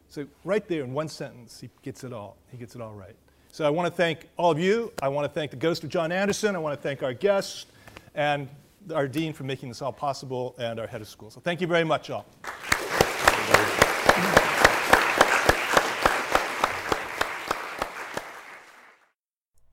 So, 0.09 0.29
right 0.45 0.65
there 0.69 0.85
in 0.85 0.93
one 0.93 1.09
sentence, 1.09 1.59
he 1.59 1.71
gets 1.83 2.05
it 2.05 2.13
all. 2.13 2.37
He 2.53 2.57
gets 2.57 2.77
it 2.77 2.81
all 2.81 2.95
right. 2.95 3.17
So, 3.51 3.67
I 3.67 3.71
want 3.71 3.93
to 3.93 3.97
thank 3.97 4.29
all 4.37 4.53
of 4.53 4.61
you. 4.61 4.93
I 5.03 5.09
want 5.09 5.25
to 5.25 5.35
thank 5.35 5.51
the 5.51 5.57
ghost 5.57 5.83
of 5.83 5.91
John 5.91 6.13
Anderson. 6.13 6.55
I 6.55 6.61
want 6.61 6.79
to 6.79 6.81
thank 6.81 7.03
our 7.03 7.15
guests 7.15 7.67
and 8.15 8.49
our 8.95 9.09
dean 9.09 9.33
for 9.33 9.43
making 9.43 9.71
this 9.71 9.83
all 9.83 9.93
possible 9.93 10.55
and 10.57 10.79
our 10.79 10.87
head 10.87 11.01
of 11.01 11.09
school. 11.09 11.33
So, 11.33 11.41
thank 11.41 11.61
you 11.61 11.67
very 11.67 11.83
much, 11.83 12.11
all. 12.11 12.25